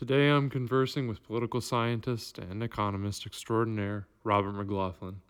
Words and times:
Today 0.00 0.30
I'm 0.30 0.48
conversing 0.48 1.08
with 1.08 1.22
political 1.22 1.60
scientist 1.60 2.38
and 2.38 2.62
economist 2.62 3.26
extraordinaire 3.26 4.06
Robert 4.24 4.52
McLaughlin. 4.52 5.20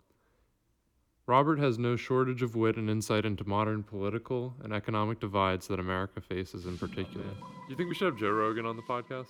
Robert 1.27 1.59
has 1.59 1.77
no 1.77 1.97
shortage 1.97 2.41
of 2.41 2.55
wit 2.55 2.77
and 2.77 2.89
insight 2.89 3.25
into 3.25 3.43
modern 3.45 3.83
political 3.83 4.55
and 4.63 4.71
economic 4.71 5.19
divides 5.19 5.67
that 5.67 5.81
America 5.81 6.21
faces 6.21 6.67
in 6.67 6.77
particular. 6.77 7.25
Do 7.25 7.69
you 7.69 7.75
think 7.75 7.89
we 7.89 7.95
should 7.95 8.13
have 8.13 8.17
Joe 8.17 8.29
Rogan 8.29 8.65
on 8.65 8.77
the 8.77 8.81
podcast? 8.83 9.27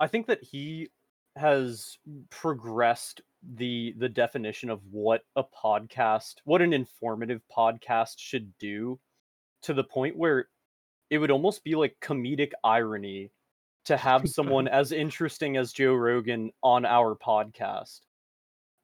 I 0.00 0.08
think 0.08 0.26
that 0.26 0.42
he 0.42 0.88
has 1.36 1.96
progressed 2.30 3.20
the 3.54 3.94
the 3.98 4.08
definition 4.08 4.68
of 4.68 4.80
what 4.90 5.22
a 5.36 5.44
podcast, 5.44 6.38
what 6.42 6.60
an 6.60 6.72
informative 6.72 7.40
podcast 7.56 8.14
should 8.16 8.52
do 8.58 8.98
to 9.62 9.72
the 9.72 9.84
point 9.84 10.16
where 10.16 10.48
it 11.08 11.18
would 11.18 11.30
almost 11.30 11.62
be 11.62 11.76
like 11.76 11.94
comedic 12.02 12.50
irony 12.64 13.30
to 13.84 13.96
have 13.96 14.28
someone 14.28 14.68
as 14.80 14.92
interesting 14.92 15.56
as 15.56 15.72
Joe 15.72 15.94
Rogan 15.94 16.50
on 16.62 16.84
our 16.84 17.14
podcast. 17.14 18.00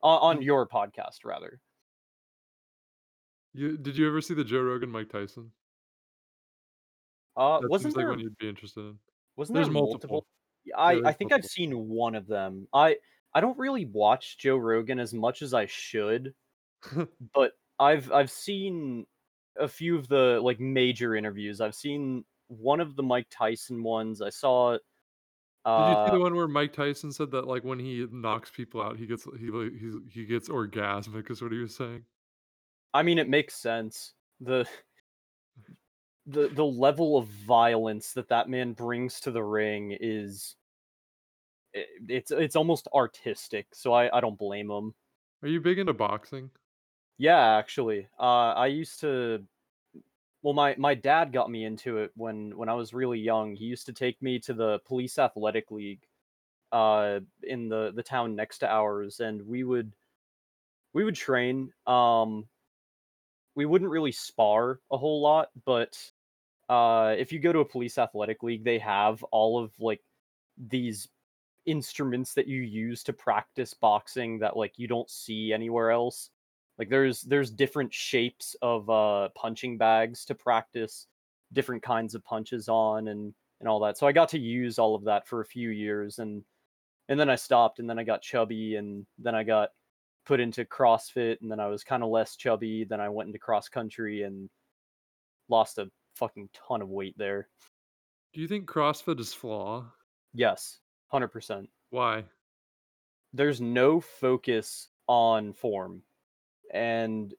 On, 0.03 0.37
on 0.37 0.43
your 0.43 0.67
podcast 0.67 1.25
rather. 1.25 1.61
You 3.53 3.77
did 3.77 3.97
you 3.97 4.07
ever 4.09 4.21
see 4.21 4.35
the 4.35 4.45
Joe 4.45 4.63
Rogan 4.63 4.91
Mike 4.91 5.11
Tyson? 5.11 5.51
Uh 7.37 7.61
That 7.61 7.69
wasn't 7.71 7.95
seems 7.95 7.97
like 7.97 8.07
one 8.09 8.21
you'd 8.21 8.39
be 8.39 8.49
interested 8.49 8.81
in. 8.81 8.99
wasn't 9.37 9.55
There's 9.57 9.67
there 9.67 9.75
multiple? 9.75 10.11
multiple. 10.11 10.27
I 10.77 10.95
There 10.95 11.07
I 11.07 11.13
think 11.13 11.33
I've 11.33 11.45
seen 11.45 11.89
one 11.89 12.15
of 12.15 12.27
them. 12.27 12.67
I 12.73 12.97
I 13.35 13.41
don't 13.41 13.59
really 13.59 13.87
watch 13.87 14.39
Joe 14.39 14.57
Rogan 14.57 14.99
as 14.99 15.13
much 15.15 15.43
as 15.43 15.55
I 15.55 15.67
should, 15.67 16.35
but 17.35 17.53
I've 17.79 18.11
I've 18.13 18.31
seen 18.31 19.07
a 19.59 19.69
few 19.69 19.97
of 19.97 20.09
the 20.09 20.41
like 20.43 20.61
major 20.61 21.15
interviews. 21.17 21.61
I've 21.61 21.75
seen 21.75 22.25
one 22.49 22.81
of 22.81 22.97
the 22.97 23.03
Mike 23.03 23.29
Tyson 23.31 23.83
ones. 23.83 24.23
I 24.23 24.31
saw 24.31 24.79
Did 25.77 25.87
you 25.89 25.95
see 26.05 26.11
uh 26.11 26.17
the 26.17 26.21
one 26.21 26.35
where 26.37 26.47
Mike 26.49 26.73
Tyson 26.75 27.13
said 27.13 27.31
that 27.33 27.47
like 27.47 27.65
when 27.65 27.79
he 27.81 28.07
knocks 28.11 28.51
people 28.51 28.83
out, 28.83 28.99
he 28.99 29.07
gets 29.07 29.25
he 29.39 29.51
like 29.51 29.73
he's, 29.73 29.95
he 30.13 30.25
gets 30.27 30.49
orgasmic 30.49 31.31
is 31.31 31.43
what 31.43 31.53
he 31.53 31.59
was 31.59 31.75
saying. 31.75 32.05
I 32.95 33.03
mean 33.03 33.19
it 33.19 33.29
makes 33.29 33.55
sense. 33.55 34.15
The 34.41 34.69
the 36.27 36.49
the 36.49 36.65
level 36.65 37.17
of 37.17 37.27
violence 37.27 38.13
that 38.13 38.29
that 38.29 38.49
man 38.49 38.73
brings 38.73 39.21
to 39.21 39.31
the 39.31 39.43
ring 39.43 39.97
is 39.99 40.57
i- 41.75 41.87
it's 42.09 42.31
it's 42.31 42.57
almost 42.57 42.89
artistic. 42.95 43.75
So 43.75 43.93
I 43.93 44.17
I 44.17 44.21
don't 44.21 44.39
blame 44.39 44.71
him. 44.71 44.95
Are 45.43 45.49
you 45.49 45.61
big 45.61 45.79
into 45.79 45.93
boxing? 45.93 46.51
Yeah, 47.19 47.57
actually. 47.59 48.09
Uh 48.19 48.53
I 48.57 48.67
used 48.67 49.01
to 49.01 49.47
well 50.43 50.55
my 50.55 50.75
my 50.79 50.95
dad 50.95 51.33
got 51.33 51.51
me 51.51 51.65
into 51.65 51.99
it 51.99 52.11
when 52.17 52.57
when 52.57 52.69
I 52.69 52.75
was 52.75 52.95
really 52.95 53.19
young. 53.19 53.55
He 53.55 53.65
used 53.67 53.87
to 53.87 53.93
take 53.93 54.21
me 54.23 54.39
to 54.41 54.55
the 54.55 54.79
police 54.87 55.19
athletic 55.19 55.71
league 55.71 56.07
uh 56.73 57.21
in 57.43 57.69
the 57.69 57.93
the 57.95 58.03
town 58.03 58.37
next 58.37 58.59
to 58.59 58.71
ours 58.71 59.19
and 59.21 59.45
we 59.47 59.65
would 59.65 59.93
we 60.93 61.05
would 61.05 61.17
train 61.17 61.73
um 61.87 62.47
we 63.57 63.67
wouldn't 63.67 63.91
really 63.91 64.13
spar 64.13 64.81
a 64.93 64.97
whole 64.97 65.21
lot, 65.21 65.49
but 65.65 65.97
uh 66.69 67.15
if 67.19 67.33
you 67.33 67.39
go 67.41 67.53
to 67.53 67.61
a 67.61 67.65
police 67.65 67.99
athletic 67.99 68.43
league, 68.43 68.65
they 68.65 68.79
have 68.79 69.23
all 69.25 69.63
of 69.63 69.73
like 69.81 70.03
these 70.69 71.09
instruments 71.67 72.35
that 72.35 72.47
you 72.49 72.63
use 72.63 73.03
to 73.05 73.13
practice 73.13 73.75
boxing 73.75 74.39
that 74.39 74.57
like 74.57 74.73
you 74.79 74.89
don't 74.89 75.11
see 75.11 75.53
anywhere 75.53 75.91
else. 75.91 76.31
Like 76.81 76.89
there's 76.89 77.21
there's 77.23 77.51
different 77.51 77.93
shapes 77.93 78.57
of 78.63 78.89
uh 78.89 79.29
punching 79.37 79.77
bags 79.77 80.25
to 80.25 80.35
practice 80.35 81.07
different 81.53 81.83
kinds 81.83 82.15
of 82.15 82.25
punches 82.25 82.69
on 82.69 83.09
and 83.09 83.35
and 83.61 83.69
all 83.69 83.81
that. 83.81 83.99
So 83.99 84.07
I 84.07 84.13
got 84.13 84.31
to 84.31 84.39
use 84.39 84.79
all 84.79 84.95
of 84.95 85.05
that 85.05 85.29
for 85.29 85.43
a 85.43 85.47
few 85.47 85.69
years 85.69 86.19
and 86.19 86.43
and 87.09 87.21
then 87.21 87.29
I 87.31 87.37
stopped 87.37 87.81
and 87.81 87.91
then 87.91 87.99
I 87.99 88.05
got 88.05 88.23
chubby 88.23 88.77
and 88.77 89.07
then 89.19 89.35
I 89.35 89.45
got 89.45 89.69
put 90.25 90.41
into 90.41 90.65
CrossFit 90.65 91.37
and 91.43 91.51
then 91.51 91.61
I 91.61 91.67
was 91.67 91.85
kind 91.85 92.03
of 92.03 92.09
less 92.09 92.35
chubby, 92.37 92.85
then 92.85 93.01
I 93.01 93.11
went 93.11 93.27
into 93.27 93.39
cross 93.39 93.69
country 93.69 94.23
and 94.23 94.49
lost 95.51 95.79
a 95.79 95.91
fucking 96.17 96.49
ton 96.55 96.81
of 96.83 96.89
weight 96.89 97.15
there. 97.19 97.49
Do 98.33 98.41
you 98.41 98.49
think 98.49 98.67
CrossFit 98.67 99.21
is 99.21 99.35
flaw? 99.35 99.85
Yes, 100.33 100.79
100%. 101.13 101.67
Why? 101.91 102.25
there's 103.33 103.61
no 103.61 104.01
focus 104.01 104.89
on 105.07 105.53
form 105.53 106.03
and 106.71 107.35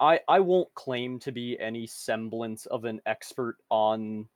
I 0.00 0.20
I 0.28 0.40
won't 0.40 0.72
claim 0.74 1.18
to 1.20 1.32
be 1.32 1.58
any 1.58 1.86
semblance 1.86 2.66
of 2.66 2.84
an 2.84 3.00
expert 3.06 3.56
on 3.70 4.28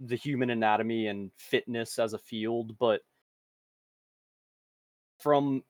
the 0.00 0.16
human 0.16 0.50
anatomy 0.50 1.06
and 1.08 1.30
fitness 1.38 1.98
as 1.98 2.12
a 2.12 2.18
field 2.18 2.76
but 2.78 3.00
from 5.20 5.62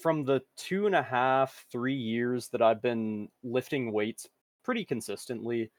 from 0.00 0.24
the 0.24 0.40
two 0.56 0.86
and 0.86 0.94
a 0.94 1.02
half 1.02 1.66
three 1.70 1.94
years 1.94 2.48
that 2.48 2.62
i've 2.62 2.80
been 2.80 3.28
lifting 3.42 3.92
weights 3.92 4.28
pretty 4.64 4.84
consistently 4.84 5.70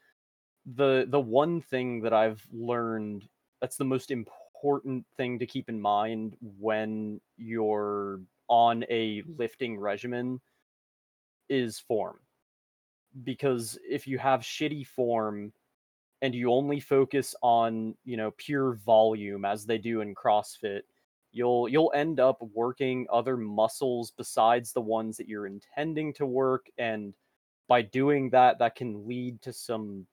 the 0.75 1.05
the 1.09 1.19
one 1.19 1.61
thing 1.61 2.01
that 2.01 2.13
i've 2.13 2.45
learned 2.51 3.27
that's 3.61 3.77
the 3.77 3.85
most 3.85 4.11
important 4.11 5.05
thing 5.15 5.39
to 5.39 5.45
keep 5.45 5.69
in 5.69 5.79
mind 5.79 6.35
when 6.59 7.19
you're 7.37 8.19
on 8.47 8.83
a 8.89 9.23
lifting 9.37 9.77
regimen 9.77 10.39
is 11.49 11.79
form. 11.79 12.19
Because 13.23 13.77
if 13.87 14.07
you 14.07 14.17
have 14.17 14.41
shitty 14.41 14.87
form 14.87 15.53
and 16.21 16.33
you 16.33 16.51
only 16.51 16.79
focus 16.79 17.35
on 17.41 17.95
you 18.05 18.17
know 18.17 18.31
pure 18.37 18.73
volume 18.85 19.45
as 19.45 19.65
they 19.65 19.77
do 19.77 20.01
in 20.01 20.15
CrossFit 20.15 20.81
you'll 21.33 21.67
you'll 21.67 21.91
end 21.93 22.19
up 22.19 22.37
working 22.53 23.05
other 23.11 23.35
muscles 23.35 24.13
besides 24.15 24.71
the 24.71 24.81
ones 24.81 25.17
that 25.17 25.27
you're 25.27 25.47
intending 25.47 26.13
to 26.13 26.25
work. 26.25 26.67
And 26.77 27.13
by 27.67 27.81
doing 27.81 28.29
that 28.29 28.59
that 28.59 28.75
can 28.75 29.05
lead 29.07 29.41
to 29.41 29.51
some 29.51 30.05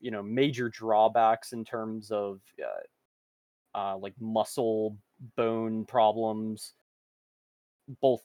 you 0.00 0.10
know 0.10 0.22
major 0.22 0.68
drawbacks 0.68 1.52
in 1.52 1.64
terms 1.64 2.10
of 2.10 2.40
uh, 2.60 3.78
uh, 3.78 3.96
like 3.98 4.14
muscle 4.18 4.96
bone 5.36 5.84
problems 5.84 6.72
both 7.88 8.24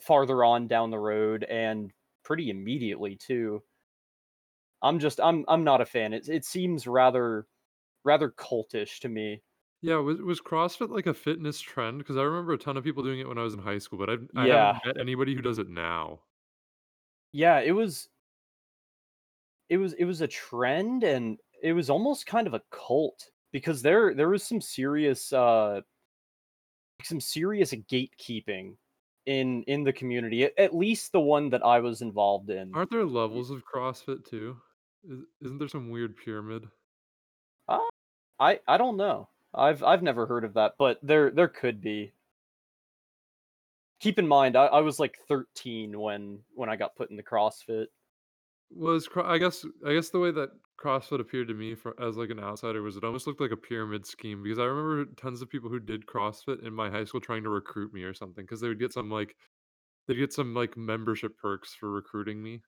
farther 0.00 0.44
on 0.44 0.68
down 0.68 0.90
the 0.90 0.98
road 0.98 1.44
and 1.44 1.92
pretty 2.22 2.50
immediately 2.50 3.16
too 3.16 3.62
i'm 4.82 4.98
just 4.98 5.20
i'm 5.20 5.44
i'm 5.48 5.64
not 5.64 5.80
a 5.80 5.86
fan 5.86 6.12
it, 6.12 6.28
it 6.28 6.44
seems 6.44 6.86
rather 6.86 7.46
rather 8.04 8.30
cultish 8.30 9.00
to 9.00 9.08
me 9.08 9.42
Yeah, 9.82 9.96
was 9.96 10.20
was 10.20 10.40
CrossFit 10.40 10.90
like 10.90 11.06
a 11.06 11.14
fitness 11.14 11.60
trend? 11.60 11.98
Because 11.98 12.16
I 12.16 12.22
remember 12.22 12.52
a 12.52 12.58
ton 12.58 12.76
of 12.76 12.84
people 12.84 13.02
doing 13.02 13.20
it 13.20 13.28
when 13.28 13.38
I 13.38 13.42
was 13.42 13.54
in 13.54 13.60
high 13.60 13.78
school, 13.78 13.98
but 13.98 14.10
I've 14.10 14.28
I 14.36 14.46
yeah 14.46 14.48
haven't 14.48 14.84
met 14.84 14.98
anybody 15.00 15.34
who 15.34 15.42
does 15.42 15.58
it 15.58 15.68
now. 15.68 16.22
yeah 17.32 17.60
it 17.60 17.72
was 17.72 18.08
it 19.68 19.78
was 19.78 19.92
it 19.94 20.04
was 20.04 20.20
a 20.20 20.28
trend 20.28 21.02
and 21.04 21.38
it 21.62 21.72
was 21.72 21.90
almost 21.90 22.26
kind 22.26 22.46
of 22.46 22.54
a 22.54 22.62
cult 22.70 23.30
because 23.52 23.82
there 23.82 24.14
there 24.14 24.28
was 24.28 24.42
some 24.42 24.60
serious 24.60 25.32
uh 25.32 25.80
some 27.02 27.20
serious 27.20 27.72
gatekeeping 27.72 28.74
in 29.26 29.62
in 29.64 29.82
the 29.82 29.92
community 29.92 30.44
at, 30.44 30.52
at 30.58 30.74
least 30.74 31.12
the 31.12 31.20
one 31.20 31.50
that 31.50 31.64
i 31.64 31.80
was 31.80 32.00
involved 32.00 32.48
in 32.50 32.70
Aren't 32.74 32.90
there 32.90 33.04
levels 33.04 33.50
of 33.50 33.62
CrossFit 33.66 34.24
too? 34.28 34.56
Is, 35.08 35.20
isn't 35.42 35.58
there 35.58 35.68
some 35.68 35.90
weird 35.90 36.16
pyramid? 36.16 36.64
Uh, 37.68 37.78
I 38.38 38.60
I 38.66 38.76
don't 38.76 38.96
know. 38.96 39.28
I've 39.54 39.82
I've 39.82 40.02
never 40.02 40.26
heard 40.26 40.44
of 40.44 40.54
that, 40.54 40.74
but 40.78 40.98
there 41.02 41.30
there 41.30 41.48
could 41.48 41.80
be. 41.80 42.12
Keep 44.00 44.18
in 44.18 44.28
mind, 44.28 44.56
I, 44.56 44.66
I 44.66 44.80
was 44.80 45.00
like 45.00 45.16
13 45.28 45.98
when 45.98 46.38
when 46.54 46.68
I 46.68 46.76
got 46.76 46.96
put 46.96 47.10
in 47.10 47.16
the 47.16 47.22
CrossFit. 47.22 47.86
Was 48.74 49.08
I 49.16 49.38
guess 49.38 49.64
I 49.86 49.94
guess 49.94 50.10
the 50.10 50.18
way 50.18 50.30
that 50.32 50.50
CrossFit 50.80 51.20
appeared 51.20 51.48
to 51.48 51.54
me 51.54 51.74
for, 51.74 52.00
as 52.02 52.16
like 52.16 52.30
an 52.30 52.38
outsider 52.40 52.82
was 52.82 52.96
it 52.96 53.04
almost 53.04 53.26
looked 53.26 53.40
like 53.40 53.50
a 53.50 53.56
pyramid 53.56 54.06
scheme 54.06 54.42
because 54.42 54.58
I 54.58 54.64
remember 54.64 55.10
tons 55.14 55.40
of 55.40 55.48
people 55.48 55.70
who 55.70 55.80
did 55.80 56.06
CrossFit 56.06 56.62
in 56.66 56.74
my 56.74 56.90
high 56.90 57.04
school 57.04 57.20
trying 57.20 57.44
to 57.44 57.50
recruit 57.50 57.94
me 57.94 58.02
or 58.02 58.14
something 58.14 58.44
because 58.44 58.60
they 58.60 58.68
would 58.68 58.78
get 58.78 58.92
some 58.92 59.10
like 59.10 59.36
they'd 60.06 60.16
get 60.16 60.32
some 60.32 60.54
like 60.54 60.76
membership 60.76 61.36
perks 61.38 61.74
for 61.74 61.90
recruiting 61.90 62.42
me. 62.42 62.60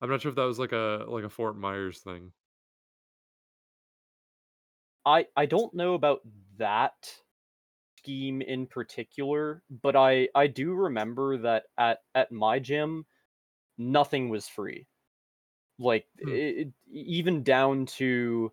I'm 0.00 0.10
not 0.10 0.20
sure 0.20 0.30
if 0.30 0.36
that 0.36 0.42
was 0.44 0.58
like 0.58 0.72
a 0.72 1.04
like 1.08 1.24
a 1.24 1.30
Fort 1.30 1.56
Myers 1.56 2.00
thing. 2.00 2.32
I 5.04 5.26
I 5.36 5.46
don't 5.46 5.74
know 5.74 5.94
about 5.94 6.20
that 6.58 6.94
scheme 7.98 8.42
in 8.42 8.66
particular, 8.66 9.62
but 9.70 9.96
I 9.96 10.28
I 10.34 10.46
do 10.48 10.74
remember 10.74 11.38
that 11.38 11.64
at 11.78 12.00
at 12.14 12.30
my 12.32 12.58
gym, 12.58 13.06
nothing 13.78 14.28
was 14.28 14.48
free. 14.48 14.86
Like 15.78 16.08
Hmm. 16.22 16.36
it, 16.36 16.72
even 16.90 17.42
down 17.42 17.86
to 17.86 18.52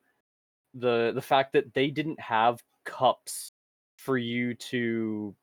the 0.74 1.12
the 1.14 1.22
fact 1.22 1.54
that 1.54 1.74
they 1.74 1.92
didn't 1.92 2.20
have 2.20 2.64
cups 2.86 3.54
for 3.98 4.18
you 4.18 4.56
to 4.56 5.36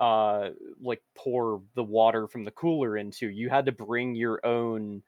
uh 0.00 0.50
like 0.80 1.02
pour 1.14 1.62
the 1.74 1.84
water 1.84 2.26
from 2.26 2.44
the 2.44 2.50
cooler 2.50 2.96
into 2.96 3.28
you 3.28 3.48
had 3.50 3.66
to 3.66 3.72
bring 3.72 4.14
your 4.14 4.44
own 4.44 5.02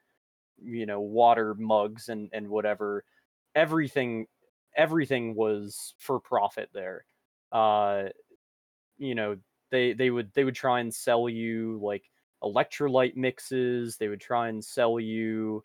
you 0.62 0.87
know 0.87 1.00
water 1.00 1.55
mugs 1.55 2.08
and 2.08 2.31
and 2.32 2.49
whatever 2.49 3.05
everything 3.55 4.26
everything 4.76 5.35
was 5.37 5.94
for 5.99 6.20
profit 6.20 6.70
there. 6.75 7.06
Uh, 7.52 8.08
you 8.96 9.14
know, 9.14 9.38
they 9.70 9.93
they 9.93 10.11
would 10.11 10.32
they 10.35 10.44
would 10.44 10.55
try 10.55 10.81
and 10.81 10.94
sell 10.94 11.29
you 11.29 11.79
like 11.82 12.11
electrolyte 12.43 13.17
mixes. 13.17 13.96
They 13.96 14.08
would 14.08 14.20
try 14.20 14.49
and 14.49 14.64
sell 14.64 15.00
you 15.00 15.64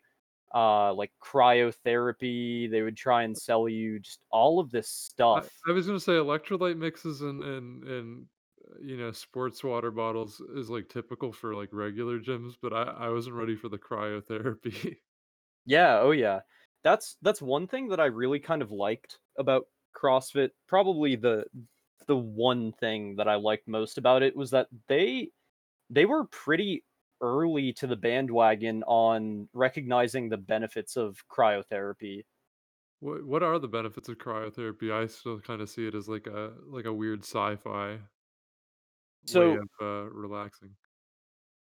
uh 0.54 0.92
like 0.94 1.12
cryotherapy 1.22 2.70
they 2.70 2.82
would 2.82 2.96
try 2.96 3.22
and 3.22 3.36
sell 3.38 3.68
you 3.68 4.00
just 4.00 4.20
all 4.30 4.58
of 4.60 4.70
this 4.70 4.88
stuff 4.88 5.48
I 5.68 5.72
was 5.72 5.86
gonna 5.86 6.00
say 6.00 6.12
electrolyte 6.12 6.76
mixes 6.78 7.22
and 7.22 7.42
and 7.42 7.84
and, 7.84 8.28
you 8.80 8.96
know, 8.96 9.12
sports 9.12 9.62
water 9.64 9.90
bottles 9.90 10.40
is, 10.40 10.70
like, 10.70 10.88
typical 10.88 11.32
for, 11.32 11.54
like, 11.54 11.72
regular 11.72 12.20
gyms, 12.20 12.54
but 12.60 12.72
I 12.72 12.82
I 12.84 13.08
wasn't 13.10 13.36
ready 13.36 13.56
for 13.56 13.68
the 13.68 13.78
cryotherapy. 13.78 14.98
Yeah, 15.64 15.98
oh 16.00 16.12
yeah. 16.12 16.40
That's 16.82 17.16
that's 17.22 17.42
one 17.42 17.66
thing 17.66 17.88
that 17.88 18.00
I 18.00 18.06
really 18.06 18.40
kind 18.40 18.62
of 18.62 18.70
liked 18.70 19.18
about 19.38 19.66
CrossFit. 19.94 20.50
Probably 20.66 21.16
the 21.16 21.44
the 22.06 22.16
one 22.16 22.72
thing 22.72 23.16
that 23.16 23.28
I 23.28 23.36
liked 23.36 23.68
most 23.68 23.98
about 23.98 24.22
it 24.22 24.34
was 24.36 24.50
that 24.50 24.68
they 24.88 25.30
they 25.90 26.06
were 26.06 26.26
pretty 26.26 26.84
early 27.20 27.72
to 27.74 27.86
the 27.86 27.96
bandwagon 27.96 28.82
on 28.84 29.48
recognizing 29.52 30.28
the 30.28 30.36
benefits 30.38 30.96
of 30.96 31.26
cryotherapy. 31.28 32.24
What 33.00 33.24
what 33.24 33.42
are 33.42 33.58
the 33.58 33.66
benefits 33.66 34.08
of 34.08 34.18
cryotherapy? 34.18 34.92
I 34.92 35.06
still 35.06 35.40
kinda 35.40 35.66
see 35.66 35.88
it 35.88 35.94
as 35.96 36.08
like 36.08 36.28
a 36.28 36.56
like 36.66 36.84
a 36.84 36.92
weird 36.94 37.24
sci-fi 37.24 38.02
way 39.22 39.54
So 39.54 39.56
of, 39.56 39.68
uh, 39.80 40.10
relaxing. 40.10 40.76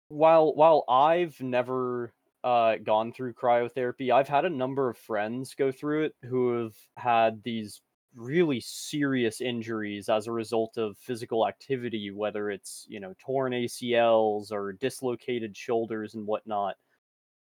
while 0.08 0.54
while 0.56 0.84
I've 0.90 1.40
never 1.42 2.14
uh, 2.44 2.78
gone 2.78 3.12
through 3.12 3.34
cryotherapy, 3.34 4.12
I've 4.12 4.28
had 4.28 4.46
a 4.46 4.50
number 4.50 4.90
of 4.90 4.98
friends 4.98 5.56
go 5.56 5.72
through 5.72 6.06
it 6.06 6.16
who 6.24 6.64
have 6.64 6.76
had 6.96 7.44
these 7.44 7.82
really 8.16 8.60
serious 8.60 9.42
injuries 9.42 10.10
as 10.10 10.28
a 10.28 10.32
result 10.32 10.78
of 10.78 10.98
physical 10.98 11.48
activity, 11.48 12.12
whether 12.12 12.50
it's 12.52 12.86
you 12.90 13.00
know 13.00 13.14
torn 13.20 13.54
ACLs 13.54 14.52
or 14.52 14.74
dislocated 14.74 15.56
shoulders 15.56 16.16
and 16.16 16.26
whatnot. 16.28 16.76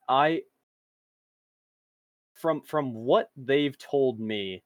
I 0.08 0.42
from 2.34 2.62
from 2.62 2.94
what 2.94 3.30
they've 3.36 3.76
told 3.78 4.20
me, 4.20 4.62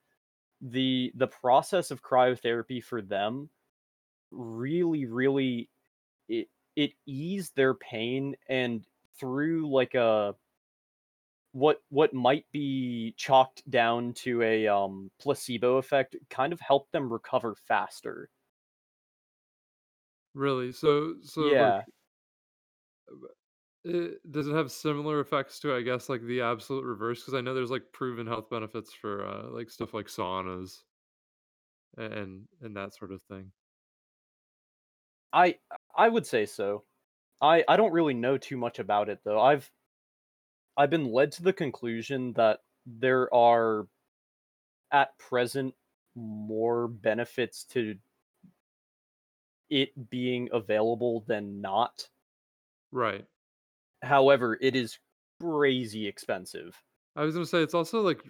the 0.60 1.12
the 1.16 1.26
process 1.28 1.90
of 1.90 2.02
cryotherapy 2.02 2.82
for 2.82 3.02
them 3.02 3.50
really 4.30 5.06
really 5.06 5.70
it 6.28 6.48
it 6.76 6.92
eased 7.06 7.56
their 7.56 7.74
pain 7.74 8.36
and 8.48 8.86
through 9.18 9.70
like 9.70 9.94
a 9.94 10.34
what 11.52 11.82
what 11.90 12.14
might 12.14 12.46
be 12.52 13.14
chalked 13.16 13.68
down 13.70 14.14
to 14.14 14.42
a 14.42 14.66
um 14.68 15.10
placebo 15.18 15.76
effect 15.78 16.16
kind 16.30 16.52
of 16.52 16.60
helped 16.60 16.92
them 16.92 17.12
recover 17.12 17.54
faster. 17.54 18.30
Really? 20.34 20.72
So 20.72 21.20
so, 21.22 21.54
like, 21.54 21.76
Yeah. 21.76 21.84
eh, 23.86 24.10
does 24.30 24.46
it 24.48 24.54
have 24.54 24.70
similar 24.70 25.20
effects 25.20 25.58
to, 25.60 25.74
I 25.74 25.82
guess, 25.82 26.08
like, 26.08 26.22
the 26.22 26.40
absolute 26.40 26.84
reverse? 26.84 27.20
Because 27.20 27.34
I 27.34 27.40
know 27.40 27.54
there's, 27.54 27.70
like, 27.70 27.92
proven 27.92 28.26
health 28.26 28.50
benefits 28.50 28.92
for, 28.92 29.26
uh, 29.26 29.50
like, 29.50 29.70
stuff 29.70 29.94
like 29.94 30.06
saunas 30.06 30.82
and 31.96 32.48
and 32.60 32.76
that 32.76 32.94
sort 32.94 33.12
of 33.12 33.22
thing. 33.24 33.52
I 35.32 35.58
I 35.94 36.08
would 36.08 36.26
say 36.26 36.46
so. 36.46 36.84
I 37.40 37.64
I 37.68 37.76
don't 37.76 37.92
really 37.92 38.14
know 38.14 38.38
too 38.38 38.56
much 38.56 38.78
about 38.78 39.08
it 39.08 39.22
though. 39.24 39.40
I've 39.40 39.72
I've 40.76 40.90
been 40.90 41.12
led 41.12 41.32
to 41.32 41.42
the 41.42 41.52
conclusion 41.52 42.32
that 42.34 42.60
there 42.86 43.32
are 43.34 43.88
at 44.90 45.16
present 45.18 45.74
more 46.14 46.86
benefits 46.88 47.64
to 47.64 47.96
it 49.70 50.10
being 50.10 50.48
available 50.52 51.20
than 51.26 51.60
not. 51.60 52.08
Right. 52.92 53.26
However, 54.02 54.58
it 54.60 54.76
is 54.76 54.98
crazy 55.40 56.06
expensive. 56.06 56.82
I 57.16 57.24
was 57.24 57.34
gonna 57.34 57.46
say 57.46 57.62
it's 57.62 57.74
also, 57.74 58.00
like, 58.00 58.22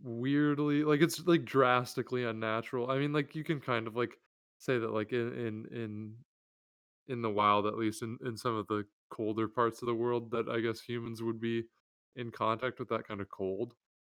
weirdly 0.00 0.84
like, 0.84 1.00
it's, 1.00 1.26
like, 1.26 1.44
drastically 1.44 2.24
unnatural. 2.24 2.90
I 2.90 2.98
mean, 2.98 3.12
like, 3.12 3.34
you 3.34 3.42
can 3.44 3.60
kind 3.60 3.86
of, 3.86 3.96
like, 3.96 4.20
say 4.58 4.78
that, 4.78 4.90
like, 4.92 5.12
in 5.12 5.32
in 5.34 5.66
in 5.72 6.16
in 7.08 7.22
the 7.22 7.30
wild, 7.30 7.66
at 7.66 7.76
least 7.78 8.02
in 8.02 8.18
in 8.24 8.36
some 8.36 8.54
of 8.56 8.66
the 8.68 8.86
colder 9.10 9.48
parts 9.48 9.82
of 9.82 9.86
the 9.86 9.94
world 9.94 10.30
that 10.32 10.48
I 10.48 10.60
guess 10.60 10.80
humans 10.80 11.22
would 11.22 11.40
be 11.40 11.64
in 12.16 12.30
contact 12.32 12.78
with 12.80 12.88
that 12.90 13.06
kinda 13.08 13.24
cold. 13.26 13.74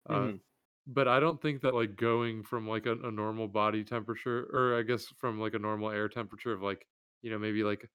Uh, 0.09 0.29
Mhm. 0.29 0.41
but 0.87 1.07
I 1.07 1.19
don't 1.21 1.41
think 1.41 1.61
that, 1.63 1.75
like, 1.75 1.95
going 1.97 2.43
from, 2.43 2.67
like, 2.67 2.85
a 2.87 2.93
a 2.93 3.11
normal 3.11 3.47
body 3.49 3.83
temperature 3.85 4.47
or 4.53 4.77
I 4.79 4.83
guess 4.83 5.07
from, 5.07 5.39
like, 5.39 5.53
a 5.55 5.59
normal 5.59 5.91
air 5.91 6.09
temperature 6.09 6.53
of, 6.53 6.61
like, 6.63 6.87
you 7.23 7.31
know, 7.31 7.39
maybe, 7.39 7.63
like, 7.63 7.89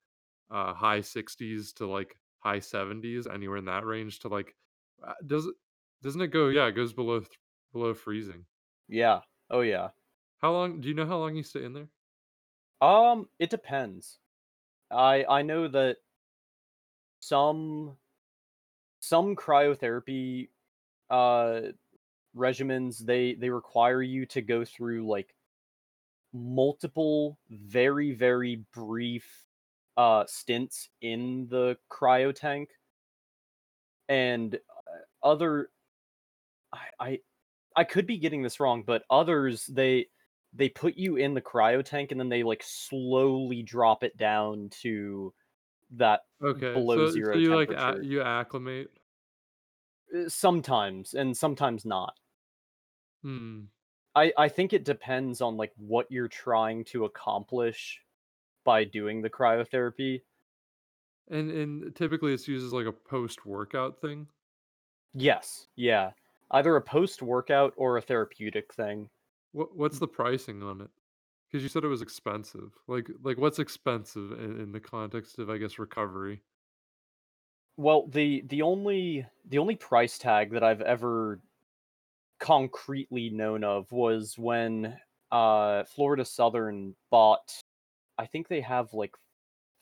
uh, 0.50 0.74
high 0.74 1.02
60s 1.02 1.72
to, 1.74 1.86
like, 1.88 2.18
high 2.40 2.60
70s, 2.60 3.26
anywhere 3.28 3.58
in 3.58 3.66
that 3.66 3.86
range 3.86 4.20
to, 4.20 4.28
like, 4.28 4.56
uh, 5.02 5.14
does 5.26 5.46
it 5.46 5.56
doesn't 6.02 6.22
it 6.22 6.28
go 6.28 6.48
yeah, 6.50 6.66
it 6.68 6.72
goes 6.74 6.92
below 6.94 7.20
th 7.20 7.30
below 7.72 7.94
freezing. 7.94 8.46
Yeah. 8.88 9.22
Oh 9.50 9.60
yeah. 9.60 9.90
How 10.38 10.52
long 10.52 10.80
do 10.80 10.86
you 10.88 10.94
know 10.94 11.06
how 11.06 11.18
long 11.18 11.34
you 11.34 11.42
stay 11.42 11.64
in 11.64 11.72
there? 11.72 11.90
Um, 12.80 13.28
it 13.38 13.50
depends. 13.50 14.18
I 14.90 15.24
I 15.26 15.42
know 15.42 15.68
that 15.68 15.98
some 17.28 17.96
some 19.00 19.34
cryotherapy 19.34 20.48
uh 21.10 21.60
regimens 22.36 22.98
they 22.98 23.34
they 23.34 23.48
require 23.48 24.02
you 24.02 24.26
to 24.26 24.42
go 24.42 24.64
through 24.64 25.06
like 25.06 25.34
multiple 26.32 27.38
very 27.50 28.12
very 28.12 28.64
brief 28.74 29.46
uh 29.96 30.24
stints 30.26 30.88
in 31.00 31.46
the 31.48 31.76
cryo 31.90 32.34
tank. 32.34 32.70
And 34.08 34.54
uh, 34.54 35.26
other 35.26 35.70
I, 36.72 36.78
I 37.00 37.18
I 37.76 37.84
could 37.84 38.06
be 38.06 38.18
getting 38.18 38.42
this 38.42 38.60
wrong 38.60 38.82
but 38.86 39.04
others 39.08 39.64
they 39.66 40.08
they 40.52 40.68
put 40.68 40.96
you 40.96 41.16
in 41.16 41.32
the 41.32 41.40
cryo 41.40 41.82
tank 41.82 42.10
and 42.10 42.20
then 42.20 42.28
they 42.28 42.42
like 42.42 42.62
slowly 42.64 43.62
drop 43.62 44.02
it 44.04 44.16
down 44.16 44.68
to 44.82 45.32
that 45.98 46.22
Okay, 46.42 46.74
below 46.74 46.96
so 46.96 47.20
so 47.22 47.22
zero 47.22 47.38
you, 47.38 47.54
like, 47.54 47.72
a 47.72 47.98
you 48.02 48.20
acclimate? 48.22 48.98
Uh, 50.14 50.28
sometimes 50.30 51.12
and 51.14 51.36
sometimes 51.36 51.84
not 51.84 52.18
Hmm. 53.22 53.72
I 54.16 54.32
I 54.36 54.48
think 54.48 54.72
it 54.72 54.84
depends 54.84 55.40
on, 55.40 55.56
like, 55.56 55.72
what 55.76 56.10
you're 56.10 56.26
trying 56.28 56.84
to 56.86 57.04
accomplish 57.04 58.02
by 58.64 58.84
doing 58.84 59.22
the 59.22 59.30
cryotherapy. 59.30 60.24
And 61.28 61.50
and 61.50 61.94
typically 61.96 62.32
it's 62.34 62.48
used 62.48 62.64
as, 62.66 62.72
like, 62.72 62.86
a 62.86 62.92
post-workout 62.92 64.00
thing? 64.00 64.28
Yes, 65.14 65.68
yeah. 65.76 66.12
Either 66.50 66.76
a 66.76 66.82
post-workout 66.82 67.72
or 67.78 67.96
a 67.96 68.02
therapeutic 68.02 68.74
thing. 68.74 69.08
What 69.52 69.74
what's 69.74 69.98
the 69.98 70.06
pricing 70.08 70.62
on 70.62 70.82
it? 70.82 70.90
Because 71.54 71.62
you 71.62 71.68
said 71.68 71.84
it 71.84 71.88
was 71.88 72.02
expensive. 72.02 72.76
Like 72.88 73.08
like, 73.22 73.38
what's 73.38 73.60
expensive 73.60 74.32
in 74.32 74.60
in 74.60 74.72
the 74.72 74.80
context 74.80 75.38
of, 75.38 75.48
I 75.48 75.58
guess, 75.58 75.78
recovery? 75.78 76.42
well, 77.76 78.06
the 78.06 78.42
the 78.42 78.62
only 78.62 79.26
the 79.44 79.58
only 79.58 79.76
price 79.76 80.18
tag 80.18 80.52
that 80.52 80.62
I've 80.62 80.80
ever 80.80 81.40
concretely 82.40 83.30
known 83.30 83.64
of 83.64 83.90
was 83.92 84.38
when, 84.38 85.00
uh, 85.32 85.84
Florida 85.84 86.24
Southern 86.24 86.96
bought 87.10 87.60
I 88.18 88.26
think 88.26 88.48
they 88.48 88.60
have, 88.62 88.94
like, 88.94 89.16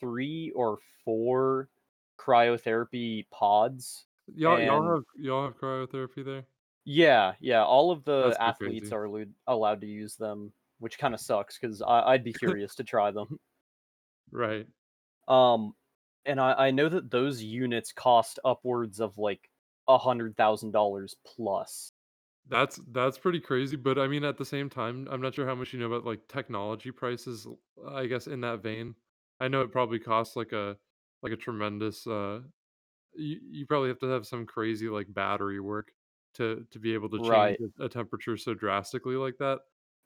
3 0.00 0.52
or 0.57 0.79
4 1.05 1.71
cryotherapy 2.19 3.29
pods, 3.31 4.07
Y'all 4.26 4.61
y'all 4.61 4.97
have 4.97 5.05
y'all 5.14 5.45
have 5.45 5.57
cryotherapy 5.57 6.25
there? 6.25 6.47
Yeah, 6.85 7.35
yeah, 7.41 7.64
all 7.64 7.91
of 7.93 8.05
the 8.05 8.37
That's 8.37 8.38
athletes 8.41 8.91
crazy. 8.91 8.93
are 8.93 9.07
allowed 9.47 9.81
to 9.83 9.87
use 9.87 10.17
them, 10.17 10.52
which 10.82 10.98
kinda 10.98 11.18
sucks 11.18 11.58
because 11.58 11.82
I'd 11.82 12.24
be 12.24 12.34
curious 12.34 12.74
to 12.76 12.84
try 12.84 13.10
them. 13.12 13.38
Right. 14.32 14.66
Um, 15.28 15.74
and 16.24 16.40
I 16.40 16.68
I 16.68 16.70
know 16.70 16.88
that 16.88 17.10
those 17.10 17.42
units 17.42 17.92
cost 17.92 18.38
upwards 18.44 19.00
of, 19.00 19.18
like, 19.18 19.50
a 19.88 19.98
$100,000 19.98 21.16
plus. 21.26 21.92
That's 22.48 22.76
that's 22.88 23.18
pretty 23.18 23.40
crazy, 23.40 23.76
but, 23.76 23.98
I 23.98 24.08
mean, 24.08 24.24
at 24.24 24.36
the 24.36 24.44
same 24.44 24.68
time, 24.68 25.06
I'm 25.10 25.20
not 25.20 25.34
sure 25.34 25.46
how 25.46 25.54
much 25.54 25.72
you 25.72 25.78
know 25.78 25.86
about, 25.86 26.04
like, 26.04 26.26
technology 26.28 26.90
prices, 26.90 27.46
I 27.88 28.06
guess, 28.06 28.26
in 28.26 28.40
that 28.40 28.62
vein. 28.62 28.96
I 29.40 29.46
know 29.48 29.62
it 29.62 29.70
probably 29.72 29.98
costs, 30.00 30.34
like, 30.36 30.52
a 30.52 30.78
like, 31.22 31.32
a 31.32 31.36
tremendous, 31.36 32.06
uh 32.06 32.42
you 33.14 33.40
you 33.42 33.66
probably 33.66 33.88
have 33.90 34.00
to 34.00 34.08
have 34.08 34.26
some 34.26 34.46
crazy, 34.46 34.88
like, 34.90 35.12
battery 35.14 35.60
work 35.60 35.92
to 36.34 36.66
to 36.72 36.78
be 36.80 36.94
able 36.94 37.10
to 37.10 37.20
change 37.20 37.56
Right. 37.56 37.60
a 37.80 37.88
temperature 37.90 38.36
so 38.38 38.54
drastically 38.54 39.16
like 39.16 39.38
that. 39.38 39.60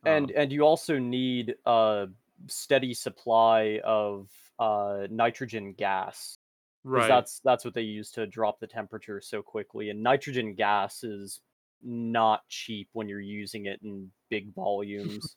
And 0.05 0.31
Um 0.31 0.33
and 0.33 0.53
you 0.53 0.63
also 0.63 0.99
need 0.99 1.57
a 1.67 2.09
steady 2.49 2.95
supply 2.95 3.81
of, 3.85 4.31
uh, 4.59 5.07
nitrogen 5.11 5.73
gas, 5.75 6.39
Right. 6.85 7.27
that's 7.27 7.41
that's 7.45 7.65
what 7.65 7.75
they 7.75 7.83
use 7.83 8.11
to 8.13 8.27
drop 8.27 8.61
the 8.61 8.67
temperature 8.69 9.21
so 9.21 9.43
quickly, 9.43 9.91
and 9.91 10.03
nitrogen 10.03 10.55
gas 10.55 11.05
is 11.05 11.41
not 11.83 12.49
cheap 12.49 12.89
when 12.93 13.09
you're 13.09 13.21
using 13.21 13.67
it 13.67 13.81
in 13.83 14.13
big 14.31 14.55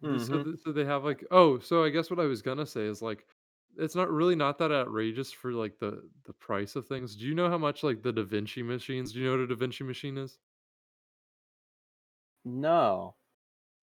The 0.00 0.18
so 0.18 0.38
Mhm. 0.38 0.38
the 0.38 0.56
so 0.56 0.72
they 0.72 0.84
have, 0.84 1.04
like 1.04 1.24
oh, 1.30 1.58
so 1.58 1.84
I 1.84 1.90
guess 1.90 2.10
what 2.10 2.20
I 2.20 2.24
was 2.26 2.42
gonna 2.42 2.66
say 2.66 2.82
is, 2.86 3.02
like, 3.02 3.26
it's 3.76 3.94
not 3.94 4.10
really 4.10 4.34
not 4.36 4.58
that 4.58 4.72
outrageous 4.72 5.32
for, 5.32 5.52
like, 5.52 5.78
the 5.78 6.08
the 6.24 6.32
price 6.32 6.76
of 6.76 6.86
things. 6.86 7.16
Do 7.16 7.26
you 7.26 7.34
know 7.34 7.48
how 7.50 7.58
much, 7.58 7.82
like, 7.82 8.02
the 8.02 8.12
Da 8.12 8.22
Vinci 8.24 8.62
machines 8.62 9.12
do 9.12 9.18
you 9.20 9.26
know 9.26 9.32
what 9.32 9.40
a 9.40 9.46
Da 9.46 9.54
Vinci 9.56 9.84
machine 9.84 10.16
is? 10.18 10.38
No. 12.48 13.16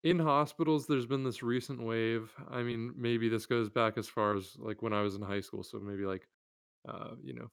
In 0.04 0.20
hospitals, 0.20 0.86
there's 0.88 1.08
been 1.08 1.24
this 1.24 1.42
recent 1.42 1.82
wave. 1.82 2.34
I 2.48 2.62
mean, 2.62 2.94
maybe 2.96 3.28
this 3.28 3.46
goes 3.48 3.70
back 3.70 3.98
as 3.98 4.08
far 4.08 4.36
as, 4.36 4.56
like, 4.58 4.82
when 4.82 4.94
I 4.94 5.02
was 5.02 5.16
in 5.16 5.22
high 5.24 5.42
school, 5.42 5.64
so 5.64 5.80
maybe, 5.80 6.06
like, 6.06 6.30
uh, 6.88 7.16
you 7.22 7.34
know, 7.34 7.52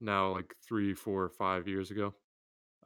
now, 0.00 0.32
like, 0.32 0.54
three, 0.66 0.94
four, 0.94 1.28
five 1.30 1.66
years 1.68 1.90
ago. 1.90 2.14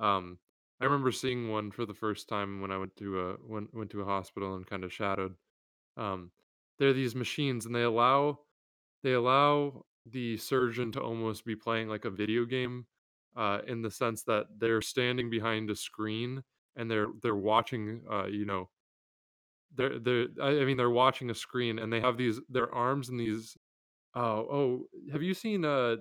Um, 0.00 0.40
I 0.80 0.86
remember 0.86 1.12
seeing 1.12 1.50
one 1.50 1.70
for 1.72 1.86
the 1.86 1.94
first 1.94 2.28
time 2.28 2.60
when 2.60 2.72
I 2.72 2.78
went 2.78 2.96
to 2.98 3.20
a 3.20 3.38
went 3.42 3.74
went 3.74 3.90
to 3.92 4.02
a 4.02 4.06
hospital 4.06 4.56
and 4.56 4.66
kinda 4.66 4.88
shadowed. 4.90 5.36
Um, 5.96 6.32
there 6.78 6.90
are 6.90 6.94
these 6.94 7.16
machines, 7.16 7.66
and 7.66 7.74
they 7.74 7.82
allow 7.84 8.40
they 9.02 9.14
allow 9.14 9.86
the 10.06 10.36
surgeon 10.38 10.92
to 10.92 11.02
almost 11.02 11.44
be 11.46 11.56
playing 11.56 11.88
like 11.88 12.04
a 12.06 12.10
video 12.10 12.44
game, 12.46 12.86
uh, 13.36 13.62
in 13.66 13.82
the 13.82 13.90
sense 13.90 14.24
that 14.24 14.48
they're 14.60 14.82
standing 14.82 15.30
behind 15.30 15.70
a 15.70 15.76
screen 15.76 16.44
and 16.76 16.90
they're 16.90 17.08
they're 17.22 17.34
watching, 17.34 18.02
uh, 18.10 18.26
you 18.26 18.44
know, 18.44 18.68
they're 19.74 19.98
they're 19.98 20.26
I 20.42 20.64
mean, 20.64 20.76
they're 20.76 20.90
watching 20.90 21.30
a 21.30 21.34
screen 21.34 21.78
and 21.78 21.92
they 21.92 22.00
have 22.00 22.16
these 22.16 22.40
their 22.48 22.74
arms 22.74 23.08
in 23.08 23.16
these 23.16 23.56
oh 24.14 24.22
oh, 24.22 24.86
have 25.12 25.22
you 25.22 25.34
seen, 25.34 25.64
uh, 25.64 25.96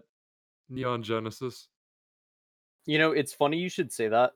Neon 0.70 1.04
Genesis? 1.04 1.68
You 2.86 2.98
know, 2.98 3.12
it's 3.12 3.34
funny 3.34 3.58
you 3.58 3.70
should 3.70 3.92
say 3.92 4.08
that. 4.08 4.32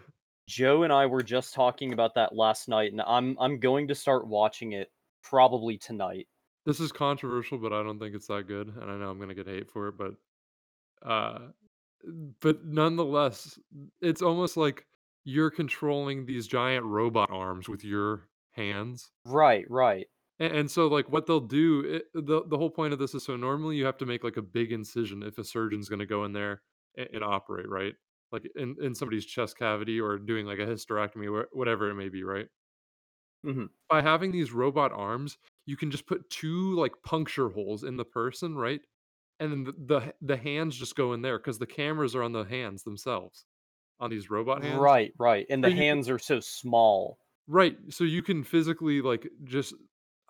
Joe 0.48 0.84
and 0.84 0.93
I 0.93 1.07
were 1.07 1.24
just 1.24 1.53
talking 1.53 1.91
about 1.91 2.13
that 2.15 2.36
last 2.36 2.69
night, 2.69 2.91
and 2.91 3.01
I'm 3.01 3.36
I'm 3.39 3.60
going 3.60 3.88
to 3.88 3.95
start 3.95 4.27
watching 4.27 4.74
it 4.74 4.91
probably 5.24 5.77
tonight. 5.77 6.27
This 6.65 6.79
is 6.79 6.91
controversial, 6.91 7.57
but 7.57 7.74
I 7.74 7.84
don't 7.84 8.00
think 8.00 8.15
it's 8.15 8.27
that 8.27 8.48
good, 8.48 8.74
and 8.79 8.91
I 8.91 8.98
know 8.98 9.10
I'm 9.10 9.19
gonna 9.19 9.34
get 9.36 9.48
hate 9.48 9.72
for 9.72 9.88
it, 9.88 9.95
but, 9.98 10.13
uh, 11.07 11.39
but 12.41 12.65
nonetheless, 12.65 13.60
it's 14.01 14.22
almost 14.22 14.55
like 14.57 14.86
you're 15.25 15.51
controlling 15.51 16.25
these 16.25 16.48
giant 16.48 16.86
robot 16.86 17.32
arms 17.32 17.70
with 17.70 17.84
your 17.84 18.29
hands, 18.51 19.12
Right, 19.25 19.70
right. 19.70 20.08
a 20.39 20.44
and 20.44 20.70
so, 20.70 20.88
like, 20.88 21.10
what 21.10 21.25
they'll 21.25 21.39
do 21.39 21.82
it 21.82 22.05
the 22.13 22.44
the 22.48 22.58
whole 22.58 22.70
point 22.70 22.94
of 22.94 23.00
this 23.00 23.13
is 23.15 23.24
so 23.24 23.36
normally 23.38 23.77
you 23.77 23.86
have 23.86 23.98
to 23.98 24.05
make, 24.05 24.24
like, 24.24 24.38
a 24.38 24.41
big 24.41 24.72
incision 24.72 25.24
if 25.24 25.38
a 25.38 25.44
surgeon's 25.44 25.89
gonna 25.89 26.05
go 26.05 26.25
in 26.25 26.34
there 26.34 26.62
a 26.98 27.13
and 27.13 27.24
operate, 27.24 27.70
right? 27.70 27.96
Like, 28.32 28.50
in 28.55 28.75
in 28.82 28.96
somebody's 28.96 29.25
chest 29.25 29.58
cavity 29.58 30.00
or 30.00 30.17
doing, 30.17 30.46
like, 30.46 30.60
a 30.60 30.65
hysterectomy, 30.65 31.46
whatever 31.53 31.89
it 31.89 31.96
may 31.96 32.10
be, 32.10 32.24
right? 32.24 32.50
Mhm. 33.44 33.70
By 33.89 34.01
having 34.01 34.32
these 34.32 34.51
robot 34.51 34.91
arms, 34.91 35.38
you 35.65 35.77
can 35.77 35.91
just 35.91 36.05
put 36.08 36.29
2, 36.29 36.74
like, 36.75 37.03
puncture 37.03 37.50
holes 37.50 37.84
in 37.84 37.98
the 37.98 38.05
person, 38.05 38.55
right? 38.55 38.82
And 39.39 39.51
then 39.51 39.63
the 39.65 39.74
the 39.74 40.15
the 40.22 40.38
hands 40.38 40.77
just 40.77 40.96
go 40.96 41.13
in 41.13 41.22
there 41.22 41.38
because 41.39 41.60
the 41.60 41.67
cameras 41.67 42.15
are 42.15 42.24
on 42.24 42.32
the 42.32 42.44
hands 42.46 42.84
themselves, 42.84 43.46
on 43.99 44.09
these 44.09 44.29
robot 44.29 44.63
hands. 44.63 44.87
Right, 44.87 45.13
right, 45.17 45.45
and 45.49 45.63
the 45.63 45.69
you 45.69 45.83
can 45.85 45.85
hands 45.85 46.09
are 46.09 46.19
so 46.19 46.39
small. 46.39 47.19
Right, 47.47 47.77
so 47.89 48.03
you 48.03 48.23
can 48.23 48.43
physically, 48.43 49.01
like, 49.01 49.27
just 49.43 49.73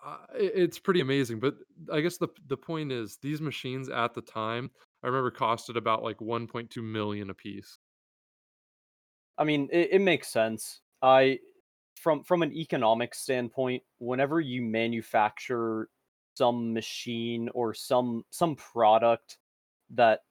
uh, 0.04 0.18
it's 0.34 0.78
pretty 0.78 1.00
amazing, 1.00 1.40
but 1.40 1.54
I 1.90 2.00
guess 2.02 2.18
the 2.18 2.28
the 2.46 2.56
point 2.58 2.92
is 2.92 3.16
these 3.18 3.40
machines 3.40 3.88
at 3.88 4.12
the 4.14 4.20
time, 4.22 4.70
I 5.02 5.06
remember 5.06 5.30
costed 5.30 5.76
about, 5.76 6.02
like, 6.02 6.20
1.2 6.20 6.82
million 6.82 7.30
a 7.30 7.34
piece. 7.34 7.78
I 9.38 9.44
mean, 9.44 9.68
it, 9.72 9.90
it 9.92 10.00
makes 10.00 10.28
sense. 10.28 10.80
I 11.02 11.40
from 11.96 12.24
from 12.24 12.42
an 12.42 12.52
economic 12.52 13.14
standpoint, 13.14 13.82
whenever 13.98 14.40
you 14.40 14.62
manufacture 14.62 15.90
some 16.36 16.72
machine 16.74 17.48
or 17.50 17.74
some 17.74 18.24
some 18.30 18.56
product 18.56 19.38
that 19.90 20.22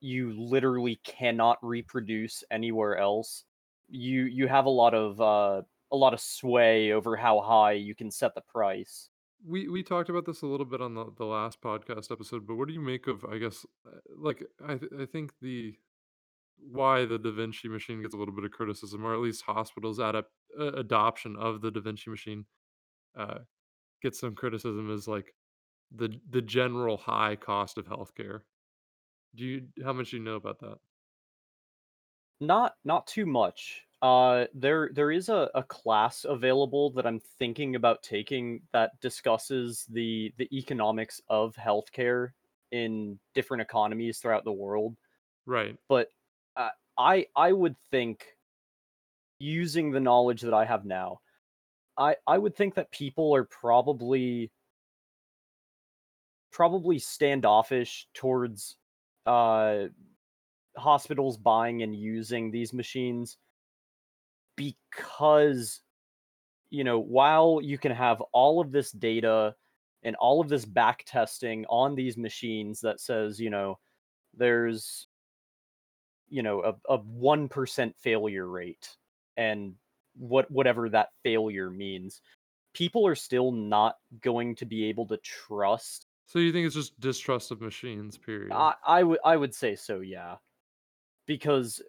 you 0.00 0.32
literally 0.32 0.96
cannot 1.04 1.58
reproduce 1.62 2.44
anywhere 2.50 2.96
else, 2.98 3.44
you 3.88 4.24
you 4.24 4.48
have 4.48 4.66
a 4.66 4.70
lot 4.70 4.94
of 4.94 5.20
uh, 5.20 5.62
a 5.92 5.96
lot 5.96 6.14
of 6.14 6.20
sway 6.20 6.92
over 6.92 7.16
how 7.16 7.40
high 7.40 7.72
you 7.72 7.94
can 7.94 8.10
set 8.10 8.34
the 8.34 8.42
price. 8.42 9.10
We 9.44 9.68
we 9.68 9.82
talked 9.84 10.08
about 10.08 10.26
this 10.26 10.42
a 10.42 10.46
little 10.46 10.66
bit 10.66 10.80
on 10.80 10.94
the 10.94 11.12
the 11.16 11.24
last 11.24 11.60
podcast 11.60 12.10
episode, 12.10 12.46
but 12.46 12.56
what 12.56 12.66
do 12.66 12.74
you 12.74 12.80
make 12.80 13.06
of, 13.06 13.24
I 13.24 13.38
guess, 13.38 13.64
uh, 13.86 13.98
like, 14.16 14.42
I 14.64 14.78
th 14.78 14.90
I 14.98 15.06
think 15.06 15.38
the 15.40 15.78
why 16.58 17.04
the 17.06 17.18
Da 17.18 17.30
Vinci 17.32 17.68
machine 17.68 18.02
gets 18.02 18.14
a 18.14 18.18
little 18.18 18.34
bit 18.34 18.44
of 18.44 18.52
criticism, 18.52 19.04
or 19.06 19.14
at 19.14 19.20
least 19.20 19.42
hospitals' 19.44 19.98
adap 20.00 20.26
uh, 20.58 20.72
adoption 20.74 21.36
of 21.36 21.60
the 21.62 21.70
Da 21.70 21.80
Vinci 21.80 22.10
machine, 22.10 22.46
uh, 23.16 23.40
gets 24.02 24.20
some 24.20 24.34
criticism 24.36 24.90
is, 24.92 25.08
like, 25.08 25.34
the 25.92 26.20
the 26.30 26.42
general 26.42 26.98
high 26.98 27.36
cost 27.36 27.78
of 27.78 27.86
healthcare. 27.88 28.42
Do 29.34 29.44
you 29.44 29.68
how 29.84 29.92
much 29.92 30.10
do 30.10 30.16
you 30.16 30.22
know 30.22 30.36
about 30.36 30.58
that? 30.60 30.78
Not 32.40 32.76
not 32.84 33.06
too 33.06 33.26
much. 33.26 33.84
Uh, 34.00 34.46
there 34.54 34.90
there 34.92 35.10
is 35.10 35.28
a, 35.28 35.50
a 35.54 35.62
class 35.62 36.24
available 36.24 36.90
that 36.90 37.06
I'm 37.06 37.18
thinking 37.18 37.74
about 37.74 38.02
taking 38.02 38.62
that 38.72 38.98
discusses 39.00 39.86
the 39.90 40.32
the 40.36 40.48
economics 40.56 41.20
of 41.28 41.56
healthcare 41.56 42.30
in 42.70 43.18
different 43.34 43.62
economies 43.62 44.18
throughout 44.18 44.44
the 44.44 44.52
world. 44.52 44.96
Right. 45.46 45.76
But 45.88 46.12
uh, 46.56 46.70
I 46.96 47.26
I 47.34 47.52
would 47.52 47.76
think 47.90 48.36
using 49.40 49.90
the 49.90 50.00
knowledge 50.00 50.42
that 50.42 50.54
I 50.54 50.64
have 50.64 50.84
now, 50.84 51.20
I 51.96 52.16
I 52.26 52.38
would 52.38 52.54
think 52.56 52.74
that 52.74 52.92
people 52.92 53.34
are 53.34 53.44
probably 53.44 54.52
probably 56.50 56.98
standoffish 56.98 58.08
towards 58.14 58.76
uh 59.28 59.88
hospitals 60.76 61.36
buying 61.36 61.82
and 61.82 61.94
using 61.94 62.50
these 62.50 62.72
machines 62.72 63.36
because 64.56 65.80
you 66.70 66.84
know 66.84 66.98
while 66.98 67.60
you 67.62 67.78
can 67.78 67.92
have 67.92 68.20
all 68.32 68.60
of 68.60 68.72
this 68.72 68.90
data 68.90 69.54
and 70.02 70.16
all 70.16 70.40
of 70.40 70.48
this 70.48 70.64
back 70.64 71.04
testing 71.06 71.66
on 71.68 71.94
these 71.94 72.16
machines 72.16 72.80
that 72.80 73.00
says 73.00 73.40
you 73.40 73.50
know 73.50 73.78
there's 74.36 75.08
you 76.28 76.42
know 76.42 76.62
a, 76.62 76.94
a 76.94 76.98
1% 76.98 77.92
failure 77.96 78.46
rate 78.46 78.96
and 79.36 79.74
what 80.16 80.50
whatever 80.50 80.88
that 80.88 81.08
failure 81.22 81.70
means 81.70 82.20
people 82.74 83.06
are 83.06 83.14
still 83.14 83.50
not 83.50 83.96
going 84.20 84.54
to 84.54 84.64
be 84.64 84.84
able 84.84 85.06
to 85.06 85.16
trust 85.18 86.06
So 86.28 86.38
you 86.38 86.52
think 86.52 86.66
it's 86.66 86.74
just 86.74 87.00
distrust 87.00 87.50
of 87.50 87.62
machines, 87.62 88.18
period. 88.18 88.52
i 88.52 88.74
i 88.86 89.02
would 89.02 89.18
i 89.24 89.34
would 89.34 89.54
say 89.54 89.74
so 89.74 90.00
yeah 90.00 90.36
because 91.26 91.82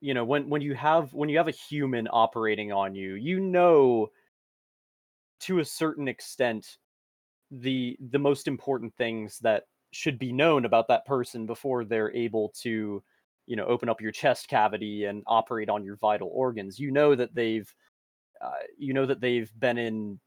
you 0.00 0.14
know 0.14 0.24
when 0.24 0.48
when 0.48 0.62
you 0.62 0.74
have 0.74 1.12
when 1.12 1.28
you 1.28 1.36
have 1.36 1.48
a 1.48 1.52
human 1.52 2.08
operating 2.12 2.72
on 2.72 2.94
you 2.94 3.14
you 3.14 3.40
know 3.40 4.08
to 5.40 5.58
a 5.58 5.64
certain 5.64 6.06
extent 6.06 6.78
the 7.50 7.96
the 8.10 8.18
most 8.18 8.46
important 8.46 8.94
things 8.94 9.40
that 9.40 9.64
should 9.90 10.18
be 10.18 10.32
known 10.32 10.64
about 10.64 10.86
that 10.86 11.04
person 11.04 11.46
before 11.46 11.84
they're 11.84 12.14
able 12.14 12.52
to 12.60 13.02
you 13.46 13.56
know 13.56 13.66
open 13.66 13.88
up 13.88 14.00
your 14.00 14.12
chest 14.12 14.46
cavity 14.46 15.06
and 15.06 15.24
operate 15.26 15.68
on 15.68 15.84
your 15.84 15.96
vital 15.96 16.30
organs 16.32 16.78
you 16.78 16.92
know 16.92 17.16
that 17.16 17.34
they've 17.34 17.74
uh, 18.40 18.62
you 18.78 18.94
know 18.94 19.06
that 19.06 19.20
they've 19.20 19.50
been 19.58 19.76
in 19.76 20.20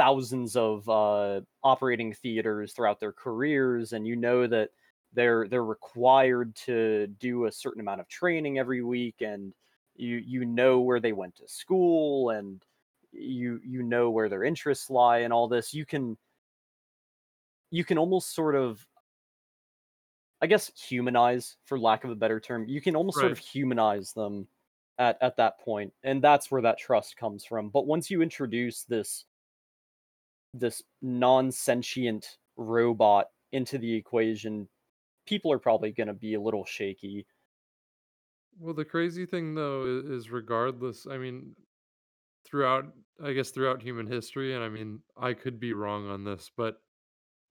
thousands 0.00 0.56
of 0.56 0.88
uh, 0.88 1.42
operating 1.62 2.14
theaters 2.14 2.72
throughout 2.72 3.00
their 3.00 3.12
careers, 3.12 3.92
and 3.92 4.06
you 4.06 4.16
know 4.16 4.46
that 4.46 4.70
they're 5.12 5.46
they're 5.46 5.62
required 5.62 6.54
to 6.54 7.06
do 7.18 7.44
a 7.44 7.52
certain 7.52 7.82
amount 7.82 8.00
of 8.00 8.08
training 8.08 8.58
every 8.58 8.82
week, 8.82 9.16
and 9.20 9.52
you 9.96 10.16
you 10.16 10.46
know 10.46 10.80
where 10.80 11.00
they 11.00 11.12
went 11.12 11.36
to 11.36 11.46
school, 11.46 12.30
and 12.30 12.64
you 13.12 13.60
you 13.62 13.82
know 13.82 14.08
where 14.08 14.30
their 14.30 14.42
interests 14.42 14.88
lie, 14.88 15.18
and 15.18 15.34
all 15.34 15.48
this. 15.48 15.74
You 15.74 15.84
can 15.84 16.16
you 17.70 17.84
can 17.84 17.98
almost 17.98 18.34
sort 18.34 18.54
of 18.54 18.86
I 20.40 20.46
guess 20.46 20.72
humanize, 20.80 21.58
for 21.66 21.78
lack 21.78 22.04
of 22.04 22.10
a 22.10 22.14
better 22.14 22.40
term. 22.40 22.66
You 22.66 22.80
can 22.80 22.96
almost 22.96 23.18
sort 23.18 23.32
of 23.32 23.38
humanize 23.38 24.14
them 24.14 24.48
at 24.98 25.18
at 25.20 25.36
that 25.36 25.60
point, 25.60 25.92
and 26.02 26.22
that's 26.22 26.50
where 26.50 26.62
that 26.62 26.78
trust 26.78 27.18
comes 27.18 27.44
from. 27.44 27.68
But 27.68 27.86
once 27.86 28.10
you 28.10 28.22
introduce 28.22 28.84
this 28.84 29.26
this 30.54 30.82
non-sentient 31.02 32.38
robot 32.56 33.28
into 33.52 33.78
the 33.78 33.94
equation, 33.94 34.68
people 35.26 35.52
are 35.52 35.58
probably 35.60 35.92
going 35.92 36.08
to 36.08 36.14
be 36.14 36.34
a 36.34 36.40
little 36.42 36.64
shaky. 36.66 37.26
Well, 38.58 38.74
the 38.74 38.84
crazy 38.84 39.26
thing 39.26 39.54
though 39.54 39.84
is 39.86 40.30
regardless 40.30 41.06
I 41.06 41.18
mean, 41.18 41.56
throughout 42.44 42.94
I 43.22 43.32
guess 43.34 43.50
throughout 43.50 43.82
human 43.82 44.06
history, 44.08 44.54
and 44.54 44.64
I 44.64 44.68
mean, 44.68 45.02
I 45.16 45.34
could 45.34 45.60
be 45.60 45.74
wrong 45.74 46.08
on 46.08 46.24
this, 46.24 46.50
but 46.56 46.82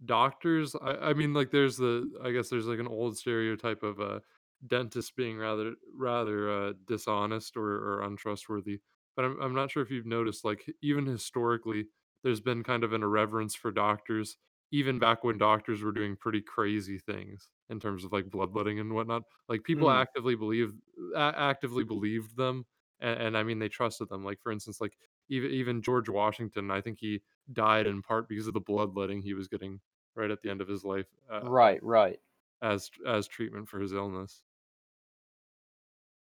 doctors 0.05 0.75
I 0.75 1.11
I 1.11 1.13
mean, 1.13 1.33
like, 1.33 1.51
there's 1.51 1.77
the 1.77 2.11
I 2.23 2.31
guess 2.31 2.49
there's, 2.49 2.67
like, 2.67 2.79
an 2.79 2.87
old 2.87 3.17
stereotype 3.17 3.83
of, 3.83 3.99
a 3.99 4.23
dentist 4.67 5.15
being 5.17 5.37
rather 5.39 5.75
rather, 5.93 6.51
uh, 6.51 6.73
dishonest 6.85 7.57
or 7.57 7.67
or 7.67 8.03
untrustworthy. 8.03 8.81
But 9.15 9.25
I'm 9.25 9.41
I'm 9.41 9.55
not 9.55 9.71
sure 9.71 9.83
if 9.83 9.91
you've 9.91 10.05
noticed, 10.07 10.45
like, 10.45 10.65
even 10.81 11.05
historically, 11.07 11.87
there's 12.23 12.41
been 12.41 12.63
kind 12.63 12.83
of 12.83 12.93
an 12.93 13.03
irreverence 13.03 13.55
for 13.55 13.71
doctors, 13.71 14.37
even 14.71 14.99
back 14.99 15.23
when 15.23 15.37
doctors 15.37 15.81
were 15.83 15.91
doing 15.91 16.15
pretty 16.17 16.41
crazy 16.41 16.99
things 16.99 17.49
in 17.69 17.79
terms 17.79 18.03
of, 18.03 18.11
like, 18.11 18.29
bloodletting 18.29 18.79
and 18.79 18.93
whatnot. 18.93 19.23
Like, 19.47 19.63
people 19.63 19.89
Mm. 19.89 20.03
actively 20.03 20.35
believe 20.35 20.73
a 21.15 21.19
actively 21.35 21.83
believed 21.83 22.35
them, 22.37 22.65
a 23.01 23.05
and 23.05 23.37
I 23.37 23.43
mean, 23.43 23.59
they 23.59 23.69
trusted 23.69 24.09
them. 24.09 24.23
Like, 24.23 24.41
for 24.41 24.51
instance, 24.51 24.81
like, 24.81 24.97
even 25.29 25.51
even 25.51 25.81
George 25.81 26.09
Washington, 26.09 26.71
I 26.71 26.81
think 26.81 26.99
he 26.99 27.21
died 27.53 27.87
in 27.87 28.01
part 28.01 28.27
because 28.29 28.47
of 28.47 28.53
the 28.53 28.61
bloodletting 28.61 29.21
he 29.21 29.33
was 29.33 29.47
getting 29.47 29.81
right 30.15 30.31
at 30.31 30.41
the 30.41 30.49
end 30.49 30.61
of 30.61 30.67
his 30.67 30.83
life, 30.83 31.07
uh 31.29 31.41
Right, 31.41 31.81
right. 31.83 32.21
as 32.61 32.89
as 33.05 33.27
treatment 33.27 33.67
for 33.67 33.79
his 33.81 33.91
illness. 33.93 34.43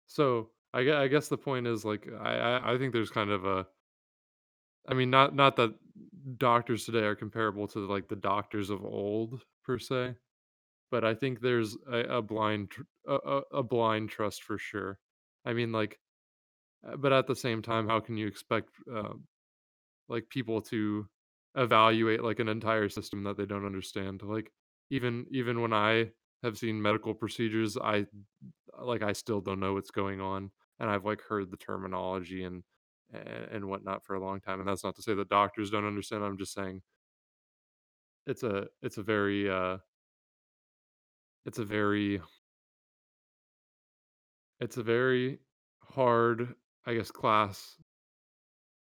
So, 0.06 0.52
I 0.72 0.90
I 0.92 1.08
guess 1.08 1.28
the 1.28 1.38
point 1.38 1.66
is, 1.66 1.84
like, 1.84 2.08
I 2.08 2.38
I 2.58 2.74
I 2.74 2.78
think 2.78 2.92
there's 2.92 3.10
kind 3.10 3.30
of 3.30 3.44
a 3.44 3.68
I 4.88 4.94
mean, 4.94 5.10
not 5.10 5.34
not 5.34 5.56
that 5.56 5.74
doctors 6.38 6.84
today 6.86 7.00
are 7.04 7.14
comparable 7.16 7.68
to, 7.68 7.80
like, 7.80 8.08
the 8.08 8.16
doctors 8.16 8.70
of 8.70 8.84
old 8.84 9.42
per 9.64 9.78
se, 9.78 10.16
but 10.90 11.04
I 11.04 11.14
think 11.14 11.40
there's 11.40 11.76
a 11.90 12.18
a 12.18 12.22
blind 12.22 12.70
tr 12.72 12.82
a 13.08 13.42
a 13.52 13.62
blind 13.64 14.10
trust 14.10 14.44
for 14.44 14.58
sure. 14.58 14.98
I 15.46 15.54
mean, 15.54 15.72
like 15.72 16.00
uh, 16.86 16.96
but 16.96 17.12
at 17.12 17.26
the 17.28 17.36
same 17.36 17.62
time, 17.62 17.88
how 17.88 18.00
can 18.00 18.16
you 18.18 18.26
expect, 18.28 18.70
um, 18.94 19.26
like, 20.08 20.28
people 20.30 20.62
to 20.62 21.08
evaluate, 21.56 22.22
like, 22.24 22.40
an 22.40 22.48
entire 22.48 22.88
system 22.90 23.24
that 23.24 23.36
they 23.38 23.46
don't 23.46 23.66
understand? 23.66 24.22
Like, 24.22 24.52
even 24.90 25.26
even 25.32 25.60
when 25.62 25.72
I 25.74 26.12
have 26.44 26.58
seen 26.58 26.82
medical 26.82 27.14
procedures, 27.14 27.76
I 27.78 28.06
like, 28.78 29.02
I 29.02 29.12
still 29.14 29.40
don't 29.42 29.60
know 29.60 29.74
what's 29.74 29.90
going 29.92 30.20
on, 30.22 30.50
and 30.80 30.90
I've, 30.90 31.04
like, 31.06 31.22
heard 31.22 31.50
the 31.50 31.56
terminology 31.58 32.44
and 32.44 32.64
a 33.12 33.18
and 33.54 33.66
whatnot 33.66 34.04
for 34.04 34.14
a 34.14 34.20
long 34.20 34.40
time, 34.40 34.60
and 34.60 34.68
that's 34.68 34.84
not 34.84 34.96
to 34.96 35.02
say 35.02 35.14
that 35.14 35.28
doctors 35.28 35.70
don't 35.70 35.86
understand, 35.86 36.24
I'm 36.24 36.38
just 36.38 36.52
saying 36.54 36.82
it's 38.26 38.42
a 38.42 38.68
it's 38.82 38.98
a 38.98 39.02
very, 39.02 39.50
uh 39.50 39.78
it's 41.44 41.58
a 41.58 41.64
very 41.64 42.20
it's 44.60 44.76
a 44.76 44.82
very 44.82 45.40
hard, 45.82 46.54
I 46.86 46.94
guess, 46.94 47.10
class 47.10 47.78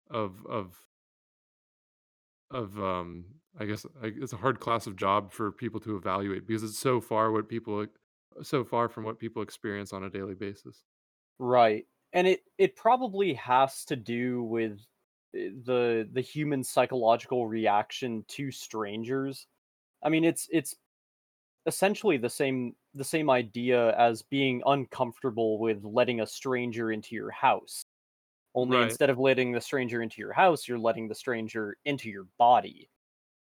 of 0.09 0.45
of 0.45 0.87
of, 2.51 2.79
um, 2.79 3.25
I 3.59 3.65
guess, 3.65 3.85
it's 4.01 4.33
a 4.33 4.37
hard 4.37 4.59
class 4.59 4.87
of 4.87 4.95
job 4.95 5.31
for 5.31 5.51
people 5.51 5.79
to 5.81 5.95
evaluate 5.95 6.47
because 6.47 6.63
it's 6.63 6.79
so 6.79 6.99
far 6.99 7.31
what 7.31 7.47
people 7.47 7.85
so 8.41 8.63
far 8.63 8.87
from 8.89 9.03
what 9.03 9.19
people 9.19 9.41
experience 9.41 9.91
on 9.93 10.03
a 10.03 10.09
daily 10.09 10.35
basis. 10.35 10.85
Right, 11.39 11.87
and 12.13 12.27
it 12.27 12.41
it 12.57 12.75
probably 12.75 13.33
has 13.35 13.85
to 13.85 13.95
do 13.95 14.43
with, 14.43 14.79
eh, 15.35 15.49
the 15.63 16.09
the 16.11 16.21
human 16.21 16.63
psychological 16.63 17.47
reaction 17.47 18.25
to 18.29 18.51
strangers. 18.51 19.47
I 20.03 20.09
mean, 20.09 20.25
it's 20.25 20.47
it's 20.51 20.75
essentially 21.65 22.17
the 22.17 22.29
same 22.29 22.75
the 22.93 23.03
same 23.03 23.29
idea 23.29 23.95
as 23.97 24.23
being 24.23 24.61
uncomfortable 24.65 25.59
with 25.59 25.83
letting 25.85 26.21
a 26.21 26.27
stranger 26.27 26.91
into 26.91 27.15
your 27.15 27.31
house. 27.31 27.83
Only 28.55 28.81
Right. 28.81 28.81
instead 28.81 29.09
of 29.11 29.19
letting 29.19 29.53
the 29.53 29.61
stranger 29.61 30.01
into 30.03 30.21
your 30.21 30.33
house, 30.33 30.67
you're 30.67 30.79
letting 30.79 31.07
the 31.09 31.15
stranger 31.15 31.77
into 31.85 32.09
your 32.09 32.25
body. 32.39 32.89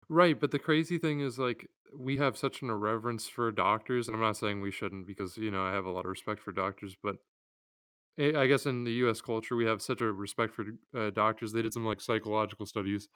Right, 0.07 0.39
but 0.39 0.51
the 0.51 0.59
crazy 0.59 0.97
thing 0.97 1.19
is, 1.19 1.37
like, 1.37 1.69
we 1.95 2.17
have 2.17 2.37
such 2.37 2.61
an 2.61 2.69
irreverence 2.69 3.27
for 3.27 3.51
doctors, 3.51 4.07
and 4.07 4.15
I'm 4.15 4.21
not 4.21 4.37
saying 4.37 4.61
we 4.61 4.71
shouldn't 4.71 5.05
because, 5.05 5.37
you 5.37 5.51
know, 5.51 5.63
I 5.63 5.71
have 5.73 5.85
a 5.85 5.91
lot 5.91 6.05
of 6.05 6.09
respect 6.09 6.41
for 6.41 6.51
doctors, 6.51 6.95
but 7.01 7.17
I 8.19 8.47
guess 8.47 8.65
in 8.65 8.83
the 8.83 8.91
US 8.93 9.21
culture, 9.21 9.55
we 9.55 9.65
have 9.65 9.81
such 9.81 10.01
a 10.01 10.11
respect 10.11 10.53
for, 10.53 10.65
uh, 10.95 11.09
doctors, 11.11 11.51
they 11.53 11.61
did 11.61 11.73
some, 11.73 11.85
like, 11.85 12.01
psychological 12.01 12.65
studies, 12.65 13.07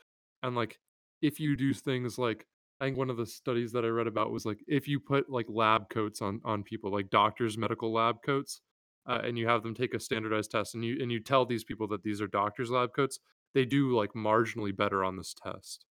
and, 0.41 0.56
like, 0.56 0.80
if 1.21 1.39
you 1.39 1.56
do 1.56 1.73
things 1.73 2.17
like 2.17 2.47
I 2.80 2.86
think 2.86 2.97
one 2.97 3.10
of 3.10 3.17
the 3.17 3.25
studies 3.25 3.71
that 3.73 3.86
I 3.86 3.89
read 3.89 4.08
about 4.08 4.32
was, 4.32 4.45
like, 4.45 4.63
if 4.67 4.88
you 4.88 4.99
put, 4.99 5.30
like, 5.30 5.45
lab 5.49 5.89
coats 5.89 6.21
on 6.21 6.41
on 6.43 6.63
people, 6.63 6.91
like 6.91 7.10
doctors' 7.10 7.58
medical 7.58 7.93
lab 7.93 8.21
coats, 8.23 8.62
uh, 9.06 9.21
and 9.23 9.38
you 9.38 9.47
have 9.47 9.63
them 9.63 9.73
take 9.75 9.93
a 9.93 9.99
standardized 9.99 10.51
test, 10.51 10.75
and 10.75 10.84
you 10.86 10.97
and 11.01 11.12
you 11.12 11.19
tell 11.21 11.45
these 11.45 11.63
people 11.63 11.88
that 11.89 12.04
these 12.04 12.21
are 12.21 12.27
doctors' 12.27 12.71
lab 12.71 12.93
coats, 12.93 13.19
they 13.54 13.65
do, 13.65 13.95
like, 13.95 14.13
marginally 14.13 14.75
better 14.75 15.04
on 15.04 15.17
this 15.17 15.34
test. 15.34 15.86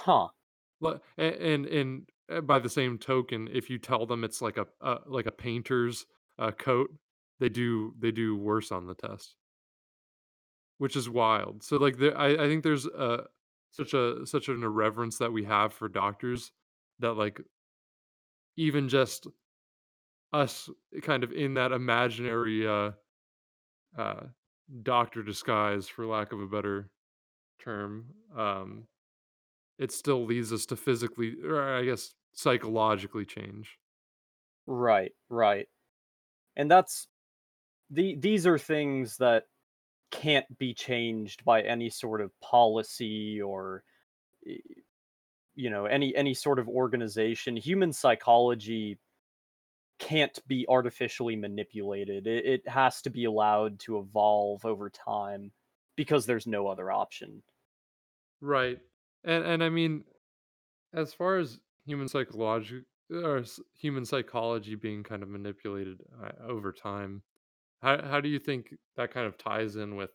Huh. 0.00 0.28
But 0.80 1.02
a 1.18 1.22
and 1.52 1.66
and, 1.66 2.10
uh, 2.28 2.40
by 2.40 2.58
the 2.58 2.68
same 2.68 2.98
token, 2.98 3.48
if 3.48 3.70
you 3.70 3.78
tell 3.78 4.06
them 4.06 4.24
it's 4.24 4.42
like 4.42 4.56
a 4.56 4.66
a 4.80 5.00
like 5.06 5.26
a 5.26 5.32
painter's, 5.32 6.06
uh, 6.38 6.50
coat, 6.52 6.90
they 7.42 7.50
do 7.50 7.94
they 7.98 8.12
do 8.12 8.36
worse 8.36 8.72
on 8.72 8.86
the 8.86 8.94
test. 8.94 9.36
Which 10.78 10.96
is 10.96 11.08
wild. 11.08 11.62
So, 11.62 11.76
like, 11.76 11.98
there 11.98 12.16
I 12.18 12.30
I 12.44 12.48
think 12.48 12.64
there's, 12.64 12.86
uh, 12.86 13.26
such 13.70 13.94
a 13.94 14.26
such 14.26 14.48
an 14.48 14.62
irreverence 14.62 15.18
that 15.18 15.32
we 15.32 15.44
have 15.44 15.72
for 15.72 15.88
doctors 15.88 16.52
that, 16.98 17.14
like 17.14 17.40
even 18.56 18.88
just 18.88 19.26
us 20.32 20.70
kind 21.02 21.24
of 21.24 21.32
in 21.32 21.54
that 21.54 21.72
imaginary, 21.72 22.66
uh 22.66 22.92
uh, 23.96 24.26
doctor 24.82 25.22
disguise, 25.22 25.88
for 25.88 26.06
lack 26.06 26.32
of 26.32 26.40
a 26.40 26.46
better 26.46 26.90
term, 27.60 28.14
um, 28.36 28.88
it 29.78 29.92
still 29.92 30.24
leads 30.24 30.52
us 30.52 30.66
to 30.66 30.76
physically 30.76 31.42
or 31.42 31.62
I 31.62 31.84
guess 31.84 32.14
psychologically 32.34 33.26
change. 33.26 33.78
Right, 34.66 35.12
right. 35.28 35.68
And 36.56 36.70
that's 36.70 37.08
the 37.92 38.16
these 38.16 38.46
are 38.46 38.58
things 38.58 39.18
that 39.18 39.44
can't 40.10 40.58
be 40.58 40.74
changed 40.74 41.44
by 41.44 41.62
any 41.62 41.90
sort 41.90 42.20
of 42.20 42.38
policy 42.40 43.40
or, 43.40 43.84
you 45.54 45.70
know, 45.70 45.86
any 45.86 46.14
any 46.16 46.34
sort 46.34 46.58
of 46.58 46.68
organization. 46.68 47.56
Human 47.56 47.92
psychology 47.92 48.98
can't 49.98 50.38
be 50.48 50.66
artificially 50.68 51.36
manipulated. 51.36 52.26
It 52.26 52.44
it 52.46 52.68
has 52.68 53.02
to 53.02 53.10
be 53.10 53.24
allowed 53.24 53.78
to 53.80 53.98
evolve 53.98 54.64
over 54.64 54.90
time 54.90 55.52
because 55.96 56.26
there's 56.26 56.46
no 56.46 56.66
other 56.66 56.90
option. 56.90 57.42
Right. 58.40 58.80
And 59.24 59.44
and 59.44 59.62
I 59.62 59.68
mean, 59.68 60.04
as 60.92 61.14
far 61.14 61.38
as 61.38 61.60
human 61.86 62.08
psychology 62.08 62.82
or 63.10 63.44
human 63.74 64.04
psychology 64.04 64.74
being 64.74 65.02
kind 65.02 65.22
of 65.22 65.28
manipulated, 65.28 66.00
uh, 66.22 66.32
over 66.46 66.72
time, 66.72 67.22
how 67.82 68.02
how 68.02 68.20
do 68.20 68.28
you 68.28 68.38
think 68.38 68.74
that 68.96 69.10
kind 69.12 69.26
of 69.26 69.36
ties 69.38 69.76
in 69.76 69.96
with, 69.96 70.12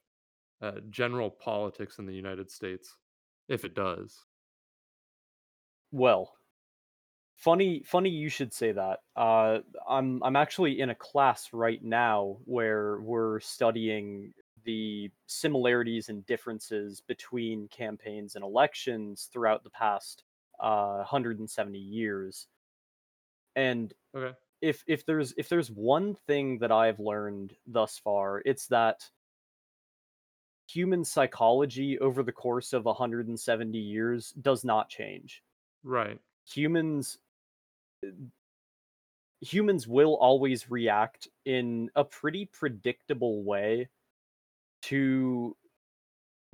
uh, 0.62 0.82
general 0.90 1.32
politics 1.32 2.00
in 2.00 2.06
the 2.08 2.16
United 2.16 2.52
States, 2.52 2.98
if 3.50 3.66
it 3.66 3.76
does? 3.76 4.26
Well 5.92 6.38
funny 7.36 7.84
funny 7.84 8.10
you 8.10 8.30
should 8.30 8.54
say 8.54 8.72
that. 8.72 9.02
Uh, 9.16 9.60
I'm 9.88 10.24
I'm 10.24 10.36
actually 10.36 10.80
in 10.80 10.90
a 10.90 10.96
class 10.96 11.54
right 11.54 11.84
now 11.84 12.40
where 12.46 13.00
we're 13.02 13.40
studying 13.40 14.34
the 14.64 15.12
similarities 15.28 16.10
and 16.10 16.26
differences 16.26 17.00
between 17.02 17.68
campaigns 17.70 18.36
and 18.36 18.44
elections 18.44 19.30
throughout 19.32 19.64
the 19.64 19.70
past, 19.70 20.24
uh, 20.60 20.96
170 20.98 21.80
years. 21.80 22.48
And 23.56 23.94
Okay. 24.14 24.38
If 24.62 24.84
if 24.88 25.06
there's 25.06 25.34
if 25.38 25.50
there's 25.50 25.72
one 25.72 26.16
thing 26.16 26.60
that 26.60 26.72
I've 26.72 27.00
learned 27.00 27.56
thus 27.66 27.98
far, 27.98 28.42
it's 28.46 28.68
that 28.68 29.10
human 30.70 31.04
psychology 31.04 31.98
over 32.00 32.24
the 32.24 32.32
course 32.32 32.74
of 32.74 32.86
170 32.86 33.78
years 33.78 34.32
does 34.32 34.64
not 34.66 34.90
change. 34.90 35.44
Right. 35.84 36.20
Humans 36.46 37.20
uh 38.06 38.10
humans 39.42 39.88
will 39.88 40.16
always 40.16 40.70
react 40.70 41.28
in 41.46 41.90
a 41.96 42.04
pretty 42.04 42.46
predictable 42.46 43.44
way 43.44 43.88
to 44.84 45.56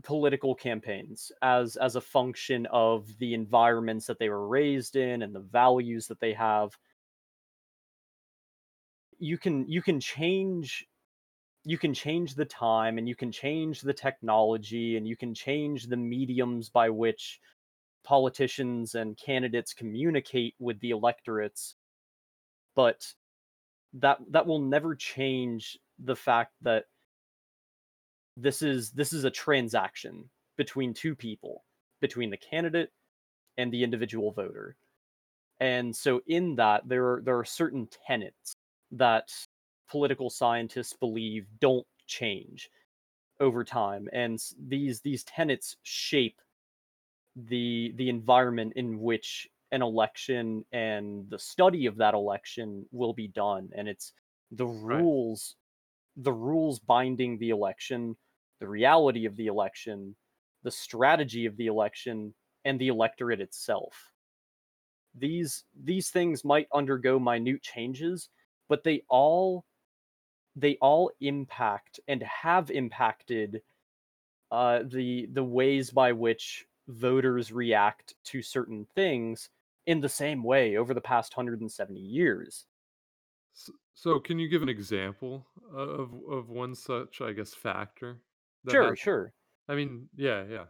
political 0.03 0.53
campaigns 0.55 1.31
as 1.41 1.77
as 1.77 1.95
a 1.95 2.01
function 2.01 2.65
of 2.67 3.17
the 3.19 3.33
environments 3.33 4.05
that 4.07 4.19
they 4.19 4.29
were 4.29 4.47
raised 4.47 4.95
in 4.95 5.21
and 5.21 5.33
the 5.33 5.39
values 5.39 6.07
that 6.07 6.19
they 6.19 6.33
have. 6.33 6.77
You 9.23 9.37
can 9.37 9.65
you 9.69 9.81
can 9.81 10.01
change 10.01 10.85
you 11.63 11.77
can 11.77 11.93
change 11.93 12.35
the 12.35 12.45
time, 12.45 12.97
and 12.97 13.07
you 13.07 13.15
can 13.15 13.31
change 13.31 13.81
the 13.81 13.93
technology, 13.93 14.97
and 14.97 15.07
you 15.07 15.15
can 15.15 15.33
change 15.33 15.87
the 15.87 15.95
mediums 15.95 16.69
by 16.69 16.89
which 16.89 17.39
politicians 18.03 18.95
and 18.95 19.17
candidates 19.17 19.73
communicate 19.73 20.55
with 20.59 20.79
the 20.81 20.91
electorates 20.91 21.75
but 22.75 23.13
that 23.93 24.19
that 24.29 24.45
will 24.45 24.59
never 24.59 24.95
change 24.95 25.77
the 25.99 26.15
fact 26.15 26.53
that 26.61 26.85
this 28.37 28.61
is 28.61 28.91
this 28.91 29.13
is 29.13 29.23
a 29.25 29.31
transaction 29.31 30.29
between 30.57 30.93
2 30.93 31.15
people, 31.15 31.63
between 32.01 32.29
the 32.29 32.37
candidate 32.37 32.91
and 33.57 33.71
the 33.71 33.83
individual 33.83 34.31
voter. 34.31 34.75
And 35.59 35.95
so 35.95 36.21
in 36.27 36.55
that, 36.55 36.87
there 36.87 37.05
are 37.13 37.21
there 37.23 37.37
are 37.39 37.45
certain 37.45 37.87
tenets 38.07 38.55
that 38.93 39.31
political 39.89 40.29
scientists 40.29 40.93
believe 40.93 41.47
don't 41.59 41.87
change 42.07 42.69
over 43.39 43.63
time 43.63 44.09
and 44.13 44.39
these 44.59 45.01
these 45.01 45.23
tenets 45.25 45.77
shape 45.83 46.41
the 47.35 47.93
the 47.95 48.09
environment 48.09 48.73
in 48.75 48.99
which 48.99 49.47
an 49.71 49.81
election 49.81 50.63
and 50.71 51.29
the 51.29 51.39
study 51.39 51.87
of 51.87 51.97
that 51.97 52.13
election 52.13 52.85
will 52.91 53.13
be 53.13 53.27
done 53.27 53.69
and 53.75 53.87
it's 53.89 54.13
the 54.51 54.67
Right. 54.81 55.07
rules 55.07 55.55
the 56.17 56.33
rules 56.33 56.79
binding 56.79 57.37
the 57.39 57.51
election 57.51 58.17
the 58.59 58.67
reality 58.69 59.25
of 59.25 59.35
the 59.37 59.47
election 59.47 60.15
the 60.63 60.71
strategy 60.71 61.45
of 61.45 61.57
the 61.57 61.67
election 61.67 62.35
and 62.65 62.79
the 62.79 62.89
electorate 62.89 63.41
itself 63.41 64.13
these 65.15 65.65
these 65.75 66.09
things 66.09 66.43
might 66.43 66.67
undergo 66.73 67.19
minute 67.19 67.61
changes 67.61 68.29
but 68.69 68.83
they 68.83 69.03
all 69.09 69.65
they 70.55 70.77
all 70.81 71.11
impact 71.21 71.99
and 72.07 72.23
have 72.23 72.71
impacted 72.71 73.61
uh, 74.51 74.83
the 74.85 75.27
the 75.33 75.43
ways 75.43 75.91
by 75.91 76.11
which 76.13 76.65
voters 76.87 77.51
react 77.51 78.15
to 78.25 78.41
certain 78.41 78.85
things 78.95 79.49
in 79.87 80.01
the 80.01 80.09
same 80.09 80.43
way 80.43 80.77
over 80.77 80.93
the 80.93 81.01
past 81.01 81.35
170 81.37 81.99
years. 81.99 82.67
S 83.55 83.69
so 83.93 84.19
can 84.19 84.37
you 84.39 84.47
give 84.47 84.61
an 84.61 84.69
example 84.69 85.47
of 85.71 86.13
of 86.29 86.49
one 86.49 86.75
such, 86.75 87.21
I 87.21 87.33
guess, 87.33 87.53
factor 87.53 88.21
Sure, 88.67 88.89
has 88.89 88.97
sure. 88.97 89.33
I 89.67 89.75
mean, 89.75 90.09
yeah, 90.15 90.45
yeah. 90.45 90.65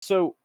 So 0.00 0.36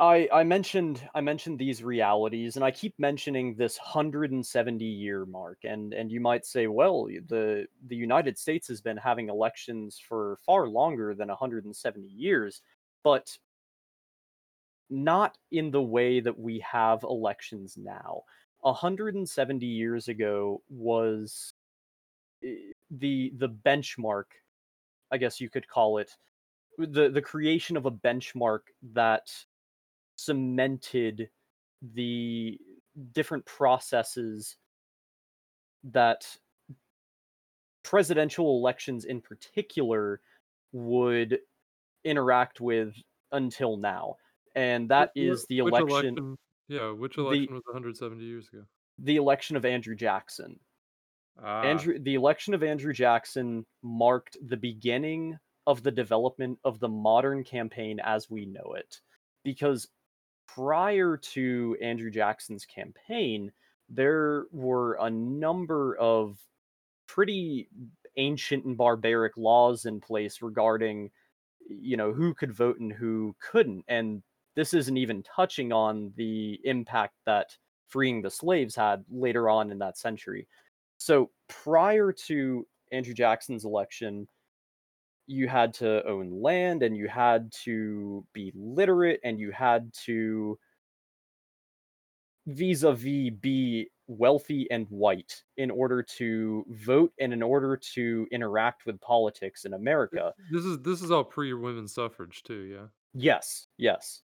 I 0.00 0.28
I 0.32 0.44
mentioned 0.44 1.08
I 1.14 1.20
mentioned 1.20 1.58
these 1.58 1.82
realities 1.82 2.54
and 2.56 2.64
I 2.64 2.70
keep 2.70 2.94
mentioning 2.98 3.54
this 3.56 3.78
170 3.78 4.84
year 4.84 5.26
mark 5.26 5.58
and 5.64 5.92
and 5.92 6.12
you 6.12 6.20
might 6.20 6.46
say 6.46 6.68
well 6.68 7.06
the 7.06 7.66
the 7.86 7.96
United 7.96 8.38
States 8.38 8.68
has 8.68 8.80
been 8.80 8.96
having 8.96 9.28
elections 9.28 9.98
for 9.98 10.38
far 10.46 10.68
longer 10.68 11.14
than 11.14 11.28
170 11.28 12.06
years 12.08 12.62
but 13.02 13.38
not 14.90 15.36
in 15.50 15.70
the 15.70 15.82
way 15.82 16.20
that 16.20 16.38
we 16.38 16.58
have 16.60 17.02
elections 17.02 17.76
now. 17.76 18.22
170 18.60 19.66
years 19.66 20.08
ago 20.08 20.62
was 20.68 21.52
eh, 22.44 22.72
the 22.90 23.32
the 23.36 23.48
benchmark, 23.48 24.24
I 25.10 25.18
guess 25.18 25.40
you 25.40 25.50
could 25.50 25.68
call 25.68 25.98
it, 25.98 26.16
the 26.78 27.10
the 27.10 27.22
creation 27.22 27.76
of 27.76 27.86
a 27.86 27.92
benchmark 27.92 28.60
that 28.94 29.30
cemented 30.18 31.30
the 31.94 32.58
different 33.12 33.46
processes 33.46 34.56
that 35.84 36.26
presidential 37.84 38.58
elections 38.58 39.04
in 39.04 39.20
particular 39.20 40.20
would 40.72 41.38
interact 42.04 42.60
with 42.60 42.94
until 43.32 43.76
now. 43.76 44.16
And 44.56 44.88
that 44.90 45.10
wh 45.14 45.20
is 45.20 45.46
the 45.48 45.58
election 45.58 45.88
election 45.88 46.38
yeah, 46.68 46.90
which 46.90 47.14
the 47.16 47.22
election 47.22 47.54
was 47.54 47.62
170 47.66 48.24
years 48.24 48.48
ago? 48.52 48.64
the 48.98 49.16
election 49.16 49.56
of 49.56 49.64
Andrew 49.64 49.94
Jackson. 49.94 50.58
Ah, 51.42 51.62
Andrew 51.62 51.98
the 52.00 52.14
election 52.14 52.54
of 52.54 52.64
Andrew 52.64 52.92
Jackson 52.92 53.64
marked 53.82 54.36
the 54.42 54.56
beginning 54.56 55.38
of 55.68 55.82
the 55.82 55.90
development 55.92 56.58
of 56.64 56.80
the 56.80 56.88
modern 56.88 57.44
campaign 57.44 58.00
as 58.02 58.28
we 58.28 58.44
know 58.46 58.74
it. 58.76 59.00
Because 59.44 59.86
prior 60.48 61.16
to 61.16 61.76
Andrew 61.80 62.10
Jackson's 62.10 62.64
campaign, 62.64 63.52
there 63.88 64.46
were 64.50 64.94
a 64.94 65.10
number 65.10 65.96
of 65.96 66.38
pretty 67.06 67.68
ancient 68.16 68.64
and 68.64 68.76
barbaric 68.76 69.36
laws 69.36 69.84
in 69.84 70.00
place 70.00 70.42
regarding 70.42 71.10
you 71.68 71.96
know 71.96 72.12
who 72.12 72.34
could 72.34 72.52
vote 72.52 72.80
and 72.80 72.92
who 72.92 73.36
couldn't 73.40 73.84
and 73.88 74.22
this 74.58 74.74
isn't 74.74 74.96
even 74.96 75.22
touching 75.22 75.72
on 75.72 76.12
the 76.16 76.58
impact 76.64 77.14
that 77.24 77.56
freeing 77.86 78.20
the 78.20 78.30
slaves 78.30 78.74
had 78.74 79.04
later 79.08 79.48
on 79.48 79.70
in 79.70 79.78
that 79.78 79.96
century. 79.96 80.48
So 80.96 81.30
prior 81.48 82.10
to 82.26 82.66
Andrew 82.90 83.14
Jackson's 83.14 83.64
election 83.64 84.26
you 85.28 85.46
had 85.46 85.74
to 85.74 86.04
own 86.08 86.30
land 86.42 86.82
and 86.82 86.96
you 86.96 87.06
had 87.06 87.52
to 87.52 88.24
be 88.32 88.50
literate 88.56 89.20
and 89.22 89.38
you 89.38 89.52
had 89.52 89.92
to 89.92 90.58
vis-a-vis 92.46 93.30
be 93.40 93.90
wealthy 94.06 94.66
and 94.70 94.86
white 94.88 95.44
in 95.58 95.70
order 95.70 96.02
to 96.02 96.64
vote 96.70 97.12
and 97.20 97.32
in 97.32 97.42
order 97.42 97.76
to 97.76 98.26
interact 98.32 98.86
with 98.86 98.98
politics 99.02 99.66
in 99.66 99.74
America. 99.74 100.32
this 100.50 100.64
is 100.64 100.80
this 100.80 101.02
is 101.02 101.10
all 101.10 101.22
pre-women's 101.24 101.92
suffrage 101.92 102.42
too, 102.42 102.62
yeah? 102.62 102.86
Yes, 103.12 103.66
yes. 103.76 104.22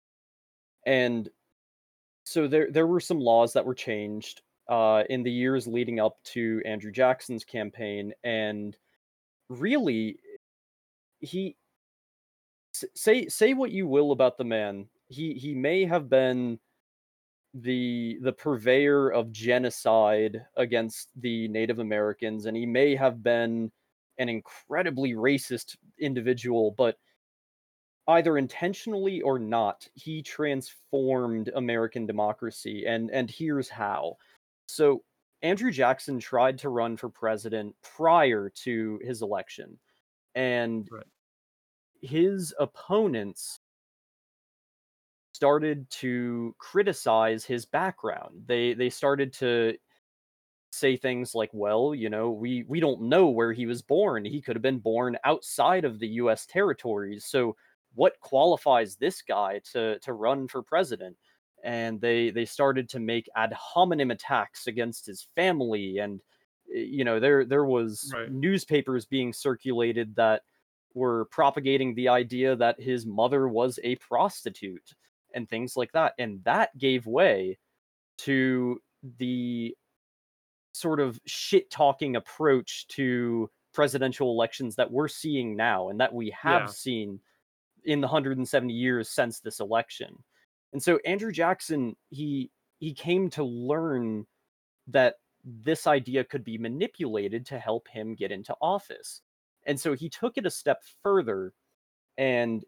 And 0.87 1.29
so 2.25 2.47
there 2.47 2.71
there 2.71 2.87
were 2.87 3.01
some 3.01 3.19
laws 3.19 3.53
that 3.55 3.67
were 3.67 3.75
changed 3.75 4.43
uh, 4.69 5.03
in 5.11 5.25
the 5.25 5.33
years 5.33 5.67
leading 5.67 5.99
up 5.99 6.23
to 6.23 6.63
Andrew 6.65 6.93
Jackson's 6.93 7.45
campaign, 7.45 8.13
and 8.23 8.77
really, 9.49 10.19
he 11.23 11.57
say 12.73 13.27
say 13.29 13.55
what 13.55 13.71
you 13.71 13.87
will 13.87 14.13
about 14.13 14.37
the 14.37 14.45
man. 14.45 14.87
He 15.09 15.35
he 15.35 15.55
may 15.55 15.85
have 15.85 16.11
been 16.11 16.59
the 17.55 18.19
the 18.23 18.33
purveyor 18.33 19.11
of 19.11 19.33
genocide 19.33 20.45
against 20.57 21.09
the 21.21 21.49
Native 21.49 21.79
Americans, 21.79 22.47
and 22.47 22.57
he 22.57 22.67
may 22.67 22.95
have 22.97 23.23
been 23.23 23.71
an 24.19 24.29
incredibly 24.29 25.13
racist 25.13 25.77
individual, 25.99 26.75
but 26.77 26.97
either 28.09 28.37
intentionally 28.37 29.21
or 29.23 29.39
not, 29.39 29.87
he 29.95 30.23
transformed 30.23 31.51
American 31.55 32.07
democracy, 32.07 32.85
and 32.87 33.11
and 33.11 33.31
here's 33.31 33.69
how. 33.69 34.17
So 34.67 35.03
Andrew 35.43 35.71
Jackson 35.71 36.19
tried 36.19 36.59
to 36.59 36.69
run 36.69 36.97
for 36.97 37.09
president 37.09 37.75
prior 37.83 38.51
to 38.65 39.01
his 39.03 39.23
election, 39.23 39.79
and 40.35 40.91
Right. 40.91 41.07
his 42.03 42.55
opponents 42.59 43.59
started 45.33 45.89
to 45.91 46.55
criticize 46.59 47.45
his 47.45 47.65
background. 47.65 48.45
They 48.47 48.75
they 48.75 48.91
started 48.91 49.33
to 49.35 49.77
say 50.73 50.97
things 50.97 51.35
like, 51.35 51.51
"Well, 51.53 51.95
you 51.95 52.11
know, 52.11 52.31
we 52.31 52.65
we 52.65 52.81
don't 52.81 53.03
know 53.03 53.29
where 53.31 53.53
he 53.53 53.67
was 53.67 53.83
born. 53.83 54.25
He 54.25 54.43
could 54.43 54.57
have 54.57 54.63
been 54.63 54.81
born 54.81 55.19
outside 55.25 55.85
of 55.85 55.99
the 56.01 56.09
US 56.09 56.47
territories. 56.47 57.27
So 57.27 57.57
what 57.95 58.21
qualifies 58.21 58.97
this 58.97 59.23
guy 59.23 59.61
to 59.73 59.99
to 60.01 60.13
run 60.13 60.49
for 60.49 60.63
president?" 60.63 61.19
And 61.65 62.01
they 62.01 62.31
they 62.31 62.47
started 62.47 62.89
to 62.91 63.01
make 63.01 63.29
ad 63.37 63.53
hominem 63.55 64.11
attacks 64.13 64.67
against 64.67 65.07
his 65.07 65.29
family 65.37 65.99
and 65.99 66.23
you 66.73 67.05
know, 67.05 67.21
there 67.21 67.45
there 67.45 67.65
was 67.65 68.15
Right. 68.15 68.29
newspapers 68.29 69.07
being 69.07 69.33
circulated 69.33 70.17
that 70.17 70.43
were 70.95 71.27
propagating 71.27 71.95
the 71.95 72.09
idea 72.09 72.57
that 72.57 72.81
his 72.81 73.07
mother 73.07 73.49
was 73.49 73.79
a 73.85 73.97
prostitute 73.97 74.95
and 75.35 75.49
things 75.49 75.77
like 75.77 75.93
that. 75.93 76.15
And 76.19 76.45
that 76.45 76.77
gave 76.79 77.07
way 77.07 77.59
to 78.19 78.81
the 79.03 79.77
sort 80.73 81.01
of 81.01 81.21
shit 81.27 81.71
talking 81.71 82.17
approach 82.17 82.87
to 82.89 83.51
presidential 83.75 84.31
elections 84.31 84.77
that 84.77 84.91
we're 84.91 85.09
seeing 85.09 85.57
now 85.57 85.89
and 85.89 86.01
that 86.01 86.15
we 86.15 86.31
have 86.31 86.69
Yeah. 86.69 86.71
seen 86.71 87.21
in 87.85 88.01
the 88.01 88.09
170 88.09 88.75
years 88.75 89.09
since 89.11 89.41
this 89.41 89.61
election. 89.61 90.25
And 90.73 90.83
so 90.83 90.99
Andrew 91.07 91.33
Jackson, 91.33 91.97
he 92.11 92.53
he 92.81 92.95
came 92.95 93.31
to 93.31 93.45
learn 93.45 94.27
that 94.89 95.17
this 95.45 95.87
idea 95.87 96.25
could 96.25 96.45
be 96.45 96.59
manipulated 96.59 97.47
to 97.47 97.59
help 97.59 97.89
him 97.89 98.15
get 98.15 98.33
into 98.33 98.55
office. 98.61 99.23
And 99.67 99.79
so 99.79 99.95
he 99.95 100.09
took 100.09 100.39
it 100.39 100.47
a 100.47 100.51
step 100.51 100.83
further 101.03 101.53
and 102.19 102.65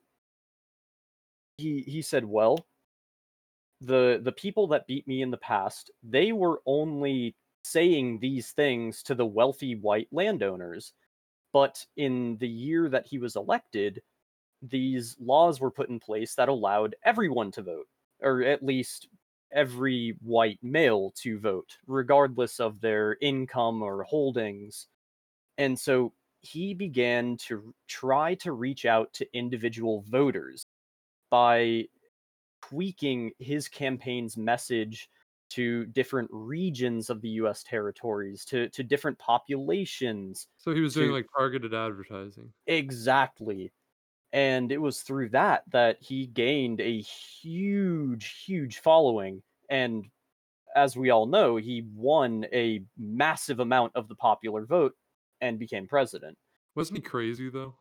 he 1.59 1.83
he 1.83 2.03
said, 2.03 2.25
"Well, 2.25 2.67
the 3.81 4.21
the 4.23 4.33
people 4.33 4.67
that 4.69 4.87
beat 4.87 5.07
me 5.07 5.23
in 5.23 5.31
the 5.31 5.37
past, 5.37 5.91
they 6.03 6.33
were 6.33 6.61
only 6.67 7.37
saying 7.65 8.19
these 8.21 8.53
things 8.53 9.03
to 9.05 9.15
the 9.15 9.27
wealthy 9.27 9.75
white 9.77 10.09
landowners. 10.13 10.93
But 11.53 11.85
in 11.97 12.37
the 12.39 12.49
year 12.49 12.89
that 12.91 13.07
he 13.07 13.19
was 13.19 13.37
elected, 13.37 14.03
these 14.63 15.17
laws 15.21 15.61
were 15.61 15.71
put 15.71 15.89
in 15.89 16.01
place 16.01 16.35
that 16.37 16.49
allowed 16.49 16.97
everyone 17.05 17.51
to 17.53 17.63
vote, 17.63 17.87
or 18.21 18.43
at 18.43 18.65
least 18.65 19.09
every 19.55 20.13
white 20.21 20.61
male 20.63 21.13
to 21.23 21.39
vote, 21.39 21.79
regardless 21.87 22.61
of 22.61 22.81
their 22.81 23.17
income 23.21 23.83
or 23.83 24.05
holdings. 24.05 24.89
And 25.59 25.79
so 25.79 26.15
he 26.41 26.75
began 26.75 27.37
to 27.39 27.75
try 27.89 28.35
to 28.37 28.53
reach 28.53 28.85
out 28.87 29.13
to 29.15 29.29
individual 29.37 30.03
voters 30.03 30.67
by 31.31 31.89
tweaking 32.63 33.33
his 33.39 33.69
campaign's 33.69 34.37
message 34.37 35.09
to 35.51 35.87
different 35.87 36.31
regions 36.33 37.11
of 37.11 37.21
the 37.23 37.31
US 37.31 37.63
territories, 37.65 38.45
to 38.47 38.69
to 38.71 38.83
different 38.85 39.19
populations, 39.19 40.49
So 40.57 40.75
he 40.75 40.81
was 40.81 40.95
doing, 40.95 41.11
like, 41.11 41.27
targeted 41.37 41.75
advertising. 41.75 42.55
Exactly. 42.67 43.73
And 44.35 44.73
it 44.73 44.79
was 44.81 45.03
through 45.03 45.31
that 45.31 45.65
that 45.73 46.03
he 46.03 46.27
gained 46.29 46.81
a 46.83 47.01
huge, 47.03 48.45
huge 48.47 48.81
following, 48.81 49.45
and 49.71 50.11
as 50.77 50.97
we 50.97 51.11
all 51.11 51.27
know, 51.27 51.57
he 51.57 51.83
won 51.95 52.47
a 52.53 52.85
massive 52.99 53.61
amount 53.61 53.97
of 53.97 54.09
the 54.09 54.17
popular 54.17 54.67
vote 54.67 54.97
and 55.41 55.59
became 55.59 55.89
president. 55.89 56.39
Wasn't 56.77 56.97
he 56.97 57.03
crazy, 57.03 57.49
though? 57.51 57.79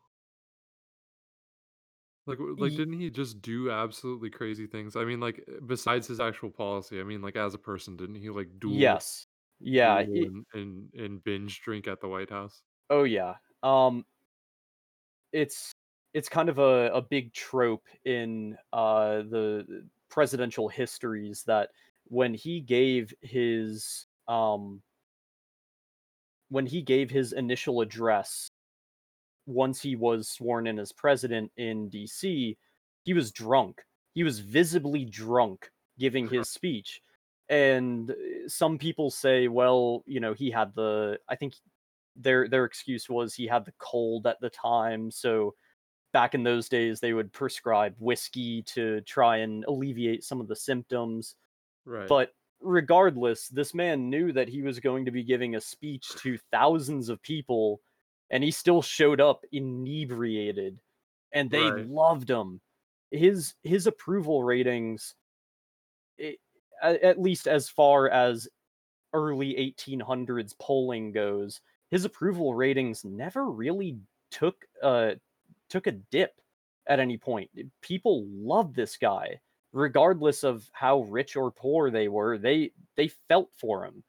Like, 2.26 2.40
like, 2.40 2.74
Ye 2.74 2.76
didn't 2.76 3.00
he 3.00 3.10
just 3.10 3.42
do 3.42 3.70
absolutely 3.70 4.30
crazy 4.30 4.66
things? 4.66 4.96
I 4.96 5.04
mean, 5.04 5.20
like, 5.20 5.44
eh, 5.48 5.60
besides 5.66 6.08
his 6.08 6.22
actual 6.22 6.52
policy, 6.52 7.00
I 7.02 7.04
mean, 7.04 7.22
like, 7.22 7.36
as 7.36 7.54
a 7.54 7.58
person, 7.60 7.98
didn't 7.98 8.16
he, 8.16 8.30
like, 8.30 8.60
duel 8.60 8.94
Yes. 8.94 9.28
Yeah, 9.60 10.04
duel 10.04 10.26
it 10.26 10.30
and 10.30 10.46
and 10.54 10.94
and 10.96 11.24
binge 11.24 11.62
drink 11.62 11.88
at 11.88 12.02
the 12.02 12.08
White 12.10 12.30
House? 12.32 12.64
Oh, 12.90 13.04
yeah. 13.04 13.38
Um 13.62 14.06
it's 15.34 15.74
it's 16.14 16.30
kind 16.30 16.50
of 16.50 16.60
a 16.60 16.92
a 16.94 17.02
big 17.02 17.34
trope 17.34 17.88
in, 18.06 18.58
uh, 18.74 19.18
the 19.24 19.88
presidential 20.10 20.70
histories 20.70 21.44
that 21.46 21.72
when 22.06 22.34
he 22.34 22.62
gave 22.62 23.14
his, 23.22 24.06
um 24.28 24.84
when 26.50 26.66
he 26.66 26.82
gave 26.82 27.10
his 27.10 27.34
initial 27.34 27.82
address 27.82 28.50
once 29.46 29.82
he 29.82 29.96
was 29.96 30.30
sworn 30.30 30.68
in 30.68 30.80
as 30.80 30.92
president 30.92 31.52
in 31.58 31.90
DC, 31.90 32.58
he 33.04 33.14
was 33.14 33.32
drunk. 33.32 33.82
He 34.14 34.24
was 34.24 34.40
visibly 34.40 35.06
drunk 35.06 35.72
giving 36.00 36.28
his 36.30 36.50
speech, 36.50 37.02
and, 37.50 38.12
eh, 38.12 38.48
some 38.48 38.78
people 38.78 39.12
say, 39.12 39.48
well, 39.48 40.04
you 40.08 40.20
know, 40.20 40.34
he 40.34 40.52
had 40.52 40.74
the 40.76 41.20
I 41.30 41.36
think 41.36 41.56
their 42.16 42.48
their 42.50 42.66
excuse 42.66 43.10
was 43.10 43.34
he 43.36 43.48
had 43.48 43.66
the 43.66 43.74
cold 43.80 44.28
at 44.28 44.40
the 44.42 44.50
time, 44.50 45.12
so 45.12 45.56
back 46.14 46.36
in 46.36 46.44
those 46.44 46.70
days, 46.70 47.02
they 47.02 47.14
would 47.14 47.34
prescribe 47.34 47.96
whiskey 48.00 48.64
to 48.64 49.02
try 49.04 49.38
and 49.40 49.66
alleviate 49.66 50.24
some 50.24 50.42
of 50.42 50.48
the 50.50 50.56
symptoms. 50.58 51.36
Right. 51.86 52.14
But 52.14 52.34
regardless, 52.62 53.50
this 53.50 53.74
man 53.74 54.10
knew 54.10 54.32
that 54.34 54.50
he 54.50 54.62
was 54.62 54.80
going 54.80 55.06
to 55.06 55.12
be 55.12 55.24
giving 55.24 55.56
a 55.56 55.62
speech 55.62 56.16
to 56.18 56.38
thousands 56.52 57.10
of 57.10 57.22
people, 57.22 57.82
and 58.30 58.44
he 58.44 58.52
still 58.52 58.82
showed 58.82 59.22
up 59.22 59.46
inebriated, 59.52 60.82
and 61.34 61.52
they 61.52 61.72
Right. 61.72 61.88
loved 61.88 62.30
him. 62.30 62.62
His 63.12 63.56
his 63.64 63.88
approval 63.88 64.44
ratings 64.44 65.16
i 66.20 66.38
at 66.82 67.02
at 67.02 67.22
least 67.22 67.48
as 67.48 67.70
far 67.70 68.10
as 68.10 68.48
early 69.14 69.58
1800s 69.58 70.54
polling 70.60 71.12
goes, 71.12 71.62
his 71.92 72.06
approval 72.06 72.56
ratings 72.56 73.06
never 73.06 73.50
really 73.52 74.00
took 74.32 74.66
a 74.84 75.18
took 75.74 75.88
a 75.88 75.94
dip 75.94 76.42
at 76.88 77.02
any 77.02 77.18
point. 77.20 77.52
People 77.82 78.26
loved 78.30 78.76
this 78.76 78.98
guy, 78.98 79.42
regardless 79.74 80.44
of 80.46 80.70
how 80.74 81.02
rich 81.04 81.36
or 81.36 81.52
poor 81.52 81.92
they 81.92 82.08
were, 82.10 82.38
they 82.40 82.72
they 82.98 83.10
felt 83.10 83.54
for 83.56 83.86
him 83.86 84.06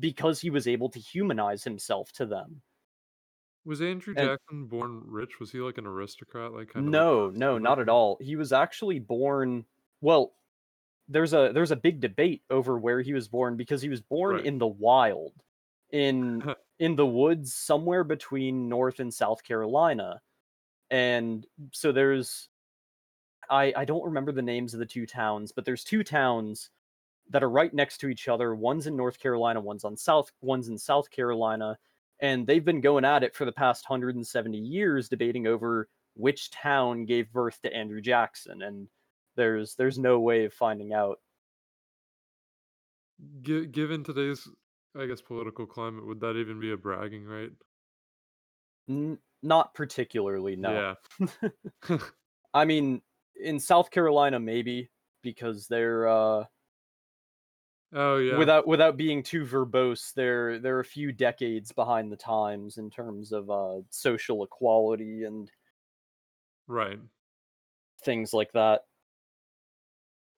because 0.00 0.40
he 0.40 0.50
was 0.50 0.68
able 0.68 0.90
to 0.90 1.00
humanize 1.00 1.64
himself 1.64 2.12
to 2.12 2.26
them. 2.26 2.62
Was 3.66 3.82
Andrew 3.82 4.14
And 4.14 4.30
Jackson 4.30 4.66
born 4.66 5.02
rich? 5.10 5.38
Was 5.40 5.52
he, 5.52 5.58
like, 5.60 5.76
an 5.76 5.86
aristocrat, 5.86 6.52
like, 6.54 6.70
kind 6.70 6.88
of 6.88 6.94
like 6.94 7.04
No, 7.04 7.30
a 7.30 7.30
no, 7.30 7.58
not 7.58 7.78
at 7.78 7.88
all. 7.88 8.18
He 8.20 8.36
was 8.36 8.52
actually 8.52 8.98
born 8.98 9.66
well, 10.02 10.34
there's 11.08 11.34
a 11.34 11.52
there's 11.54 11.72
a 11.72 11.76
big 11.76 12.00
debate 12.00 12.44
over 12.50 12.78
where 12.78 13.00
he 13.02 13.14
was 13.14 13.28
born 13.28 13.56
because 13.56 13.82
he 13.82 13.88
was 13.90 14.02
born 14.02 14.38
Right. 14.38 14.44
in 14.44 14.58
the 14.58 14.66
wild, 14.68 15.42
in 15.90 16.44
in 16.80 16.96
the 16.96 17.06
woods 17.06 17.54
somewhere 17.54 18.04
between 18.04 18.68
North 18.68 19.00
and 19.00 19.14
South 19.14 19.44
Carolina, 19.44 20.22
and 20.90 21.46
so 21.72 21.92
there's 21.92 22.48
I 23.50 23.72
I 23.76 23.84
don't 23.84 24.04
remember 24.04 24.32
the 24.32 24.42
names 24.42 24.74
of 24.74 24.80
the 24.80 24.86
2 24.86 25.06
towns, 25.06 25.52
but 25.52 25.64
there's 25.64 25.84
2 25.84 26.04
towns 26.04 26.70
that 27.30 27.42
are 27.42 27.50
right 27.50 27.74
next 27.74 27.98
to 27.98 28.08
each 28.08 28.28
other. 28.28 28.54
One's 28.54 28.86
in 28.86 28.96
North 28.96 29.18
Carolina, 29.18 29.60
one's 29.60 29.84
on 29.84 29.96
South 29.96 30.32
one's 30.42 30.68
in 30.68 30.78
South 30.78 31.10
Carolina, 31.10 31.78
and 32.20 32.46
they've 32.46 32.64
been 32.64 32.80
going 32.80 33.04
at 33.04 33.22
it 33.24 33.34
for 33.34 33.44
the 33.44 33.52
past 33.52 33.88
170 33.88 34.58
years 34.58 35.08
debating 35.08 35.46
over 35.46 35.88
which 36.14 36.50
town 36.50 37.04
gave 37.04 37.32
birth 37.32 37.60
to 37.62 37.72
Andrew 37.74 38.00
Jackson, 38.00 38.62
and 38.62 38.88
there's 39.36 39.74
there's 39.76 39.98
no 39.98 40.20
way 40.20 40.44
of 40.46 40.54
finding 40.54 40.92
out. 40.94 41.20
Gi 43.42 43.66
given 43.66 44.04
today's, 44.04 44.48
I 44.94 45.06
guess, 45.06 45.20
political 45.22 45.66
climate, 45.66 46.06
would 46.06 46.20
that 46.20 46.36
even 46.36 46.60
be 46.60 46.72
a 46.72 46.76
bragging 46.76 47.24
right? 47.24 47.52
N 48.88 49.18
not 49.42 49.74
particularly, 49.74 50.56
no. 50.56 50.84
Yeah. 50.84 50.96
I 52.54 52.64
mean, 52.64 53.02
in 53.34 53.60
South 53.60 53.90
Carolina, 53.90 54.40
maybe, 54.40 54.90
because 55.22 55.68
they're, 55.68 56.08
uh 56.08 56.44
Oh, 57.92 58.18
yeah. 58.18 58.50
without 58.50 58.66
without 58.66 58.96
being 58.96 59.22
too 59.22 59.44
verbose, 59.44 60.12
they're 60.12 60.58
they're 60.58 60.80
a 60.80 60.84
few 60.84 61.12
decades 61.12 61.72
behind 61.72 62.10
the 62.10 62.16
times 62.16 62.78
in 62.78 62.90
terms 62.90 63.32
of, 63.32 63.50
uh, 63.50 63.82
social 63.90 64.42
equality 64.44 65.24
and 65.24 65.50
Right. 66.68 67.00
things 68.02 68.32
like 68.32 68.52
that. 68.52 68.82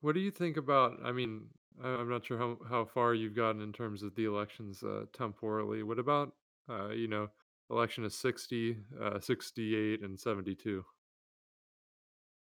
What 0.01 0.13
do 0.15 0.21
you 0.21 0.31
think 0.31 0.57
about 0.57 1.05
I 1.05 1.13
mean, 1.13 1.51
I'm 1.81 2.09
not 2.09 2.25
sure 2.25 2.39
how 2.39 2.59
how 2.69 2.85
far 2.85 3.15
you've 3.15 3.35
gotten 3.35 3.61
in 3.63 3.73
terms 3.73 4.03
of 4.03 4.15
the 4.15 4.25
elections, 4.25 4.83
uh, 4.83 5.07
temporally. 5.13 5.83
What 5.83 5.99
about, 5.99 6.37
uh, 6.69 6.89
you 6.91 7.07
know, 7.09 7.31
election 7.71 8.05
of 8.05 8.13
'60, 8.13 8.77
uh, 9.01 9.21
'68, 9.21 10.03
and 10.03 10.19
'72? 10.19 10.85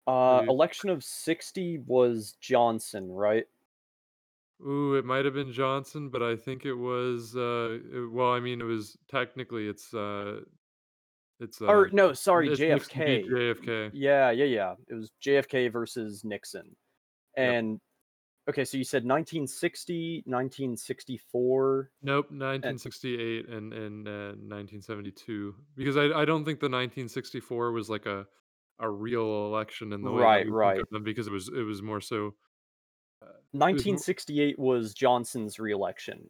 Uh, 0.07 0.43
election 0.47 0.89
of 0.89 1.03
'60 1.03 1.79
was 1.85 2.35
Johnson, 2.41 3.11
right? 3.11 3.45
Ooh, 4.65 4.95
it 4.95 5.05
might 5.05 5.25
have 5.25 5.33
been 5.33 5.51
Johnson, 5.51 6.09
but 6.09 6.21
I 6.21 6.35
think 6.35 6.65
it 6.65 6.73
was, 6.73 7.35
uh, 7.35 7.79
uh 7.95 8.09
well, 8.11 8.31
I 8.31 8.39
mean, 8.39 8.61
it 8.61 8.65
was 8.65 8.97
technically, 9.09 9.67
it's, 9.67 9.93
uh 9.93 10.41
it's, 11.39 11.59
uh, 11.61 11.65
Or 11.65 11.89
no, 11.91 12.13
sorry, 12.13 12.49
it's 12.49 12.59
Nixon 12.59 13.05
beat 13.05 13.25
JFK. 13.25 13.65
JFK. 13.65 13.91
yeah, 13.93 14.29
yeah, 14.29 14.45
yeah. 14.45 14.73
It 14.87 14.93
was 14.93 15.11
JFK 15.25 15.71
versus 15.71 16.23
Nixon. 16.23 16.75
And 17.35 17.79
okay, 18.51 18.65
so 18.65 18.77
you 18.77 18.83
said 18.83 19.03
1960, 19.03 20.23
1964, 20.25 21.91
Nope, 22.03 22.25
1968 22.31 23.47
and 23.49 23.73
and, 23.73 24.07
uh, 24.07 24.35
1972, 24.37 25.55
because 25.75 25.97
I 25.97 26.05
I 26.21 26.25
don't 26.25 26.45
think 26.45 26.59
the 26.59 26.69
1964 26.69 27.71
was 27.71 27.89
like 27.89 28.05
a 28.05 28.27
a 28.79 28.89
real 28.89 29.45
election 29.45 29.93
in 29.93 30.01
the 30.01 30.11
way 30.11 30.21
that 30.21 30.25
Right, 30.25 30.49
right. 30.49 30.81
because 31.03 31.27
it 31.27 31.33
was 31.33 31.49
it 31.49 31.63
was 31.63 31.81
more 31.81 32.01
so, 32.01 32.33
uh, 33.21 33.25
it 33.25 33.53
was 33.53 33.59
Nineteen 33.59 33.93
mo 33.95 33.99
sixty-eight 33.99 34.59
was 34.59 34.93
Johnson's 34.93 35.59
reelection, 35.59 36.29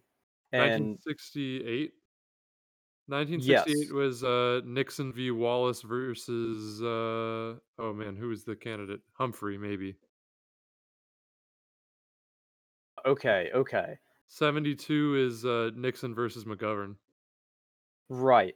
and 0.51 0.97
1968? 0.99 1.93
1968 3.07 3.77
Yes. 3.77 3.91
was, 3.91 4.23
uh, 4.23 4.61
Nixon 4.65 5.11
v. 5.11 5.31
Wallace 5.31 5.81
versus, 5.81 6.81
uh 6.81 7.57
oh, 7.79 7.93
man, 7.93 8.15
who 8.15 8.29
was 8.29 8.43
the 8.43 8.55
candidate? 8.55 9.01
Humphrey, 9.13 9.57
maybe. 9.57 9.95
Okay, 13.05 13.49
okay. 13.53 13.97
72 14.27 15.15
is, 15.15 15.45
uh, 15.45 15.71
Nixon 15.75 16.15
versus 16.15 16.45
McGovern. 16.45 16.95
Right. 18.09 18.55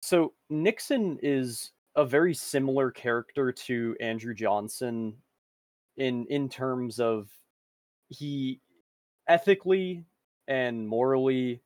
So, 0.00 0.34
Nixon 0.50 1.18
is 1.22 1.72
a 1.96 2.04
very 2.04 2.34
similar 2.34 2.90
character 2.90 3.52
to 3.52 3.96
Andrew 4.00 4.34
Johnson 4.34 5.16
in 5.96 6.26
in 6.26 6.48
terms 6.48 7.00
of 7.00 7.30
he 8.08 8.60
ethically 9.28 10.04
and 10.48 10.86
morally, 10.88 11.62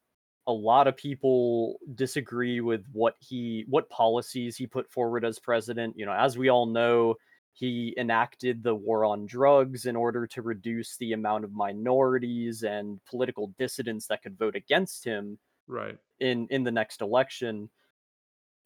a 0.47 0.53
lot 0.53 0.87
of 0.87 0.97
people 0.97 1.79
disagree 1.95 2.61
with 2.61 2.87
what 2.93 3.17
he 3.21 3.65
what 3.69 3.91
policies 3.91 4.57
he 4.57 4.67
put 4.67 4.91
forward 4.91 5.25
as 5.25 5.39
president, 5.39 5.97
you 5.99 6.07
know, 6.07 6.13
as 6.13 6.39
we 6.39 6.49
all 6.49 6.67
know, 6.67 7.15
he 7.59 7.95
enacted 7.99 8.63
the 8.63 8.75
war 8.75 9.05
on 9.05 9.27
drugs 9.27 9.87
in 9.87 9.97
order 9.97 10.27
to 10.29 10.43
reduce 10.43 10.97
the 10.99 11.13
amount 11.13 11.45
of 11.45 11.53
minorities 11.53 12.63
and 12.63 13.05
political 13.07 13.49
dissidents 13.59 14.07
that 14.09 14.23
could 14.23 14.39
vote 14.39 14.57
against 14.57 15.05
him 15.05 15.39
Right. 15.69 15.99
in 16.21 16.49
in 16.49 16.65
the 16.65 16.73
next 16.73 17.03
election. 17.03 17.71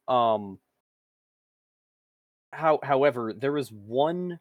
Um 0.09 0.61
how 2.53 2.79
however, 2.83 3.33
there 3.33 3.57
is 3.57 3.73
one 3.73 4.39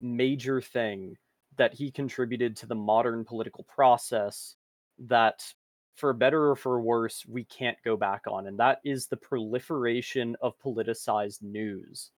major 0.00 0.60
thing 0.60 1.16
that 1.56 1.72
he 1.74 1.90
contributed 1.90 2.56
to 2.56 2.66
the 2.66 2.74
modern 2.74 3.24
political 3.24 3.64
process 3.64 4.56
that, 4.98 5.54
for 5.96 6.12
better 6.12 6.50
or 6.50 6.56
for 6.56 6.80
worse, 6.80 7.24
we 7.26 7.44
can't 7.44 7.78
go 7.84 7.96
back 7.96 8.22
on, 8.26 8.46
and 8.46 8.58
that 8.58 8.80
is 8.84 9.06
the 9.06 9.16
proliferation 9.16 10.36
of 10.40 10.58
politicized 10.58 11.42
news. 11.42 12.10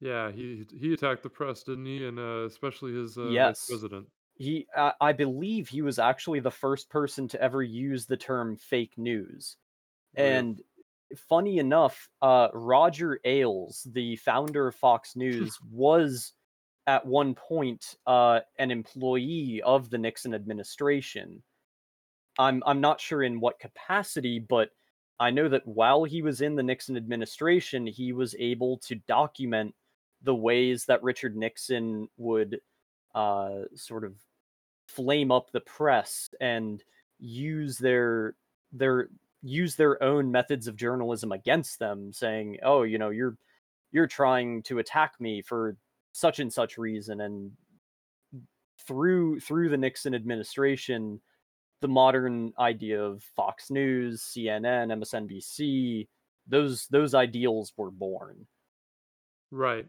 Yeah, 0.00 0.30
he 0.30 0.66
he 0.70 0.92
attacked 0.92 1.22
the 1.22 1.30
press, 1.30 1.62
didn't 1.62 1.86
he? 1.86 2.04
And, 2.06 2.18
uh, 2.18 2.44
especially 2.46 2.92
his, 2.94 3.16
uh, 3.18 3.38
Yes. 3.38 3.66
president. 3.66 4.10
He, 4.34 4.68
uh, 4.76 4.92
I 5.00 5.12
believe, 5.12 5.68
he 5.68 5.82
was 5.82 5.98
actually 5.98 6.40
the 6.40 6.50
first 6.50 6.90
person 6.90 7.26
to 7.28 7.40
ever 7.40 7.62
use 7.62 8.06
the 8.06 8.16
term 8.18 8.56
fake 8.56 8.98
news. 8.98 9.56
Really? 10.12 10.46
And 10.46 10.62
funny 11.16 11.58
enough, 11.58 12.10
uh, 12.22 12.48
Roger 12.54 13.20
Ailes, 13.24 13.86
the 13.90 14.16
founder 14.16 14.68
of 14.68 14.76
Fox 14.76 15.16
News, 15.16 15.60
was 15.70 16.34
at 16.86 17.06
one 17.06 17.34
point 17.34 17.96
uh, 18.06 18.40
an 18.58 18.70
employee 18.72 19.62
of 19.62 19.90
the 19.90 19.98
Nixon 19.98 20.34
administration. 20.34 21.42
I'm 22.38 22.62
I'm 22.66 22.80
not 22.80 23.00
sure 23.00 23.22
in 23.22 23.40
what 23.40 23.58
capacity, 23.58 24.38
but 24.38 24.70
I 25.18 25.30
know 25.30 25.48
that 25.48 25.66
while 25.66 26.04
he 26.04 26.22
was 26.22 26.40
in 26.40 26.54
the 26.56 26.62
Nixon 26.62 26.96
administration, 26.96 27.86
he 27.86 28.12
was 28.12 28.34
able 28.38 28.78
to 28.78 28.94
document 28.96 29.74
the 30.26 30.34
ways 30.34 30.84
that 30.86 31.02
Richard 31.02 31.36
Nixon 31.36 32.08
would 32.18 32.60
uh, 33.14 33.60
sort 33.76 34.04
of 34.04 34.14
flame 34.88 35.30
up 35.30 35.50
the 35.52 35.60
press 35.60 36.28
and 36.40 36.82
use 37.18 37.78
their 37.78 38.34
their 38.72 39.08
use 39.42 39.76
their 39.76 40.02
own 40.02 40.30
methods 40.32 40.66
of 40.66 40.76
journalism 40.76 41.30
against 41.32 41.78
them, 41.78 42.12
saying, 42.12 42.58
"Oh, 42.64 42.82
you 42.82 42.98
know, 42.98 43.10
you're 43.10 43.38
you're 43.92 44.08
trying 44.08 44.62
to 44.64 44.80
attack 44.80 45.14
me 45.20 45.42
for 45.42 45.76
such 46.12 46.40
and 46.40 46.52
such 46.52 46.76
reason," 46.76 47.20
and 47.20 47.52
through 48.86 49.40
through 49.40 49.68
the 49.68 49.76
Nixon 49.76 50.14
administration, 50.14 51.20
the 51.80 51.88
modern 51.88 52.52
idea 52.58 53.00
of 53.00 53.22
Fox 53.36 53.70
News, 53.70 54.22
CNN, 54.22 54.90
MSNBC, 54.92 56.08
those 56.48 56.88
those 56.88 57.14
ideals 57.14 57.72
were 57.76 57.92
born. 57.92 58.46
Right. 59.50 59.86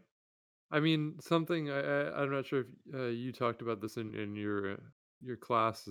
I 0.72 0.80
mean, 0.80 1.16
something 1.22 1.70
I, 1.70 1.80
I 1.80 2.22
I'm 2.24 2.32
not 2.32 2.46
sure 2.46 2.62
if 2.62 2.68
uh, 2.94 3.04
you 3.08 3.32
talked 3.32 3.62
about 3.62 3.82
this 3.82 3.98
in 3.98 4.14
in 4.16 4.36
your 4.36 4.74
uh, 4.74 4.78
your 5.22 5.38
class 5.38 5.88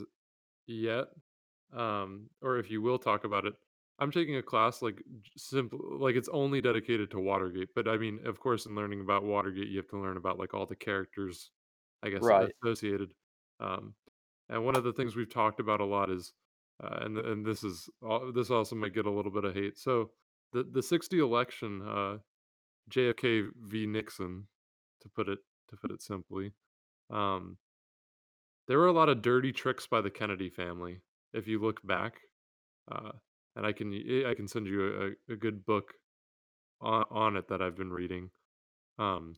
yet, 0.67 1.09
um, 1.73 2.31
or 2.43 2.59
if 2.59 2.71
you 2.71 2.83
will 2.83 2.99
talk 2.99 3.25
about 3.25 3.47
it. 3.47 3.55
I'm 3.99 4.11
taking 4.13 4.37
a 4.37 4.43
class 4.43 4.83
like 4.83 4.99
j- 5.23 5.33
simple, 5.39 5.81
like 6.01 6.17
it's 6.17 6.29
only 6.31 6.61
dedicated 6.61 7.11
to 7.13 7.21
Watergate. 7.21 7.71
But 7.75 7.89
I 7.89 7.97
mean, 7.99 8.21
of 8.27 8.41
course, 8.41 8.67
in 8.67 8.75
learning 8.75 9.01
about 9.01 9.25
Watergate, 9.25 9.69
you 9.69 9.79
have 9.79 9.89
to 9.89 9.99
learn 9.99 10.19
about 10.19 10.39
like 10.39 10.55
all 10.55 10.67
the 10.67 10.77
characters, 10.77 11.51
I 12.03 12.11
guess, 12.11 12.31
Right. 12.31 12.53
associated. 12.63 13.15
Um, 13.61 13.95
and 14.51 14.65
one 14.65 14.77
of 14.77 14.85
the 14.85 14.93
things 14.93 15.17
we've 15.17 15.31
talked 15.33 15.61
about 15.61 15.81
a 15.81 15.85
lot 15.87 16.11
is, 16.11 16.35
uh, 16.83 16.99
and 17.03 17.19
and 17.19 17.47
this 17.47 17.65
is 17.65 17.89
al- 18.05 18.33
this 18.33 18.51
also 18.51 18.77
might 18.77 18.95
get 18.95 19.07
a 19.07 19.11
little 19.11 19.33
bit 19.33 19.45
of 19.45 19.55
hate. 19.55 19.79
So 19.79 20.13
the 20.53 20.65
the 20.65 20.83
60 20.83 21.19
election, 21.21 21.83
uh, 21.83 22.19
JFK 22.91 23.49
v 23.57 23.87
Nixon, 23.87 24.49
to 25.03 25.09
put 25.09 25.29
it 25.29 25.39
to 25.71 25.77
put 25.77 25.91
it 25.91 26.03
simply. 26.03 26.53
Um, 27.11 27.59
there 28.69 28.79
were 28.79 28.87
a 28.87 28.93
lot 28.93 29.09
of 29.09 29.23
dirty 29.23 29.53
tricks 29.53 29.87
by 29.87 30.01
the 30.01 30.11
Kennedy 30.11 30.51
family. 30.51 31.01
If 31.33 31.47
you 31.47 31.61
look 31.61 31.87
back, 31.87 32.15
uh, 32.91 33.13
and 33.55 33.67
I 33.67 33.73
can 33.73 33.93
I 34.27 34.35
can 34.35 34.49
send 34.49 34.67
you 34.67 35.15
a, 35.29 35.33
a 35.33 35.37
good 35.37 35.65
book 35.65 35.95
on, 36.81 37.05
on 37.11 37.37
it 37.37 37.49
that 37.49 37.63
I've 37.63 37.77
been 37.77 37.93
reading. 37.93 38.31
Um, 38.99 39.37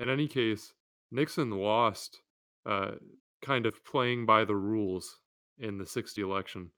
in 0.00 0.08
any 0.08 0.28
case, 0.28 0.72
Nixon 1.10 1.50
lost, 1.50 2.20
uh, 2.66 2.92
kind 3.42 3.66
of 3.66 3.84
playing 3.84 4.26
by 4.26 4.44
the 4.44 4.56
rules 4.56 5.18
in 5.58 5.78
the 5.78 5.86
60 5.86 6.20
election, 6.20 6.70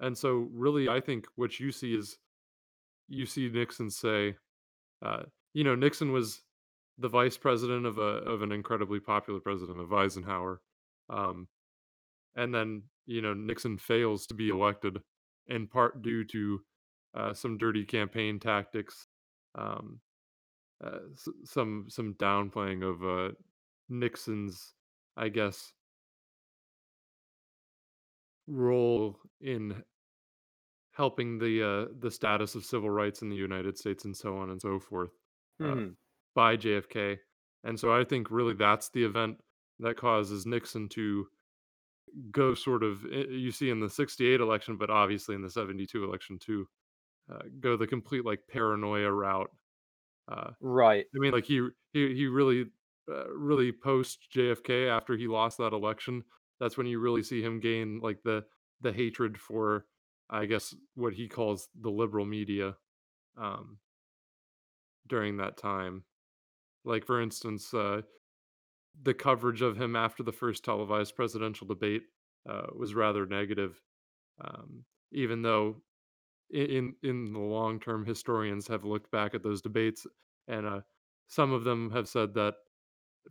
and 0.00 0.16
so 0.16 0.48
really, 0.52 0.88
I 0.88 1.00
think 1.00 1.26
what 1.36 1.58
you 1.58 1.72
see 1.72 1.94
is 1.94 2.18
you 3.08 3.26
see 3.26 3.48
Nixon 3.48 3.90
say, 3.90 4.36
uh, 5.04 5.22
you 5.54 5.64
know, 5.64 5.74
Nixon 5.74 6.12
was 6.12 6.42
the 6.98 7.08
vice 7.08 7.36
president 7.36 7.86
of 7.86 7.98
a 7.98 8.02
of 8.02 8.42
an 8.42 8.52
incredibly 8.52 9.00
popular 9.00 9.40
president 9.40 9.80
of 9.80 9.92
Eisenhower. 9.92 10.62
Um, 11.10 11.48
and 12.36 12.54
then 12.54 12.84
you 13.06 13.22
know 13.22 13.34
Nixon 13.34 13.78
fails 13.78 14.26
to 14.28 14.34
be 14.34 14.48
elected 14.48 14.98
in 15.46 15.66
part 15.68 16.02
due 16.02 16.24
to 16.24 16.60
uh, 17.14 17.34
some 17.34 17.58
dirty 17.58 17.84
campaign 17.84 18.38
tactics, 18.40 19.08
um, 19.54 20.00
uh, 20.84 21.00
s- 21.12 21.28
some 21.44 21.86
some 21.88 22.14
downplaying 22.14 22.82
of 22.84 23.04
uh, 23.04 23.34
Nixon's, 23.88 24.74
I 25.16 25.28
guess, 25.28 25.72
role 28.48 29.20
in 29.40 29.84
helping 30.92 31.38
the 31.38 31.62
uh, 31.62 31.92
the 31.98 32.10
status 32.10 32.54
of 32.54 32.64
civil 32.64 32.90
rights 32.90 33.22
in 33.22 33.28
the 33.28 33.36
United 33.36 33.76
States 33.78 34.04
and 34.04 34.16
so 34.16 34.36
on 34.36 34.50
and 34.50 34.60
so 34.60 34.78
forth 34.80 35.10
uh, 35.62 35.76
hmm 35.76 35.96
by 36.36 36.56
JFK. 36.56 37.18
And 37.64 37.80
so 37.80 37.92
I 37.92 38.04
think 38.04 38.30
really 38.30 38.54
that's 38.54 38.90
the 38.90 39.02
event 39.02 39.38
that 39.80 39.96
causes 39.96 40.46
Nixon 40.46 40.88
to 40.90 41.26
go 42.30 42.54
sort 42.54 42.82
of 42.82 43.04
eh, 43.12 43.24
you 43.28 43.50
see 43.50 43.70
in 43.70 43.80
the 43.80 43.90
68 43.90 44.40
election 44.40 44.76
but 44.76 44.90
obviously 44.90 45.34
in 45.34 45.42
the 45.42 45.50
72 45.50 46.04
election 46.04 46.38
too 46.38 46.66
uh, 47.32 47.42
go 47.60 47.76
the 47.76 47.86
complete 47.86 48.24
like 48.24 48.40
paranoia 48.50 49.10
route 49.10 49.50
uh, 50.30 50.50
Right. 50.60 51.04
i 51.14 51.18
mean 51.18 51.32
like 51.32 51.44
he 51.44 51.68
he, 51.92 52.14
he 52.14 52.26
really 52.26 52.66
uh, 53.10 53.28
really 53.34 53.72
post 53.72 54.28
jfk 54.34 54.88
after 54.88 55.16
he 55.16 55.26
lost 55.26 55.58
that 55.58 55.72
election 55.72 56.22
that's 56.58 56.76
when 56.76 56.86
you 56.86 57.00
really 57.00 57.22
see 57.22 57.42
him 57.42 57.60
gain 57.60 58.00
like 58.00 58.22
the 58.24 58.44
the 58.80 58.92
hatred 58.92 59.38
for 59.38 59.84
i 60.30 60.46
guess 60.46 60.74
what 60.94 61.12
he 61.12 61.28
calls 61.28 61.68
the 61.80 61.90
liberal 61.90 62.24
media 62.24 62.74
um, 63.36 63.78
during 65.08 65.36
that 65.36 65.56
time 65.56 66.04
like 66.86 67.06
for 67.06 67.20
instance 67.20 67.74
uh, 67.74 68.02
the 69.02 69.14
coverage 69.14 69.62
of 69.62 69.76
him 69.80 69.94
after 69.94 70.22
the 70.22 70.32
first 70.32 70.64
televised 70.64 71.14
presidential 71.14 71.66
debate 71.66 72.02
uh, 72.48 72.66
was 72.74 72.94
rather 72.94 73.26
negative 73.26 73.80
um, 74.40 74.84
even 75.12 75.42
though 75.42 75.76
in 76.50 76.94
in 77.02 77.32
the 77.32 77.38
long 77.38 77.80
term 77.80 78.04
historians 78.04 78.68
have 78.68 78.84
looked 78.84 79.10
back 79.10 79.34
at 79.34 79.42
those 79.42 79.62
debates 79.62 80.06
and 80.48 80.66
uh, 80.66 80.80
some 81.28 81.52
of 81.52 81.64
them 81.64 81.90
have 81.90 82.08
said 82.08 82.34
that 82.34 82.54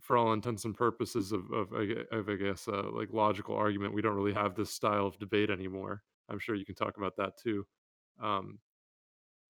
for 0.00 0.16
all 0.16 0.32
intents 0.32 0.64
and 0.64 0.76
purposes 0.76 1.32
of 1.32 1.50
of, 1.52 1.72
I 1.74 2.04
of 2.16 2.28
I 2.28 2.36
guess 2.36 2.68
uh, 2.68 2.90
like 2.92 3.12
logical 3.12 3.56
argument 3.56 3.94
we 3.94 4.02
don't 4.02 4.16
really 4.16 4.34
have 4.34 4.54
this 4.54 4.70
style 4.72 5.06
of 5.06 5.18
debate 5.18 5.50
anymore. 5.50 6.02
I'm 6.28 6.38
sure 6.38 6.54
you 6.54 6.66
can 6.66 6.74
talk 6.74 6.96
about 6.98 7.16
that 7.16 7.38
too. 7.38 7.66
Um, 8.22 8.58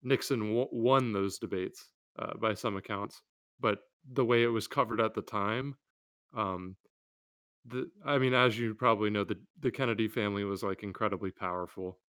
nixon 0.02 0.40
w- 0.40 0.68
won 0.72 1.12
those 1.12 1.38
debates 1.38 1.90
uh, 2.18 2.34
by 2.38 2.54
some 2.54 2.76
accounts 2.76 3.22
but 3.60 3.80
the 4.08 4.24
way 4.24 4.42
it 4.42 4.48
was 4.48 4.68
covered 4.68 5.00
at 5.00 5.14
the 5.14 5.22
time 5.22 5.76
um, 6.34 6.76
the 7.64 7.90
i 8.04 8.18
mean 8.18 8.34
as 8.34 8.58
you 8.58 8.74
probably 8.74 9.10
know 9.10 9.24
the 9.24 9.40
the 9.58 9.70
kennedy 9.70 10.08
family 10.08 10.44
was 10.44 10.62
like 10.62 10.82
incredibly 10.82 11.30
powerful 11.30 12.00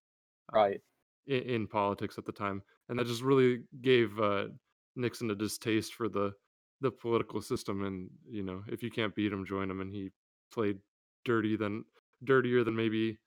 um, 0.52 0.52
Right. 0.52 0.82
in, 1.26 1.42
in 1.42 1.68
politics 1.68 2.18
at 2.18 2.24
the 2.24 2.32
time, 2.32 2.62
and 2.88 2.98
that 2.98 3.06
just 3.06 3.22
really 3.22 3.64
gave 3.80 4.18
uh, 4.20 4.48
Nixon 4.96 5.30
a 5.30 5.34
distaste 5.34 5.94
for 5.94 6.08
the 6.08 6.32
the 6.80 6.90
political 6.90 7.42
system. 7.42 7.84
And 7.84 8.10
you 8.26 8.42
know, 8.42 8.64
if 8.68 8.82
you 8.82 8.90
can't 8.90 9.14
beat 9.14 9.32
him, 9.32 9.44
join 9.46 9.70
him. 9.70 9.80
And 9.80 9.92
he 9.92 10.10
played 10.52 10.78
dirty 11.24 11.56
than 11.56 11.84
dirtier 12.24 12.64
than 12.64 12.76
maybe 12.76 13.18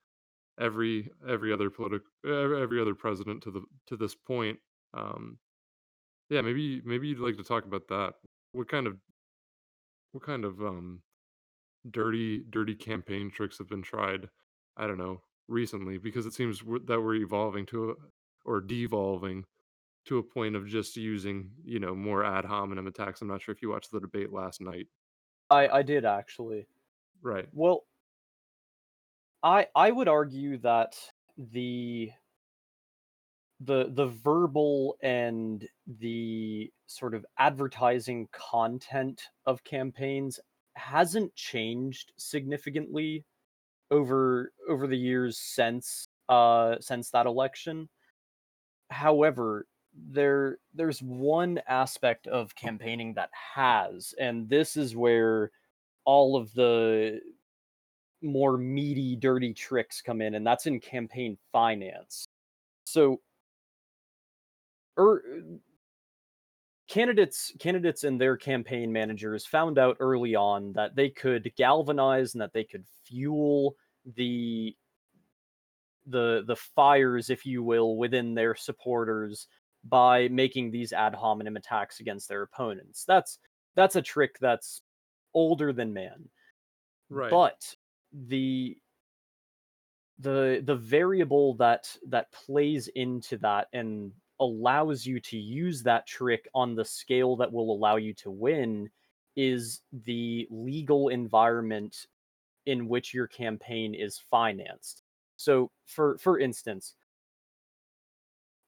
every 0.58 1.10
every 1.26 1.52
other 1.52 1.70
political 1.70 2.08
every 2.26 2.80
other 2.80 2.94
president 2.94 3.42
to 3.44 3.50
the 3.50 3.62
to 3.86 3.96
this 3.96 4.14
point. 4.14 4.60
Um, 4.94 5.38
yeah, 6.32 6.40
maybe 6.40 6.80
maybe 6.84 7.08
you'd 7.08 7.18
like 7.18 7.36
to 7.36 7.44
talk 7.44 7.66
about 7.66 7.88
that. 7.88 8.14
What 8.52 8.68
kind 8.68 8.86
of 8.86 8.96
what 10.12 10.24
kind 10.24 10.46
of 10.46 10.60
um, 10.62 11.02
dirty 11.90 12.42
dirty 12.48 12.74
campaign 12.74 13.30
tricks 13.30 13.58
have 13.58 13.68
been 13.68 13.82
tried? 13.82 14.30
I 14.78 14.86
don't 14.86 14.96
know 14.98 15.20
recently 15.46 15.98
because 15.98 16.24
it 16.24 16.32
seems 16.32 16.64
we're, 16.64 16.78
that 16.78 17.02
we're 17.02 17.16
evolving 17.16 17.66
to 17.66 17.90
a, 17.90 17.94
or 18.46 18.62
devolving 18.62 19.44
to 20.06 20.16
a 20.18 20.22
point 20.22 20.56
of 20.56 20.66
just 20.66 20.96
using, 20.96 21.50
you 21.64 21.78
know, 21.78 21.94
more 21.94 22.24
ad 22.24 22.46
hominem 22.46 22.86
attacks. 22.86 23.20
I'm 23.20 23.28
not 23.28 23.42
sure 23.42 23.54
if 23.54 23.60
you 23.60 23.68
watched 23.68 23.92
the 23.92 24.00
debate 24.00 24.32
last 24.32 24.62
night. 24.62 24.86
I 25.50 25.68
I 25.68 25.82
did 25.82 26.06
actually. 26.06 26.66
right. 27.20 27.46
Well, 27.52 27.84
I 29.42 29.66
I 29.74 29.90
would 29.90 30.08
argue 30.08 30.56
that 30.58 30.96
the 31.36 32.10
the 33.64 33.90
the 33.90 34.06
verbal 34.06 34.96
and 35.02 35.66
the 35.98 36.70
sort 36.86 37.14
of 37.14 37.24
advertising 37.38 38.28
content 38.32 39.22
of 39.46 39.62
campaigns 39.64 40.40
hasn't 40.74 41.34
changed 41.34 42.12
significantly 42.16 43.24
over 43.90 44.52
over 44.68 44.86
the 44.86 44.96
years 44.96 45.38
since 45.38 46.08
uh 46.28 46.76
since 46.80 47.10
that 47.10 47.26
election. 47.26 47.88
However, 48.90 49.66
there 49.94 50.58
there's 50.74 51.02
one 51.02 51.60
aspect 51.68 52.26
of 52.26 52.54
campaigning 52.54 53.14
that 53.14 53.30
has, 53.54 54.14
and 54.18 54.48
this 54.48 54.76
is 54.76 54.96
where 54.96 55.50
all 56.04 56.36
of 56.36 56.52
the 56.54 57.20
more 58.22 58.56
meaty, 58.56 59.16
dirty 59.16 59.52
tricks 59.52 60.00
come 60.00 60.20
in, 60.20 60.34
and 60.34 60.46
that's 60.46 60.66
in 60.66 60.80
campaign 60.80 61.36
finance. 61.52 62.24
So, 62.84 63.20
er, 64.98 65.22
candidates 66.88 67.52
candidates 67.58 68.04
and 68.04 68.20
their 68.20 68.36
campaign 68.36 68.92
managers 68.92 69.46
found 69.46 69.78
out 69.78 69.96
early 70.00 70.34
on 70.34 70.72
that 70.74 70.94
they 70.94 71.08
could 71.08 71.50
galvanize 71.56 72.34
and 72.34 72.42
that 72.42 72.52
they 72.52 72.64
could 72.64 72.84
fuel 73.04 73.76
the 74.16 74.76
the 76.06 76.42
the 76.46 76.56
fires 76.56 77.30
if 77.30 77.46
you 77.46 77.62
will 77.62 77.96
within 77.96 78.34
their 78.34 78.54
supporters 78.54 79.46
by 79.84 80.28
making 80.28 80.70
these 80.70 80.92
ad 80.92 81.14
hominem 81.14 81.56
attacks 81.56 82.00
against 82.00 82.28
their 82.28 82.42
opponents 82.42 83.04
that's 83.04 83.38
that's 83.74 83.96
a 83.96 84.02
trick 84.02 84.36
that's 84.40 84.82
older 85.34 85.72
than 85.72 85.92
man 85.92 86.28
Right. 87.08 87.30
but 87.30 87.76
the 88.12 88.76
the 90.18 90.62
the 90.64 90.76
variable 90.76 91.54
that 91.54 91.94
that 92.08 92.32
plays 92.32 92.88
into 92.88 93.36
that 93.38 93.68
and 93.72 94.12
allows 94.42 95.06
you 95.06 95.20
to 95.20 95.38
use 95.38 95.84
that 95.84 96.06
trick 96.08 96.48
on 96.54 96.76
the 96.76 96.84
scale 96.86 97.36
that 97.38 97.52
will 97.52 97.72
allow 97.72 97.96
you 97.96 98.14
to 98.16 98.30
win 98.32 98.90
is 99.36 99.82
the 99.92 100.48
legal 100.50 101.08
environment 101.10 102.08
in 102.66 102.88
which 102.88 103.14
your 103.14 103.28
campaign 103.28 103.94
is 103.94 104.18
financed. 104.18 105.02
So 105.36 105.72
for 105.86 106.18
for 106.18 106.38
instance, 106.40 106.96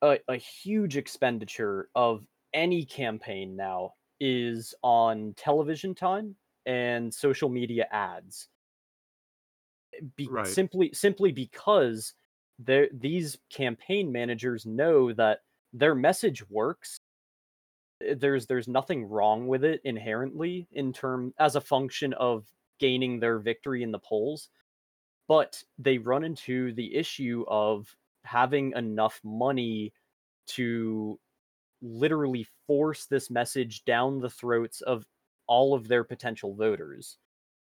a, 0.03 0.18
a 0.29 0.37
huge 0.37 0.97
expenditure 0.97 1.89
of 1.95 2.27
any 2.53 2.85
campaign 2.85 3.57
now 3.57 3.95
is 4.20 4.75
on 4.83 5.35
television 5.37 5.95
time 5.95 6.37
and 6.66 7.12
social 7.12 7.49
media 7.49 7.87
ads 7.91 8.49
be 10.16 10.33
Right. 10.33 10.43
simply 10.43 10.93
simply 10.93 11.33
because 11.33 12.14
there 12.59 12.89
these 12.93 13.39
campaign 13.51 14.11
managers 14.12 14.66
know 14.66 15.12
that 15.12 15.41
their 15.75 15.95
message 15.95 16.49
works. 16.49 16.97
Uh, 18.09 18.14
There's 18.16 18.47
there's 18.47 18.68
nothing 18.68 19.05
wrong 19.05 19.49
with 19.49 19.64
it 19.64 19.81
inherently 19.85 20.66
in 20.72 20.93
term 20.93 21.35
as 21.39 21.57
a 21.57 21.61
function 21.61 22.14
of 22.14 22.47
gaining 22.79 23.20
their 23.20 23.39
victory 23.39 23.83
in 23.83 23.93
the 23.93 23.99
polls, 23.99 24.49
but 25.29 25.62
they 25.79 25.99
run 25.99 26.25
into 26.25 26.72
the 26.75 26.95
issue 26.95 27.45
of 27.49 27.95
having 28.25 28.72
enough 28.77 29.20
money 29.25 29.93
to 30.47 31.18
literally 31.83 32.47
force 32.66 33.07
this 33.07 33.31
message 33.31 33.85
down 33.85 34.20
the 34.20 34.31
throats 34.31 34.81
of 34.83 35.05
all 35.47 35.75
of 35.75 35.89
their 35.89 36.05
potential 36.05 36.55
voters. 36.55 37.18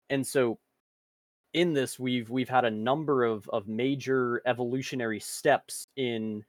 And 0.10 0.26
so 0.26 0.60
in 1.54 1.74
this 1.74 2.00
we've 2.00 2.30
we've 2.30 2.50
had 2.50 2.66
a 2.66 2.72
number 2.72 3.24
of 3.24 3.50
of 3.50 3.68
major 3.68 4.42
evolutionary 4.46 5.20
steps 5.20 5.88
in 5.96 6.46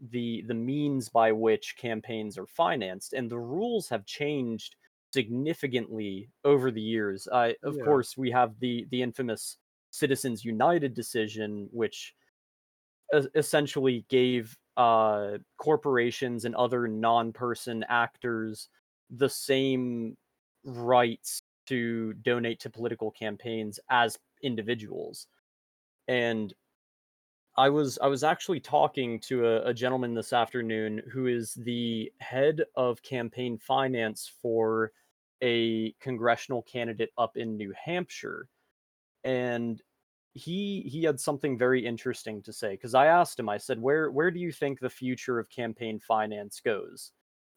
the 0.00 0.42
the 0.46 0.54
means 0.54 1.08
by 1.08 1.32
which 1.32 1.76
campaigns 1.76 2.36
are 2.38 2.46
financed 2.46 3.12
and 3.14 3.30
the 3.30 3.38
rules 3.38 3.88
have 3.88 4.04
changed 4.06 4.76
significantly 5.12 6.30
over 6.44 6.70
the 6.70 6.82
years 6.82 7.26
uh, 7.28 7.52
of 7.62 7.78
Yeah. 7.78 7.80
course 7.80 8.16
we 8.16 8.30
have 8.30 8.58
the 8.60 8.86
the 8.90 9.02
infamous 9.02 9.58
citizens 9.90 10.44
united 10.44 10.92
decision 10.94 11.68
which 11.72 12.14
essentially 13.34 14.04
gave 14.08 14.56
uh 14.76 15.38
corporations 15.58 16.44
and 16.44 16.54
other 16.56 16.86
non-person 16.88 17.84
actors 17.88 18.68
the 19.10 19.28
same 19.28 20.16
rights 20.64 21.40
to 21.66 22.12
donate 22.14 22.60
to 22.60 22.68
political 22.68 23.10
campaigns 23.10 23.78
as 23.90 24.18
individuals 24.42 25.28
and 26.08 26.54
i 27.58 27.68
was 27.68 27.98
i 28.02 28.06
was 28.06 28.24
actually 28.24 28.60
talking 28.60 29.18
to 29.20 29.46
a, 29.46 29.68
a 29.68 29.74
gentleman 29.74 30.14
this 30.14 30.32
afternoon 30.32 31.02
who 31.10 31.26
is 31.26 31.54
the 31.54 32.10
head 32.18 32.62
of 32.74 33.02
campaign 33.02 33.58
finance 33.58 34.30
for 34.40 34.92
a 35.42 35.92
congressional 36.00 36.62
candidate 36.62 37.10
up 37.18 37.36
in 37.36 37.56
new 37.56 37.72
hampshire 37.84 38.48
and 39.24 39.82
he 40.36 40.82
he 40.82 41.02
had 41.02 41.18
something 41.18 41.56
very 41.56 41.84
interesting 41.84 42.42
to 42.42 42.52
say 42.52 42.72
because 42.72 42.94
i 42.94 43.06
asked 43.06 43.38
him 43.38 43.48
i 43.48 43.56
said 43.56 43.80
where 43.80 44.10
where 44.10 44.30
do 44.30 44.38
you 44.38 44.52
think 44.52 44.78
the 44.78 44.90
future 44.90 45.38
of 45.38 45.48
campaign 45.48 45.98
finance 45.98 46.60
goes? 46.60 47.12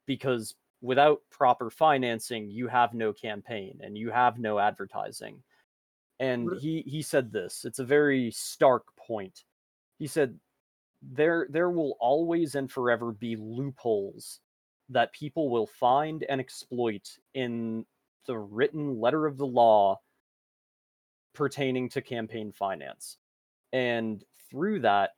Because 0.05 0.55
without 0.81 1.19
proper 1.29 1.69
financing 1.69 2.49
you 2.49 2.67
have 2.67 2.93
no 2.93 3.11
campaign 3.11 3.77
and 3.83 3.97
you 3.97 4.09
have 4.11 4.39
no 4.39 4.59
advertising. 4.59 5.43
And 6.21 6.49
he 6.61 6.83
he 6.87 7.01
said 7.01 7.33
this 7.33 7.65
it's 7.65 7.79
a 7.79 7.83
very 7.83 8.31
stark 8.31 8.85
point 8.95 9.43
he 9.99 10.07
said 10.07 10.39
there 11.01 11.47
there 11.49 11.69
will 11.69 11.95
always 11.99 12.55
and 12.55 12.71
forever 12.71 13.11
be 13.11 13.35
loopholes 13.35 14.39
that 14.89 15.13
people 15.13 15.49
will 15.49 15.67
find 15.67 16.25
and 16.29 16.41
exploit 16.41 17.07
in 17.35 17.85
the 18.25 18.37
written 18.37 18.99
letter 18.99 19.27
of 19.27 19.37
the 19.37 19.45
law 19.45 19.99
pertaining 21.33 21.87
to 21.89 22.01
campaign 22.01 22.51
finance. 22.51 23.17
And 23.71 24.23
through 24.49 24.79
that 24.79 25.11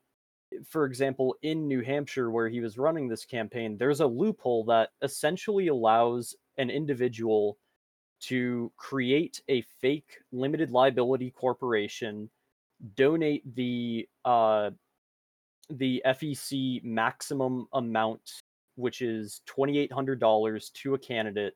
for 0.67 0.85
example 0.85 1.35
in 1.43 1.67
new 1.67 1.81
hampshire 1.81 2.29
where 2.29 2.49
he 2.49 2.59
was 2.59 2.77
running 2.77 3.07
this 3.07 3.23
campaign 3.23 3.77
there's 3.77 4.01
a 4.01 4.05
loophole 4.05 4.65
that 4.65 4.89
essentially 5.01 5.69
allows 5.69 6.35
an 6.57 6.69
individual 6.69 7.57
to 8.19 8.69
create 8.75 9.41
a 9.47 9.61
fake 9.79 10.17
limited 10.33 10.69
liability 10.71 11.31
corporation 11.31 12.29
donate 12.95 13.55
the 13.55 14.07
uh 14.25 14.69
the 15.69 16.01
FEC 16.05 16.83
maximum 16.83 17.67
amount 17.73 18.41
which 18.75 19.01
is 19.01 19.41
$2800 19.47 20.73
to 20.73 20.93
a 20.95 20.99
candidate 20.99 21.53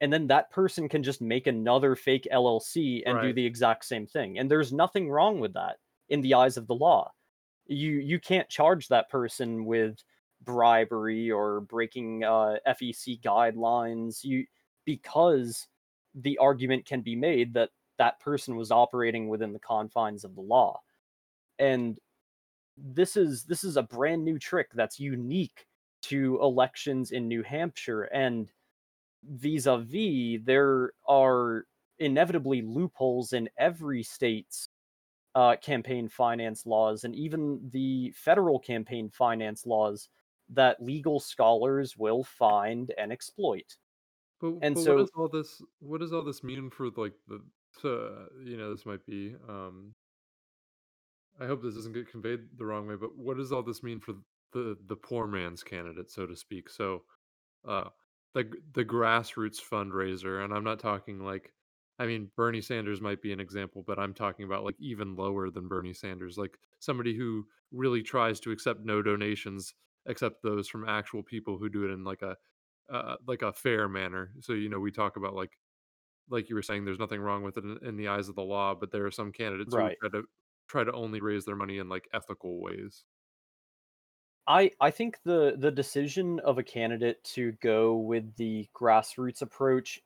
and 0.00 0.12
then 0.12 0.26
that 0.28 0.50
person 0.50 0.88
can 0.88 1.02
just 1.02 1.20
make 1.20 1.46
another 1.46 1.94
fake 1.96 2.26
LLC 2.32 3.02
and 3.04 3.20
do 3.20 3.32
the 3.32 3.44
exact 3.44 3.84
same 3.84 4.06
thing 4.06 4.38
and 4.38 4.50
there's 4.50 4.72
nothing 4.72 5.10
wrong 5.10 5.40
with 5.40 5.52
that 5.54 5.76
in 6.08 6.20
the 6.20 6.34
eyes 6.34 6.56
of 6.56 6.66
the 6.66 6.74
law. 6.74 7.10
You 7.66 7.92
you 7.92 8.18
can't 8.18 8.48
charge 8.48 8.88
that 8.88 9.10
person 9.10 9.64
with 9.64 10.02
bribery 10.42 11.30
or 11.30 11.60
breaking 11.60 12.24
uh, 12.24 12.56
FEC 12.66 13.20
guidelines. 13.20 14.24
You 14.24 14.46
because 14.84 15.66
the 16.14 16.38
argument 16.38 16.86
can 16.86 17.02
be 17.02 17.14
made 17.14 17.54
that 17.54 17.70
that 17.98 18.20
person 18.20 18.56
was 18.56 18.70
operating 18.70 19.28
within 19.28 19.52
the 19.52 19.58
confines 19.58 20.24
of 20.24 20.34
the 20.34 20.40
law 20.40 20.80
and 21.58 21.98
this 22.76 23.16
is 23.16 23.44
this 23.44 23.64
is 23.64 23.76
a 23.76 23.82
brand 23.82 24.24
new 24.24 24.38
trick 24.38 24.68
that's 24.74 25.00
unique 25.00 25.66
to 26.02 26.38
elections 26.40 27.10
in 27.10 27.26
New 27.26 27.42
Hampshire 27.42 28.04
and 28.04 28.52
vis-a-vis 29.24 30.40
there 30.44 30.92
are 31.08 31.66
inevitably 31.98 32.62
loopholes 32.62 33.32
in 33.32 33.48
every 33.58 34.02
state's 34.02 34.68
uh, 35.34 35.56
campaign 35.56 36.08
finance 36.08 36.66
laws 36.66 37.04
and 37.04 37.14
even 37.14 37.60
the 37.72 38.12
federal 38.16 38.58
campaign 38.58 39.10
finance 39.10 39.66
laws 39.66 40.08
that 40.48 40.82
legal 40.82 41.20
scholars 41.20 41.96
will 41.96 42.24
find 42.24 42.92
and 42.98 43.12
exploit. 43.12 43.76
But 44.40 44.54
And 44.62 44.74
but 44.74 44.84
what 44.84 44.84
so 44.84 44.96
does 44.98 45.10
all 45.16 45.28
this 45.28 45.62
what 45.80 46.00
does 46.00 46.12
all 46.12 46.22
this 46.22 46.42
mean 46.42 46.70
for 46.70 46.88
like 46.96 47.14
the 47.28 47.42
so 47.80 48.26
you 48.44 48.56
know 48.56 48.70
this 48.74 48.86
might 48.86 49.04
be 49.06 49.34
um 49.48 49.94
I 51.40 51.46
hope 51.46 51.62
this 51.62 51.74
doesn't 51.74 51.92
get 51.92 52.10
conveyed 52.10 52.40
the 52.56 52.64
wrong 52.66 52.86
way, 52.86 52.96
but 52.96 53.16
what 53.16 53.36
does 53.36 53.52
all 53.52 53.62
this 53.62 53.82
mean 53.82 54.00
for 54.00 54.14
the 54.52 54.76
the 54.86 54.96
poor 54.96 55.26
man's 55.26 55.62
candidate, 55.62 56.10
so 56.10 56.26
to 56.26 56.36
speak? 56.36 56.68
So 56.68 57.04
uh 57.66 57.90
the 58.34 58.50
the 58.74 58.84
grassroots 58.84 59.60
fundraiser, 59.60 60.44
and 60.44 60.52
I'm 60.52 60.64
not 60.64 60.80
talking 60.80 61.20
like 61.24 61.52
I 61.98 62.06
mean 62.06 62.30
Bernie 62.36 62.60
Sanders 62.60 63.00
might 63.00 63.22
be 63.22 63.32
an 63.32 63.40
example, 63.40 63.84
but 63.86 63.98
I'm 63.98 64.14
talking 64.14 64.44
about 64.46 64.64
like 64.64 64.76
even 64.80 65.16
lower 65.16 65.50
than 65.50 65.68
Bernie 65.68 65.94
Sanders, 65.94 66.38
like 66.38 66.58
somebody 66.80 67.16
who 67.16 67.46
really 67.72 68.02
tries 68.02 68.40
to 68.40 68.50
accept 68.52 68.84
no 68.84 69.02
donations 69.02 69.74
except 70.06 70.42
those 70.42 70.68
from 70.68 70.88
actual 70.88 71.22
people 71.22 71.58
who 71.58 71.68
do 71.68 71.84
it 71.84 71.92
in 71.92 72.04
like 72.04 72.22
a 72.22 72.36
uh, 72.92 73.16
like 73.26 73.42
a 73.42 73.52
fair 73.52 73.88
manner. 73.88 74.32
So 74.40 74.54
you 74.54 74.68
know 74.68 74.80
we 74.80 74.90
talk 74.92 75.16
about 75.16 75.34
like 75.34 75.52
like 76.30 76.48
you 76.48 76.54
were 76.54 76.62
saying, 76.62 76.84
there's 76.84 76.98
nothing 76.98 77.20
wrong 77.20 77.42
with 77.42 77.56
it 77.56 77.64
in, 77.64 77.78
in 77.82 77.96
the 77.96 78.08
eyes 78.08 78.28
of 78.28 78.34
the 78.34 78.42
law, 78.42 78.74
but 78.74 78.90
there 78.90 79.06
are 79.06 79.10
some 79.10 79.32
candidates 79.32 79.74
who 79.74 79.80
right. 79.80 79.96
try 80.00 80.08
to 80.10 80.22
try 80.68 80.84
to 80.84 80.92
only 80.92 81.20
raise 81.20 81.44
their 81.44 81.56
money 81.56 81.78
in 81.78 81.88
like 81.88 82.08
ethical 82.12 82.60
ways. 82.60 83.04
I 84.46 84.70
I 84.80 84.90
think 84.90 85.18
the 85.24 85.56
the 85.58 85.70
decision 85.70 86.40
of 86.40 86.58
a 86.58 86.62
candidate 86.62 87.22
to 87.34 87.52
go 87.62 87.96
with 87.96 88.36
the 88.36 88.66
grassroots 88.74 89.42
approach 89.42 90.00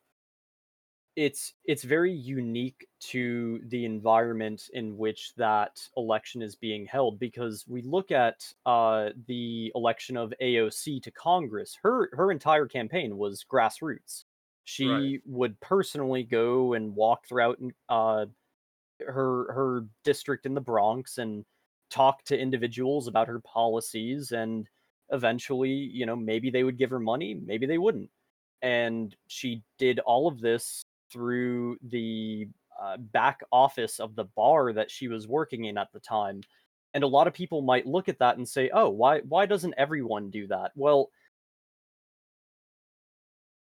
it's 1.15 1.53
it's 1.65 1.83
very 1.83 2.11
unique 2.11 2.87
to 2.99 3.61
the 3.67 3.85
environment 3.85 4.69
in 4.73 4.97
which 4.97 5.33
that 5.35 5.79
election 5.95 6.41
is 6.41 6.55
being 6.55 6.85
held 6.85 7.19
because 7.19 7.65
we 7.67 7.81
look 7.81 8.11
at 8.11 8.43
uh, 8.65 9.09
the 9.27 9.71
election 9.75 10.17
of 10.17 10.33
AOC 10.41 11.03
to 11.03 11.11
Congress. 11.11 11.77
Her 11.81 12.09
her 12.13 12.31
entire 12.31 12.67
campaign 12.67 13.17
was 13.17 13.45
grassroots. 13.49 14.23
Right. 14.81 15.13
She 15.13 15.21
would 15.25 15.59
personally 15.59 16.23
go 16.23 16.73
and 16.73 16.95
walk 16.95 17.27
throughout 17.27 17.59
uh, 17.89 18.27
her 19.05 19.53
her 19.53 19.85
district 20.03 20.45
in 20.45 20.53
the 20.53 20.61
Bronx 20.61 21.17
and 21.17 21.45
talk 21.89 22.23
to 22.25 22.37
individuals 22.39 23.07
about 23.07 23.27
her 23.27 23.39
policies 23.41 24.31
and 24.31 24.67
eventually, 25.09 25.71
you 25.71 26.05
know, 26.05 26.15
maybe 26.15 26.49
they 26.49 26.63
would 26.63 26.77
give 26.77 26.89
her 26.89 26.99
money, 26.99 27.33
maybe 27.35 27.65
they 27.65 27.77
wouldn't 27.77 28.09
and 28.63 29.15
she 29.27 29.63
did 29.77 29.99
all 30.01 30.27
of 30.27 30.41
this 30.41 30.83
through 31.11 31.77
the 31.83 32.47
uh, 32.81 32.97
back 32.97 33.41
office 33.53 34.01
of 34.01 34.15
the 34.15 34.25
bar 34.25 34.73
that 34.73 34.91
she 34.91 35.07
was 35.09 35.27
working 35.27 35.65
in 35.65 35.77
at 35.77 35.91
the 35.93 36.01
time. 36.01 36.41
And 36.93 37.03
a 37.03 37.07
lot 37.07 37.27
of 37.27 37.33
people 37.35 37.61
might 37.61 37.87
look 37.87 38.09
at 38.09 38.19
that 38.19 38.37
and 38.37 38.47
say, 38.47 38.69
"Oh, 38.73 38.89
why 38.89 39.21
why 39.21 39.45
doesn't 39.47 39.75
everyone 39.77 40.29
do 40.31 40.47
that?" 40.47 40.71
Well, 40.75 41.11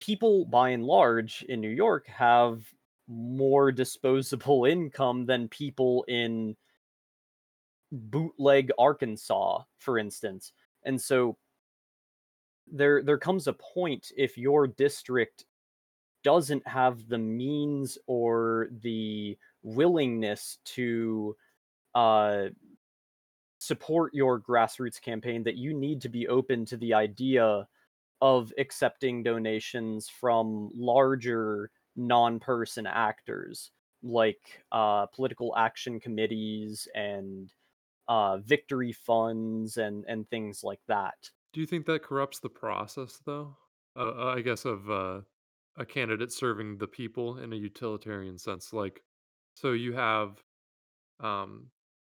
people 0.07 0.45
by 0.45 0.69
and 0.69 0.85
large 0.85 1.45
in 1.49 1.61
New 1.61 1.69
York 1.69 2.07
have 2.07 2.63
more 3.09 3.73
disposable 3.73 4.65
income 4.77 5.27
than 5.27 5.49
people 5.49 6.05
in 6.07 6.57
bootleg 7.91 8.71
Arkansas, 8.79 9.63
for 9.79 9.99
instance. 9.99 10.53
And 10.85 11.01
so 11.01 11.37
there 12.71 13.03
there 13.03 13.19
comes 13.19 13.49
a 13.49 13.53
point 13.53 14.13
if 14.17 14.39
your 14.39 14.69
district 14.69 15.45
doesn't 16.23 16.67
have 16.67 17.09
the 17.09 17.19
means 17.19 17.99
or 18.07 18.69
the 18.83 19.37
willingness 19.63 20.59
to 20.65 21.37
uh, 21.95 22.47
support 23.59 24.15
your 24.15 24.41
grassroots 24.41 25.01
campaign 25.01 25.43
that 25.45 25.57
you 25.57 25.73
need 25.75 26.01
to 26.01 26.09
be 26.09 26.29
open 26.29 26.65
to 26.65 26.77
the 26.77 26.93
idea 26.93 27.67
of 28.27 28.53
accepting 28.59 29.23
donations 29.23 30.09
from 30.09 30.71
larger 30.75 31.71
non-person 31.95 32.87
actors 32.87 33.71
like 34.03 34.65
uh, 34.73 35.07
political 35.07 35.55
action 35.57 36.01
committees 36.01 36.89
and 36.95 37.53
uh, 38.09 38.37
victory 38.39 38.93
funds 38.93 39.77
and 39.79 40.05
and 40.09 40.29
things 40.29 40.65
like 40.65 40.81
that. 40.89 41.31
Do 41.53 41.61
you 41.61 41.67
think 41.67 41.87
that 41.87 42.03
corrupts 42.03 42.41
the 42.41 42.49
process, 42.49 43.21
though? 43.25 43.57
Uh, 43.95 44.35
I 44.39 44.43
guess 44.43 44.65
of 44.65 44.91
uh, 44.91 45.21
a 45.77 45.87
candidate 45.87 46.33
serving 46.33 46.79
the 46.79 46.89
people 46.89 47.39
in 47.39 47.53
a 47.53 47.57
utilitarian 47.57 48.39
sense. 48.39 48.73
Like, 48.73 49.03
so 49.55 49.73
you 49.73 49.93
have, 49.95 50.43
um, 51.21 51.71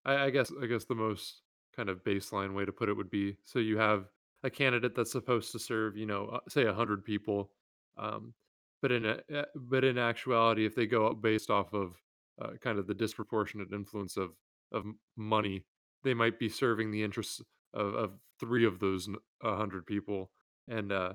I, 0.05 0.25
I 0.25 0.29
guess, 0.31 0.51
I 0.61 0.65
guess 0.65 0.85
the 0.85 0.95
most 0.95 1.41
kind 1.75 1.89
of 1.89 2.03
baseline 2.03 2.55
way 2.55 2.65
to 2.65 2.71
put 2.71 2.89
it 2.89 2.97
would 2.97 3.11
be, 3.11 3.37
so 3.43 3.59
you 3.59 3.77
have 3.77 4.09
a 4.43 4.49
candidate 4.49 4.95
that's 4.95 5.11
supposed 5.11 5.51
to 5.51 5.59
serve, 5.59 5.97
you 5.97 6.05
know, 6.05 6.27
uh, 6.27 6.39
say 6.49 6.65
a 6.65 6.73
hundred 6.73 7.03
people, 7.03 7.51
um, 7.97 8.33
but 8.81 8.91
in 8.91 9.05
a, 9.05 9.19
uh, 9.35 9.45
but 9.55 9.83
in 9.83 9.97
actuality, 9.97 10.65
if 10.65 10.75
they 10.75 10.85
go 10.85 11.07
up 11.07 11.21
based 11.21 11.49
off 11.49 11.73
of 11.73 11.95
uh, 12.41 12.51
kind 12.61 12.77
of 12.77 12.88
the 12.88 12.93
disproportionate 12.93 13.73
influence 13.73 14.17
of 14.17 14.31
of 14.71 14.83
money, 15.15 15.65
they 16.03 16.13
might 16.13 16.38
be 16.39 16.49
serving 16.49 16.91
the 16.91 17.03
interests 17.03 17.41
of, 17.73 17.93
of 17.95 18.11
three 18.39 18.65
of 18.65 18.79
those 18.79 19.07
n- 19.07 19.15
100 19.41 19.85
people 19.85 20.31
and 20.67 20.91
uh, 20.91 21.13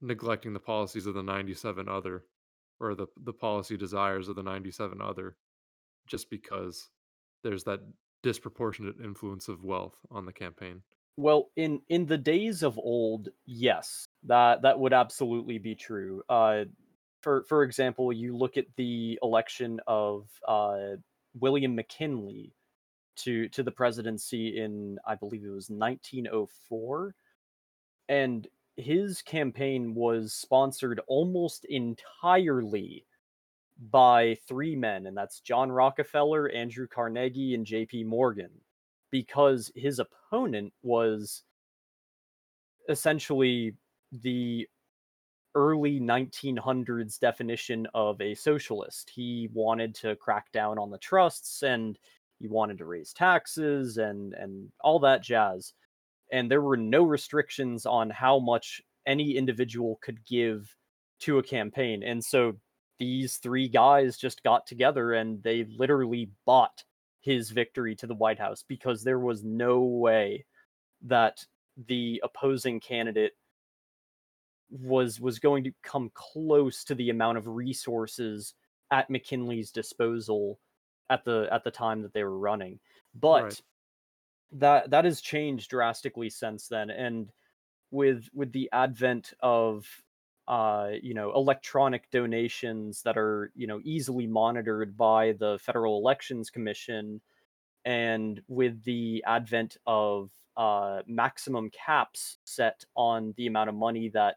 neglecting 0.00 0.52
the 0.52 0.60
policies 0.60 1.06
of 1.06 1.14
the 1.14 1.22
97 1.22 1.88
other 1.88 2.24
or 2.80 2.94
the 2.94 3.06
the 3.24 3.32
policy 3.32 3.76
desires 3.76 4.28
of 4.28 4.36
the 4.36 4.42
97 4.42 5.00
other 5.00 5.36
just 6.06 6.28
because 6.30 6.88
there's 7.44 7.64
that 7.64 7.80
disproportionate 8.22 8.96
influence 9.02 9.48
of 9.48 9.64
wealth 9.64 9.96
on 10.10 10.26
the 10.26 10.32
campaign. 10.32 10.82
Well, 11.16 11.50
in 11.56 11.82
in 11.88 12.06
the 12.06 12.18
days 12.18 12.62
of 12.62 12.78
old, 12.78 13.28
yes, 13.44 14.06
that 14.24 14.62
that 14.62 14.78
would 14.78 14.92
absolutely 14.92 15.58
be 15.58 15.74
true. 15.74 16.22
Uh, 16.28 16.64
for 17.20 17.44
for 17.44 17.62
example, 17.62 18.12
you 18.12 18.36
look 18.36 18.56
at 18.56 18.66
the 18.76 19.18
election 19.22 19.80
of 19.86 20.28
uh, 20.48 20.96
William 21.38 21.74
McKinley 21.74 22.52
to 23.16 23.48
to 23.50 23.62
the 23.62 23.70
presidency 23.70 24.58
in 24.60 24.98
I 25.06 25.14
believe 25.14 25.44
it 25.44 25.50
was 25.50 25.70
1904, 25.70 27.14
and 28.08 28.48
his 28.76 29.22
campaign 29.22 29.94
was 29.94 30.32
sponsored 30.32 31.00
almost 31.08 31.66
entirely 31.66 33.04
by 33.90 34.36
three 34.48 34.76
men, 34.76 35.06
and 35.06 35.16
that's 35.16 35.40
John 35.40 35.70
Rockefeller, 35.70 36.48
Andrew 36.50 36.86
Carnegie, 36.88 37.54
and 37.54 37.66
J.P. 37.66 38.04
Morgan, 38.04 38.50
because 39.12 39.70
his 39.76 40.00
opponent 40.00 40.72
was 40.82 41.44
essentially 42.88 43.76
the 44.10 44.66
early 45.54 46.00
1900s 46.00 47.20
definition 47.20 47.86
of 47.94 48.20
a 48.20 48.34
socialist. 48.34 49.10
He 49.14 49.48
wanted 49.52 49.94
to 49.96 50.16
crack 50.16 50.50
down 50.52 50.78
on 50.78 50.90
the 50.90 50.98
trusts 50.98 51.62
and 51.62 51.96
he 52.40 52.48
wanted 52.48 52.78
to 52.78 52.86
raise 52.86 53.12
taxes 53.12 53.98
and 53.98 54.34
and 54.34 54.72
all 54.80 54.98
that 55.00 55.22
jazz. 55.22 55.74
And 56.32 56.50
there 56.50 56.62
were 56.62 56.78
no 56.78 57.04
restrictions 57.04 57.86
on 57.86 58.10
how 58.10 58.38
much 58.38 58.80
any 59.06 59.36
individual 59.36 59.98
could 60.02 60.24
give 60.24 60.74
to 61.20 61.38
a 61.38 61.42
campaign. 61.42 62.02
And 62.02 62.24
so 62.24 62.54
these 62.98 63.36
three 63.36 63.68
guys 63.68 64.16
just 64.16 64.42
got 64.42 64.66
together 64.66 65.12
and 65.12 65.42
they 65.42 65.66
literally 65.76 66.30
bought 66.46 66.82
his 67.22 67.50
victory 67.50 67.96
to 67.96 68.06
the 68.06 68.14
White 68.14 68.38
House 68.38 68.64
because 68.66 69.02
there 69.02 69.18
was 69.18 69.42
no 69.42 69.80
way 69.80 70.44
that 71.02 71.44
the 71.86 72.20
opposing 72.22 72.80
candidate 72.80 73.32
was 74.70 75.20
was 75.20 75.38
going 75.38 75.64
to 75.64 75.72
come 75.82 76.10
close 76.14 76.84
to 76.84 76.94
the 76.94 77.10
amount 77.10 77.38
of 77.38 77.46
resources 77.46 78.54
at 78.90 79.08
McKinley's 79.10 79.70
disposal 79.70 80.58
at 81.10 81.24
the 81.24 81.48
at 81.50 81.64
the 81.64 81.70
time 81.70 82.02
that 82.02 82.12
they 82.12 82.24
were 82.24 82.38
running. 82.38 82.80
But 83.14 83.44
Right. 83.44 83.62
that 84.52 84.90
that 84.90 85.04
has 85.04 85.20
changed 85.20 85.70
drastically 85.70 86.30
since 86.30 86.68
then 86.68 86.90
and 86.90 87.30
with 87.90 88.28
with 88.34 88.52
the 88.52 88.68
advent 88.72 89.32
of 89.40 89.86
uh 90.48 90.90
you 91.02 91.14
know 91.14 91.32
electronic 91.34 92.10
donations 92.10 93.02
that 93.02 93.16
are 93.16 93.52
you 93.54 93.66
know 93.66 93.80
easily 93.84 94.26
monitored 94.26 94.96
by 94.96 95.32
the 95.32 95.58
Federal 95.60 95.98
Elections 95.98 96.50
Commission 96.50 97.20
and 97.84 98.42
with 98.48 98.84
the 98.84 99.22
advent 99.26 99.76
of 99.86 100.30
uh, 100.56 101.02
maximum 101.06 101.70
caps 101.70 102.38
set 102.44 102.84
on 102.96 103.34
the 103.36 103.46
amount 103.46 103.68
of 103.68 103.74
money 103.74 104.08
that 104.10 104.36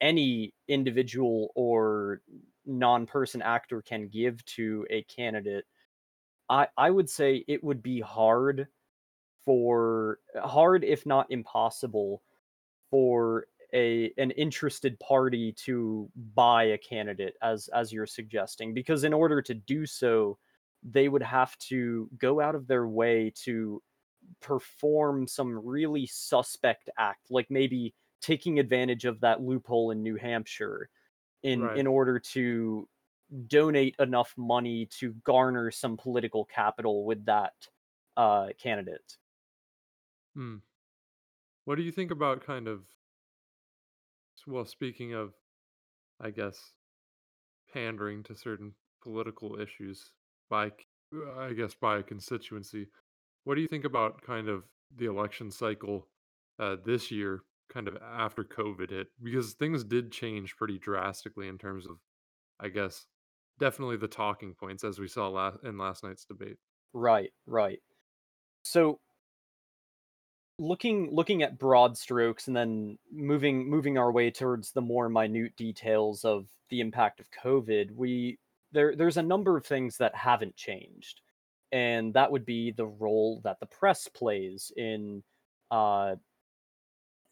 any 0.00 0.54
individual 0.68 1.50
or 1.54 2.22
non-person 2.64 3.42
actor 3.42 3.82
can 3.82 4.08
give 4.08 4.44
to 4.44 4.86
a 4.90 5.02
candidate, 5.04 5.64
I 6.48 6.68
I 6.76 6.90
would 6.90 7.10
say 7.10 7.44
it 7.48 7.62
would 7.64 7.82
be 7.82 8.00
hard 8.00 8.68
for 9.44 10.20
hard 10.36 10.84
if 10.84 11.06
not 11.06 11.30
impossible 11.30 12.22
for 12.90 13.46
a 13.74 14.12
an 14.18 14.30
interested 14.32 14.98
party 15.00 15.52
to 15.52 16.10
buy 16.34 16.64
a 16.64 16.78
candidate 16.78 17.36
as 17.42 17.68
as 17.68 17.92
you're 17.92 18.06
suggesting 18.06 18.74
because 18.74 19.04
in 19.04 19.12
order 19.12 19.42
to 19.42 19.54
do 19.54 19.86
so 19.86 20.38
they 20.82 21.08
would 21.08 21.22
have 21.22 21.56
to 21.58 22.08
go 22.18 22.40
out 22.40 22.54
of 22.54 22.66
their 22.66 22.86
way 22.86 23.30
to 23.34 23.82
perform 24.40 25.26
some 25.28 25.58
really 25.66 26.06
suspect 26.06 26.90
act 26.98 27.30
like 27.30 27.50
maybe 27.50 27.94
taking 28.20 28.58
advantage 28.58 29.04
of 29.04 29.20
that 29.20 29.42
loophole 29.42 29.90
in 29.90 30.02
New 30.02 30.16
Hampshire 30.16 30.90
in 31.42 31.60
Right. 31.60 31.74
in 31.74 31.86
order 31.86 32.18
to 32.18 32.88
donate 33.48 33.96
enough 33.98 34.34
money 34.38 34.86
to 34.86 35.14
garner 35.24 35.70
some 35.70 35.96
political 35.96 36.44
capital 36.44 37.04
with 37.04 37.24
that 37.26 37.54
uh 38.16 38.48
candidate 38.58 39.18
Hmm. 40.34 40.56
What 41.64 41.74
do 41.74 41.82
you 41.82 41.92
think 41.92 42.10
about 42.10 42.40
kind 42.40 42.66
of 42.66 42.95
well, 44.46 44.64
speaking 44.64 45.14
of, 45.14 45.34
I 46.20 46.30
guess, 46.30 46.72
pandering 47.72 48.22
to 48.24 48.34
certain 48.34 48.74
political 49.02 49.60
issues 49.60 50.12
by, 50.48 50.72
I 51.38 51.52
guess, 51.52 51.74
by 51.74 51.98
a 51.98 52.02
constituency. 52.02 52.88
What 53.44 53.54
do 53.54 53.60
you 53.60 53.68
think 53.68 53.84
about 53.84 54.22
kind 54.22 54.48
of 54.48 54.64
the 54.96 55.06
election 55.06 55.50
cycle 55.50 56.08
uh, 56.58 56.76
this 56.84 57.10
year, 57.10 57.42
kind 57.72 57.88
of 57.88 57.96
after 58.02 58.44
COVID 58.44 58.90
hit? 58.90 59.08
Because 59.22 59.54
things 59.54 59.84
did 59.84 60.10
change 60.12 60.56
pretty 60.56 60.78
drastically 60.78 61.48
in 61.48 61.58
terms 61.58 61.86
of, 61.86 61.98
I 62.60 62.68
guess, 62.68 63.06
definitely 63.58 63.96
the 63.96 64.08
talking 64.08 64.54
points 64.54 64.84
as 64.84 64.98
we 64.98 65.08
saw 65.08 65.28
last 65.28 65.58
in 65.64 65.78
last 65.78 66.04
night's 66.04 66.24
debate. 66.24 66.56
right 66.92 67.30
right 67.46 67.80
so 68.62 68.98
looking 70.58 71.14
looking 71.14 71.42
at 71.42 71.58
broad 71.58 71.96
strokes 71.98 72.48
and 72.48 72.56
then 72.56 72.98
moving 73.12 73.68
moving 73.68 73.98
our 73.98 74.10
way 74.10 74.30
towards 74.30 74.72
the 74.72 74.80
more 74.80 75.08
minute 75.08 75.54
details 75.56 76.24
of 76.24 76.46
the 76.70 76.80
impact 76.80 77.20
of 77.20 77.26
covid 77.30 77.94
we 77.94 78.38
there 78.76 78.94
there's 78.94 79.16
a 79.16 79.22
number 79.22 79.56
of 79.56 79.66
things 79.66 79.96
that 79.96 80.14
haven't 80.14 80.56
changed. 80.56 81.22
And 81.72 82.14
that 82.14 82.30
would 82.30 82.44
be 82.44 82.70
the 82.70 82.86
role 82.86 83.40
that 83.42 83.58
the 83.58 83.66
press 83.66 84.08
plays 84.08 84.70
in 84.76 85.22
uh 85.70 86.16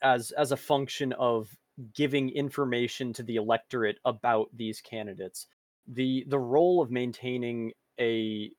as 0.03 0.33
as 0.33 0.53
a 0.53 0.57
function 0.57 1.13
of 1.13 1.57
giving 1.95 2.31
information 2.31 3.13
to 3.13 3.23
the 3.23 3.37
electorate 3.37 3.99
about 4.05 4.49
these 4.55 4.81
candidates. 4.81 5.47
The 5.87 6.25
the 6.29 6.39
role 6.39 6.81
of 6.81 6.91
maintaining 6.91 7.73
a 8.01 8.51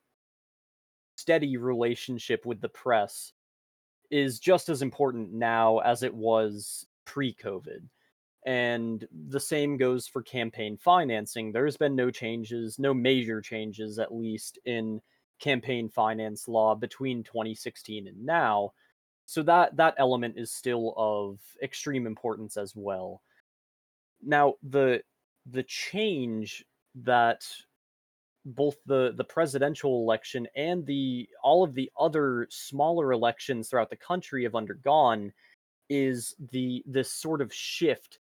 steady 1.17 1.57
relationship 1.57 2.45
with 2.45 2.61
the 2.61 2.69
press 2.69 3.33
is 4.11 4.39
just 4.39 4.69
as 4.69 4.81
important 4.81 5.33
now 5.33 5.79
as 5.79 6.03
it 6.03 6.13
was 6.13 6.85
pre-COVID. 7.05 7.87
And 8.45 9.07
the 9.29 9.39
same 9.39 9.75
goes 9.75 10.07
for 10.07 10.21
campaign 10.21 10.77
financing. 10.77 11.51
There's 11.51 11.77
been 11.77 11.95
no 11.95 12.11
changes, 12.11 12.77
no 12.77 12.93
major 12.93 13.41
changes, 13.41 13.97
at 13.97 14.13
least, 14.13 14.59
in 14.65 15.01
campaign 15.39 15.89
finance 15.89 16.47
law 16.47 16.75
between 16.75 17.23
2016 17.23 18.07
and 18.07 18.25
now. 18.25 18.71
So 19.25 19.41
that 19.43 19.75
that 19.77 19.95
element 19.97 20.35
is 20.37 20.51
still 20.51 20.93
of 20.95 21.39
extreme 21.63 22.05
importance 22.05 22.57
as 22.57 22.73
well. 22.75 23.21
Now 24.21 24.55
the 24.61 25.01
the 25.49 25.63
change 25.63 26.63
that 26.95 27.45
both 28.45 28.77
the 28.85 29.13
the 29.17 29.23
presidential 29.23 30.01
election 30.01 30.47
and 30.55 30.85
the 30.85 31.27
all 31.43 31.63
of 31.63 31.73
the 31.73 31.91
other 31.99 32.47
smaller 32.49 33.11
elections 33.11 33.69
throughout 33.69 33.89
the 33.89 33.95
country 33.95 34.43
have 34.43 34.55
undergone 34.55 35.33
is 35.89 36.35
the 36.51 36.83
this 36.85 37.11
sort 37.11 37.41
of 37.41 37.53
shift 37.53 38.19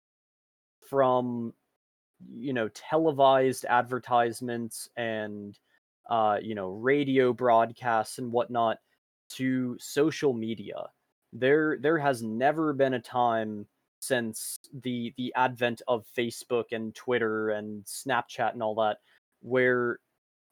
from 0.89 1.53
you 2.33 2.53
know 2.53 2.69
televised 2.69 3.65
advertisements 3.65 4.89
and 4.95 5.59
uh, 6.09 6.37
you 6.41 6.55
know 6.55 6.69
radio 6.69 7.33
broadcasts 7.33 8.17
and 8.17 8.31
whatnot 8.31 8.77
to 9.29 9.77
social 9.79 10.33
media. 10.33 10.85
There 11.33 11.77
there 11.81 11.97
has 11.97 12.23
never 12.23 12.71
been 12.73 12.93
a 12.93 12.99
time 13.01 13.65
since 13.99 14.57
the 14.83 15.13
the 15.17 15.33
advent 15.35 15.81
of 15.87 16.05
Facebook 16.17 16.65
and 16.71 16.95
Twitter 16.95 17.49
and 17.49 17.83
Snapchat 17.85 18.53
and 18.53 18.63
all 18.63 18.75
that 18.75 18.97
where 19.41 19.99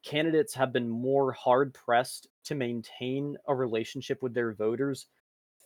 candidates 0.04 0.54
have 0.54 0.74
been 0.74 0.90
more 0.90 1.32
hard 1.32 1.74
pressed 1.74 2.28
to 2.46 2.56
maintain 2.56 3.38
a 3.48 3.54
relationship 3.56 4.22
with 4.24 4.34
their 4.34 4.54
voters 4.54 5.08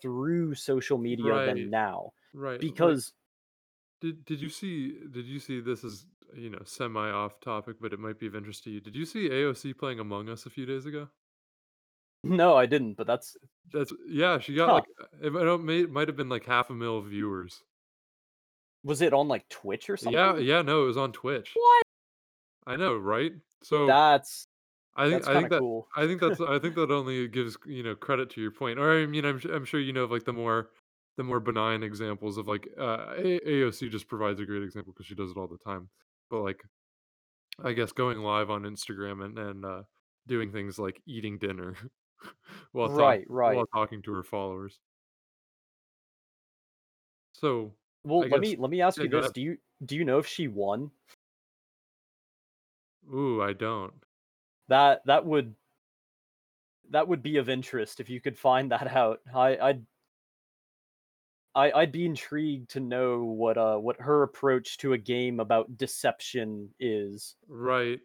through 0.01 0.53
social 0.55 0.97
media 0.97 1.31
Right. 1.33 1.45
than 1.45 1.69
now 1.69 2.11
Right. 2.33 2.51
Like, 2.53 2.61
because 2.61 3.13
did 4.01 4.25
did 4.25 4.41
you 4.41 4.49
see 4.49 4.99
did 5.11 5.25
you 5.25 5.39
see 5.39 5.61
this 5.61 5.83
is 5.85 6.05
you 6.35 6.49
know 6.49 6.59
semi 6.65 7.09
off 7.11 7.39
topic, 7.39 7.77
but 7.79 7.93
it 7.93 7.99
might 7.99 8.19
be 8.19 8.27
of 8.27 8.35
interest 8.35 8.65
to 8.65 8.69
you. 8.69 8.81
Did 8.81 8.93
you 8.95 9.05
see 9.05 9.29
AOC 9.29 9.77
playing 9.77 9.99
Among 10.01 10.27
Us 10.27 10.45
a 10.45 10.49
few 10.49 10.65
days 10.65 10.85
ago? 10.85 11.07
no 12.23 12.55
I 12.55 12.65
didn't 12.65 12.95
but 12.95 13.07
that's 13.07 13.37
That's 13.71 13.93
yeah, 14.07 14.39
she 14.39 14.53
got 14.55 14.67
huh. 14.67 14.73
like 14.75 14.83
it 15.21 15.31
might 15.31 15.45
have 15.45 15.61
may- 15.61 15.85
might 15.85 16.07
have 16.09 16.17
been 16.17 16.27
like 16.29 16.45
half 16.45 16.69
a 16.69 16.73
mil 16.73 16.99
viewers. 17.01 17.63
was 18.83 19.01
it 19.01 19.13
on 19.13 19.27
like 19.27 19.47
Twitch 19.49 19.89
or 19.89 19.95
something? 19.97 20.13
Yeah, 20.19 20.37
yeah, 20.37 20.61
no, 20.61 20.83
it 20.83 20.87
was 20.87 20.97
on 20.97 21.11
Twitch. 21.13 21.51
What? 21.55 21.83
I 22.67 22.75
know, 22.75 22.95
right? 22.95 23.31
So 23.65 23.97
That's 23.97 24.47
I 24.95 25.07
think 25.09 25.23
that's 25.23 25.27
I 25.27 25.35
think 25.35 25.49
that 25.49 25.63
cool. 25.63 25.87
I 25.95 26.07
think 26.07 26.21
that's 26.21 26.39
I 26.41 26.59
think 26.59 26.75
that 26.75 26.91
only 26.91 27.27
gives 27.27 27.57
you 27.65 27.83
know 27.83 27.95
credit 27.95 28.29
to 28.31 28.41
your 28.41 28.51
point. 28.51 28.79
Or 28.79 28.91
I 29.03 29.05
mean, 29.05 29.25
I'm 29.25 29.41
I'm 29.51 29.65
sure 29.65 29.79
you 29.79 29.93
know 29.93 30.03
of 30.05 30.11
like 30.11 30.25
the 30.25 30.33
more 30.33 30.71
the 31.17 31.23
more 31.23 31.39
benign 31.39 31.83
examples 31.83 32.37
of 32.37 32.47
like 32.47 32.67
uh, 32.79 33.13
A- 33.17 33.41
AOC 33.49 33.89
just 33.89 34.07
provides 34.07 34.39
a 34.39 34.45
great 34.45 34.63
example 34.63 34.93
because 34.93 35.05
she 35.07 35.15
does 35.15 35.31
it 35.31 35.37
all 35.37 35.47
the 35.47 35.57
time. 35.57 35.89
But 36.29 36.41
like 36.41 36.63
I 37.59 37.73
guess 37.73 37.91
going 37.91 38.19
live 38.19 38.49
on 38.49 38.63
Instagram 38.63 39.23
and 39.25 39.37
and 39.39 39.65
uh, 39.65 39.83
doing 40.27 40.51
things 40.51 40.79
like 40.79 41.01
eating 41.05 41.37
dinner 41.39 41.75
while 42.73 42.89
talk 42.89 43.19
Right, 43.27 43.45
while 43.45 43.67
talking 43.67 44.01
to 44.03 44.13
her 44.13 44.23
followers. 44.23 44.79
So 47.33 47.75
Well, 48.03 48.23
I 48.23 48.29
let 48.29 48.39
guess 48.39 48.41
me 48.41 48.55
let 48.55 48.69
me 48.71 48.81
ask 48.81 49.01
yeah, 49.01 49.03
you 49.03 49.09
this. 49.09 49.31
Do 49.31 49.41
you 49.41 49.57
do 49.83 49.95
you 49.95 50.05
know 50.05 50.19
if 50.19 50.27
she 50.27 50.47
won? 50.47 50.91
Ooh, 53.11 53.41
I 53.41 53.53
don't. 53.53 54.03
That 54.67 55.05
that 55.05 55.25
would 55.25 55.55
that 56.89 57.07
would 57.07 57.21
be 57.23 57.37
of 57.37 57.49
interest 57.49 57.99
if 57.99 58.09
you 58.09 58.21
could 58.21 58.37
find 58.37 58.71
that 58.71 58.87
out. 58.87 59.21
I 59.33 59.57
I'd 59.57 59.85
I, 61.55 61.71
I'd 61.71 61.91
be 61.91 62.05
intrigued 62.05 62.69
to 62.71 62.79
know 62.79 63.23
what 63.23 63.57
uh 63.57 63.77
what 63.77 63.99
her 64.01 64.23
approach 64.23 64.77
to 64.79 64.93
a 64.93 64.97
game 64.97 65.39
about 65.39 65.77
deception 65.77 66.73
is. 66.79 67.35
Right. 67.47 68.01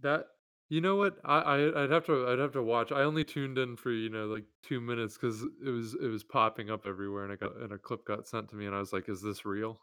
That 0.00 0.28
you 0.70 0.80
know 0.80 0.96
what? 0.96 1.18
I, 1.24 1.38
I 1.40 1.84
I'd 1.84 1.90
have 1.90 2.06
to 2.06 2.28
I'd 2.28 2.38
have 2.38 2.52
to 2.52 2.62
watch. 2.62 2.92
I 2.92 3.02
only 3.02 3.24
tuned 3.24 3.58
in 3.58 3.76
for, 3.76 3.90
you 3.92 4.10
know, 4.10 4.26
like 4.26 4.46
2 4.62 4.80
minutes 4.80 5.16
because 5.16 5.42
it 5.42 5.70
was 5.70 5.94
it 5.94 6.08
was 6.08 6.24
popping 6.24 6.70
up 6.70 6.86
everywhere 6.86 7.24
and 7.24 7.32
I 7.32 7.36
got 7.36 7.56
and 7.56 7.72
a 7.72 7.78
clip 7.78 8.04
got 8.06 8.28
sent 8.28 8.50
to 8.50 8.56
me 8.56 8.66
and 8.66 8.74
I 8.74 8.80
was 8.80 8.92
like, 8.92 9.08
"Is 9.08 9.22
this 9.22 9.44
real?" 9.44 9.82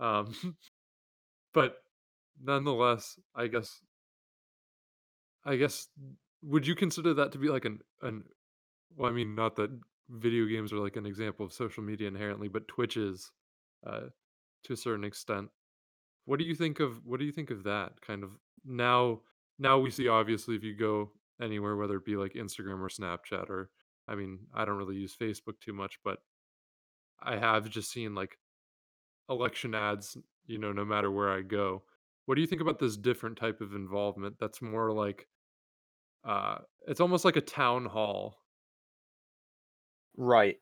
Um, 0.00 0.34
but 1.54 1.78
nonetheless, 2.42 3.18
I 3.34 3.46
guess 3.46 3.80
I 5.44 5.56
guess 5.56 5.88
would 6.42 6.66
you 6.66 6.74
consider 6.74 7.14
that 7.14 7.32
to 7.32 7.38
be 7.38 7.48
like 7.48 7.64
an 7.64 7.80
an 8.02 8.24
well, 8.96 9.10
I 9.10 9.14
mean, 9.14 9.34
not 9.34 9.56
that 9.56 9.70
video 10.08 10.46
games 10.46 10.72
are 10.72 10.78
like 10.78 10.96
an 10.96 11.06
example 11.06 11.44
of 11.44 11.52
social 11.52 11.82
media 11.82 12.08
inherently, 12.08 12.48
but 12.48 12.68
Twitch 12.68 12.96
is 12.96 13.30
uh, 13.86 14.08
to 14.64 14.72
a 14.72 14.76
certain 14.76 15.04
extent. 15.04 15.48
What 16.24 16.38
do 16.38 16.44
you 16.44 16.54
think 16.54 16.80
of 16.80 17.04
what 17.04 17.20
do 17.20 17.26
you 17.26 17.32
think 17.32 17.50
of 17.50 17.64
that 17.64 18.00
kind 18.00 18.24
of 18.24 18.30
now 18.64 19.20
now 19.58 19.78
we 19.78 19.90
see 19.90 20.08
obviously 20.08 20.56
if 20.56 20.64
you 20.64 20.74
go 20.76 21.12
anywhere, 21.40 21.76
whether 21.76 21.96
it 21.96 22.04
be 22.04 22.16
like 22.16 22.34
Instagram 22.34 22.80
or 22.80 22.88
Snapchat 22.88 23.48
or 23.50 23.70
I 24.08 24.14
mean, 24.14 24.38
I 24.54 24.64
don't 24.64 24.76
really 24.76 24.96
use 24.96 25.16
Facebook 25.20 25.60
too 25.60 25.72
much, 25.72 25.98
but 26.04 26.18
I 27.20 27.36
have 27.36 27.68
just 27.68 27.90
seen 27.90 28.14
like 28.14 28.38
election 29.28 29.74
ads, 29.74 30.16
you 30.46 30.58
know, 30.58 30.72
no 30.72 30.84
matter 30.84 31.10
where 31.10 31.30
I 31.30 31.42
go. 31.42 31.82
What 32.26 32.34
do 32.34 32.40
you 32.40 32.46
think 32.46 32.60
about 32.60 32.78
this 32.78 32.96
different 32.96 33.38
type 33.38 33.60
of 33.60 33.74
involvement 33.74 34.38
that's 34.38 34.60
more 34.62 34.92
like 34.92 35.28
uh 36.24 36.58
it's 36.88 37.00
almost 37.00 37.24
like 37.24 37.36
a 37.36 37.40
town 37.42 37.86
hall. 37.86 38.46
Right. 40.16 40.60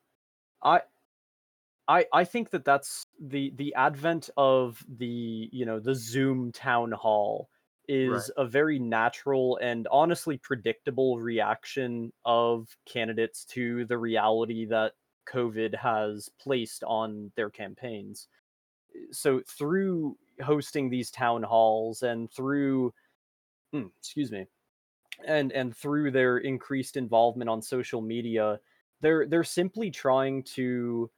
I 0.63 0.83
I 1.89 2.07
I 2.13 2.25
think 2.25 2.51
that 2.51 2.65
that's 2.65 3.07
the 3.21 3.51
the 3.55 3.75
advent 3.75 4.31
of 4.37 4.85
the, 4.89 5.49
you 5.53 5.65
know, 5.67 5.81
the 5.81 5.95
Zoom 5.95 6.53
town 6.53 6.93
hall 6.93 7.51
Right. 8.03 8.29
is 8.29 8.31
a 8.39 8.47
very 8.47 8.79
natural 8.79 9.59
and 9.61 9.87
honestly 9.91 10.39
predictable 10.39 11.21
reaction 11.21 12.13
of 12.25 12.77
candidates 12.87 13.45
to 13.45 13.85
the 13.85 13.99
reality 13.99 14.65
that 14.67 14.95
COVID 15.29 15.75
has 15.75 16.31
placed 16.41 16.83
on 16.85 17.33
their 17.37 17.51
campaigns. 17.51 18.27
So 19.13 19.43
through 19.49 20.19
hosting 20.43 20.91
these 20.91 21.11
town 21.11 21.43
halls 21.43 22.03
and 22.03 22.31
through 22.31 22.93
mm, 23.75 23.91
excuse 23.99 24.31
me, 24.31 24.47
and 25.27 25.53
and 25.53 25.77
through 25.77 26.11
their 26.11 26.39
increased 26.39 26.97
involvement 26.97 27.51
on 27.51 27.63
social 27.63 28.01
media, 28.01 28.59
they're 29.01 29.27
they're 29.27 29.45
simply 29.45 29.91
trying 29.91 30.43
to 30.43 31.11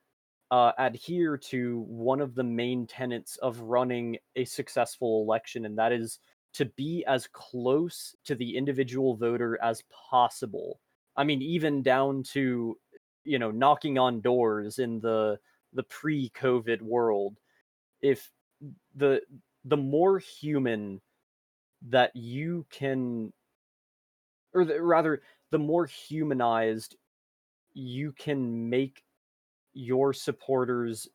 uh, 0.51 0.73
adhere 0.79 1.37
to 1.37 1.85
one 1.89 2.21
of 2.21 2.35
the 2.35 2.45
main 2.45 2.87
tenets 2.87 3.37
of 3.39 3.61
running 3.61 4.17
a 4.37 4.45
successful 4.45 5.23
election, 5.23 5.67
and 5.67 5.79
that 5.79 5.93
is 5.93 6.19
to 6.55 6.65
be 6.65 7.05
as 7.07 7.29
close 7.33 8.15
to 8.25 8.35
the 8.35 8.57
individual 8.57 9.17
voter 9.17 9.59
as 9.63 9.83
possible. 10.11 10.81
I 11.17 11.25
mean, 11.25 11.43
even 11.43 11.83
down 11.83 12.23
to 12.33 12.79
you 13.25 13.39
know 13.39 13.51
knocking 13.51 13.99
on 13.99 14.21
doors 14.21 14.79
in 14.79 15.01
the 15.01 15.39
the 15.73 15.83
pre-COVID 15.85 16.81
world. 16.81 17.39
If 18.03 18.31
the 18.95 19.21
the 19.65 19.77
more 19.77 20.19
human 20.19 21.01
that 21.89 22.15
you 22.15 22.67
can, 22.71 23.33
or 24.55 24.65
the, 24.65 24.81
rather, 24.83 25.23
the 25.51 25.59
more 25.59 25.87
humanized 25.87 26.97
you 27.75 28.13
can 28.13 28.71
make 28.71 29.03
your 29.75 30.13
supporters 30.13 31.09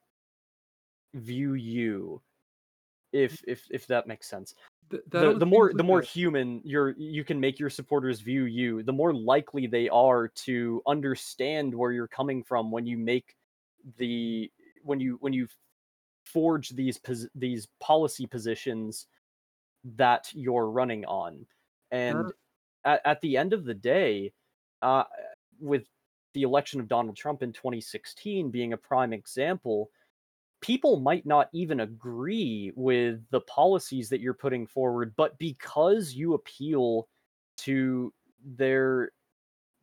view 1.14 1.54
you 1.54 2.22
if 3.12 3.44
if 3.48 3.66
if 3.72 3.88
that 3.88 4.08
makes 4.08 4.30
sense. 4.30 4.54
Th- 4.90 5.04
that 5.10 5.34
the 5.34 5.40
the 5.40 5.46
more 5.46 5.74
the 5.74 5.84
more 5.84 6.02
human 6.02 6.62
you're 6.64 6.92
you 6.92 7.24
can 7.24 7.40
make 7.40 7.60
your 7.60 7.70
supporters 7.70 8.20
view 8.20 8.44
you 8.44 8.84
the 8.84 8.94
more 8.94 9.14
likely 9.14 9.66
they 9.68 9.90
are 9.90 10.28
to 10.28 10.82
understand 10.86 11.74
where 11.74 11.92
you're 11.92 12.08
coming 12.08 12.44
from 12.44 12.72
when 12.72 12.86
you 12.86 12.98
make 12.98 13.36
the 13.98 14.52
when 14.84 15.00
you 15.00 15.18
when 15.22 15.34
you 15.34 15.48
forge 16.26 16.70
these 16.70 16.98
pos- 16.98 17.28
these 17.36 17.68
policy 17.80 18.26
positions 18.26 19.08
that 19.96 20.30
you're 20.34 20.70
running 20.70 21.06
on. 21.06 21.46
And 21.92 22.26
that 22.26 22.34
at, 22.86 23.02
at 23.06 23.22
the 23.22 23.38
end 23.38 23.54
of 23.54 23.66
the 23.66 23.74
day 23.74 24.34
uh 24.82 25.04
with 25.60 25.86
the 26.34 26.44
election 26.44 26.80
of 26.80 26.88
Donald 26.88 27.16
Trump 27.16 27.44
in 27.44 27.54
2016 27.54 28.50
being 28.50 28.74
a 28.74 28.78
prime 28.78 29.14
example 29.14 29.90
people 30.62 31.00
might 31.00 31.26
not 31.26 31.50
even 31.54 31.80
agree 31.80 32.72
with 32.76 33.20
the 33.32 33.42
policies 33.42 34.10
that 34.10 34.22
you're 34.22 34.34
putting 34.34 34.66
forward 34.66 35.14
but 35.18 35.38
because 35.38 36.14
you 36.14 36.34
appeal 36.34 37.08
to 37.58 38.14
their 38.44 39.12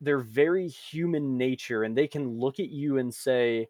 their 0.01 0.19
very 0.19 0.67
human 0.67 1.37
nature 1.37 1.83
and 1.83 1.97
they 1.97 2.07
can 2.07 2.39
look 2.39 2.59
at 2.59 2.69
you 2.69 2.97
and 2.97 3.13
say 3.13 3.67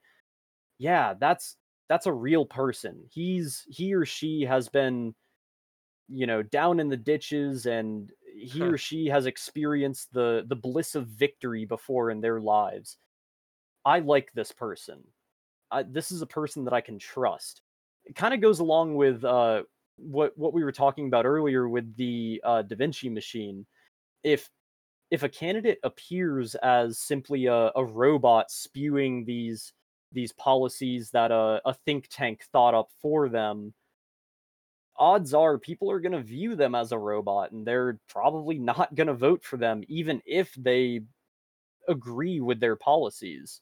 yeah 0.77 1.13
that's 1.19 1.57
that's 1.89 2.05
a 2.05 2.13
real 2.13 2.45
person 2.45 3.03
he's 3.11 3.65
he 3.67 3.93
or 3.93 4.05
she 4.05 4.43
has 4.43 4.69
been 4.69 5.13
you 6.07 6.25
know 6.25 6.41
down 6.41 6.79
in 6.79 6.87
the 6.87 6.97
ditches 6.97 7.65
and 7.65 8.11
he 8.37 8.61
or 8.61 8.77
she 8.77 9.07
has 9.07 9.25
experienced 9.25 10.13
the 10.13 10.45
the 10.47 10.55
bliss 10.55 10.95
of 10.95 11.07
victory 11.07 11.65
before 11.65 12.09
in 12.09 12.21
their 12.21 12.39
lives 12.39 12.97
i 13.85 13.99
like 13.99 14.31
this 14.33 14.51
person 14.51 15.03
I, 15.71 15.83
this 15.83 16.11
is 16.11 16.21
a 16.21 16.27
person 16.27 16.63
that 16.65 16.73
I 16.73 16.81
can 16.81 16.99
trust. 16.99 17.61
it 18.05 18.15
kind 18.15 18.33
of 18.33 18.41
goes 18.41 18.59
along 18.59 18.95
with 18.95 19.23
uh, 19.23 19.63
what 19.97 20.37
what 20.37 20.53
we 20.53 20.63
were 20.63 20.71
talking 20.71 21.07
about 21.07 21.25
earlier 21.25 21.67
with 21.69 21.95
the 21.95 22.41
uh, 22.43 22.61
Da 22.63 22.75
Vinci 22.75 23.09
machine. 23.09 23.65
If 24.23 24.49
if 25.11 25.23
a 25.23 25.29
candidate 25.29 25.79
appears 25.83 26.55
as 26.55 26.99
simply 26.99 27.47
a, 27.47 27.71
a 27.75 27.83
robot 27.83 28.51
spewing 28.51 29.25
these 29.25 29.73
these 30.11 30.31
policies 30.33 31.11
that 31.11 31.31
a, 31.31 31.61
a 31.65 31.73
think 31.73 32.07
tank 32.09 32.43
thought 32.51 32.73
up 32.73 32.89
for 33.01 33.29
them, 33.29 33.73
odds 34.97 35.33
are 35.33 35.57
people 35.57 35.89
are 35.89 35.99
going 35.99 36.11
to 36.11 36.21
view 36.21 36.55
them 36.55 36.75
as 36.75 36.91
a 36.91 36.99
robot 36.99 37.51
and 37.51 37.65
they're 37.65 37.99
probably 38.07 38.59
not 38.59 38.93
going 38.95 39.07
to 39.07 39.13
vote 39.13 39.43
for 39.43 39.57
them, 39.57 39.83
even 39.87 40.21
if 40.25 40.53
they 40.55 41.01
agree 41.87 42.41
with 42.41 42.59
their 42.61 42.77
policies. 42.77 43.61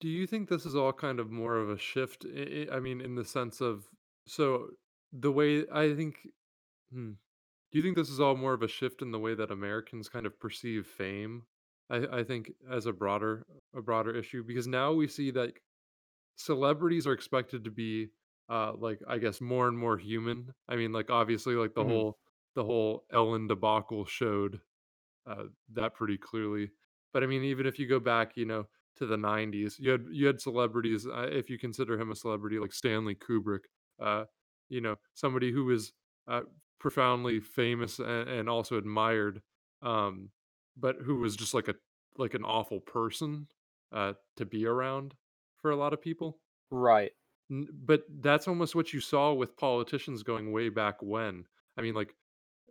Do 0.00 0.08
you 0.08 0.26
think 0.26 0.48
this 0.48 0.66
is 0.66 0.74
all 0.74 0.92
kind 0.92 1.18
of 1.20 1.30
more 1.30 1.56
of 1.56 1.70
a 1.70 1.78
shift? 1.78 2.26
I 2.26 2.80
mean, 2.80 3.00
in 3.00 3.14
the 3.14 3.24
sense 3.24 3.60
of 3.60 3.88
so 4.26 4.70
the 5.12 5.32
way 5.32 5.68
I 5.70 5.94
think 5.94 6.28
hmm, 6.90 7.12
do 7.72 7.78
you 7.78 7.82
think 7.82 7.96
this 7.96 8.10
is 8.10 8.20
all 8.20 8.36
more 8.36 8.54
of 8.54 8.62
a 8.62 8.68
shift 8.68 9.02
in 9.02 9.12
the 9.12 9.20
way 9.20 9.34
that 9.34 9.50
Americans 9.50 10.08
kind 10.08 10.26
of 10.26 10.40
perceive 10.40 10.86
fame? 10.86 11.46
I 11.90 12.20
I 12.20 12.24
think 12.24 12.52
as 12.70 12.86
a 12.86 12.92
broader 12.92 13.46
a 13.74 13.82
broader 13.82 14.14
issue 14.14 14.42
because 14.44 14.66
now 14.66 14.92
we 14.92 15.08
see 15.08 15.30
that 15.32 15.54
celebrities 16.36 17.06
are 17.06 17.12
expected 17.12 17.64
to 17.64 17.70
be 17.70 18.10
uh 18.48 18.74
like 18.74 19.00
I 19.08 19.18
guess 19.18 19.40
more 19.40 19.68
and 19.68 19.78
more 19.78 19.98
human. 19.98 20.54
I 20.68 20.76
mean, 20.76 20.92
like 20.92 21.10
obviously 21.10 21.54
like 21.54 21.74
the 21.74 21.84
Mhm. 21.84 21.84
whole 21.84 22.18
the 22.54 22.64
whole 22.64 23.06
Ellen 23.10 23.46
debacle 23.48 24.04
showed 24.06 24.60
uh, 25.26 25.44
that 25.72 25.94
pretty 25.94 26.18
clearly. 26.18 26.70
But 27.12 27.22
I 27.22 27.26
mean, 27.26 27.44
even 27.44 27.66
if 27.66 27.78
you 27.78 27.86
go 27.88 28.00
back, 28.00 28.36
you 28.36 28.44
know, 28.46 28.66
to 28.96 29.06
the 29.06 29.16
'90s, 29.16 29.78
you 29.78 29.90
had 29.90 30.06
you 30.10 30.26
had 30.26 30.40
celebrities. 30.40 31.06
Uh, 31.06 31.28
if 31.30 31.50
you 31.50 31.58
consider 31.58 31.98
him 32.00 32.10
a 32.10 32.16
celebrity, 32.16 32.58
like 32.58 32.72
Stanley 32.72 33.14
Kubrick, 33.14 33.64
uh, 34.00 34.24
you 34.68 34.80
know, 34.80 34.96
somebody 35.14 35.52
who 35.52 35.64
was 35.66 35.92
uh, 36.28 36.42
profoundly 36.78 37.40
famous 37.40 37.98
and, 37.98 38.28
and 38.28 38.48
also 38.48 38.78
admired, 38.78 39.42
um, 39.82 40.30
but 40.76 40.96
who 41.04 41.16
was 41.16 41.36
just 41.36 41.54
like 41.54 41.68
a 41.68 41.74
like 42.18 42.34
an 42.34 42.44
awful 42.44 42.80
person 42.80 43.46
uh, 43.92 44.12
to 44.36 44.44
be 44.44 44.66
around 44.66 45.14
for 45.60 45.70
a 45.70 45.76
lot 45.76 45.92
of 45.92 46.02
people. 46.02 46.38
Right. 46.70 47.12
But 47.50 48.04
that's 48.20 48.48
almost 48.48 48.74
what 48.74 48.92
you 48.92 49.00
saw 49.00 49.32
with 49.32 49.56
politicians 49.56 50.22
going 50.22 50.52
way 50.52 50.68
back 50.68 51.02
when. 51.02 51.44
I 51.76 51.82
mean, 51.82 51.94
like 51.94 52.14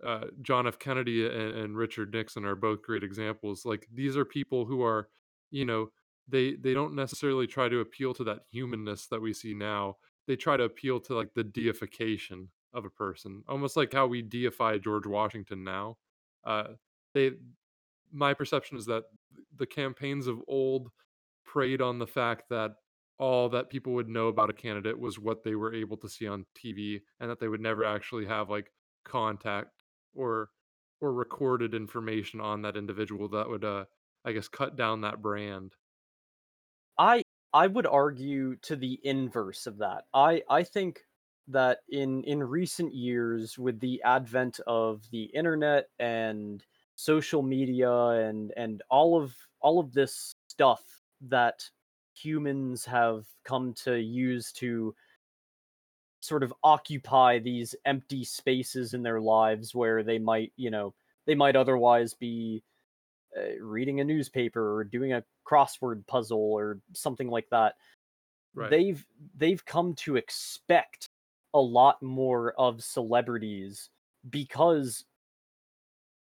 uh, 0.06 0.26
John 0.42 0.68
F. 0.68 0.80
Kennedy 0.80 1.26
and, 1.26 1.56
and 1.56 1.78
Richard 1.78 2.14
Nixon 2.14 2.46
are 2.46 2.56
both 2.56 2.82
great 2.82 3.04
examples. 3.04 3.66
Like 3.66 3.88
these 3.94 4.18
are 4.18 4.26
people 4.26 4.66
who 4.66 4.84
are, 4.84 5.10
you 5.52 5.66
know, 5.66 5.92
they 6.28 6.56
they 6.56 6.74
don't 6.74 6.96
necessarily 6.96 7.48
try 7.48 7.70
to 7.70 7.80
appeal 7.80 8.14
to 8.16 8.24
that 8.26 8.42
humanness 8.52 9.08
that 9.08 9.22
we 9.22 9.34
see 9.34 9.54
now. 9.54 9.98
They 10.28 10.36
try 10.36 10.58
to 10.58 10.64
appeal 10.64 11.00
to 11.02 11.16
like 11.16 11.34
the 11.34 11.44
deification 11.44 12.50
of 12.74 12.86
a 12.86 12.90
person, 12.90 13.44
almost 13.48 13.76
like 13.76 13.94
how 13.94 14.08
we 14.08 14.22
deify 14.22 14.78
George 14.78 15.06
Washington 15.06 15.64
now. 15.64 15.98
Uh, 16.46 16.68
they, 17.14 17.32
my 18.12 18.34
perception 18.34 18.78
is 18.78 18.86
that 18.86 19.06
the 19.56 19.68
campaigns 19.68 20.28
of 20.28 20.42
old 20.48 20.92
preyed 21.46 21.82
on 21.82 22.00
the 22.00 22.08
fact 22.08 22.50
that 22.50 22.72
all 23.18 23.50
that 23.50 23.70
people 23.70 23.94
would 23.94 24.10
know 24.10 24.28
about 24.28 24.50
a 24.50 24.54
candidate 24.54 25.00
was 25.00 25.20
what 25.20 25.44
they 25.44 25.56
were 25.56 25.74
able 25.74 25.98
to 25.98 26.10
see 26.10 26.28
on 26.28 26.46
TV 26.56 27.02
and 27.20 27.30
that 27.30 27.40
they 27.40 27.48
would 27.48 27.62
never 27.62 27.84
actually 27.84 28.26
have 28.26 28.50
like 28.50 28.72
contact 29.06 29.84
or 30.14 30.50
or 31.00 31.14
recorded 31.14 31.74
information 31.74 32.40
on 32.42 32.62
that 32.62 32.78
individual 32.78 33.28
that 33.30 33.50
would 33.50 33.64
uh 33.66 33.86
I 34.26 34.34
guess 34.34 34.48
cut 34.48 34.76
down 34.76 35.02
that 35.02 35.22
brand. 35.22 35.76
I 36.98 37.24
I 37.54 37.68
would 37.68 37.86
argue 37.88 38.56
to 38.58 38.76
the 38.76 39.00
inverse 39.04 39.68
of 39.68 39.78
that. 39.80 40.06
I 40.14 40.44
I 40.50 40.64
think 40.64 41.06
that 41.48 41.80
in 41.90 42.24
in 42.24 42.44
recent 42.44 42.94
years 42.94 43.58
with 43.58 43.80
the 43.80 44.02
advent 44.04 44.60
of 44.68 45.10
the 45.12 45.24
internet 45.26 45.90
and 46.00 46.66
social 46.96 47.42
media 47.42 47.92
and 47.92 48.54
and 48.58 48.84
all 48.90 49.22
of 49.22 49.36
all 49.62 49.80
of 49.80 49.94
this 49.94 50.34
stuff 50.50 51.02
that 51.22 51.64
humans 52.14 52.86
have 52.86 53.28
come 53.46 53.74
to 53.74 54.00
use 54.00 54.52
to 54.52 54.94
sort 56.22 56.44
of 56.44 56.54
occupy 56.64 57.40
these 57.40 57.76
empty 57.86 58.24
spaces 58.24 58.94
in 58.94 59.02
their 59.04 59.20
lives 59.20 59.74
where 59.74 60.04
they 60.04 60.20
might, 60.20 60.54
you 60.56 60.70
know, 60.70 60.94
they 61.26 61.36
might 61.36 61.56
otherwise 61.56 62.14
be 62.14 62.64
uh, 63.38 63.64
reading 63.64 64.00
a 64.00 64.04
newspaper 64.04 64.76
or 64.76 64.84
doing 64.84 65.14
a 65.14 65.24
crossword 65.48 66.06
puzzle 66.08 66.54
or 66.54 66.80
something 66.94 67.30
like 67.30 67.50
that 67.52 67.76
Right. 68.54 68.70
they've 68.70 69.06
they've 69.36 69.66
come 69.66 69.94
to 69.96 70.16
expect 70.18 71.08
a 71.54 71.60
lot 71.60 72.02
more 72.02 72.54
of 72.54 72.84
celebrities 72.84 73.90
because 74.30 75.06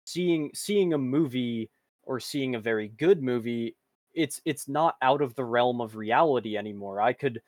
seeing 0.06 0.50
seeing 0.54 0.94
a 0.94 0.98
movie 0.98 1.70
or 2.04 2.18
seeing 2.18 2.54
a 2.54 2.60
very 2.60 2.88
good 2.88 3.22
movie 3.22 3.76
it's 4.14 4.40
it's 4.44 4.68
not 4.68 4.96
out 5.02 5.20
of 5.20 5.34
the 5.34 5.44
realm 5.44 5.80
of 5.80 5.96
reality 5.96 6.56
anymore 6.56 7.00
i 7.00 7.12
could 7.12 7.42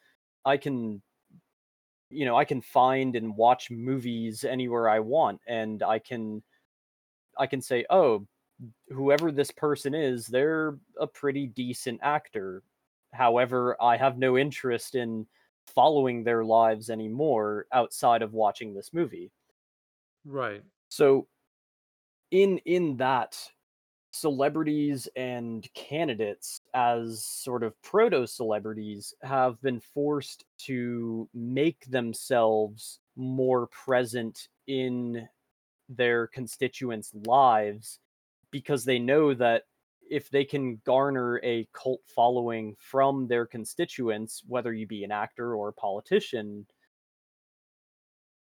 i 0.45 0.57
can 0.57 1.01
you 2.11 2.27
know 2.27 2.37
i 2.37 2.45
can 2.45 2.61
find 2.61 3.17
and 3.17 3.35
watch 3.37 3.71
movies 3.71 4.45
anywhere 4.45 4.89
i 4.89 4.99
want 4.99 5.41
and 5.47 5.83
i 5.83 5.99
can 5.99 6.43
i 7.39 7.47
can 7.47 7.63
say 7.63 7.87
oh 7.89 8.27
whoever 8.89 9.31
this 9.31 9.51
person 9.51 9.95
is, 9.95 10.27
they're 10.27 10.79
a 10.99 11.07
pretty 11.07 11.47
decent 11.47 12.01
actor. 12.03 12.63
However, 13.13 13.77
I 13.81 13.97
have 13.97 14.19
no 14.19 14.37
interest 14.37 14.95
in 14.95 15.27
following 15.67 16.25
their 16.25 16.45
lives 16.45 16.91
anymore 16.91 17.67
outside 17.73 18.23
of 18.23 18.33
watching 18.33 18.75
this 18.75 18.93
movie. 18.93 19.31
Right. 20.25 20.63
So 20.89 21.27
in 22.31 22.59
in 22.59 22.97
that 22.99 23.37
celebrities 24.13 25.09
and 25.17 25.73
candidates 25.75 26.61
as 26.75 27.25
sort 27.25 27.63
of 27.63 27.81
proto 27.83 28.27
celebrities 28.27 29.15
have 29.23 29.61
been 29.63 29.81
forced 29.81 30.45
to 30.59 31.29
make 31.35 31.85
themselves 31.87 33.01
more 33.17 33.67
present 33.69 34.49
in 34.67 35.29
their 35.89 36.27
constituents' 36.29 37.15
lives 37.27 38.01
because 38.51 38.85
they 38.85 38.99
know 38.99 39.35
that 39.35 39.65
if 40.11 40.31
they 40.31 40.45
can 40.45 40.79
garner 40.85 41.41
a 41.45 41.69
cult 41.73 42.03
following 42.07 42.75
from 42.79 43.29
their 43.29 43.47
constituents, 43.47 44.43
whether 44.47 44.73
you 44.73 44.87
be 44.87 45.05
an 45.05 45.13
actor 45.13 45.55
or 45.55 45.69
a 45.69 45.73
politician, 45.75 46.67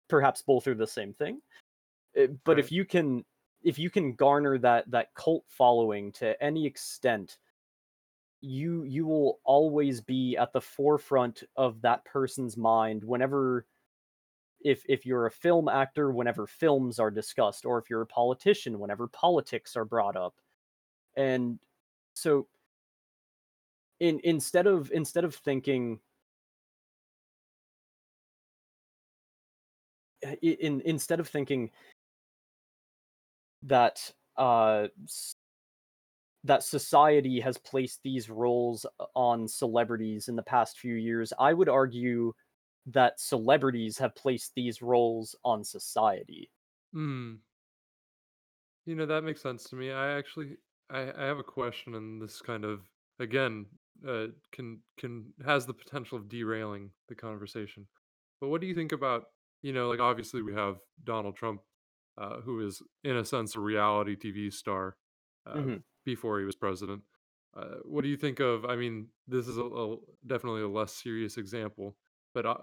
perhaps 0.07 0.41
both 0.41 0.67
are 0.67 0.75
the 0.75 0.87
same 0.87 1.13
thing. 1.13 1.41
uh, 2.17 2.27
But 2.45 2.57
Right. 2.57 2.59
if 2.59 2.71
you 2.71 2.85
can 2.85 3.25
if 3.65 3.79
you 3.79 3.89
can 3.89 4.13
garner 4.13 4.57
that 4.59 4.89
that 4.91 5.13
cult 5.15 5.43
following 5.49 6.11
to 6.13 6.41
any 6.41 6.65
extent, 6.65 7.39
you 8.41 8.83
you 8.83 9.05
will 9.05 9.39
always 9.43 9.99
be 10.01 10.37
at 10.37 10.53
the 10.53 10.61
forefront 10.61 11.43
of 11.57 11.81
that 11.81 12.05
person's 12.05 12.55
mind 12.55 13.03
whenever 13.03 13.65
if 14.61 14.83
if 14.87 15.05
you're 15.05 15.25
a 15.25 15.31
film 15.31 15.67
actor 15.67 16.11
whenever 16.11 16.45
films 16.45 16.99
are 16.99 17.11
discussed 17.11 17.65
or 17.65 17.79
if 17.79 17.89
you're 17.89 18.01
a 18.01 18.07
politician 18.07 18.79
whenever 18.79 19.07
politics 19.07 19.75
are 19.75 19.85
brought 19.85 20.15
up. 20.15 20.35
And 21.17 21.59
so 22.13 22.47
in 23.99 24.19
instead 24.23 24.67
of 24.67 24.91
instead 24.91 25.23
of 25.23 25.33
thinking 25.33 25.99
in 30.41 30.81
instead 30.85 31.19
of 31.19 31.27
thinking 31.27 31.71
that 33.65 34.11
uh 34.37 34.87
that 36.43 36.63
society 36.63 37.39
has 37.39 37.57
placed 37.57 38.01
these 38.03 38.29
roles 38.29 38.85
uh, 38.99 39.05
on 39.15 39.47
celebrities 39.47 40.27
in 40.27 40.35
the 40.35 40.43
past 40.43 40.79
few 40.79 40.95
years 40.95 41.33
i 41.39 41.53
would 41.53 41.69
argue 41.69 42.33
that 42.85 43.19
celebrities 43.19 43.97
have 43.97 44.15
placed 44.15 44.53
these 44.55 44.81
roles 44.81 45.35
on 45.43 45.63
society 45.63 46.49
Mm. 46.95 47.39
You 48.85 48.95
know, 48.95 49.05
that 49.05 49.23
makes 49.23 49.41
sense 49.41 49.65
to 49.69 49.75
me. 49.75 49.91
I 49.91 50.17
actually 50.17 50.57
I, 50.89 51.11
I 51.11 51.25
have 51.25 51.39
a 51.39 51.43
question 51.43 51.95
and 51.95 52.21
this 52.21 52.41
kind 52.41 52.63
of 52.63 52.81
again 53.19 53.65
uh 54.07 54.27
can 54.51 54.79
can 54.97 55.33
has 55.45 55.65
the 55.65 55.73
potential 55.73 56.17
of 56.17 56.29
derailing 56.29 56.91
the 57.09 57.15
conversation. 57.15 57.87
But 58.39 58.49
what 58.49 58.61
do 58.61 58.67
you 58.67 58.75
think 58.75 58.91
about, 58.91 59.25
you 59.61 59.73
know, 59.73 59.89
like 59.89 59.99
obviously 59.99 60.41
we 60.41 60.53
have 60.53 60.77
Donald 61.03 61.35
Trump 61.35 61.61
uh 62.17 62.41
who 62.41 62.65
is 62.65 62.81
in 63.03 63.15
a 63.17 63.25
sense 63.25 63.55
a 63.55 63.59
reality 63.59 64.15
TV 64.15 64.49
star 64.51 64.97
uh 65.45 65.67
Mhm. 65.67 65.83
before 66.05 66.39
he 66.39 66.45
was 66.45 66.55
president. 66.55 67.03
Uh, 67.55 67.77
what 67.85 68.01
do 68.03 68.09
you 68.09 68.17
think 68.17 68.39
of 68.39 68.65
I 68.65 68.75
mean, 68.75 69.09
this 69.27 69.47
is 69.47 69.57
a, 69.57 69.63
a 69.63 69.97
definitely 70.25 70.61
a 70.61 70.67
less 70.67 70.93
serious 70.93 71.37
example, 71.37 71.97
but 72.33 72.45
uh, 72.45 72.57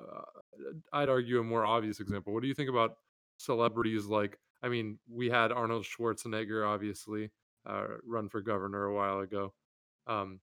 I'd 0.93 1.09
argue 1.09 1.41
a 1.41 1.45
more 1.45 1.65
obvious 1.65 2.01
example. 2.01 2.33
What 2.33 2.43
do 2.43 2.49
you 2.49 2.55
think 2.55 2.71
about 2.71 2.99
celebrities 3.39 4.07
like 4.07 4.39
I 4.63 4.69
mean, 4.69 5.01
we 5.09 5.29
had 5.29 5.51
Arnold 5.51 5.85
Schwarzenegger 5.85 6.67
obviously 6.69 7.33
uh, 7.67 7.97
run 8.05 8.29
for 8.29 8.41
governor 8.41 8.85
a 8.85 8.95
while 8.95 9.19
ago, 9.21 9.55
um, 10.07 10.41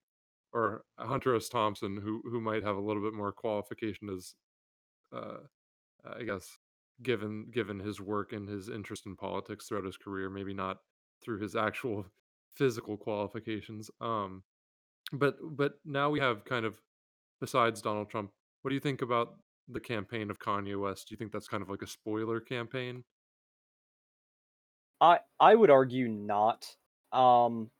or 0.54 0.86
Hunter 1.00 1.36
S. 1.36 1.50
Thompson, 1.50 1.98
who 1.98 2.22
who 2.26 2.42
might 2.42 2.64
have 2.64 2.78
a 2.78 2.82
little 2.82 3.04
bit 3.04 3.14
more 3.14 3.32
qualification 3.34 4.10
as 4.10 4.36
uh, 5.12 5.40
I 6.04 6.24
guess 6.24 6.60
given 7.04 7.48
given 7.52 7.80
his 7.80 8.00
work 8.00 8.34
and 8.34 8.48
his 8.48 8.70
interest 8.70 9.06
in 9.06 9.16
politics 9.16 9.68
throughout 9.68 9.86
his 9.86 9.98
career, 9.98 10.30
maybe 10.30 10.54
not 10.54 10.78
through 11.24 11.40
his 11.40 11.56
actual 11.56 12.06
physical 12.56 12.98
qualifications. 12.98 13.90
Um, 14.02 14.44
but 15.12 15.36
but 15.42 15.74
now 15.86 16.10
we 16.10 16.20
have 16.20 16.46
kind 16.46 16.66
of 16.66 16.80
besides 17.42 17.82
Donald 17.82 18.10
Trump, 18.10 18.32
what 18.62 18.70
do 18.70 18.76
you 18.76 18.82
think 18.82 19.02
about 19.02 19.36
the 19.68 19.80
campaign 19.80 20.30
of 20.30 20.40
Kanye 20.40 20.80
West? 20.80 21.08
Do 21.08 21.14
you 21.14 21.18
think 21.18 21.32
that's 21.32 21.48
kind 21.48 21.64
of 21.64 21.70
like 21.70 21.82
a 21.82 21.88
spoiler 21.88 22.40
campaign? 22.40 23.04
I 25.02 25.20
I 25.40 25.56
would 25.56 25.70
argue 25.70 26.08
not. 26.08 26.66
Um, 27.12 27.72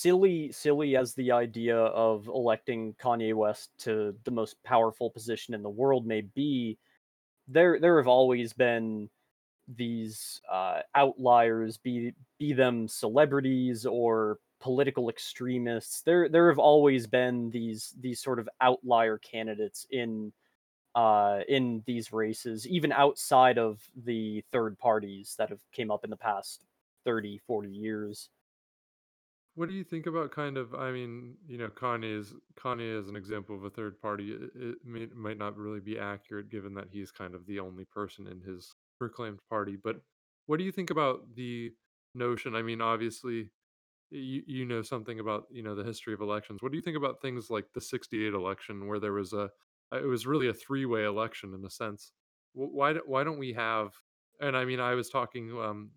silly 0.00 0.52
silly 0.52 0.96
as 0.96 1.14
the 1.14 1.32
idea 1.32 1.76
of 1.76 2.26
electing 2.28 2.94
Kanye 2.94 3.34
West 3.34 3.70
to 3.78 4.14
the 4.24 4.30
most 4.30 4.62
powerful 4.64 5.10
position 5.10 5.54
in 5.54 5.62
the 5.62 5.70
world 5.70 6.06
may 6.06 6.22
be, 6.22 6.78
there 7.48 7.78
there 7.80 7.98
have 7.98 8.08
always 8.08 8.52
been 8.52 9.10
these 9.76 10.40
uh, 10.50 10.80
outliers, 10.94 11.76
be 11.78 12.14
be 12.38 12.52
them 12.52 12.88
celebrities 12.88 13.86
or 13.86 14.38
political 14.60 15.10
extremists. 15.10 16.02
There 16.02 16.28
there 16.28 16.48
have 16.48 16.58
always 16.58 17.06
been 17.06 17.50
these 17.50 17.94
these 18.00 18.20
sort 18.20 18.38
of 18.38 18.48
outlier 18.60 19.18
candidates 19.18 19.86
in 19.90 20.32
uh, 20.94 21.40
in 21.48 21.82
these 21.86 22.12
races, 22.12 22.66
even 22.68 22.92
outside 22.92 23.58
of 23.58 23.80
the 24.04 24.44
third 24.52 24.78
parties 24.78 25.34
that 25.38 25.50
have 25.50 25.60
came 25.72 25.90
up 25.90 26.04
in 26.04 26.10
the 26.10 26.16
past 26.16 26.64
30, 27.04 27.38
40 27.46 27.68
years. 27.70 28.30
What 29.54 29.68
do 29.68 29.74
you 29.74 29.84
think 29.84 30.06
about 30.06 30.30
kind 30.30 30.56
of 30.56 30.74
I 30.74 30.92
mean, 30.92 31.34
you 31.46 31.58
know, 31.58 31.68
Kanye 31.68 32.18
is 32.18 32.32
Kanye 32.58 32.98
is 32.98 33.08
an 33.08 33.16
example 33.16 33.56
of 33.56 33.64
a 33.64 33.70
third 33.70 34.00
party. 34.00 34.32
It, 34.32 34.76
may, 34.84 35.06
might 35.14 35.38
not 35.38 35.56
really 35.56 35.80
be 35.80 35.98
accurate 35.98 36.50
given 36.50 36.74
that 36.74 36.88
he's 36.90 37.10
kind 37.10 37.34
of 37.34 37.46
the 37.46 37.58
only 37.60 37.84
person 37.84 38.26
in 38.26 38.40
his 38.40 38.74
proclaimed 38.98 39.40
party. 39.48 39.76
But 39.82 39.96
what 40.46 40.58
do 40.58 40.64
you 40.64 40.72
think 40.72 40.90
about 40.90 41.34
the 41.34 41.72
notion? 42.14 42.54
I 42.54 42.62
mean, 42.62 42.80
obviously, 42.80 43.50
you 44.10 44.42
you 44.46 44.64
know 44.64 44.82
something 44.82 45.18
about 45.20 45.44
you 45.50 45.62
know 45.62 45.74
the 45.74 45.84
history 45.84 46.14
of 46.14 46.20
elections. 46.20 46.62
What 46.62 46.72
do 46.72 46.78
you 46.78 46.82
think 46.82 46.96
about 46.96 47.20
things 47.20 47.50
like 47.50 47.66
the 47.74 47.80
'68 47.80 48.32
election, 48.34 48.86
where 48.86 49.00
there 49.00 49.12
was 49.12 49.32
a 49.32 49.50
uh, 49.92 49.98
it 49.98 50.06
was 50.06 50.26
really 50.26 50.48
a 50.48 50.54
three 50.54 50.86
way 50.86 51.04
election 51.04 51.54
in 51.54 51.64
a 51.64 51.70
sense? 51.70 52.12
Why 52.52 52.94
why 53.06 53.24
don't 53.24 53.38
we 53.38 53.52
have? 53.54 53.92
And 54.40 54.56
I 54.56 54.64
mean, 54.64 54.80
I 54.80 54.94
was 54.94 55.10
talking 55.10 55.50
um, 55.50 55.90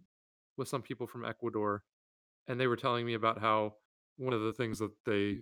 with 0.58 0.68
some 0.68 0.82
people 0.82 1.08
from 1.08 1.24
Ecuador 1.24 1.84
and 2.48 2.60
they 2.60 2.68
were 2.68 2.76
telling 2.76 3.06
me 3.06 3.14
about 3.14 3.40
how 3.40 3.76
one 4.18 4.34
of 4.34 4.42
the 4.42 4.54
things 4.54 4.80
that 4.80 4.92
they 5.06 5.42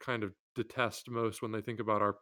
kind 0.00 0.22
of 0.24 0.34
detest 0.54 1.08
most 1.10 1.42
when 1.42 1.52
they 1.52 1.60
think 1.62 1.80
about 1.80 2.02
our 2.02 2.18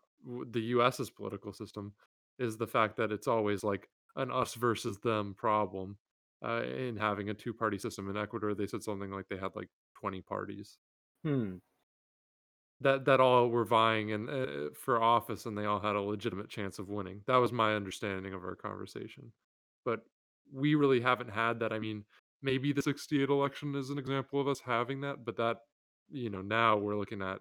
the 0.49 0.61
US's 0.61 1.11
political 1.11 1.53
system 1.53 1.95
is 2.39 2.57
the 2.59 2.67
fact 2.67 2.97
that 2.97 3.13
it's 3.13 3.27
always 3.29 3.65
like 3.65 3.89
an 4.17 4.31
us 4.31 4.55
versus 4.55 4.99
them 5.01 5.35
problem. 5.35 5.99
Uh, 6.43 6.63
in 6.65 6.97
having 6.97 7.29
a 7.29 7.35
two 7.35 7.53
party 7.53 7.77
system 7.79 8.09
in 8.09 8.17
Ecuador, 8.17 8.55
they 8.55 8.67
said 8.67 8.83
something 8.83 9.11
like 9.11 9.29
they 9.29 9.37
had 9.37 9.55
like 9.55 9.69
20 10.01 10.23
parties 10.23 10.79
Hmm. 11.25 11.59
that 12.81 13.05
that 13.05 13.21
all 13.21 13.49
were 13.49 13.65
vying 13.65 14.13
and 14.13 14.31
uh, 14.31 14.71
for 14.75 15.03
office, 15.03 15.47
and 15.47 15.57
they 15.57 15.65
all 15.67 15.81
had 15.81 15.97
a 15.97 16.01
legitimate 16.01 16.49
chance 16.49 16.79
of 16.79 16.89
winning. 16.89 17.23
That 17.27 17.37
was 17.37 17.53
my 17.53 17.75
understanding 17.75 18.33
of 18.35 18.43
our 18.45 18.57
conversation, 18.57 19.33
but 19.85 20.05
we 20.53 20.75
really 20.75 21.01
haven't 21.01 21.31
had 21.31 21.61
that. 21.61 21.73
I 21.73 21.79
mean, 21.79 22.05
maybe 22.43 22.73
the 22.73 22.83
'68 22.83 23.29
election 23.29 23.75
is 23.75 23.91
an 23.91 23.99
example 23.99 24.41
of 24.41 24.49
us 24.49 24.61
having 24.61 25.01
that, 25.03 25.25
but 25.25 25.37
that 25.37 25.59
you 26.11 26.31
know 26.31 26.43
now 26.43 26.77
we're 26.77 26.97
looking 26.97 27.23
at 27.23 27.41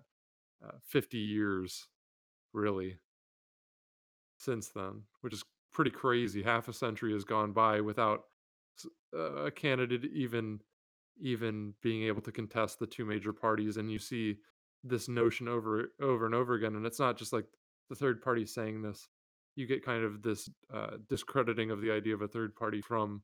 uh, 0.66 0.78
50 0.84 1.18
years 1.18 1.88
really 2.54 3.00
since 4.38 4.70
then, 4.70 5.04
which 5.22 5.34
is 5.34 5.44
pretty 5.74 5.92
crazy. 5.92 6.44
Half 6.44 6.68
a 6.68 6.74
century 6.74 7.14
has 7.14 7.24
gone 7.24 7.54
by 7.54 7.82
without 7.82 8.24
uh, 9.14 9.46
a 9.46 9.52
candidate 9.52 10.06
even 10.14 10.60
even 11.22 11.74
being 11.82 12.04
able 12.04 12.22
to 12.22 12.32
contest 12.32 12.80
the 12.80 12.88
two 12.88 13.04
major 13.04 13.34
parties 13.34 13.78
and 13.78 13.92
you 13.92 14.00
see 14.00 14.38
this 14.84 15.10
notion 15.10 15.48
over 15.48 15.92
over 16.02 16.26
and 16.26 16.34
over 16.34 16.54
again 16.54 16.76
and 16.76 16.86
it's 16.86 17.00
not 17.00 17.18
just 17.18 17.34
like 17.34 17.46
the 17.90 17.96
third 17.96 18.22
party 18.22 18.46
saying 18.46 18.82
this 18.82 19.10
you 19.56 19.68
get 19.68 19.84
kind 19.84 20.04
of 20.06 20.22
this 20.22 20.50
uh, 20.74 20.92
discrediting 21.10 21.72
of 21.72 21.82
the 21.82 21.92
idea 21.92 22.14
of 22.14 22.22
a 22.22 22.28
third 22.28 22.56
party 22.56 22.82
from 22.82 23.22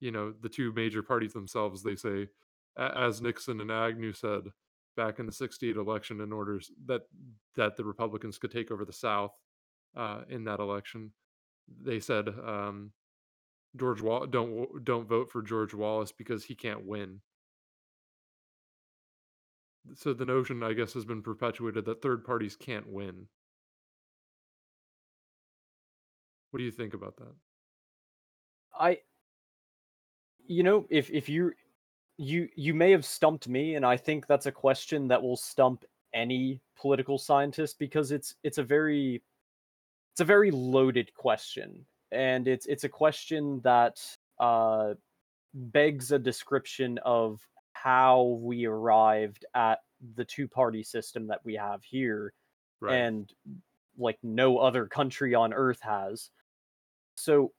you 0.00 0.10
know 0.10 0.32
the 0.42 0.48
two 0.48 0.72
major 0.72 1.02
parties 1.02 1.32
themselves 1.32 1.82
they 1.82 1.96
say 1.96 2.28
as 2.76 3.22
nixon 3.22 3.60
and 3.60 3.70
agnew 3.70 4.12
said 4.12 4.42
back 4.96 5.18
in 5.18 5.26
the 5.26 5.32
68 5.32 5.76
election 5.76 6.20
in 6.20 6.32
order 6.32 6.60
that 6.86 7.02
that 7.54 7.76
the 7.76 7.84
republicans 7.84 8.38
could 8.38 8.50
take 8.50 8.70
over 8.70 8.84
the 8.84 8.92
south 8.92 9.32
uh, 9.96 10.22
in 10.28 10.44
that 10.44 10.60
election 10.60 11.12
they 11.82 12.00
said 12.00 12.28
um, 12.44 12.90
george 13.76 14.00
Wall- 14.02 14.26
don't 14.26 14.84
don't 14.84 15.08
vote 15.08 15.30
for 15.30 15.42
george 15.42 15.74
wallace 15.74 16.12
because 16.12 16.44
he 16.44 16.54
can't 16.54 16.86
win 16.86 17.20
So 19.94 20.14
the 20.14 20.24
notion, 20.24 20.62
I 20.62 20.72
guess, 20.72 20.94
has 20.94 21.04
been 21.04 21.22
perpetuated 21.22 21.84
that 21.84 22.00
third 22.00 22.24
parties 22.24 22.56
can't 22.56 22.86
win. 22.86 23.28
What 26.50 26.58
do 26.58 26.64
you 26.64 26.70
think 26.70 26.94
about 26.94 27.16
that? 27.16 27.34
I 28.78 29.00
you 30.46 30.62
know 30.62 30.86
if 30.90 31.10
if 31.10 31.28
you 31.28 31.52
you 32.16 32.48
you 32.54 32.74
may 32.74 32.90
have 32.90 33.04
stumped 33.04 33.48
me 33.48 33.74
and 33.74 33.84
I 33.84 33.96
think 33.96 34.26
that's 34.26 34.46
a 34.46 34.52
question 34.52 35.08
that 35.08 35.22
will 35.22 35.36
stump 35.36 35.84
any 36.12 36.60
political 36.76 37.18
scientist 37.18 37.78
because 37.78 38.12
it's 38.12 38.34
it's 38.44 38.58
a 38.58 38.62
very 38.62 39.22
it's 40.12 40.20
a 40.20 40.24
very 40.24 40.50
loaded 40.50 41.12
question 41.14 41.84
and 42.12 42.46
it's 42.46 42.66
it's 42.66 42.84
a 42.84 42.88
question 42.88 43.60
that 43.64 44.00
uh 44.38 44.94
begs 45.54 46.12
a 46.12 46.18
description 46.18 46.98
of 47.04 47.40
how 47.72 48.38
we 48.40 48.64
arrived 48.66 49.44
at 49.54 49.80
the 50.16 50.24
two 50.24 50.46
party 50.46 50.82
system 50.82 51.26
that 51.26 51.40
we 51.44 51.54
have 51.54 51.82
here 51.82 52.32
Right. 52.80 52.96
and 52.96 53.32
like 53.96 54.18
no 54.22 54.58
other 54.58 54.86
country 54.86 55.34
on 55.34 55.52
earth 55.54 55.80
has 55.80 56.30
so 57.16 57.52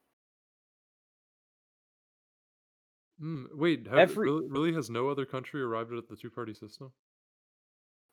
Mm, 3.20 3.54
wait, 3.54 3.86
have 3.86 4.08
every 4.08 4.22
really, 4.22 4.46
really 4.48 4.72
has 4.72 4.88
no 4.90 5.08
other 5.10 5.26
country 5.26 5.62
arrived 5.62 5.92
at 5.92 6.08
the 6.08 6.16
two-party 6.16 6.54
system? 6.54 6.92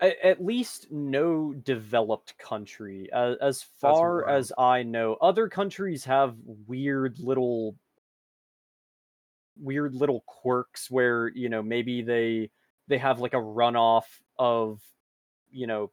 a- 0.02 0.26
at 0.26 0.44
least 0.44 0.92
no 0.92 1.54
developed 1.54 2.38
country 2.38 3.12
as, 3.12 3.38
as 3.38 3.64
That's 3.84 4.02
far 4.02 4.26
wild. 4.26 4.28
as 4.28 4.52
i 4.58 4.84
know 4.84 5.16
other 5.16 5.48
countries 5.50 6.06
have 6.06 6.38
weird 6.46 7.20
little 7.20 7.76
weird 9.58 9.94
little 9.94 10.22
quirks 10.22 10.90
where 10.90 11.28
you 11.30 11.48
know 11.50 11.62
maybe 11.62 12.02
they 12.02 12.50
they 12.88 12.98
have 12.98 13.20
like 13.20 13.34
a 13.34 13.38
runoff 13.38 14.20
of 14.38 14.82
you 15.52 15.68
know 15.68 15.92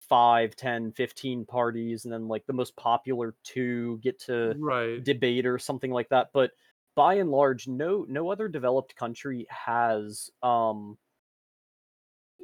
five, 0.00 0.56
ten, 0.56 0.92
fifteen 0.92 1.44
parties 1.46 2.04
and 2.04 2.12
then 2.12 2.28
like 2.28 2.46
the 2.46 2.52
most 2.52 2.76
popular 2.76 3.36
two 3.44 3.98
get 3.98 4.18
to 4.20 4.56
Right. 4.58 5.04
debate 5.04 5.46
or 5.46 5.58
something 5.58 5.90
like 5.90 6.08
that 6.10 6.30
but 6.32 6.52
by 6.98 7.14
and 7.14 7.30
large 7.30 7.68
no 7.68 8.04
no 8.08 8.30
other 8.30 8.48
developed 8.48 8.96
country 8.96 9.46
has 9.50 10.30
um 10.42 10.98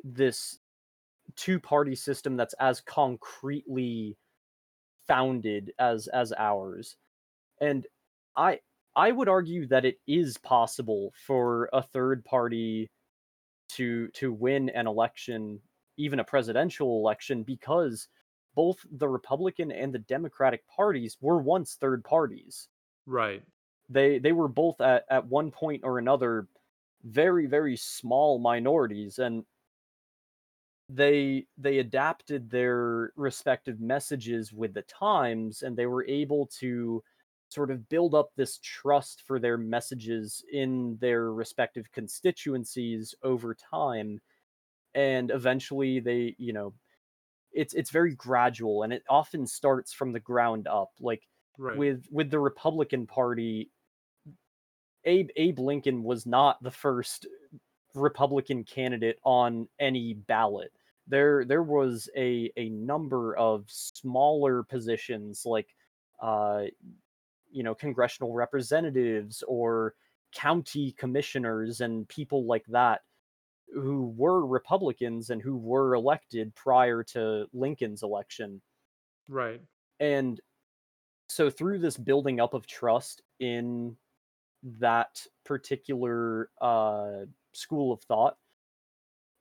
this 0.03 0.59
two 1.37 1.61
party 1.61 1.95
system 1.95 2.37
that's 2.37 2.55
as 2.55 2.81
concretely 2.81 4.17
founded 5.09 5.73
as 5.79 6.09
as 6.09 6.33
ours 6.39 6.97
and 7.61 7.87
i 8.37 8.61
i 8.97 9.13
would 9.13 9.29
argue 9.29 9.67
that 9.67 9.85
it 9.85 9.99
is 10.07 10.39
possible 10.39 11.13
for 11.27 11.69
a 11.73 11.83
third 11.83 12.25
party 12.25 12.91
to 13.69 14.09
to 14.11 14.33
win 14.33 14.71
an 14.71 14.87
election 14.87 15.61
even 15.99 16.21
a 16.21 16.25
presidential 16.25 16.99
election 17.01 17.45
because 17.45 18.09
both 18.55 18.79
the 18.93 19.09
republican 19.09 19.73
and 19.73 19.95
the 19.95 20.01
democratic 20.01 20.67
parties 20.69 21.19
were 21.21 21.41
once 21.43 21.77
third 21.77 22.05
parties 22.05 22.69
Right. 23.07 23.45
They 23.89 24.19
they 24.19 24.33
were 24.33 24.49
both 24.49 24.81
at 24.81 25.05
at 25.11 25.27
one 25.27 25.51
point 25.51 25.83
or 25.85 25.99
another 25.99 26.49
very 27.05 27.47
very 27.47 27.77
small 27.77 28.39
minorities 28.39 29.19
and 29.19 29.45
they 30.89 31.47
they 31.57 31.79
adapted 31.79 32.51
their 32.51 33.13
respective 33.17 33.81
messages 33.81 34.53
with 34.53 34.75
the 34.75 34.83
times 34.83 35.63
and 35.63 35.77
they 35.77 35.87
were 35.87 36.05
able 36.07 36.47
to 36.47 37.03
sort 37.49 37.71
of 37.71 37.89
build 37.89 38.15
up 38.15 38.31
this 38.37 38.59
trust 38.63 39.23
for 39.27 39.39
their 39.39 39.57
messages 39.57 40.45
in 40.53 40.97
their 41.01 41.33
respective 41.33 41.91
constituencies 41.93 43.15
over 43.23 43.55
time. 43.55 44.21
And 44.95 45.31
eventually 45.31 46.01
they 46.01 46.35
you 46.39 46.53
know 46.53 46.75
it's 47.53 47.75
it's 47.75 47.91
very 47.91 48.15
gradual 48.15 48.83
and 48.83 48.93
it 48.93 49.05
often 49.09 49.47
starts 49.47 49.93
from 49.93 50.13
the 50.13 50.21
ground 50.21 50.67
up. 50.69 50.93
Like 51.01 51.23
Right. 51.59 51.77
with 51.77 52.07
with 52.11 52.31
the 52.31 52.39
republican 52.39 53.07
party 53.07 53.71
abe 55.05 55.29
abe 55.37 55.59
lincoln 55.59 56.03
was 56.03 56.27
not 56.27 56.63
the 56.63 56.71
first 56.71 57.27
republican 57.95 58.65
candidate 58.65 59.19
on 59.25 59.69
any 59.79 60.15
ballot 60.15 60.73
there 61.07 61.45
there 61.45 61.63
was 61.63 62.09
a 62.17 62.51
a 62.57 62.71
number 62.71 63.37
of 63.37 63.65
smaller 63.69 64.63
positions 64.65 65.43
like 65.45 65.69
uh 66.21 66.65
you 67.53 67.63
know 67.63 67.75
congressional 67.75 68.33
representatives 68.33 69.45
or 69.47 69.95
county 70.35 70.93
commissioners 70.93 71.81
and 71.81 72.09
people 72.09 72.47
like 72.47 72.65
that 72.67 73.03
who 73.73 74.13
were 74.17 74.47
Republicans 74.47 75.31
and 75.31 75.43
who 75.43 75.57
were 75.57 75.95
elected 75.95 76.55
prior 76.55 77.03
to 77.03 77.47
Lincoln's 77.53 78.03
election. 78.03 78.61
Right. 79.29 79.61
And 80.01 80.41
so 81.29 81.51
through 81.51 81.79
this 81.79 81.97
building 81.97 82.41
up 82.41 82.55
of 82.55 82.67
trust 82.67 83.23
in 83.41 83.97
that 84.63 85.27
particular 85.45 86.51
uh, 86.61 87.27
school 87.53 87.93
of 87.93 88.03
thought, 88.03 88.39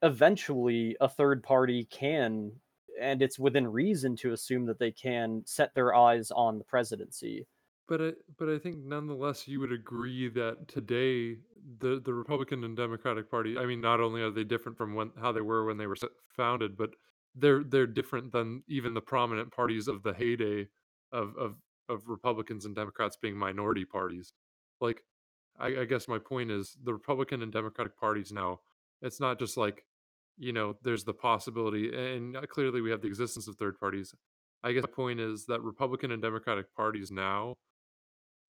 eventually 0.01 0.95
a 1.01 1.07
third 1.07 1.43
party 1.43 1.85
can, 1.85 2.51
and 2.99 3.21
it's 3.21 3.39
within 3.39 3.67
reason 3.67 4.15
to 4.17 4.33
assume 4.33 4.65
that 4.65 4.79
they 4.79 4.91
can 4.91 5.43
set 5.45 5.73
their 5.73 5.95
eyes 5.95 6.31
on 6.31 6.57
the 6.57 6.63
presidency. 6.63 7.47
But 7.87 8.01
I 8.01 8.13
but 8.37 8.49
I 8.49 8.57
think 8.59 8.77
nonetheless 8.77 9.47
you 9.47 9.59
would 9.59 9.71
agree 9.71 10.29
that 10.29 10.67
today 10.67 11.37
the 11.79 11.99
the 11.99 12.13
Republican 12.13 12.63
and 12.63 12.77
Democratic 12.77 13.29
Party, 13.29 13.57
I 13.57 13.65
mean, 13.65 13.81
not 13.81 13.99
only 13.99 14.21
are 14.21 14.31
they 14.31 14.43
different 14.45 14.77
from 14.77 14.95
when 14.95 15.11
how 15.19 15.31
they 15.31 15.41
were 15.41 15.65
when 15.65 15.77
they 15.77 15.87
were 15.87 15.97
founded, 16.29 16.77
but 16.77 16.95
they're 17.35 17.63
they're 17.63 17.87
different 17.87 18.31
than 18.31 18.63
even 18.67 18.93
the 18.93 19.01
prominent 19.01 19.51
parties 19.51 19.87
of 19.87 20.03
the 20.03 20.13
heyday 20.13 20.69
of 21.11 21.35
of 21.37 21.57
of 21.89 22.07
Republicans 22.07 22.65
and 22.65 22.75
Democrats 22.75 23.17
being 23.17 23.37
minority 23.37 23.85
parties. 23.85 24.33
Like, 24.81 25.03
I 25.59 25.81
I 25.81 25.85
guess 25.85 26.07
my 26.07 26.19
point 26.19 26.51
is 26.51 26.77
the 26.83 26.93
Republican 26.93 27.41
and 27.41 27.51
Democratic 27.51 27.97
parties 27.97 28.31
now, 28.31 28.59
it's 29.01 29.19
not 29.19 29.39
just 29.39 29.57
like, 29.57 29.85
you 30.37 30.53
know, 30.53 30.75
there's 30.83 31.03
the 31.03 31.13
possibility 31.13 31.93
and 31.95 32.37
uh, 32.37 32.41
clearly 32.47 32.81
we 32.81 32.91
have 32.91 33.01
the 33.01 33.07
existence 33.07 33.47
of 33.47 33.55
third 33.57 33.79
parties. 33.79 34.15
I 34.63 34.71
guess 34.71 34.83
my 34.83 34.89
point 34.89 35.19
is 35.19 35.45
that 35.47 35.61
Republican 35.61 36.11
and 36.11 36.21
Democratic 36.21 36.73
parties 36.75 37.11
now 37.11 37.55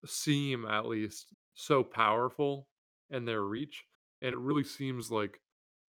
seem 0.06 0.66
at 0.66 0.86
least 0.86 1.34
so 1.56 1.84
powerful 1.84 2.68
in 3.10 3.26
their 3.26 3.42
reach, 3.44 3.86
and 4.22 4.34
it 4.34 4.38
really 4.38 4.64
seems 4.64 5.12
like 5.12 5.40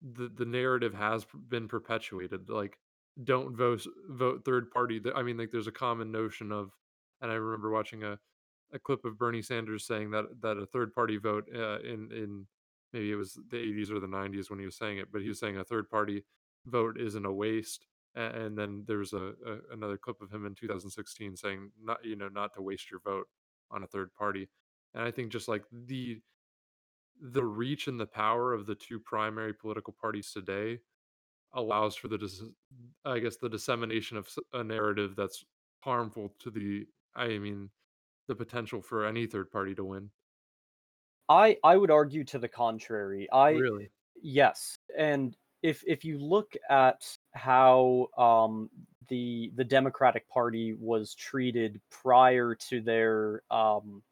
the 0.03 0.31
the 0.35 0.45
narrative 0.45 0.95
has 0.95 1.27
been 1.49 1.69
perpetuated. 1.69 2.49
Like, 2.49 2.79
don't 3.23 3.57
vote 3.57 3.87
vote 4.09 4.45
third 4.45 4.71
party. 4.71 5.01
I 5.15 5.23
mean, 5.23 5.37
like, 5.37 5.51
there's 5.51 5.67
a 5.67 5.73
common 5.73 6.11
notion 6.11 6.53
of, 6.53 6.73
and 7.25 7.33
I 7.33 7.37
remember 7.37 7.71
watching 7.71 8.05
a 8.05 8.19
a 8.73 8.79
clip 8.79 9.05
of 9.05 9.19
Bernie 9.19 9.43
Sanders 9.43 9.87
saying 9.87 10.11
that 10.11 10.27
that 10.43 10.59
a 10.59 10.67
third 10.67 10.93
party 10.93 11.17
vote 11.17 11.49
uh, 11.55 11.81
in 11.81 12.11
in 12.13 12.47
maybe 12.93 13.11
it 13.11 13.17
was 13.17 13.39
the 13.51 13.57
80s 13.57 13.91
or 13.91 13.99
the 13.99 14.07
90s 14.07 14.51
when 14.51 14.61
he 14.61 14.65
was 14.65 14.77
saying 14.77 14.99
it, 14.99 15.09
but 15.11 15.23
he 15.23 15.29
was 15.29 15.41
saying 15.41 15.57
a 15.57 15.65
third 15.65 15.91
party 15.91 16.25
vote 16.67 17.01
isn't 17.01 17.27
a 17.27 17.33
waste. 17.33 17.87
And 18.15 18.57
then 18.57 18.85
there 18.87 18.99
was 18.99 19.13
a, 19.13 19.33
a 19.45 19.73
another 19.73 19.99
clip 19.99 20.21
of 20.23 20.33
him 20.33 20.47
in 20.47 20.55
2016 20.55 21.37
saying 21.37 21.71
not 21.83 22.05
you 22.05 22.15
know 22.15 22.29
not 22.29 22.55
to 22.55 22.63
waste 22.63 22.91
your 22.91 23.01
vote 23.01 23.27
on 23.71 23.83
a 23.83 23.87
third 23.89 24.15
party. 24.15 24.49
And 24.93 25.03
I 25.03 25.11
think 25.11 25.33
just 25.33 25.49
like 25.49 25.65
the 25.73 26.21
the 27.21 27.45
reach 27.45 27.89
and 27.89 27.99
the 27.99 28.07
power 28.07 28.53
of 28.53 28.67
the 28.67 28.75
two 28.75 29.01
primary 29.01 29.55
political 29.55 29.95
parties 29.99 30.31
today 30.33 30.81
allows 31.55 31.97
for 31.97 32.09
the 32.09 32.19
I 33.05 33.19
guess 33.19 33.37
the 33.37 33.49
dissemination 33.49 34.17
of 34.17 34.29
a 34.53 34.63
narrative 34.63 35.15
that's 35.17 35.45
harmful 35.81 36.35
to 36.41 36.51
the 36.51 36.87
I 37.17 37.39
mean 37.39 37.71
the 38.29 38.35
potential 38.35 38.81
for 38.81 39.07
any 39.07 39.27
third 39.27 39.51
party 39.51 39.75
to 39.75 39.85
win. 39.85 40.11
I 41.29 41.57
I 41.65 41.77
would 41.77 41.91
argue 41.91 42.25
to 42.25 42.39
the 42.39 42.49
contrary. 42.49 43.29
I 43.33 43.51
Really? 43.51 43.91
yes, 44.21 44.79
and 44.97 45.37
if 45.63 45.83
if 45.87 46.05
you 46.05 46.19
look 46.19 46.55
at 46.69 47.17
how 47.33 48.09
um, 48.19 48.71
the 49.09 49.53
the 49.55 49.65
Democratic 49.65 50.29
Party 50.29 50.75
was 50.75 51.15
treated 51.15 51.81
prior 51.91 52.55
to 52.69 52.81
their 52.81 53.43
um, 53.51 54.03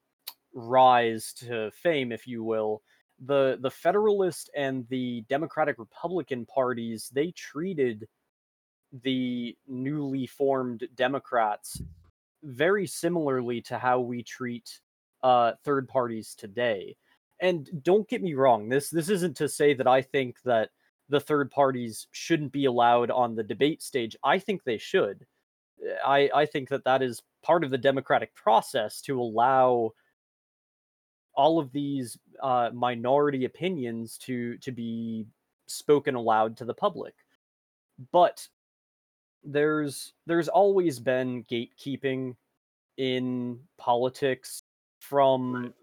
rise 0.55 1.33
to 1.35 1.71
fame, 1.73 2.13
if 2.13 2.27
you 2.27 2.43
will, 2.43 2.83
the 3.25 3.59
the 3.61 3.71
Federalist 3.71 4.51
and 4.57 4.89
the 4.89 5.23
Democratic 5.29 5.79
Republican 5.79 6.47
parties 6.47 7.11
they 7.13 7.31
treated 7.33 8.09
the 9.03 9.57
newly 9.67 10.27
formed 10.27 10.87
Democrats 10.95 11.81
very 12.43 12.87
similarly 12.87 13.61
to 13.63 13.79
how 13.79 14.01
we 14.01 14.23
treat 14.23 14.81
uh, 15.23 15.53
third 15.65 15.89
parties 15.89 16.35
today. 16.35 16.97
And 17.41 17.69
don't 17.83 18.09
get 18.09 18.23
me 18.23 18.35
wrong, 18.35 18.69
this 18.69 18.91
this 18.91 19.09
isn't 19.09 19.37
to 19.39 19.49
say 19.49 19.75
that 19.75 19.89
I 19.89 20.03
think 20.03 20.41
that 20.45 20.71
the 21.09 21.21
third 21.21 21.51
parties 21.51 22.07
shouldn't 22.13 22.53
be 22.53 22.67
allowed 22.67 23.11
on 23.11 23.35
the 23.35 23.43
debate 23.43 23.83
stage. 23.83 24.17
I 24.23 24.39
think 24.39 24.63
they 24.63 24.79
should. 24.79 25.27
I 26.05 26.31
I 26.35 26.47
think 26.47 26.69
that 26.69 26.85
that 26.85 27.03
is 27.03 27.23
part 27.43 27.65
of 27.65 27.71
the 27.71 27.79
democratic 27.79 28.35
process 28.35 29.01
to 29.03 29.21
allow 29.21 29.91
all 31.35 31.59
of 31.59 31.73
these 31.73 32.19
uh, 32.43 32.71
minority 32.73 33.45
opinions 33.45 34.19
to 34.19 34.57
to 34.59 34.71
be 34.71 35.27
spoken 35.67 36.15
aloud 36.15 36.57
to 36.59 36.65
the 36.65 36.75
public. 36.75 37.15
But 38.13 38.47
there's 39.45 40.15
there's 40.27 40.49
always 40.49 41.01
been 41.01 41.45
gatekeeping 41.45 42.37
in 42.97 43.61
politics 43.79 44.63
Right. 45.51 45.71
from 45.71 45.75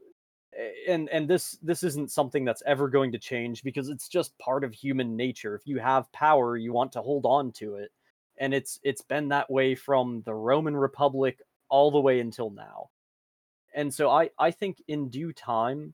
and 0.87 1.09
and 1.09 1.27
this 1.29 1.57
this 1.61 1.83
isn't 1.83 2.11
something 2.11 2.45
that's 2.45 2.63
ever 2.65 2.89
going 2.89 3.11
to 3.13 3.19
change 3.19 3.63
because 3.63 3.89
it's 3.89 4.07
just 4.09 4.37
part 4.39 4.63
of 4.63 4.73
human 4.73 5.15
nature. 5.15 5.55
If 5.55 5.67
you 5.67 5.79
have 5.79 6.11
power 6.13 6.57
you 6.57 6.73
want 6.73 6.91
to 6.93 7.01
hold 7.01 7.25
on 7.25 7.51
to 7.53 7.75
it. 7.75 7.91
And 8.39 8.53
it's 8.53 8.79
it's 8.83 9.01
been 9.01 9.29
that 9.29 9.49
way 9.51 9.75
from 9.75 10.23
the 10.25 10.33
roman 10.33 10.75
republic 10.75 11.39
all 11.69 11.91
the 11.91 11.99
way 12.01 12.19
until 12.19 12.49
now. 12.51 12.89
And 13.75 13.93
so 13.93 14.09
i 14.09 14.29
i 14.39 14.51
think 14.51 14.81
in 14.87 15.09
due 15.09 15.33
time 15.33 15.93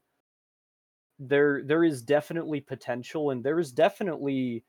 there 1.20 1.62
there 1.64 1.84
is 1.84 2.02
definitely 2.02 2.60
potential 2.62 3.30
and 3.32 3.44
there 3.44 3.60
is 3.60 3.72
definitely 3.72 4.64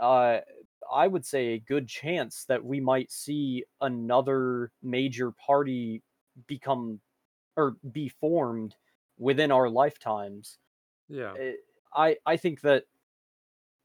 uh 0.00 0.38
I 0.90 1.06
would 1.06 1.24
say 1.26 1.48
a 1.48 1.58
good 1.58 1.88
chance 1.88 2.44
that 2.46 2.64
we 2.64 2.80
might 2.80 3.10
see 3.10 3.64
another 3.80 4.72
major 4.82 5.32
party 5.32 6.02
become 6.46 7.00
or 7.56 7.72
be 7.92 8.08
formed 8.08 8.76
within 9.18 9.52
our 9.52 9.68
lifetimes. 9.70 10.58
Yeah. 11.08 11.38
Eh, 11.38 11.54
I 11.94 12.18
I 12.26 12.36
think 12.38 12.62
that 12.62 12.86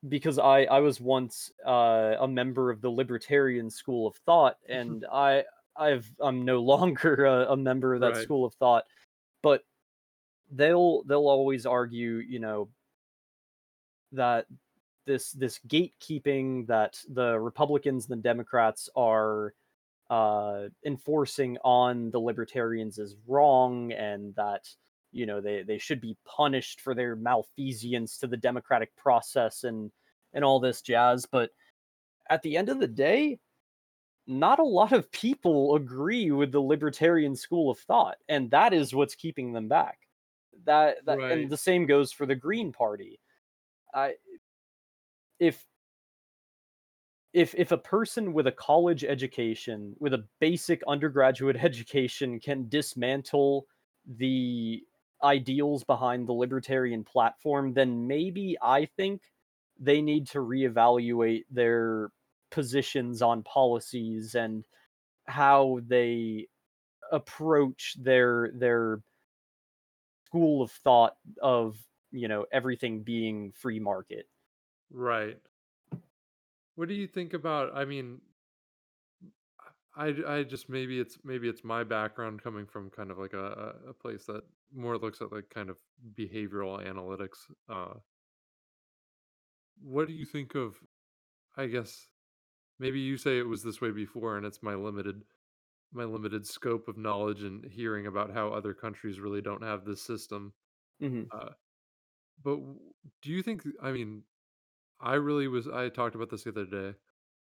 because 0.07 0.37
I 0.39 0.63
I 0.65 0.79
was 0.79 1.01
once 1.01 1.51
uh, 1.65 2.15
a 2.19 2.27
member 2.27 2.69
of 2.71 2.81
the 2.81 2.89
libertarian 2.89 3.69
school 3.69 4.07
of 4.07 4.15
thought, 4.17 4.57
and 4.69 5.05
I 5.11 5.45
I've 5.75 6.09
I'm 6.19 6.45
no 6.45 6.61
longer 6.61 7.25
a, 7.25 7.53
a 7.53 7.57
member 7.57 7.93
of 7.95 8.01
that 8.01 8.15
Right. 8.15 8.17
school 8.17 8.45
of 8.45 8.53
thought, 8.55 8.85
but 9.43 9.65
they'll 10.51 11.03
they'll 11.05 11.27
always 11.29 11.65
argue, 11.67 12.17
you 12.17 12.39
know, 12.39 12.69
that 14.11 14.47
this 15.07 15.31
this 15.31 15.59
gatekeeping 15.67 16.67
that 16.67 17.01
the 17.09 17.39
Republicans 17.39 18.07
and 18.07 18.19
the 18.19 18.21
Democrats 18.21 18.89
are 18.95 19.53
uh, 20.09 20.67
enforcing 20.85 21.57
on 21.63 22.11
the 22.11 22.19
libertarians 22.19 22.99
is 22.99 23.15
wrong, 23.25 23.91
and 23.93 24.35
that 24.35 24.69
you 25.11 25.25
know 25.25 25.41
they 25.41 25.63
they 25.63 25.79
should 25.79 26.01
be 26.01 26.17
punished 26.25 26.81
for 26.81 26.93
their 26.93 27.15
malfeasance 27.15 28.19
to 28.19 28.27
the 28.27 28.37
democratic 28.37 28.95
process 28.95 29.63
and 29.63 29.91
and 30.33 30.45
all 30.45 30.59
this 30.59 30.81
jazz. 30.81 31.25
But 31.25 31.49
at 32.29 32.43
the 32.43 32.57
end 32.57 32.69
of 32.69 32.79
the 32.79 32.87
day, 32.87 33.39
not 34.27 34.59
a 34.59 34.63
lot 34.63 34.91
of 34.91 35.11
people 35.11 35.75
agree 35.75 36.31
with 36.31 36.51
the 36.51 36.59
libertarian 36.59 37.35
school 37.35 37.71
of 37.71 37.79
thought, 37.79 38.17
and 38.27 38.51
that 38.51 38.73
is 38.73 38.93
what's 38.93 39.15
keeping 39.15 39.53
them 39.53 39.67
back. 39.67 39.99
That 40.65 41.05
that 41.05 41.19
and 41.19 41.49
the 41.49 41.57
same 41.57 41.85
goes 41.85 42.11
for 42.11 42.25
the 42.25 42.35
Green 42.35 42.71
Party. 42.73 43.19
I 43.93 44.15
if 45.39 45.65
if 47.33 47.53
if 47.55 47.71
a 47.71 47.77
person 47.77 48.33
with 48.33 48.47
a 48.47 48.51
college 48.51 49.03
education, 49.03 49.95
with 49.99 50.13
a 50.13 50.25
basic 50.39 50.81
undergraduate 50.87 51.57
education 51.63 52.39
can 52.39 52.67
dismantle 52.69 53.67
the 54.17 54.83
ideals 55.23 55.83
behind 55.83 56.27
the 56.27 56.33
libertarian 56.33 57.03
platform, 57.03 57.73
then 57.73 58.07
maybe 58.07 58.57
I 58.61 58.85
think 58.85 59.21
they 59.79 60.01
need 60.01 60.27
to 60.27 60.39
reevaluate 60.39 61.45
their 61.51 62.09
positions 62.49 63.21
on 63.21 63.43
policies 63.43 64.35
and 64.35 64.63
how 65.27 65.79
they 65.87 66.47
approach 67.11 67.95
their 67.99 68.51
their 68.53 69.01
school 70.25 70.61
of 70.61 70.71
thought 70.71 71.15
of, 71.41 71.77
you 72.11 72.27
know, 72.27 72.45
everything 72.51 73.03
being 73.03 73.51
free 73.51 73.79
market. 73.79 74.27
Right. 74.89 75.41
What 76.75 76.87
do 76.87 76.93
you 76.95 77.07
think 77.07 77.33
about 77.33 77.75
I 77.75 77.83
mean 77.83 78.21
I 79.95 80.07
I 80.27 80.43
just 80.43 80.69
maybe 80.69 80.99
it's 80.99 81.23
maybe 81.23 81.49
it's 81.49 81.63
my 81.63 81.83
background 81.83 82.41
coming 82.41 82.65
from 82.67 82.89
kind 82.89 83.11
of 83.11 83.17
like 83.17 83.33
a 83.33 83.81
a 83.87 83.93
place 83.93 84.25
that 84.25 84.43
more 84.71 84.97
looks 84.97 85.21
at 85.21 85.31
like 85.31 85.49
kind 85.49 85.69
of 85.69 85.79
behavioral 86.13 86.83
analytics. 86.85 87.49
Uh 87.67 87.99
what 89.79 90.07
do 90.07 90.13
you 90.13 90.25
think 90.25 90.55
of 90.55 90.77
I 91.55 91.67
guess 91.67 92.09
maybe 92.79 92.99
you 93.01 93.17
say 93.17 93.39
it 93.39 93.47
was 93.47 93.63
this 93.63 93.81
way 93.81 93.91
before, 93.91 94.37
and 94.37 94.45
it's 94.45 94.63
my 94.63 94.75
limited 94.75 95.25
my 95.91 96.05
limited 96.05 96.47
scope 96.47 96.87
of 96.87 96.97
knowledge 96.97 97.43
and 97.43 97.65
hearing 97.65 98.07
about 98.07 98.31
how 98.33 98.49
other 98.53 98.73
countries 98.73 99.19
really 99.19 99.41
don't 99.41 99.63
have 99.63 99.85
this 99.85 100.03
system. 100.03 100.53
hmm 100.99 101.31
Uh, 101.31 101.51
but 102.43 102.59
do 103.21 103.31
you 103.31 103.43
think? 103.43 103.63
I 103.81 103.91
mean, 103.91 104.23
I 104.99 105.15
really 105.15 105.47
was. 105.47 105.67
I 105.67 105.89
talked 105.89 106.15
about 106.15 106.29
this 106.29 106.43
the 106.43 106.51
other 106.51 106.65
day. 106.65 106.93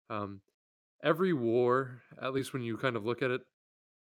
Um, 0.10 0.42
every 1.04 1.34
war, 1.34 2.02
at 2.22 2.34
least 2.34 2.54
when 2.54 2.62
you 2.62 2.78
kind 2.78 2.96
of 2.96 3.06
look 3.06 3.22
at 3.22 3.32
it, 3.32 3.42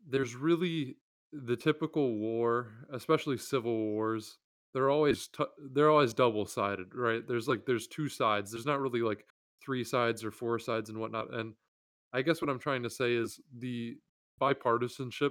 there's 0.08 0.34
really 0.34 0.96
the 1.32 1.56
typical 1.56 2.18
war, 2.18 2.72
especially 2.92 3.38
civil 3.38 3.76
wars. 3.76 4.38
They're 4.74 4.90
always 4.90 5.28
t- 5.28 5.44
they're 5.72 5.90
always 5.90 6.14
double 6.14 6.46
sided, 6.46 6.94
right? 6.94 7.26
There's 7.26 7.48
like 7.48 7.66
there's 7.66 7.86
two 7.86 8.08
sides. 8.08 8.50
There's 8.50 8.66
not 8.66 8.80
really 8.80 9.00
like 9.00 9.24
three 9.64 9.84
sides 9.84 10.24
or 10.24 10.30
four 10.30 10.58
sides 10.58 10.90
and 10.90 10.98
whatnot. 10.98 11.32
And 11.32 11.54
I 12.12 12.22
guess 12.22 12.40
what 12.42 12.50
I'm 12.50 12.58
trying 12.58 12.82
to 12.82 12.90
say 12.90 13.14
is 13.14 13.40
the 13.58 13.96
bipartisanship, 14.40 15.30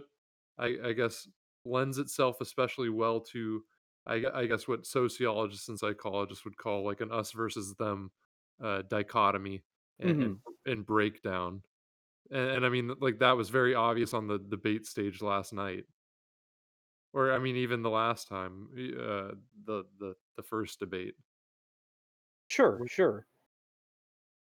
I, 0.57 0.75
I 0.85 0.93
guess, 0.93 1.27
lends 1.65 1.97
itself 1.97 2.37
especially 2.41 2.89
well 2.89 3.19
to, 3.19 3.61
I, 4.05 4.25
I 4.33 4.45
guess, 4.47 4.67
what 4.67 4.85
sociologists 4.85 5.69
and 5.69 5.79
psychologists 5.79 6.45
would 6.45 6.57
call 6.57 6.83
like 6.85 7.01
an 7.01 7.11
us 7.11 7.31
versus 7.31 7.75
them 7.75 8.11
uh, 8.61 8.83
dichotomy 8.83 9.63
and, 9.99 10.11
and 10.21 10.31
hmm 10.31 10.51
and 10.65 10.85
breakdown. 10.85 11.63
And, 12.31 12.49
and 12.51 12.65
I 12.65 12.69
mean, 12.69 12.95
like 13.01 13.19
that 13.19 13.37
was 13.37 13.49
very 13.49 13.75
obvious 13.75 14.13
on 14.13 14.27
the 14.27 14.39
debate 14.39 14.85
stage 14.87 15.21
last 15.21 15.53
night, 15.53 15.85
or 17.13 17.31
I 17.31 17.39
mean, 17.39 17.55
even 17.57 17.81
the 17.81 17.89
last 17.89 18.27
time, 18.27 18.69
uh, 18.73 19.35
the 19.65 19.83
the 19.99 20.15
the 20.37 20.43
first 20.43 20.79
debate. 20.79 21.15
Sure, 22.49 22.85
sure. 22.87 23.25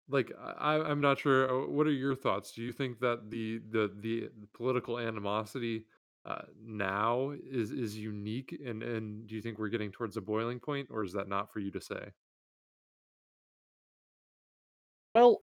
Like, 0.08 0.30
I 0.38 0.76
I'm 0.80 1.00
not 1.00 1.18
sure, 1.18 1.50
uh, 1.50 1.66
what 1.68 1.86
are 1.86 1.92
your 1.92 2.14
thoughts? 2.14 2.52
Do 2.52 2.62
you 2.62 2.72
think 2.72 3.00
that 3.00 3.30
the 3.30 3.58
the 3.58 3.88
the 3.98 4.30
political 4.54 4.98
animosity, 5.00 5.86
uh, 6.26 6.42
now 6.64 7.30
is 7.30 7.70
is 7.70 7.96
unique, 7.96 8.58
and 8.64 8.82
and 8.82 9.26
do 9.28 9.36
you 9.36 9.40
think 9.40 9.58
we're 9.58 9.68
getting 9.68 9.92
towards 9.92 10.16
a 10.16 10.20
boiling 10.20 10.58
point, 10.58 10.88
or 10.90 11.04
is 11.04 11.12
that 11.12 11.28
not 11.28 11.52
for 11.52 11.60
you 11.60 11.70
to 11.70 11.80
say? 11.80 12.10
Well, 15.14 15.42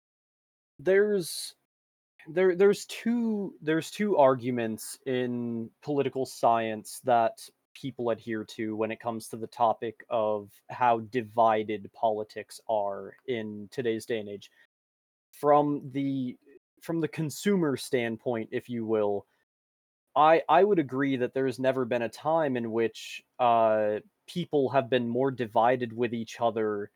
there's 0.78 1.54
there 2.28 2.54
there's 2.54 2.84
two 2.86 3.54
there's 3.60 3.90
two 3.90 4.16
arguments 4.16 4.98
in 5.06 5.68
political 5.82 6.24
science 6.24 7.00
that 7.04 7.38
people 7.74 8.10
adhere 8.10 8.44
to 8.44 8.76
when 8.76 8.90
it 8.90 9.00
comes 9.00 9.28
to 9.28 9.36
the 9.36 9.46
topic 9.48 10.04
of 10.10 10.50
how 10.70 11.00
divided 11.10 11.90
politics 11.92 12.60
are 12.68 13.14
in 13.26 13.68
today's 13.72 14.06
day 14.06 14.20
and 14.20 14.28
age. 14.28 14.50
From 15.32 15.82
the 15.92 16.36
from 16.82 17.00
the 17.00 17.08
consumer 17.08 17.76
standpoint, 17.76 18.48
if 18.52 18.68
you 18.68 18.86
will, 18.86 19.26
I 20.18 20.42
I 20.50 20.64
would 20.64 20.78
agree 20.78 21.16
that 21.16 21.32
there's 21.34 21.58
never 21.58 21.86
been 21.86 22.02
a 22.02 22.10
time 22.10 22.58
in 22.58 22.72
which 22.72 23.24
uh 23.38 24.00
people 24.26 24.70
have 24.70 24.90
been 24.90 25.08
more 25.08 25.30
divided 25.30 25.94
with 25.94 26.12
each 26.12 26.40
other 26.42 26.92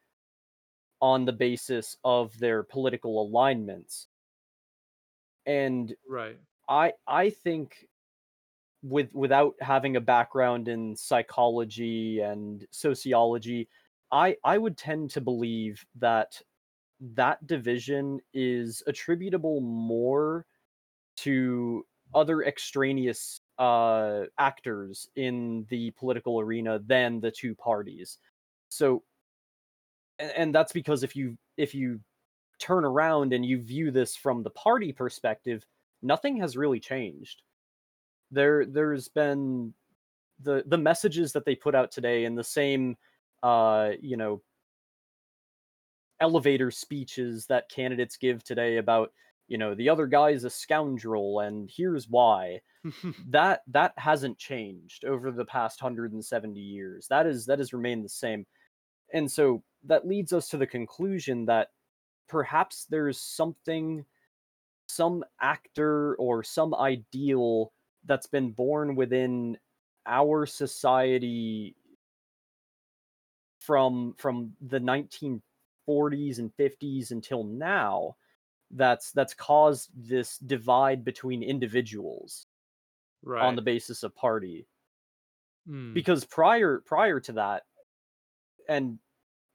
on 1.02 1.24
the 1.26 1.32
basis 1.34 1.96
of 2.04 2.38
their 2.38 2.62
political 2.62 3.20
alignments. 3.22 4.08
And 5.46 5.94
Right. 6.06 6.38
I 6.68 6.94
I 7.06 7.30
think 7.30 7.88
with 8.82 9.14
without 9.14 9.54
having 9.60 9.96
a 9.96 10.00
background 10.00 10.68
in 10.68 10.96
psychology 10.96 12.20
and 12.20 12.66
sociology, 12.70 13.68
I 14.12 14.36
I 14.44 14.58
would 14.58 14.78
tend 14.78 15.10
to 15.12 15.20
believe 15.20 15.86
that 15.96 16.42
that 17.00 17.46
division 17.46 18.20
is 18.34 18.82
attributable 18.86 19.60
more 19.60 20.46
to 21.18 21.86
other 22.14 22.42
extraneous 22.42 23.40
uh 23.58 24.22
actors 24.38 25.08
in 25.16 25.66
the 25.68 25.90
political 25.92 26.40
arena 26.40 26.80
than 26.86 27.20
the 27.20 27.30
two 27.30 27.54
parties. 27.54 28.18
So 28.68 29.02
and, 30.18 30.32
and 30.36 30.54
that's 30.54 30.72
because 30.72 31.02
if 31.02 31.14
you 31.16 31.36
if 31.56 31.74
you 31.74 32.00
turn 32.58 32.84
around 32.84 33.32
and 33.32 33.44
you 33.44 33.60
view 33.60 33.90
this 33.90 34.16
from 34.16 34.42
the 34.42 34.50
party 34.50 34.92
perspective, 34.92 35.66
nothing 36.02 36.36
has 36.36 36.56
really 36.56 36.80
changed 36.80 37.42
there 38.32 38.64
there's 38.64 39.08
been 39.08 39.72
the 40.42 40.64
the 40.66 40.78
messages 40.78 41.32
that 41.32 41.44
they 41.44 41.54
put 41.54 41.74
out 41.74 41.92
today 41.92 42.24
and 42.24 42.36
the 42.36 42.42
same 42.42 42.96
uh 43.42 43.90
you 44.00 44.16
know 44.16 44.40
elevator 46.20 46.70
speeches 46.70 47.46
that 47.46 47.68
candidates 47.68 48.16
give 48.16 48.42
today 48.42 48.78
about 48.78 49.12
you 49.52 49.58
know 49.58 49.74
the 49.74 49.90
other 49.90 50.06
guy 50.06 50.30
is 50.30 50.44
a 50.44 50.50
scoundrel 50.50 51.40
and 51.40 51.70
here's 51.70 52.08
why. 52.08 52.62
That 53.28 53.60
that 53.68 53.92
hasn't 53.96 54.38
changed 54.38 55.04
over 55.04 55.30
the 55.30 55.44
past 55.44 55.80
170 55.80 56.58
years. 56.58 57.06
That 57.08 57.26
is 57.26 57.46
that 57.46 57.58
has 57.58 57.74
remained 57.74 58.04
the 58.04 58.08
same. 58.08 58.46
And 59.12 59.30
so 59.30 59.62
that 59.84 60.06
leads 60.06 60.32
us 60.32 60.48
to 60.48 60.56
the 60.56 60.66
conclusion 60.66 61.44
that 61.46 61.68
perhaps 62.28 62.86
there's 62.88 63.20
something 63.20 64.04
some 64.88 65.22
actor 65.40 66.14
or 66.14 66.42
some 66.42 66.74
ideal 66.74 67.72
that's 68.06 68.26
been 68.26 68.52
born 68.52 68.96
within 68.96 69.58
our 70.06 70.46
society 70.46 71.76
from 73.60 74.14
from 74.16 74.54
the 74.62 74.80
1940s 74.80 76.38
and 76.38 76.50
50s 76.58 77.10
until 77.10 77.44
now 77.44 78.16
that's 78.72 79.12
that's 79.12 79.34
caused 79.34 79.90
this 79.94 80.38
divide 80.38 81.04
between 81.04 81.42
individuals 81.42 82.46
on 83.42 83.56
the 83.56 83.62
basis 83.62 84.02
of 84.02 84.14
party. 84.16 84.66
Mm, 85.68 85.94
because 85.94 86.24
prior 86.24 86.82
prior 86.84 87.20
to 87.20 87.32
that 87.32 87.62
and 88.68 88.98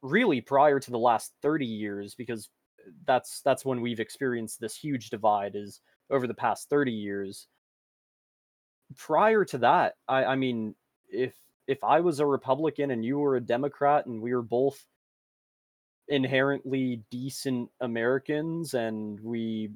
really 0.01 0.39
prior 0.41 0.79
to 0.79 0.91
the 0.91 0.99
last 0.99 1.33
30 1.41 1.65
years 1.65 2.15
because 2.15 2.49
that's 3.05 3.41
that's 3.41 3.65
when 3.65 3.81
we've 3.81 3.99
experienced 3.99 4.61
this 4.61 4.75
huge 4.75 5.09
divide 5.09 5.55
is 5.55 5.81
over 6.09 6.27
the 6.27 6.33
past 6.33 6.69
30 6.69 6.91
years. 6.91 7.47
Prior 8.95 9.43
to 9.45 9.57
that, 9.59 9.95
I 10.07 10.25
I 10.25 10.35
mean, 10.35 10.75
if 11.09 11.35
if 11.67 11.83
I 11.83 11.99
was 11.99 12.19
a 12.19 12.25
Republican 12.25 12.91
and 12.91 13.03
you 13.03 13.19
were 13.19 13.35
a 13.35 13.41
Democrat 13.41 14.05
and 14.05 14.21
we 14.21 14.33
were 14.33 14.41
both 14.41 14.85
inherently 16.09 17.03
decent 17.11 17.69
Americans 17.81 18.73
and 18.73 19.19
we 19.19 19.69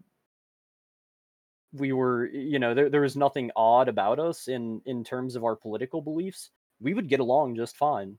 we 1.73 1.93
were 1.93 2.27
you 2.27 2.59
know 2.59 2.73
there 2.73 2.89
there 2.89 3.01
was 3.01 3.15
nothing 3.15 3.51
odd 3.55 3.87
about 3.87 4.19
us 4.19 4.47
in 4.47 4.81
in 4.85 5.03
terms 5.03 5.35
of 5.35 5.43
our 5.43 5.55
political 5.55 6.01
beliefs, 6.01 6.51
we 6.79 6.93
would 6.93 7.07
get 7.07 7.19
along 7.19 7.55
just 7.55 7.77
fine. 7.77 8.17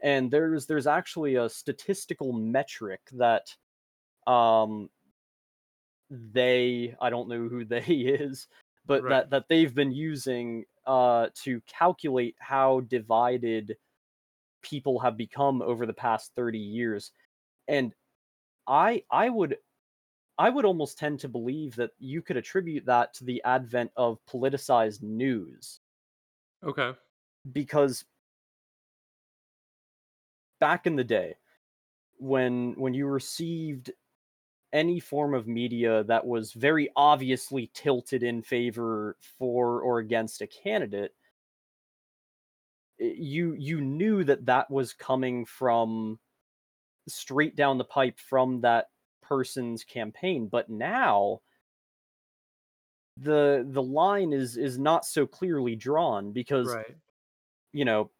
And 0.00 0.30
there's 0.30 0.66
there's 0.66 0.86
actually 0.86 1.36
a 1.36 1.48
statistical 1.48 2.32
metric 2.32 3.00
that 3.12 3.46
um 4.26 4.88
they 6.10 6.94
I 7.00 7.10
don't 7.10 7.28
know 7.28 7.48
who 7.48 7.64
they 7.64 7.80
is, 7.84 8.46
but 8.86 9.02
right. 9.02 9.10
that 9.10 9.30
that 9.30 9.44
they've 9.48 9.74
been 9.74 9.92
using 9.92 10.64
uh 10.86 11.28
to 11.44 11.60
calculate 11.62 12.36
how 12.38 12.80
divided 12.80 13.76
people 14.62 14.98
have 14.98 15.16
become 15.16 15.60
over 15.60 15.84
the 15.86 15.92
past 15.92 16.32
30 16.36 16.58
years. 16.58 17.10
And 17.68 17.94
I 18.66 19.04
I 19.10 19.30
would 19.30 19.58
I 20.38 20.50
would 20.50 20.64
almost 20.64 20.98
tend 20.98 21.20
to 21.20 21.28
believe 21.28 21.76
that 21.76 21.92
you 21.98 22.22
could 22.22 22.36
attribute 22.36 22.86
that 22.86 23.14
to 23.14 23.24
the 23.24 23.42
advent 23.44 23.92
of 23.96 24.24
politicized 24.26 25.02
news 25.02 25.80
Okay. 26.62 26.94
because 27.52 28.04
back 30.60 30.86
in 30.86 30.96
the 30.96 31.04
day 31.04 31.36
when 32.18 32.74
when 32.74 32.94
you 32.94 33.06
received 33.06 33.92
any 34.72 35.00
form 35.00 35.34
of 35.34 35.46
media 35.46 36.04
that 36.04 36.26
was 36.26 36.52
very 36.52 36.90
obviously 36.96 37.70
tilted 37.74 38.22
in 38.22 38.42
favor 38.42 39.16
for 39.38 39.80
or 39.82 39.98
against 39.98 40.42
a 40.42 40.46
candidate 40.46 41.14
you 42.98 43.54
you 43.54 43.80
knew 43.80 44.24
that 44.24 44.46
that 44.46 44.70
was 44.70 44.92
coming 44.92 45.44
from 45.44 46.18
straight 47.08 47.56
down 47.56 47.78
the 47.78 47.84
pipe 47.84 48.18
from 48.18 48.60
that 48.60 48.86
person's 49.22 49.84
campaign 49.84 50.48
but 50.48 50.68
now 50.68 51.40
the 53.16 53.66
the 53.70 53.82
line 53.82 54.32
is 54.32 54.56
is 54.56 54.78
not 54.78 55.04
so 55.04 55.26
clearly 55.26 55.76
drawn 55.76 56.32
because 56.32 56.74
Right. 56.74 56.96
you 57.72 57.84
know 57.84 58.10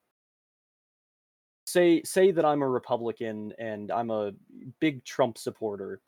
say 1.66 2.02
say 2.02 2.30
that 2.30 2.44
I'm 2.44 2.62
a 2.62 2.68
republican 2.68 3.52
and 3.58 3.90
I'm 3.90 4.10
a 4.10 4.32
big 4.80 5.04
trump 5.04 5.36
supporter 5.38 6.00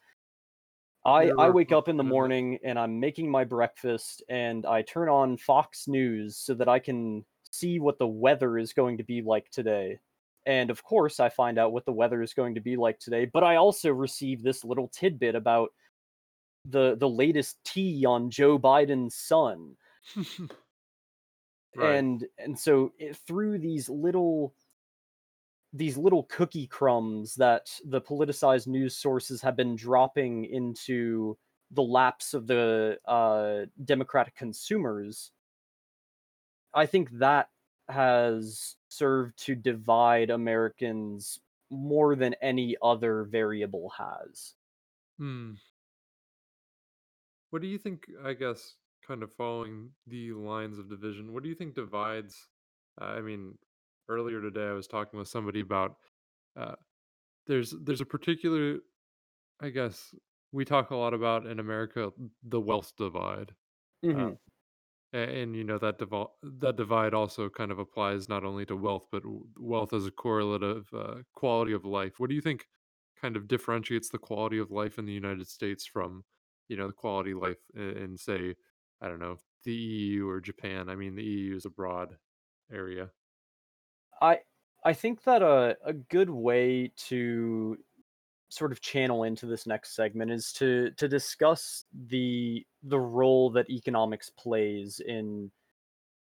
I 1.04 1.30
I 1.38 1.50
wake 1.50 1.70
up 1.70 1.88
in 1.88 1.96
the 1.96 2.02
Republican, 2.02 2.02
isn't 2.02 2.06
it? 2.06 2.10
morning 2.10 2.58
and 2.64 2.78
I'm 2.78 2.98
making 2.98 3.30
my 3.30 3.44
breakfast 3.44 4.24
and 4.28 4.66
I 4.66 4.82
turn 4.82 5.08
on 5.08 5.36
Fox 5.36 5.86
News 5.86 6.36
so 6.36 6.52
that 6.54 6.68
I 6.68 6.80
can 6.80 7.24
see 7.52 7.78
what 7.78 7.98
the 7.98 8.08
weather 8.08 8.58
is 8.58 8.72
going 8.72 8.98
to 8.98 9.04
be 9.04 9.22
like 9.22 9.48
today. 9.50 10.00
And 10.46 10.70
of 10.70 10.82
course, 10.82 11.18
I 11.20 11.28
find 11.28 11.58
out 11.58 11.72
what 11.72 11.84
the 11.84 11.92
weather 11.92 12.22
is 12.22 12.32
going 12.32 12.54
to 12.54 12.60
be 12.60 12.76
like 12.76 12.98
today, 12.98 13.24
but 13.24 13.42
I 13.44 13.56
also 13.56 13.92
receive 13.92 14.42
this 14.42 14.64
little 14.64 14.88
tidbit 14.88 15.34
about 15.34 15.70
the 16.64 16.96
the 16.96 17.08
latest 17.08 17.58
tea 17.64 18.04
on 18.06 18.30
Joe 18.30 18.58
Biden's 18.58 19.14
son. 19.16 19.76
Right. 21.76 21.96
And 21.96 22.24
and 22.38 22.58
so 22.58 22.92
it, 22.98 23.16
through 23.16 23.58
these 23.58 23.88
little 23.90 24.54
these 25.72 25.98
little 25.98 26.22
cookie 26.24 26.66
crumbs 26.66 27.34
that 27.34 27.68
the 27.84 28.00
politicized 28.00 28.66
news 28.66 28.96
sources 28.96 29.42
have 29.42 29.56
been 29.56 29.76
dropping 29.76 30.46
into 30.46 31.36
the 31.72 31.82
laps 31.82 32.32
of 32.32 32.46
the 32.46 32.98
uh, 33.06 33.66
democratic 33.84 34.34
consumers, 34.36 35.32
I 36.72 36.86
think 36.86 37.10
that 37.18 37.48
has 37.88 38.76
served 38.88 39.38
to 39.44 39.54
divide 39.54 40.30
Americans 40.30 41.40
more 41.70 42.14
than 42.16 42.34
any 42.42 42.76
other 42.82 43.24
variable 43.24 43.92
has. 43.96 44.54
Hmm. 45.18 45.52
What 47.50 47.62
do 47.62 47.68
you 47.68 47.78
think, 47.78 48.06
I 48.24 48.34
guess, 48.34 48.74
kind 49.06 49.22
of 49.22 49.32
following 49.32 49.90
the 50.06 50.32
lines 50.32 50.78
of 50.78 50.90
division, 50.90 51.32
what 51.32 51.42
do 51.42 51.48
you 51.48 51.54
think 51.54 51.74
divides 51.74 52.48
uh, 53.00 53.04
I 53.04 53.20
mean, 53.20 53.56
earlier 54.08 54.40
today 54.40 54.68
I 54.68 54.72
was 54.72 54.86
talking 54.86 55.18
with 55.18 55.28
somebody 55.28 55.60
about 55.60 55.96
uh, 56.58 56.76
there's 57.46 57.74
there's 57.82 58.00
a 58.00 58.06
particular 58.06 58.78
I 59.60 59.70
guess 59.70 60.14
we 60.52 60.64
talk 60.64 60.90
a 60.90 60.96
lot 60.96 61.14
about 61.14 61.46
in 61.46 61.60
America 61.60 62.10
the 62.42 62.60
wealth 62.60 62.92
divide. 62.96 63.52
Uh, 64.06 64.30
hmm 65.12 65.18
a- 65.18 65.42
and, 65.42 65.56
you 65.56 65.64
know 65.64 65.78
that 65.78 65.98
divide 65.98 66.28
that 66.42 66.76
divide 66.76 67.14
also 67.14 67.48
kind 67.48 67.70
of 67.72 67.78
applies 67.78 68.28
not 68.28 68.44
only 68.44 68.66
to 68.66 68.76
wealth 68.76 69.06
but 69.10 69.22
wealth 69.58 69.92
as 69.92 70.06
a 70.06 70.10
correlative 70.12 70.92
uh, 70.94 71.22
quality 71.34 71.72
of 71.72 71.84
life. 71.84 72.18
What 72.20 72.28
do 72.30 72.36
you 72.36 72.40
think 72.42 72.66
kind 73.16 73.36
of 73.36 73.48
differentiates 73.48 74.08
the 74.10 74.18
quality 74.18 74.58
of 74.58 74.70
life 74.70 74.98
in 74.98 75.06
the 75.06 75.12
United 75.12 75.48
States 75.48 75.86
from 75.86 76.24
you 76.68 76.76
know 76.76 76.86
the 76.88 76.92
quality 76.92 77.32
of 77.32 77.38
life 77.38 77.58
in, 77.74 77.82
in 77.96 78.16
say 78.18 78.56
I 79.00 79.08
don't 79.08 79.20
know 79.20 79.38
the 79.64 79.74
EU 79.74 80.28
or 80.28 80.40
Japan? 80.40 80.88
I 80.90 80.96
mean 80.96 81.14
the 81.16 81.24
EU 81.24 81.56
is 81.56 81.64
a 81.66 81.70
broad 81.70 82.18
area. 82.70 83.12
I 84.20 84.40
I 84.84 84.92
think 84.92 85.22
that 85.24 85.42
a 85.42 85.76
a 85.84 85.92
good 85.92 86.30
way 86.30 86.88
to 87.08 87.78
sort 88.48 88.72
of 88.72 88.80
channel 88.80 89.24
into 89.24 89.46
this 89.46 89.66
next 89.66 89.94
segment 89.94 90.30
is 90.30 90.52
to 90.52 90.90
to 90.92 91.08
discuss 91.08 91.84
the 92.08 92.64
the 92.84 92.98
role 92.98 93.50
that 93.50 93.68
economics 93.70 94.30
plays 94.30 95.00
in 95.00 95.50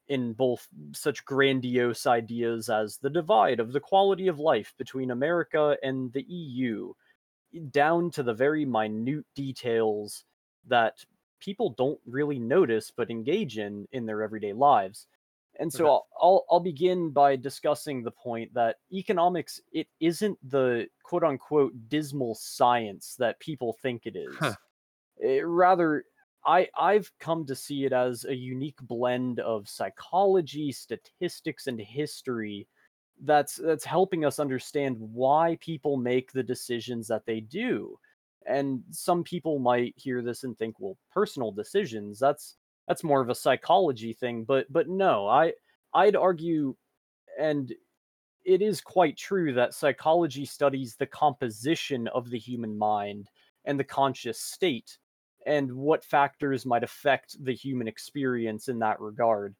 in 0.08 0.32
both 0.32 0.68
such 0.92 1.24
grandiose 1.24 2.06
ideas 2.06 2.68
as 2.68 2.98
the 2.98 3.10
divide 3.10 3.60
of 3.60 3.72
the 3.72 3.80
quality 3.80 4.28
of 4.28 4.38
life 4.38 4.74
between 4.76 5.10
America 5.10 5.76
and 5.82 6.12
the 6.12 6.24
EU, 6.24 6.92
down 7.70 8.10
to 8.10 8.22
the 8.22 8.34
very 8.34 8.64
minute 8.64 9.24
details 9.34 10.24
that 10.66 11.04
people 11.40 11.70
don't 11.70 12.00
really 12.06 12.38
notice 12.38 12.90
but 12.94 13.10
engage 13.10 13.58
in 13.58 13.86
in 13.92 14.06
their 14.06 14.22
everyday 14.22 14.52
lives. 14.52 15.06
And 15.58 15.72
so 15.72 15.86
Okay. 15.86 15.90
I'll, 15.90 16.08
I'll 16.20 16.44
I'll 16.50 16.60
begin 16.60 17.10
by 17.10 17.36
discussing 17.36 18.02
the 18.02 18.10
point 18.10 18.54
that 18.54 18.78
economics 18.92 19.60
it 19.72 19.88
isn't 20.00 20.38
the 20.48 20.88
quote 21.02 21.24
unquote 21.24 21.88
dismal 21.88 22.34
science 22.34 23.16
that 23.16 23.40
people 23.40 23.74
think 23.82 24.06
it 24.06 24.16
is. 24.16 24.40
Huh. 24.40 24.56
Eh, 25.22 25.40
rather, 25.44 26.04
I 26.44 26.68
I've 26.76 27.12
come 27.18 27.46
to 27.46 27.54
see 27.56 27.84
it 27.84 27.92
as 27.92 28.24
a 28.24 28.34
unique 28.34 28.80
blend 28.82 29.40
of 29.40 29.68
psychology, 29.68 30.72
statistics, 30.72 31.66
and 31.66 31.80
history 31.80 32.68
that's 33.20 33.56
that's 33.56 33.84
helping 33.84 34.24
us 34.24 34.38
understand 34.38 34.96
why 34.98 35.56
people 35.60 35.96
make 35.96 36.32
the 36.32 36.42
decisions 36.42 37.08
that 37.08 37.26
they 37.26 37.40
do. 37.40 37.98
And 38.46 38.82
some 38.90 39.22
people 39.22 39.58
might 39.60 39.94
hear 39.96 40.20
this 40.22 40.42
and 40.44 40.58
think, 40.58 40.76
well, 40.80 40.98
personal 41.10 41.52
decisions, 41.52 42.18
that's 42.18 42.56
that's 42.88 43.04
more 43.04 43.20
of 43.20 43.30
a 43.30 43.34
psychology 43.34 44.12
thing, 44.12 44.44
but 44.44 44.70
but 44.72 44.88
no, 44.88 45.28
I 45.28 45.52
I'd 45.94 46.16
argue 46.16 46.74
and 47.38 47.72
it 48.44 48.62
is 48.62 48.80
quite 48.80 49.16
true 49.16 49.52
that 49.54 49.74
psychology 49.74 50.44
studies 50.44 50.96
the 50.96 51.06
composition 51.06 52.08
of 52.08 52.28
the 52.28 52.38
human 52.38 52.76
mind 52.76 53.28
and 53.64 53.78
the 53.78 53.84
conscious 53.84 54.40
state 54.40 54.98
and 55.46 55.72
what 55.72 56.04
factors 56.04 56.66
might 56.66 56.82
affect 56.82 57.36
the 57.44 57.54
human 57.54 57.88
experience 57.88 58.68
in 58.68 58.78
that 58.80 59.00
regard. 59.00 59.54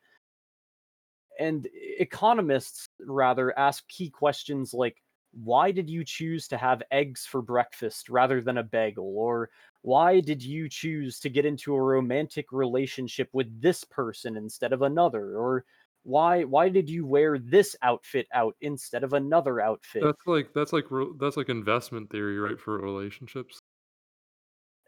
And 1.39 1.67
economists, 1.73 2.89
rather, 3.01 3.57
ask 3.59 3.87
key 3.89 4.11
questions 4.11 4.75
like 4.75 5.03
why 5.33 5.73
did 5.73 5.89
you 5.91 6.05
choose 6.05 6.47
to 6.49 6.59
have 6.59 6.83
eggs 6.91 7.25
for 7.27 7.43
breakfast 7.43 8.09
rather 8.09 8.41
than 8.41 8.59
a 8.59 8.63
bagel? 8.63 9.17
Or 9.17 9.51
why 9.83 10.21
did 10.21 10.43
you 10.43 10.69
choose 10.69 11.19
to 11.21 11.29
get 11.31 11.47
into 11.47 11.75
a 11.75 11.83
romantic 11.83 12.53
relationship 12.53 13.29
with 13.33 13.61
this 13.61 13.85
person 13.85 14.37
instead 14.37 14.73
of 14.73 14.83
another? 14.83 15.37
Or 15.39 15.65
why 16.05 16.45
why 16.45 16.69
did 16.69 16.91
you 16.91 17.07
wear 17.07 17.39
this 17.39 17.77
outfit 17.83 18.27
out 18.33 18.57
instead 18.61 19.05
of 19.05 19.13
another 19.13 19.61
outfit? 19.61 20.03
That's 20.03 20.27
like 20.27 20.53
that's 20.53 20.73
like 20.73 20.87
that's 21.19 21.37
like 21.37 21.49
investment 21.49 22.11
theory, 22.11 22.39
right, 22.39 22.61
for 22.61 22.77
relationships. 22.79 23.59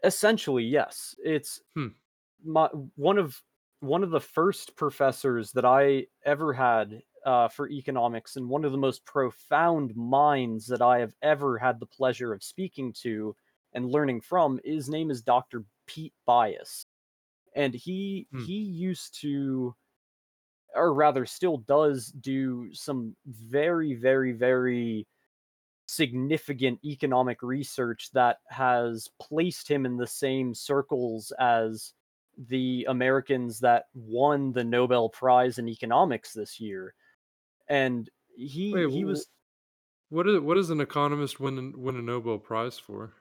Essentially, 0.03 0.63
yes. 0.63 1.15
It's 1.23 1.61
Hmm. 1.75 1.89
my 2.43 2.67
one 2.95 3.17
of 3.17 3.41
one 3.79 4.03
of 4.03 4.11
the 4.11 4.21
first 4.21 4.75
professors 4.75 5.51
that 5.53 5.65
I 5.65 6.07
ever 6.23 6.53
had 6.53 7.03
uh, 7.25 7.47
for 7.47 7.69
economics, 7.69 8.35
and 8.35 8.49
one 8.49 8.65
of 8.65 8.71
the 8.71 8.77
most 8.77 9.05
profound 9.05 9.95
minds 9.95 10.67
that 10.67 10.81
I 10.81 10.99
have 10.99 11.15
ever 11.21 11.57
had 11.57 11.79
the 11.79 11.85
pleasure 11.87 12.33
of 12.33 12.43
speaking 12.43 12.93
to 13.01 13.35
and 13.73 13.91
learning 13.91 14.21
from. 14.21 14.59
His 14.63 14.89
name 14.89 15.11
is 15.11 15.21
Dr. 15.21 15.65
Pete 15.87 16.13
Bias, 16.25 16.85
and 17.55 17.73
he 17.73 18.27
Hmm. 18.31 18.45
he 18.45 18.59
used 18.59 19.19
to, 19.21 19.75
or 20.73 20.93
rather, 20.93 21.25
still 21.25 21.57
does 21.57 22.07
do 22.07 22.73
some 22.73 23.15
very, 23.25 23.93
very, 23.93 24.33
very 24.33 25.07
significant 25.87 26.79
economic 26.85 27.41
research 27.43 28.11
that 28.13 28.39
has 28.49 29.09
placed 29.21 29.69
him 29.69 29.85
in 29.85 29.97
the 29.97 30.07
same 30.07 30.53
circles 30.55 31.31
as 31.39 31.93
the 32.37 32.85
Americans 32.89 33.59
that 33.59 33.85
won 33.93 34.51
the 34.53 34.63
Nobel 34.63 35.09
Prize 35.09 35.57
in 35.57 35.69
economics 35.69 36.33
this 36.33 36.59
year. 36.59 36.93
And 37.67 38.09
he 38.35 38.71
Wait, 38.73 38.89
he 38.89 39.05
was 39.05 39.27
what 40.09 40.27
is 40.27 40.39
what 40.39 40.55
does 40.55 40.69
an 40.69 40.81
economist 40.81 41.39
win 41.39 41.73
win 41.77 41.95
a 41.97 42.01
Nobel 42.01 42.37
Prize 42.39 42.77
for? 42.79 43.13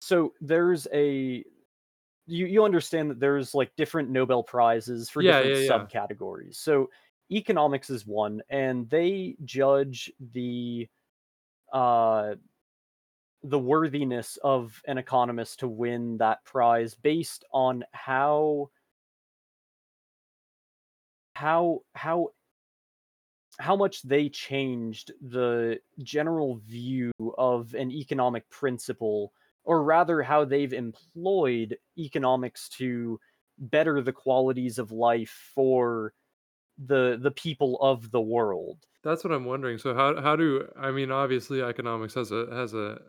so 0.00 0.32
there's 0.40 0.86
a 0.92 1.44
you 2.26 2.46
you 2.46 2.64
understand 2.64 3.10
that 3.10 3.20
there's 3.20 3.54
like 3.54 3.74
different 3.76 4.10
Nobel 4.10 4.42
prizes 4.42 5.10
for 5.10 5.22
Yeah, 5.22 5.40
different 5.40 5.54
yeah, 5.54 5.58
yeah. 5.58 5.86
subcategories. 5.86 6.56
So 6.56 6.90
economics 7.30 7.90
is 7.90 8.06
one 8.06 8.42
and 8.48 8.88
they 8.90 9.36
judge 9.44 10.10
the 10.32 10.88
uh 11.72 12.34
the 13.42 13.58
worthiness 13.58 14.38
of 14.44 14.80
an 14.86 14.98
economist 14.98 15.60
to 15.60 15.68
win 15.68 16.18
that 16.18 16.44
prize 16.44 16.94
based 16.94 17.44
on 17.52 17.84
how 17.92 18.70
how 21.34 21.80
how 21.94 22.28
how 23.58 23.76
much 23.76 24.02
they 24.02 24.28
changed 24.28 25.12
the 25.20 25.78
general 26.02 26.56
view 26.56 27.12
of 27.38 27.74
an 27.74 27.90
economic 27.90 28.48
principle 28.50 29.32
or 29.64 29.82
rather 29.82 30.22
how 30.22 30.44
they've 30.44 30.72
employed 30.72 31.76
economics 31.98 32.68
to 32.68 33.20
better 33.58 34.00
the 34.00 34.12
qualities 34.12 34.78
of 34.78 34.90
life 34.92 35.52
for 35.54 36.12
the 36.78 37.18
the 37.20 37.30
people 37.30 37.78
of 37.80 38.10
the 38.10 38.20
world 38.20 38.78
That's 39.02 39.24
what 39.24 39.32
I'm 39.32 39.44
wondering. 39.46 39.78
So 39.78 39.94
how 39.94 40.20
how 40.20 40.36
do 40.36 40.68
I 40.76 40.90
mean 40.90 41.10
obviously 41.10 41.62
economics 41.62 42.14
has 42.14 42.32
a 42.32 42.46
has 42.52 42.74
a 42.74 43.00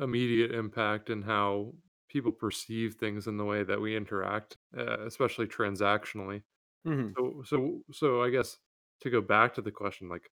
immediate 0.00 0.52
impact 0.52 1.10
in 1.10 1.22
how 1.22 1.74
people 2.08 2.32
perceive 2.32 2.94
things 2.94 3.26
in 3.26 3.36
the 3.36 3.44
way 3.44 3.62
that 3.64 3.80
we 3.80 3.96
interact, 3.96 4.56
uh, 4.76 5.00
especially 5.06 5.46
transactionally. 5.46 6.42
Mhm. 6.84 7.18
So 7.18 7.42
so 7.46 7.82
so 7.92 8.22
I 8.22 8.30
guess 8.30 8.58
to 9.02 9.10
go 9.10 9.20
back 9.22 9.54
to 9.54 9.62
the 9.62 9.72
question 9.72 10.08
like 10.08 10.30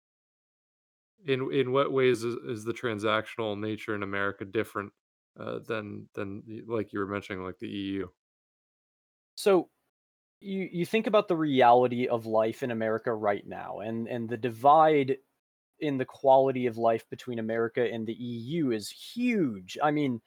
in 1.24 1.52
in 1.52 1.72
what 1.72 1.92
ways 1.92 2.24
is, 2.24 2.34
is 2.36 2.64
the 2.64 2.72
transactional 2.72 3.58
nature 3.58 3.94
in 3.94 4.02
America 4.02 4.44
different 4.44 4.92
uh, 5.38 5.60
than 5.60 6.08
than 6.14 6.42
like 6.66 6.92
you 6.92 6.98
were 6.98 7.06
mentioning 7.06 7.44
like 7.44 7.58
the 7.58 7.68
EU? 7.68 8.08
so 9.34 9.70
you 10.40 10.68
you 10.72 10.86
think 10.86 11.06
about 11.06 11.28
the 11.28 11.36
reality 11.36 12.08
of 12.08 12.26
life 12.26 12.62
in 12.62 12.70
America 12.72 13.14
right 13.14 13.46
now 13.46 13.80
and 13.80 14.08
and 14.08 14.28
the 14.28 14.36
divide 14.36 15.18
in 15.82 15.98
the 15.98 16.06
quality 16.06 16.66
of 16.66 16.78
life 16.78 17.08
between 17.10 17.38
America 17.40 17.82
and 17.92 18.06
the 18.06 18.14
EU 18.14 18.70
is 18.72 18.90
huge. 18.90 19.78
I 19.82 19.90
mean, 19.92 20.22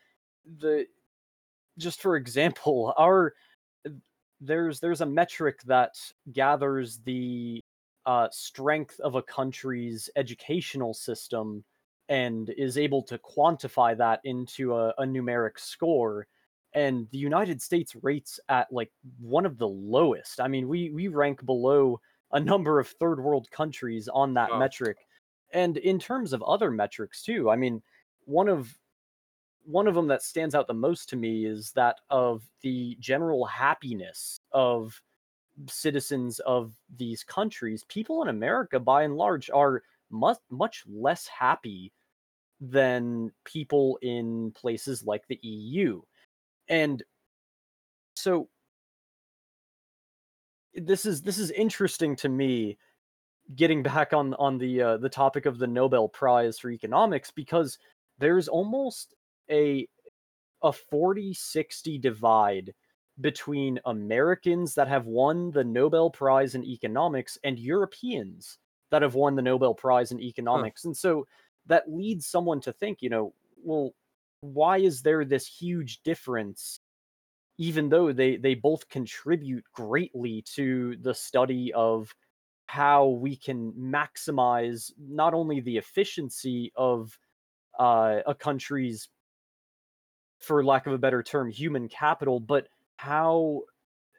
the 0.46 0.88
just 1.80 2.02
for 2.02 2.16
example, 2.18 2.94
our 2.98 3.36
there's 4.42 4.80
there's 4.80 5.02
a 5.02 5.06
metric 5.06 5.62
that 5.64 5.96
gathers 6.32 7.00
the 7.00 7.64
uh, 8.06 8.28
strength 8.32 9.00
of 9.00 9.16
a 9.16 9.24
country's 9.24 10.10
educational 10.16 10.94
system 10.94 11.64
and 12.10 12.50
is 12.52 12.78
able 12.78 13.02
to 13.02 13.18
quantify 13.18 13.98
that 13.98 14.20
into 14.24 14.76
a, 14.76 14.90
a 15.00 15.04
numeric 15.04 15.58
score 15.58 16.28
and 16.74 17.10
the 17.12 17.18
united 17.18 17.62
states 17.62 17.96
rates 18.04 18.40
at 18.50 18.72
like 18.72 18.92
one 19.20 19.46
of 19.46 19.58
the 19.58 19.68
lowest 19.68 20.40
i 20.40 20.48
mean 20.48 20.68
we 20.68 20.92
we 20.92 21.08
rank 21.08 21.44
below 21.46 22.00
a 22.34 22.40
number 22.40 22.80
of 22.80 22.88
third 22.88 23.20
world 23.24 23.50
countries 23.50 24.08
on 24.10 24.34
that 24.36 24.52
Oh. 24.52 24.60
metric 24.60 25.05
and 25.56 25.78
in 25.78 25.98
terms 25.98 26.34
of 26.34 26.44
other 26.44 26.70
metrics 26.70 27.24
too 27.24 27.50
i 27.50 27.56
mean 27.56 27.82
one 28.26 28.48
of 28.48 28.78
one 29.64 29.88
of 29.88 29.96
them 29.96 30.08
that 30.08 30.22
stands 30.22 30.54
out 30.54 30.68
the 30.68 30.74
most 30.74 31.10
to 31.10 31.16
me 31.16 31.46
is 31.46 31.72
that 31.72 31.98
of 32.12 32.44
the 32.62 32.96
general 33.00 33.46
happiness 33.46 34.40
of 34.52 35.02
citizens 35.68 36.40
of 36.40 36.74
these 36.98 37.24
countries 37.24 37.84
people 37.88 38.22
in 38.22 38.28
america 38.30 38.80
by 38.80 39.04
and 39.04 39.16
large 39.16 39.50
are 39.50 39.82
much 40.12 40.38
much 40.52 40.84
less 40.88 41.26
happy 41.28 41.92
than 42.62 43.32
people 43.44 44.00
in 44.02 44.52
places 44.52 45.04
like 45.04 45.28
the 45.28 45.40
EU. 45.42 46.02
And 46.68 47.04
so 48.16 48.50
this 50.74 51.06
is 51.06 51.22
this 51.22 51.38
is 51.38 51.52
interesting 51.52 52.16
to 52.18 52.30
me 52.30 52.78
getting 53.56 53.84
back 53.84 54.14
on 54.14 54.34
on 54.36 54.58
the 54.58 54.82
uh, 54.82 54.98
the 54.98 55.10
topic 55.10 55.46
of 55.46 55.58
the 55.58 55.68
Nobel 55.68 56.08
Prize 56.08 56.58
for 56.58 56.72
economics 56.72 57.32
because 57.32 57.78
there's 58.18 58.48
almost 58.48 59.14
a 59.52 59.88
a 60.64 60.72
40-60 60.92 62.02
divide 62.02 62.74
between 63.22 63.80
Americans 63.86 64.74
that 64.74 64.88
have 64.88 65.06
won 65.06 65.52
the 65.52 65.64
Nobel 65.64 66.10
Prize 66.10 66.56
in 66.56 66.64
economics 66.64 67.38
and 67.44 67.60
Europeans 67.60 68.58
that 68.90 69.04
have 69.04 69.14
won 69.14 69.36
the 69.36 69.42
Nobel 69.42 69.76
Prize 69.76 70.12
in 70.12 70.20
economics. 70.20 70.86
And 70.86 70.96
so 70.98 71.28
that 71.68 71.92
leads 71.92 72.26
someone 72.26 72.62
to 72.62 72.74
think, 72.74 73.02
you 73.02 73.10
know, 73.10 73.34
well, 73.64 73.92
why 74.42 74.78
is 74.78 75.02
there 75.02 75.24
this 75.24 75.48
huge 75.48 76.02
difference 76.04 76.80
even 77.58 77.90
though 77.90 78.12
they 78.12 78.38
they 78.38 78.54
both 78.54 78.88
contribute 78.90 79.64
greatly 79.74 80.42
to 80.42 80.98
the 81.02 81.14
study 81.14 81.72
of 81.74 82.14
how 82.66 83.08
we 83.08 83.36
can 83.36 83.72
maximize 83.74 84.92
not 84.98 85.34
only 85.34 85.60
the 85.60 85.78
efficiency 85.78 86.72
of 86.76 87.18
uh, 87.80 88.20
a 88.26 88.34
country's 88.34 89.10
for 90.40 90.64
lack 90.64 90.86
of 90.88 90.94
a 90.94 90.98
better 90.98 91.24
term 91.24 91.50
human 91.50 91.88
capital 91.88 92.40
but 92.40 92.68
how 92.98 93.62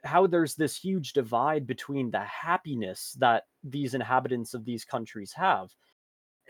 how 0.03 0.27
there's 0.27 0.55
this 0.55 0.75
huge 0.77 1.13
divide 1.13 1.67
between 1.67 2.11
the 2.11 2.19
happiness 2.19 3.15
that 3.19 3.43
these 3.63 3.93
inhabitants 3.93 4.53
of 4.53 4.65
these 4.65 4.85
countries 4.85 5.33
have. 5.33 5.69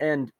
And 0.00 0.30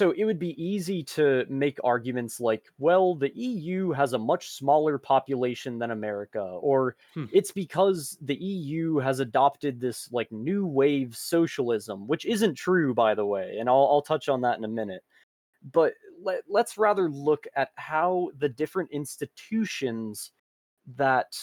so 0.00 0.12
it 0.12 0.24
would 0.24 0.38
be 0.38 0.54
easy 0.62 1.02
to 1.02 1.44
make 1.50 1.78
arguments 1.84 2.40
like 2.40 2.70
well 2.78 3.14
the 3.14 3.36
EU 3.36 3.90
has 3.90 4.14
a 4.14 4.18
much 4.18 4.48
smaller 4.48 4.96
population 4.96 5.78
than 5.78 5.90
America 5.90 6.40
or 6.40 6.96
Hmm. 7.12 7.26
it's 7.30 7.52
because 7.52 8.16
the 8.22 8.36
EU 8.36 8.96
has 8.96 9.20
adopted 9.20 9.78
this 9.78 10.10
like 10.10 10.32
new 10.32 10.66
wave 10.66 11.14
socialism 11.14 12.06
which 12.06 12.24
isn't 12.24 12.54
true 12.54 12.94
by 12.94 13.14
the 13.14 13.26
way 13.26 13.58
and 13.58 13.68
I'll 13.68 13.88
I'll 13.90 14.00
touch 14.00 14.30
on 14.30 14.40
that 14.40 14.56
in 14.56 14.64
a 14.64 14.68
minute 14.68 15.04
but 15.62 15.92
let, 16.22 16.44
let's 16.48 16.78
rather 16.78 17.10
look 17.10 17.46
at 17.54 17.70
how 17.76 18.30
the 18.38 18.48
different 18.48 18.90
institutions 18.92 20.32
that 20.96 21.36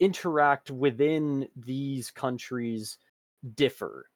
interact 0.00 0.70
within 0.70 1.48
these 1.54 2.10
countries 2.10 2.96
differ 3.54 4.06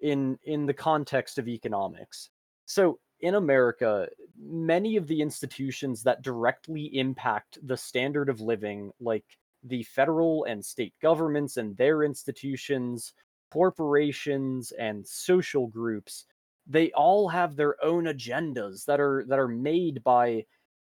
in 0.00 0.38
in 0.42 0.64
the 0.66 0.74
context 0.74 1.38
of 1.38 1.48
economics 1.48 2.30
so 2.66 2.98
in 3.20 3.34
america 3.34 4.08
many 4.38 4.96
of 4.96 5.06
the 5.06 5.20
institutions 5.20 6.02
that 6.02 6.22
directly 6.22 6.98
impact 6.98 7.58
the 7.66 7.76
standard 7.76 8.28
of 8.28 8.40
living 8.40 8.92
like 9.00 9.24
the 9.62 9.82
federal 9.84 10.44
and 10.44 10.64
state 10.64 10.94
governments 11.00 11.56
and 11.56 11.76
their 11.76 12.02
institutions 12.02 13.14
corporations 13.50 14.72
and 14.72 15.06
social 15.06 15.66
groups 15.66 16.26
they 16.66 16.90
all 16.92 17.28
have 17.28 17.56
their 17.56 17.82
own 17.84 18.04
agendas 18.04 18.84
that 18.84 19.00
are 19.00 19.24
that 19.28 19.38
are 19.38 19.48
made 19.48 20.02
by 20.04 20.44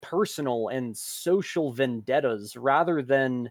personal 0.02 0.68
and 0.68 0.95
social 0.95 1.72
vendettas 1.72 2.56
rather 2.56 3.02
than 3.02 3.50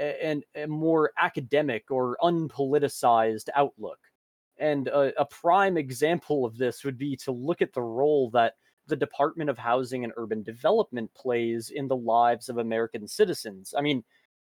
a, 0.00 0.42
a 0.56 0.66
more 0.66 1.12
academic 1.18 1.90
or 1.90 2.16
unpoliticized 2.22 3.48
outlook. 3.54 3.98
And 4.58 4.88
a, 4.88 5.12
a 5.20 5.24
prime 5.24 5.76
example 5.76 6.44
of 6.44 6.56
this 6.56 6.84
would 6.84 6.98
be 6.98 7.16
to 7.18 7.32
look 7.32 7.60
at 7.60 7.72
the 7.72 7.82
role 7.82 8.30
that 8.30 8.54
the 8.86 8.96
Department 8.96 9.50
of 9.50 9.58
Housing 9.58 10.04
and 10.04 10.12
Urban 10.16 10.42
Development 10.42 11.12
plays 11.14 11.70
in 11.70 11.88
the 11.88 11.96
lives 11.96 12.48
of 12.48 12.58
American 12.58 13.08
citizens. 13.08 13.74
I 13.76 13.80
mean, 13.80 14.04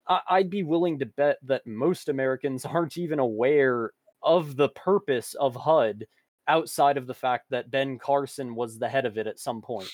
I'd 0.07 0.49
be 0.49 0.63
willing 0.63 0.99
to 0.99 1.05
bet 1.05 1.37
that 1.43 1.67
most 1.67 2.09
Americans 2.09 2.65
aren't 2.65 2.97
even 2.97 3.19
aware 3.19 3.91
of 4.21 4.55
the 4.55 4.69
purpose 4.69 5.35
of 5.35 5.55
HUD 5.55 6.05
outside 6.47 6.97
of 6.97 7.07
the 7.07 7.13
fact 7.13 7.45
that 7.51 7.69
Ben 7.69 7.99
Carson 7.99 8.55
was 8.55 8.79
the 8.79 8.89
head 8.89 9.05
of 9.05 9.17
it 9.17 9.27
at 9.27 9.39
some 9.39 9.61
point. 9.61 9.89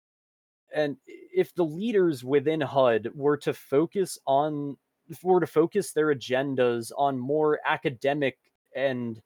and 0.74 0.96
if 1.06 1.54
the 1.54 1.64
leaders 1.64 2.22
within 2.24 2.60
HUD 2.60 3.08
were 3.14 3.36
to 3.38 3.52
focus 3.52 4.18
on 4.26 4.76
were 5.24 5.40
to 5.40 5.46
focus 5.46 5.92
their 5.92 6.14
agendas 6.14 6.92
on 6.96 7.18
more 7.18 7.58
academic 7.66 8.38
and 8.76 9.20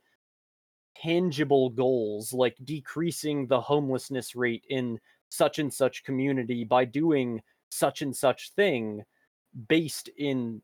tangible 0.97 1.71
goals 1.71 2.33
like 2.33 2.57
decreasing 2.65 3.47
the 3.47 3.61
homelessness 3.61 4.35
rate 4.35 4.65
in 4.69 4.99
such 5.29 5.59
and 5.59 5.73
such 5.73 6.05
community 6.05 6.65
by 6.65 6.85
doing 6.85 7.43
such 7.71 8.03
and 8.03 8.16
such 8.16 8.53
thing 8.53 9.03
based 9.69 10.09
in 10.16 10.62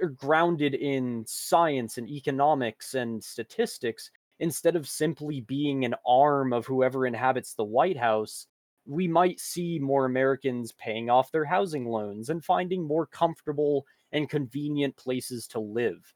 or 0.00 0.08
grounded 0.08 0.74
in 0.74 1.24
science 1.26 1.98
and 1.98 2.08
economics 2.08 2.94
and 2.94 3.22
statistics 3.22 4.10
instead 4.40 4.76
of 4.76 4.88
simply 4.88 5.40
being 5.40 5.84
an 5.84 5.94
arm 6.06 6.52
of 6.52 6.66
whoever 6.66 7.06
inhabits 7.06 7.54
the 7.54 7.64
White 7.64 7.96
House, 7.96 8.46
we 8.86 9.06
might 9.08 9.40
see 9.40 9.78
more 9.78 10.04
Americans 10.04 10.72
paying 10.72 11.08
off 11.08 11.30
their 11.30 11.44
housing 11.44 11.86
loans 11.86 12.30
and 12.30 12.44
finding 12.44 12.86
more 12.86 13.06
comfortable 13.06 13.86
and 14.12 14.28
convenient 14.28 14.96
places 14.96 15.46
to 15.48 15.60
live. 15.60 16.12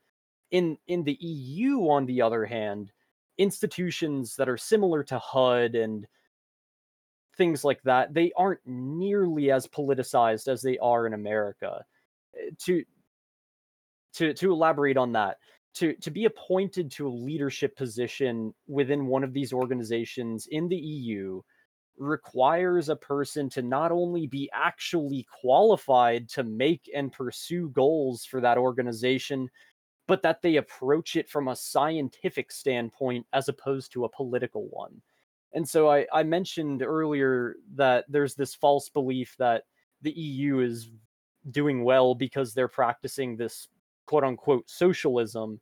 In 0.51 0.79
in 0.87 1.05
the 1.05 1.19
EU 1.21 1.89
on 1.89 2.07
the 2.07 2.23
other 2.23 2.45
hand, 2.45 2.93
institutions 3.39 4.37
that 4.37 4.49
are 4.49 4.57
similar 4.57 5.03
to 5.05 5.19
HUD 5.19 5.75
and 5.75 6.07
things 7.37 7.65
like 7.65 7.83
that, 7.83 8.15
they 8.15 8.33
aren't 8.37 8.61
nearly 8.67 9.51
as 9.51 9.67
politicized 9.67 10.49
as 10.49 10.63
they 10.63 10.79
are 10.79 11.07
in 11.07 11.15
America. 11.15 11.85
Uh, 12.37 12.51
To 12.59 12.85
to 14.15 14.35
to 14.35 14.53
elaborate 14.53 14.97
on 14.97 15.13
that, 15.13 15.39
to 15.75 15.95
to 15.97 16.11
be 16.11 16.25
appointed 16.25 16.91
to 16.93 17.07
a 17.09 17.11
leadership 17.11 17.77
position 17.77 18.55
within 18.67 19.07
one 19.07 19.25
of 19.25 19.33
these 19.33 19.53
organizations 19.53 20.47
in 20.51 20.69
the 20.69 20.77
EU 20.77 21.43
requires 21.99 22.89
a 22.89 22.97
person 22.97 23.51
to 23.51 23.63
not 23.63 23.93
only 23.93 24.27
be 24.27 24.51
actually 24.55 25.27
qualified 25.43 26.29
to 26.31 26.45
make 26.45 26.91
and 26.95 27.13
pursue 27.13 27.71
goals 27.71 28.25
for 28.25 28.41
that 28.41 28.59
organization 28.59 29.51
but 30.09 30.23
that 30.23 30.43
they 30.43 30.57
approach 30.57 31.15
it 31.15 31.29
from 31.29 31.47
a 31.47 31.55
scientific 31.55 32.51
standpoint 32.51 33.27
as 33.33 33.49
opposed 33.49 33.93
to 33.93 34.05
a 34.05 34.09
political 34.09 34.67
one. 34.71 35.01
And 35.53 35.69
so 35.69 35.89
I, 35.89 36.07
I 36.13 36.23
mentioned 36.25 36.83
earlier 36.83 37.57
that 37.75 38.07
there's 38.09 38.35
this 38.35 38.55
false 38.55 38.89
belief 38.89 39.37
that 39.39 39.65
the 40.03 40.11
EU 40.11 40.61
is 40.61 40.91
doing 41.51 41.85
well 41.85 42.15
because 42.15 42.55
they're 42.55 42.69
practicing 42.69 43.37
this 43.37 43.69
quote 44.07 44.25
unquote 44.25 44.69
socialism. 44.69 45.61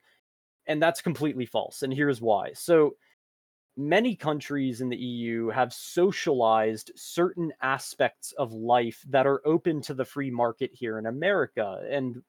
And 0.67 0.81
that's 0.81 1.03
completely 1.03 1.47
false. 1.47 1.83
And 1.83 1.93
here's 1.93 2.21
why. 2.21 2.53
So 2.53 2.93
many 3.77 4.15
countries 4.15 4.81
in 4.81 4.89
the 4.89 4.97
EU 4.97 5.49
have 5.49 5.73
socialized 5.73 6.93
certain 6.95 7.53
aspects 7.63 8.33
of 8.39 8.53
life 8.53 9.05
that 9.09 9.27
are 9.27 9.43
open 9.45 9.83
to 9.83 9.95
the 9.95 10.05
free 10.05 10.31
market 10.31 10.71
here 10.73 10.99
in 10.99 11.07
America. 11.07 11.81
And 11.91 12.23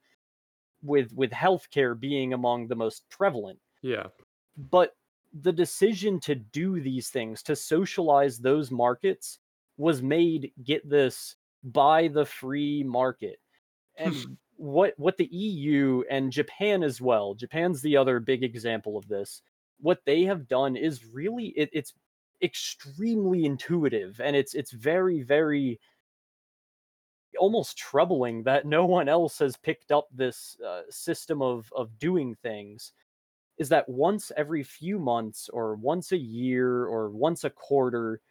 with 0.83 1.13
with 1.13 1.31
healthcare 1.31 1.99
being 1.99 2.33
among 2.33 2.67
the 2.67 2.75
most 2.75 3.09
prevalent 3.09 3.59
Yeah. 3.81 4.07
but 4.55 4.95
the 5.33 5.51
decision 5.53 6.19
to 6.21 6.35
do 6.35 6.79
these 6.81 7.09
things 7.09 7.43
to 7.43 7.55
socialize 7.55 8.39
those 8.39 8.71
markets 8.71 9.39
was 9.77 10.01
made 10.01 10.51
get 10.63 10.87
this 10.89 11.35
by 11.63 12.07
the 12.07 12.25
free 12.25 12.83
market 12.83 13.39
and 13.97 14.37
what 14.57 14.93
what 14.97 15.17
the 15.17 15.27
EU 15.27 16.03
and 16.09 16.31
Japan 16.31 16.83
as 16.83 17.01
well 17.01 17.35
Japan's 17.35 17.81
the 17.81 17.97
other 17.97 18.19
big 18.19 18.43
example 18.43 18.97
of 18.97 19.07
this 19.07 19.41
what 19.79 20.05
they 20.05 20.23
have 20.23 20.47
done 20.47 20.75
is 20.75 21.05
really 21.05 21.47
it, 21.49 21.69
it's 21.73 21.93
extremely 22.43 23.45
intuitive 23.45 24.19
and 24.21 24.35
it's 24.35 24.53
it's 24.55 24.71
very 24.71 25.23
very 25.23 25.79
almost 27.37 27.77
troubling 27.77 28.43
that 28.43 28.65
no 28.65 28.85
one 28.85 29.07
else 29.09 29.39
has 29.39 29.57
picked 29.57 29.91
up 29.91 30.07
this 30.13 30.57
uh, 30.65 30.81
system 30.89 31.41
of 31.41 31.71
of 31.75 31.97
doing 31.99 32.35
things 32.35 32.93
is 33.57 33.69
that 33.69 33.89
once 33.89 34.31
every 34.37 34.63
few 34.63 34.99
months 34.99 35.49
or 35.51 35.75
once 35.75 36.11
a 36.11 36.17
year 36.17 36.85
or 36.85 37.09
once 37.09 37.43
a 37.43 37.49
quarter 37.49 38.21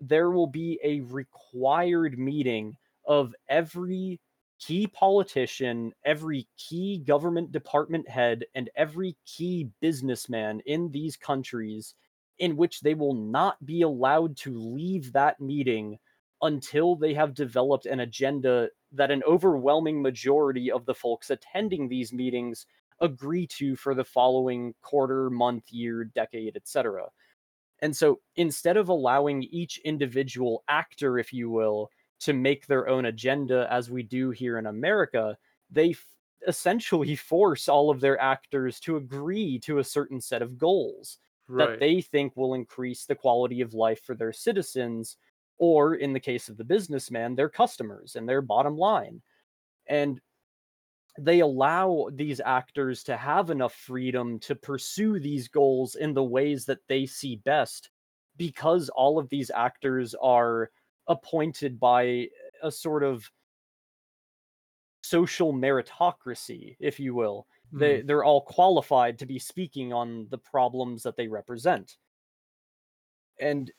there 0.00 0.30
will 0.30 0.46
be 0.46 0.78
a 0.82 1.00
required 1.00 2.18
meeting 2.18 2.76
of 3.06 3.34
every 3.48 4.20
key 4.58 4.86
politician, 4.86 5.92
every 6.04 6.46
key 6.56 6.98
government 6.98 7.52
department 7.52 8.08
head, 8.08 8.44
and 8.54 8.70
every 8.76 9.16
key 9.26 9.68
businessman 9.80 10.60
in 10.66 10.90
these 10.90 11.16
countries, 11.16 11.94
in 12.38 12.56
which 12.56 12.80
they 12.80 12.94
will 12.94 13.14
not 13.14 13.64
be 13.64 13.82
allowed 13.82 14.36
to 14.36 14.58
leave 14.58 15.12
that 15.12 15.40
meeting 15.40 15.98
until 16.42 16.96
they 16.96 17.14
have 17.14 17.34
developed 17.34 17.86
an 17.86 18.00
agenda 18.00 18.68
that 18.92 19.10
an 19.10 19.22
overwhelming 19.24 20.02
majority 20.02 20.70
of 20.70 20.84
the 20.86 20.94
folks 20.94 21.30
attending 21.30 21.88
these 21.88 22.12
meetings 22.12 22.66
agree 23.00 23.46
to 23.46 23.76
for 23.76 23.94
the 23.94 24.04
following 24.04 24.74
quarter, 24.82 25.30
month, 25.30 25.64
year, 25.70 26.04
decade, 26.04 26.56
etc. 26.56 27.06
And 27.80 27.94
so 27.96 28.20
instead 28.36 28.76
of 28.76 28.88
allowing 28.88 29.42
each 29.44 29.78
individual 29.84 30.64
actor, 30.68 31.18
if 31.18 31.32
you 31.32 31.50
will, 31.50 31.90
to 32.20 32.32
make 32.32 32.66
their 32.66 32.88
own 32.88 33.06
agenda 33.06 33.66
as 33.70 33.90
we 33.90 34.02
do 34.02 34.30
here 34.30 34.58
in 34.58 34.66
America, 34.66 35.36
they 35.70 35.90
f- 35.90 36.06
essentially 36.46 37.16
force 37.16 37.68
all 37.68 37.90
of 37.90 38.00
their 38.00 38.20
actors 38.20 38.80
to 38.80 38.96
agree 38.96 39.58
to 39.60 39.78
a 39.78 39.84
certain 39.84 40.20
set 40.20 40.42
of 40.42 40.58
goals 40.58 41.18
that 41.56 41.78
they 41.78 42.00
think 42.00 42.36
will 42.36 42.54
increase 42.54 43.04
the 43.04 43.14
quality 43.14 43.60
of 43.60 43.74
life 43.74 44.00
for 44.02 44.14
their 44.14 44.32
citizens, 44.32 45.16
or 45.58 45.94
in 45.94 46.12
the 46.12 46.20
case 46.20 46.48
of 46.48 46.56
the 46.56 46.64
businessman, 46.64 47.34
their 47.34 47.48
customers 47.48 48.16
and 48.16 48.28
their 48.28 48.42
bottom 48.42 48.76
line. 48.76 49.22
And 49.86 50.20
they 51.18 51.40
allow 51.40 52.08
these 52.12 52.40
actors 52.40 53.02
to 53.04 53.16
have 53.16 53.50
enough 53.50 53.74
freedom 53.74 54.38
to 54.40 54.54
pursue 54.54 55.18
these 55.18 55.48
goals 55.48 55.94
in 55.94 56.12
the 56.12 56.24
ways 56.24 56.66
that 56.66 56.86
they 56.88 57.06
see 57.06 57.36
best 57.36 57.90
because 58.36 58.90
all 58.90 59.18
of 59.18 59.30
these 59.30 59.50
actors 59.50 60.14
are 60.16 60.70
appointed 61.08 61.80
by 61.80 62.28
a 62.62 62.70
sort 62.70 63.02
of 63.02 63.30
social 65.02 65.52
meritocracy 65.52 66.76
if 66.80 66.98
you 67.00 67.14
will. 67.14 67.46
They 67.72 68.02
Mm, 68.02 68.06
they're 68.06 68.24
all 68.24 68.42
qualified 68.42 69.18
to 69.18 69.26
be 69.26 69.38
speaking 69.38 69.92
on 69.92 70.28
the 70.30 70.38
problems 70.38 71.02
that 71.02 71.16
they 71.16 71.28
represent. 71.28 71.98
And 73.40 73.70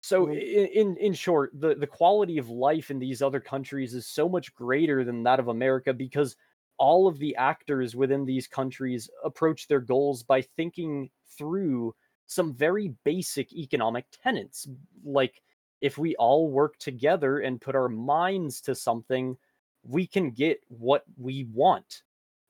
so 0.00 0.28
i- 0.30 0.32
in 0.34 0.96
in 0.96 1.12
short 1.12 1.50
the 1.60 1.74
the 1.74 1.86
quality 1.86 2.38
of 2.38 2.48
life 2.48 2.90
in 2.90 2.98
these 2.98 3.22
other 3.22 3.40
countries 3.40 3.94
is 3.94 4.06
so 4.06 4.28
much 4.28 4.54
greater 4.54 5.04
than 5.04 5.22
that 5.22 5.40
of 5.40 5.48
america 5.48 5.92
because 5.92 6.36
all 6.78 7.06
of 7.06 7.18
the 7.18 7.36
actors 7.36 7.94
within 7.94 8.24
these 8.24 8.46
countries 8.48 9.10
approach 9.24 9.68
their 9.68 9.80
goals 9.80 10.22
by 10.22 10.40
thinking 10.40 11.10
through 11.36 11.94
some 12.26 12.54
very 12.54 12.94
basic 13.04 13.52
economic 13.52 14.06
tenets. 14.10 14.66
Like 15.04 15.42
if 15.82 15.98
we 15.98 16.16
all 16.16 16.48
work 16.50 16.78
together 16.78 17.40
and 17.40 17.60
put 17.60 17.74
our 17.74 17.88
minds 17.88 18.60
to 18.62 18.74
something 18.74 19.36
we 19.82 20.06
can 20.06 20.30
get 20.30 20.60
what 20.68 21.04
we 21.18 21.44
want. 21.52 22.02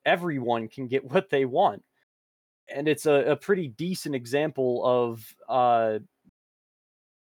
Everyone 0.04 0.68
can 0.68 0.86
get 0.88 1.04
what 1.12 1.30
they 1.30 1.44
want. 1.44 1.84
And 2.68 2.86
it's 2.86 3.06
a, 3.06 3.32
a 3.32 3.36
pretty 3.36 3.68
decent 3.68 4.14
example 4.14 4.82
of 4.86 5.34
uh, 5.48 5.98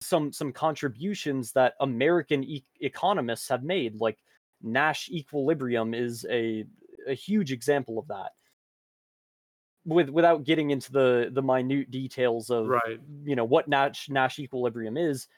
some 0.00 0.32
some 0.32 0.52
contributions 0.52 1.52
that 1.52 1.74
American 1.80 2.44
e- 2.44 2.64
economists 2.80 3.48
have 3.48 3.62
made. 3.62 4.00
Like 4.00 4.18
Nash 4.62 5.08
equilibrium 5.10 5.94
is 5.94 6.26
a 6.30 6.64
a 7.06 7.14
huge 7.14 7.52
example 7.52 7.98
of 7.98 8.08
that. 8.08 8.32
With 9.84 10.10
without 10.10 10.44
getting 10.44 10.70
into 10.70 10.92
the 10.92 11.30
the 11.32 11.42
minute 11.42 11.90
details 11.90 12.50
of 12.50 12.68
right. 12.68 13.00
you 13.24 13.36
know 13.36 13.44
what 13.44 13.68
Nash 13.68 14.08
Nash 14.08 14.38
equilibrium 14.38 14.96
is, 14.96 15.28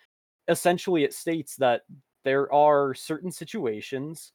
essentially 0.49 1.05
it 1.05 1.15
states 1.15 1.57
that 1.57 1.83
there 2.25 2.53
are 2.53 2.95
certain 2.95 3.31
situations 3.31 4.33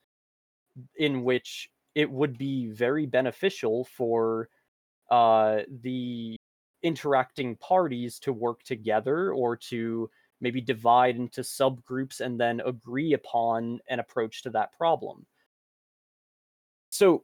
in 0.97 1.23
which 1.23 1.69
it 1.93 2.10
would 2.10 2.38
be 2.38 2.68
very 2.68 3.06
beneficial 3.06 3.85
for 3.85 4.49
uh, 5.10 5.60
the 5.81 6.35
interacting 6.86 7.56
parties 7.56 8.20
to 8.20 8.32
work 8.32 8.62
together 8.64 9.34
or 9.34 9.57
to 9.57 10.10
maybe 10.40 10.62
divide 10.62 11.16
into 11.16 11.41
subgroups 11.41 12.22
and 12.22 12.40
then 12.40 12.62
agree 12.66 13.14
upon 13.14 13.80
an 13.90 13.99
approach 13.99 14.44
to 14.44 14.52
that 14.52 14.72
problem. 14.78 15.26
So 16.90 17.24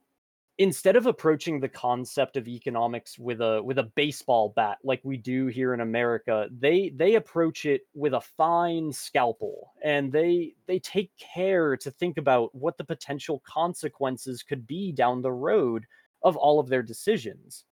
instead 0.57 0.95
of 0.95 1.05
approaching 1.05 1.59
the 1.59 1.69
concept 1.69 2.37
of 2.37 2.47
economics 2.47 3.19
with 3.19 3.39
a 3.39 3.61
with 3.61 3.77
a 3.77 3.91
baseball 3.95 4.53
bat 4.55 4.79
like 4.83 5.01
we 5.03 5.17
do 5.17 5.45
here 5.47 5.75
in 5.75 5.81
America, 5.81 6.47
they 6.51 6.89
they 6.95 7.15
approach 7.15 7.65
it 7.65 7.81
with 7.93 8.15
a 8.15 8.21
fine 8.21 8.91
scalpel 8.91 9.73
and 9.83 10.11
they 10.11 10.55
they 10.65 10.79
take 10.79 11.11
care 11.17 11.77
to 11.77 11.91
think 11.91 12.17
about 12.17 12.53
what 12.55 12.77
the 12.79 12.83
potential 12.83 13.43
consequences 13.45 14.41
could 14.41 14.65
be 14.65 14.91
down 14.91 15.21
the 15.21 15.31
road 15.31 15.85
of 16.23 16.35
all 16.35 16.59
of 16.59 16.69
their 16.69 16.83
decisions 16.83 17.65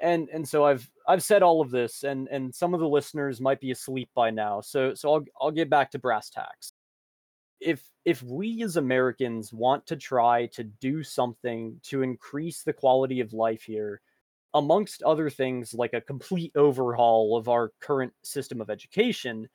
and 0.00 0.28
and 0.30 0.48
so 0.48 0.64
I've 0.64 0.88
I've 1.06 1.22
said 1.22 1.42
all 1.42 1.60
of 1.60 1.70
this, 1.70 2.04
and 2.04 2.28
and 2.28 2.54
some 2.54 2.74
of 2.74 2.80
the 2.80 2.88
listeners 2.88 3.40
might 3.40 3.60
be 3.60 3.70
asleep 3.70 4.08
by 4.14 4.30
now. 4.30 4.60
So 4.60 4.94
so 4.94 5.14
I'll 5.14 5.24
I'll 5.40 5.50
get 5.50 5.70
back 5.70 5.90
to 5.92 5.98
brass 5.98 6.30
tacks. 6.30 6.72
If 7.60 7.82
if 8.04 8.22
we 8.22 8.62
as 8.62 8.76
Americans 8.76 9.52
want 9.52 9.86
to 9.86 9.96
try 9.96 10.46
to 10.46 10.64
do 10.64 11.02
something 11.02 11.80
to 11.84 12.02
increase 12.02 12.62
the 12.62 12.72
quality 12.72 13.20
of 13.20 13.32
life 13.32 13.62
here, 13.62 14.00
amongst 14.54 15.02
other 15.02 15.30
things 15.30 15.74
like 15.74 15.92
a 15.94 16.00
complete 16.00 16.52
overhaul 16.56 17.36
of 17.36 17.48
our 17.48 17.72
current 17.80 18.12
system 18.22 18.60
of 18.60 18.70
education, 18.70 19.48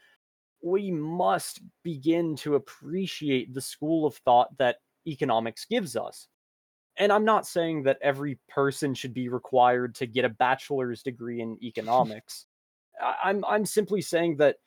we 0.62 0.92
must 0.92 1.62
begin 1.84 2.36
to 2.38 2.56
appreciate 2.56 3.54
the 3.54 3.62
school 3.62 4.06
of 4.06 4.16
thought 4.18 4.56
that 4.58 4.78
economics 5.08 5.66
gives 5.66 5.96
us 5.96 6.28
and 6.98 7.12
I'm 7.12 7.26
not 7.26 7.48
saying 7.48 7.84
that 7.84 7.98
every 8.02 8.40
person 8.48 8.94
should 8.94 9.14
be 9.14 9.30
required 9.30 9.96
to 9.96 10.06
get 10.06 10.26
a 10.26 10.30
bachelor's 10.30 11.04
degree 11.04 11.42
in 11.42 11.58
economics. 11.64 12.46
I'm 13.02 13.44
I'm 13.46 13.66
simply 13.66 14.02
saying 14.02 14.38
that 14.38 14.58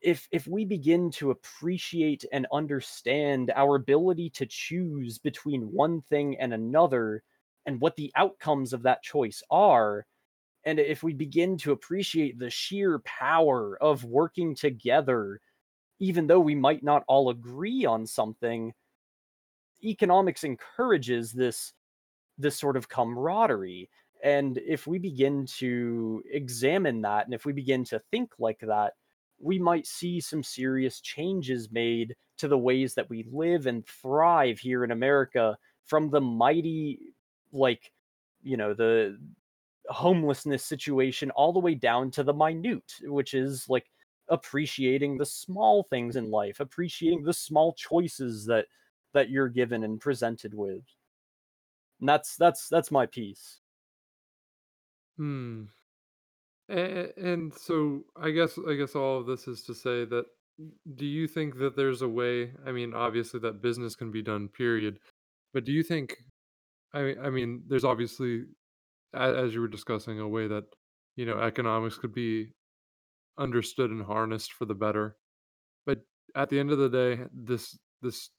if 0.00 0.28
if 0.30 0.46
we 0.46 0.64
begin 0.64 1.10
to 1.10 1.30
appreciate 1.30 2.24
and 2.32 2.46
understand 2.52 3.52
our 3.54 3.76
ability 3.76 4.30
to 4.30 4.46
choose 4.46 5.18
between 5.18 5.72
one 5.72 6.00
thing 6.02 6.38
and 6.38 6.54
another 6.54 7.22
and 7.66 7.80
what 7.80 7.96
the 7.96 8.12
outcomes 8.16 8.72
of 8.72 8.82
that 8.82 9.02
choice 9.02 9.42
are 9.50 10.06
and 10.64 10.78
if 10.78 11.02
we 11.02 11.12
begin 11.12 11.56
to 11.56 11.72
appreciate 11.72 12.38
the 12.38 12.50
sheer 12.50 12.98
power 13.00 13.76
of 13.82 14.04
working 14.04 14.54
together 14.54 15.40
even 15.98 16.26
though 16.26 16.40
we 16.40 16.54
might 16.54 16.82
not 16.82 17.04
all 17.06 17.28
agree 17.28 17.84
on 17.84 18.06
something 18.06 18.72
economics 19.84 20.44
encourages 20.44 21.32
this 21.32 21.72
this 22.38 22.58
sort 22.58 22.76
of 22.76 22.88
camaraderie. 22.88 23.88
And 24.22 24.58
if 24.66 24.86
we 24.86 24.98
begin 24.98 25.46
to 25.58 26.22
examine 26.30 27.02
that, 27.02 27.26
and 27.26 27.34
if 27.34 27.44
we 27.44 27.52
begin 27.52 27.84
to 27.84 28.00
think 28.10 28.32
like 28.38 28.60
that, 28.60 28.94
we 29.38 29.58
might 29.58 29.86
see 29.86 30.20
some 30.20 30.42
serious 30.42 31.00
changes 31.00 31.70
made 31.70 32.14
to 32.38 32.48
the 32.48 32.58
ways 32.58 32.94
that 32.94 33.08
we 33.08 33.26
live 33.30 33.66
and 33.66 33.86
thrive 33.86 34.58
here 34.58 34.84
in 34.84 34.90
America 34.90 35.56
from 35.84 36.10
the 36.10 36.20
mighty, 36.20 36.98
like, 37.52 37.92
you 38.42 38.56
know, 38.56 38.74
the 38.74 39.18
homelessness 39.88 40.64
situation 40.64 41.30
all 41.32 41.52
the 41.52 41.58
way 41.58 41.74
down 41.74 42.10
to 42.12 42.22
the 42.22 42.32
minute, 42.32 42.92
which 43.02 43.34
is 43.34 43.66
like 43.68 43.90
appreciating 44.28 45.18
the 45.18 45.26
small 45.26 45.82
things 45.84 46.16
in 46.16 46.30
life, 46.30 46.60
appreciating 46.60 47.22
the 47.22 47.32
small 47.32 47.72
choices 47.74 48.46
that 48.46 48.66
that 49.12 49.30
you're 49.30 49.48
given 49.48 49.82
and 49.84 50.00
presented 50.00 50.54
with. 50.54 50.84
And 52.00 52.08
that's 52.08 52.36
that's 52.36 52.68
that's 52.68 52.90
my 52.90 53.06
piece. 53.06 53.60
Hmm. 55.16 55.64
A- 56.68 57.12
and 57.18 57.52
so 57.54 58.04
I 58.16 58.30
guess 58.30 58.58
I 58.68 58.74
guess 58.74 58.94
all 58.94 59.18
of 59.18 59.26
this 59.26 59.48
is 59.48 59.62
to 59.64 59.74
say 59.74 60.04
that 60.06 60.24
do 60.94 61.06
you 61.06 61.26
think 61.26 61.58
that 61.58 61.74
there's 61.76 62.02
a 62.02 62.08
way, 62.08 62.52
I 62.66 62.72
mean, 62.72 62.94
obviously 62.94 63.40
that 63.40 63.62
business 63.62 63.96
can 63.96 64.10
be 64.10 64.22
done, 64.22 64.48
period. 64.48 65.00
But 65.52 65.64
do 65.64 65.72
you 65.72 65.82
think 65.82 66.16
I 66.94 67.02
mean 67.02 67.18
I 67.20 67.30
mean, 67.30 67.64
there's 67.68 67.84
obviously 67.84 68.44
as 69.14 69.54
you 69.54 69.60
were 69.60 69.68
discussing 69.68 70.20
a 70.20 70.28
way 70.28 70.48
that, 70.48 70.64
you 71.16 71.26
know, 71.26 71.38
economics 71.40 71.98
could 71.98 72.14
be 72.14 72.52
understood 73.38 73.90
and 73.90 74.04
harnessed 74.04 74.52
for 74.52 74.66
the 74.66 74.74
better. 74.74 75.16
But 75.86 76.02
at 76.36 76.50
the 76.50 76.60
end 76.60 76.70
of 76.70 76.78
the 76.78 76.88
day, 76.90 77.24
this 77.32 77.78
this 78.02 78.30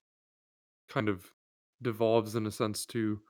kind 0.92 1.10
of 1.10 1.34
devolves 1.82 2.36
in 2.36 2.46
a 2.46 2.52
sense 2.52 2.86
to 2.88 3.22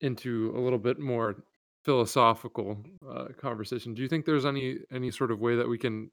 into 0.00 0.52
a 0.56 0.60
little 0.60 0.78
bit 0.78 0.98
more 0.98 1.36
philosophical 1.84 2.82
uh, 3.08 3.28
conversation. 3.38 3.94
Do 3.94 4.02
you 4.02 4.08
think 4.08 4.24
there's 4.24 4.44
any 4.46 4.78
any 4.90 5.10
sort 5.10 5.30
of 5.30 5.40
way 5.40 5.56
that 5.56 5.68
we 5.68 5.78
can 5.78 6.10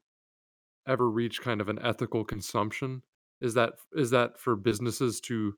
ever 0.86 1.10
reach 1.10 1.42
kind 1.42 1.60
of 1.60 1.68
an 1.68 1.80
ethical 1.80 2.24
consumption 2.24 3.02
Is 3.40 3.54
that 3.54 3.74
is 3.94 4.10
that 4.10 4.38
for 4.38 4.56
businesses 4.56 5.20
to 5.22 5.56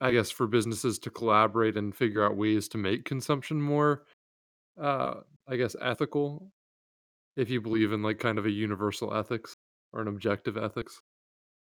I 0.00 0.12
guess 0.12 0.30
for 0.30 0.46
businesses 0.46 0.98
to 1.00 1.10
collaborate 1.10 1.76
and 1.76 1.94
figure 1.94 2.24
out 2.24 2.36
ways 2.36 2.68
to 2.68 2.78
make 2.78 3.04
consumption 3.04 3.60
more, 3.60 4.06
uh, 4.80 5.22
I 5.48 5.56
guess, 5.56 5.76
ethical, 5.80 6.52
if 7.36 7.50
you 7.50 7.60
believe 7.60 7.92
in, 7.92 8.02
like, 8.02 8.18
kind 8.20 8.38
of 8.38 8.46
a 8.46 8.50
universal 8.50 9.14
ethics 9.14 9.56
or 9.92 10.02
an 10.02 10.08
objective 10.08 10.56
ethics? 10.58 11.02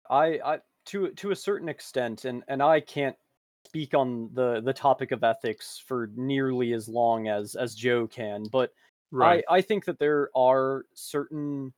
I 0.09 0.39
I 0.39 0.61
to 0.85 1.11
to 1.13 1.31
a 1.31 1.35
certain 1.35 1.69
extent, 1.69 2.25
and 2.25 2.43
and 2.47 2.61
I 2.61 2.79
can't 2.81 3.17
speak 3.65 3.93
on 3.93 4.33
the 4.33 4.61
the 4.61 4.73
topic 4.73 5.11
of 5.11 5.23
ethics 5.23 5.79
for 5.79 6.07
nearly 6.15 6.73
as 6.73 6.89
long 6.89 7.27
as 7.27 7.55
as 7.55 7.75
Joe 7.75 8.07
can, 8.07 8.47
but 8.47 8.73
I 9.19 9.43
I 9.49 9.61
think 9.61 9.85
that 9.85 9.99
there 9.99 10.29
are 10.35 10.85
certain 10.93 11.73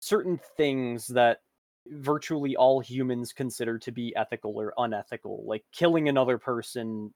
certain 0.00 0.38
things 0.56 1.06
that 1.08 1.40
virtually 1.86 2.56
all 2.56 2.80
humans 2.80 3.32
consider 3.32 3.78
to 3.78 3.92
be 3.92 4.14
ethical 4.16 4.58
or 4.58 4.72
unethical, 4.78 5.44
like 5.46 5.64
killing 5.72 6.08
another 6.08 6.38
person 6.38 7.12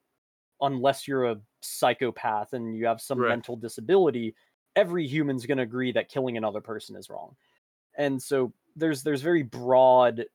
unless 0.60 1.08
you're 1.08 1.26
a 1.26 1.40
psychopath 1.62 2.52
and 2.54 2.76
you 2.76 2.86
have 2.86 3.00
some 3.00 3.26
Right. 3.26 3.26
mental 3.26 3.56
disability, 3.56 4.34
every 4.76 5.06
human's 5.06 5.46
going 5.46 5.58
to 5.58 5.64
agree 5.64 5.92
that 5.92 6.08
killing 6.10 6.36
another 6.36 6.60
person 6.60 6.96
is 6.96 7.10
wrong. 7.10 7.36
And 7.96 8.22
so 8.22 8.52
there's 8.76 9.02
there's 9.02 9.22
very 9.22 9.42
broad 9.42 10.26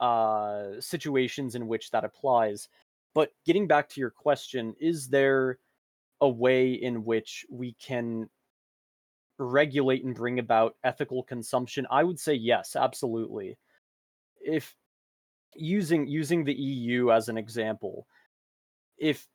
uh 0.00 0.80
situations 0.80 1.54
in 1.54 1.66
which 1.66 1.90
that 1.90 2.04
applies. 2.04 2.68
But 3.14 3.32
getting 3.44 3.66
back 3.66 3.88
to 3.90 4.00
your 4.00 4.10
question, 4.10 4.74
is 4.80 5.08
there 5.08 5.58
a 6.20 6.28
way 6.28 6.72
in 6.72 7.04
which 7.04 7.46
we 7.50 7.74
can 7.74 8.28
regulate 9.38 10.04
and 10.04 10.14
bring 10.14 10.38
about 10.38 10.76
ethical 10.84 11.22
consumption? 11.22 11.86
I 11.90 12.04
would 12.04 12.18
say 12.18 12.34
yes, 12.34 12.76
absolutely. 12.76 13.58
If 14.40 14.74
using 15.54 16.06
using 16.06 16.44
the 16.44 16.54
EU 16.54 17.10
as 17.10 17.28
an 17.28 17.38
example, 17.38 18.06
if 18.98 19.26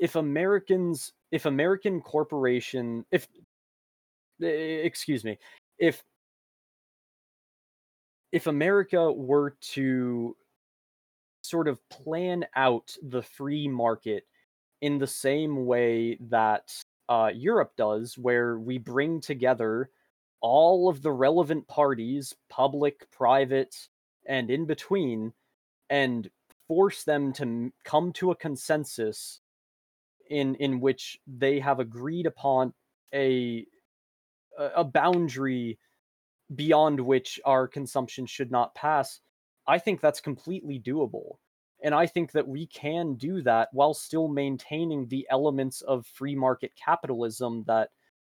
if 0.00 0.16
Americans 0.16 1.12
if 1.30 1.46
American 1.46 2.00
corporation 2.00 3.04
if 3.10 3.28
excuse 4.40 5.24
me, 5.24 5.38
if 5.78 6.02
if 8.32 8.46
America 8.46 9.12
were 9.12 9.50
to 9.60 10.36
sort 11.42 11.68
of 11.68 11.86
plan 11.88 12.46
out 12.56 12.96
the 13.02 13.22
free 13.22 13.68
market 13.68 14.24
in 14.80 14.98
the 14.98 15.06
same 15.06 15.66
way 15.66 16.16
that 16.20 16.72
uh, 17.08 17.30
Europe 17.34 17.72
does, 17.76 18.16
where 18.16 18.58
we 18.58 18.78
bring 18.78 19.20
together 19.20 19.90
all 20.40 20.88
of 20.88 21.02
the 21.02 21.12
relevant 21.12 21.66
parties, 21.68 22.34
public, 22.48 23.08
private, 23.10 23.88
and 24.26 24.50
in 24.50 24.64
between, 24.66 25.32
and 25.90 26.30
force 26.66 27.04
them 27.04 27.32
to 27.34 27.72
come 27.84 28.12
to 28.14 28.30
a 28.30 28.36
consensus 28.36 29.40
in 30.30 30.54
in 30.56 30.80
which 30.80 31.18
they 31.26 31.60
have 31.60 31.80
agreed 31.80 32.26
upon 32.26 32.72
a 33.12 33.66
a 34.58 34.84
boundary 34.84 35.78
beyond 36.54 37.00
which 37.00 37.40
our 37.44 37.66
consumption 37.68 38.26
should 38.26 38.50
not 38.50 38.74
pass, 38.74 39.20
I 39.66 39.78
think 39.78 40.00
that's 40.00 40.20
completely 40.20 40.80
doable. 40.80 41.36
And 41.82 41.94
I 41.94 42.06
think 42.06 42.32
that 42.32 42.46
we 42.46 42.66
can 42.66 43.14
do 43.14 43.42
that 43.42 43.68
while 43.72 43.94
still 43.94 44.28
maintaining 44.28 45.08
the 45.08 45.26
elements 45.30 45.80
of 45.82 46.06
free 46.06 46.36
market 46.36 46.72
capitalism 46.76 47.64
that 47.66 47.90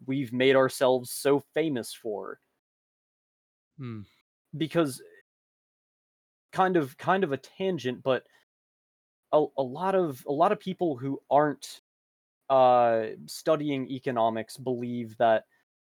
we've 0.06 0.32
made 0.32 0.56
ourselves 0.56 1.10
so 1.10 1.40
famous 1.52 1.92
for. 1.92 2.40
Hmm. 3.78 4.00
Because 4.56 5.02
kind 6.52 6.76
of 6.76 6.96
kind 6.96 7.24
of 7.24 7.32
a 7.32 7.36
tangent, 7.36 8.02
but 8.02 8.24
a, 9.32 9.44
a 9.58 9.62
lot 9.62 9.94
of 9.94 10.24
a 10.26 10.32
lot 10.32 10.52
of 10.52 10.60
people 10.60 10.96
who 10.96 11.20
aren't 11.30 11.80
uh 12.50 13.06
studying 13.26 13.90
economics 13.90 14.58
believe 14.58 15.16
that 15.16 15.44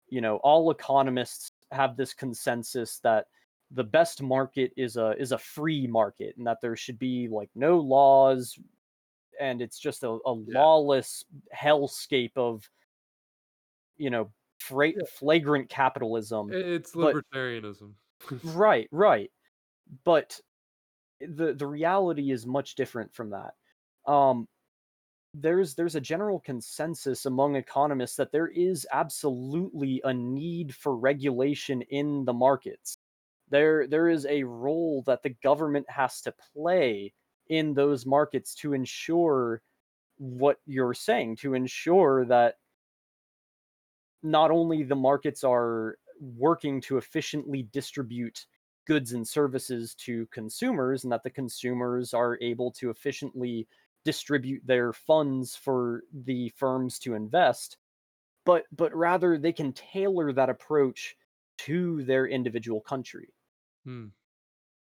you 0.07 0.21
know 0.21 0.37
all 0.37 0.69
economists 0.69 1.51
have 1.71 1.95
this 1.97 2.13
consensus 2.13 2.99
that 2.99 3.27
the 3.71 3.83
best 3.83 4.21
market 4.21 4.71
is 4.77 4.97
a 4.97 5.11
is 5.19 5.31
a 5.31 5.37
free 5.37 5.87
market 5.87 6.35
and 6.37 6.45
that 6.45 6.59
there 6.61 6.75
should 6.75 6.99
be 6.99 7.27
like 7.27 7.49
no 7.55 7.79
laws 7.79 8.57
and 9.39 9.61
it's 9.61 9.79
just 9.79 10.03
a, 10.03 10.09
a 10.09 10.19
Yeah. 10.37 10.59
lawless 10.59 11.23
hellscape 11.55 12.37
of 12.37 12.69
you 13.97 14.09
know 14.09 14.31
fra- 14.59 14.89
Yeah. 14.89 15.01
flagrant 15.11 15.69
capitalism 15.69 16.51
it's 16.53 16.91
but 16.91 17.15
libertarianism. 17.15 17.93
right 18.43 18.87
right 18.91 19.31
but 20.03 20.39
the 21.19 21.53
the 21.53 21.67
reality 21.67 22.31
is 22.31 22.45
much 22.45 22.75
different 22.75 23.13
from 23.13 23.31
that 23.31 23.53
um 24.11 24.47
there's 25.33 25.73
there's 25.75 25.95
a 25.95 26.01
general 26.01 26.39
consensus 26.39 27.25
among 27.25 27.55
economists 27.55 28.15
that 28.17 28.31
there 28.31 28.47
is 28.47 28.87
absolutely 28.91 30.01
a 30.03 30.13
need 30.13 30.75
for 30.75 30.95
regulation 30.95 31.81
in 31.83 32.25
the 32.25 32.33
markets. 32.33 32.97
There 33.49 33.87
there 33.87 34.09
is 34.09 34.25
a 34.27 34.43
role 34.43 35.03
that 35.07 35.23
the 35.23 35.35
government 35.43 35.89
has 35.89 36.21
to 36.21 36.33
play 36.55 37.13
in 37.49 37.73
those 37.73 38.05
markets 38.05 38.55
to 38.55 38.73
ensure 38.73 39.61
what 40.17 40.59
you're 40.65 40.93
saying, 40.93 41.37
to 41.37 41.55
ensure 41.55 42.25
that 42.25 42.55
not 44.21 44.51
only 44.51 44.83
the 44.83 44.95
markets 44.95 45.43
are 45.43 45.97
working 46.19 46.79
to 46.81 46.97
efficiently 46.97 47.67
distribute 47.73 48.45
goods 48.85 49.13
and 49.13 49.27
services 49.27 49.95
to 49.95 50.27
consumers 50.27 51.03
and 51.03 51.11
that 51.11 51.23
the 51.23 51.29
consumers 51.29 52.13
are 52.13 52.37
able 52.41 52.71
to 52.71 52.89
efficiently 52.89 53.67
distribute 54.05 54.65
their 54.65 54.93
funds 54.93 55.55
for 55.55 56.03
the 56.13 56.49
firms 56.49 56.99
to 56.99 57.13
invest 57.15 57.77
but 58.45 58.65
but 58.71 58.93
rather 58.95 59.37
they 59.37 59.53
can 59.53 59.73
tailor 59.73 60.33
that 60.33 60.49
approach 60.49 61.15
to 61.57 62.03
their 62.05 62.27
individual 62.27 62.81
country 62.81 63.33
Hmm. 63.85 64.07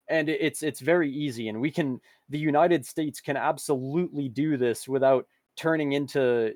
and 0.10 0.30
it's 0.30 0.64
it's 0.64 0.80
very 0.80 1.12
easy 1.12 1.48
and 1.48 1.60
we 1.60 1.72
can 1.72 2.00
the 2.30 2.40
united 2.40 2.86
states 2.86 3.20
can 3.22 3.36
absolutely 3.38 4.30
do 4.30 4.58
this 4.58 4.88
without 4.88 5.28
turning 5.56 5.94
into 5.94 6.54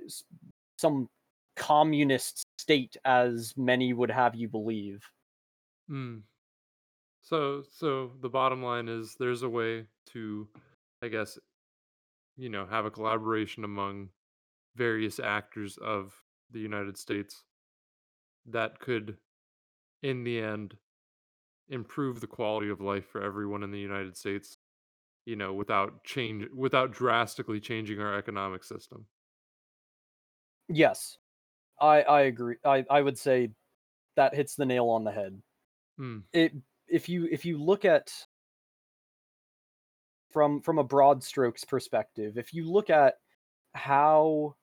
some 0.78 1.10
communist 1.56 2.46
state 2.58 2.96
as 3.06 3.56
many 3.58 3.94
would 3.94 4.12
have 4.12 4.36
you 4.36 4.48
believe 4.48 5.12
Hmm. 5.88 6.22
So 7.22 7.62
so 7.64 8.18
the 8.20 8.30
bottom 8.30 8.64
line 8.64 8.88
is 8.88 9.16
there's 9.16 9.44
a 9.44 9.50
way 9.50 9.88
to, 10.08 10.50
I 11.02 11.08
guess, 11.08 11.38
you 12.42 12.50
know, 12.50 12.66
have 12.66 12.86
a 12.86 12.92
collaboration 12.92 13.64
among 13.64 14.10
various 14.76 15.20
actors 15.20 15.78
of 15.78 16.24
the 16.52 16.60
United 16.60 16.98
States 16.98 17.46
that 18.46 18.80
could, 18.80 19.18
in 20.04 20.24
the 20.24 20.40
end, 20.42 20.78
improve 21.70 22.22
the 22.22 22.28
quality 22.28 22.70
of 22.70 22.82
life 22.82 23.06
for 23.08 23.22
everyone 23.22 23.64
in 23.64 23.72
the 23.72 23.80
United 23.80 24.18
States, 24.18 24.60
you 25.26 25.36
know, 25.38 25.54
without 25.54 26.04
change 26.06 26.50
without 26.56 26.92
drastically 26.92 27.60
changing 27.62 28.02
our 28.02 28.18
economic 28.18 28.64
system. 28.64 29.08
yes 30.68 31.18
i 31.82 32.04
i 32.04 32.22
agree 32.24 32.58
i 32.66 32.86
i 32.92 33.02
would 33.02 33.20
say 33.20 33.52
that 34.16 34.36
hits 34.36 34.56
the 34.56 34.66
nail 34.66 34.90
on 34.90 35.04
the 35.04 35.12
head 35.12 35.42
Hmm. 35.98 36.22
it 36.34 36.54
if 36.88 37.10
you 37.10 37.28
if 37.32 37.46
you 37.46 37.58
look 37.58 37.86
at 37.86 38.12
from 40.32 40.62
from 40.62 40.78
a 40.78 40.84
broad 40.84 41.24
strokes 41.24 41.64
perspective 41.64 42.38
if 42.38 42.54
you 42.54 42.70
look 42.70 42.90
at 42.90 43.16
how 43.74 44.56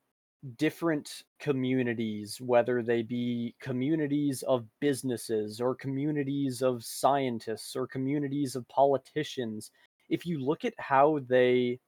different 0.56 1.24
communities 1.40 2.40
whether 2.40 2.82
they 2.82 3.02
be 3.02 3.54
communities 3.60 4.42
of 4.42 4.66
businesses 4.80 5.60
or 5.60 5.74
communities 5.74 6.62
of 6.62 6.84
scientists 6.84 7.74
or 7.74 7.86
communities 7.86 8.54
of 8.54 8.68
politicians 8.68 9.70
if 10.08 10.24
you 10.24 10.38
look 10.38 10.64
at 10.64 10.74
how 10.78 11.18
they 11.28 11.78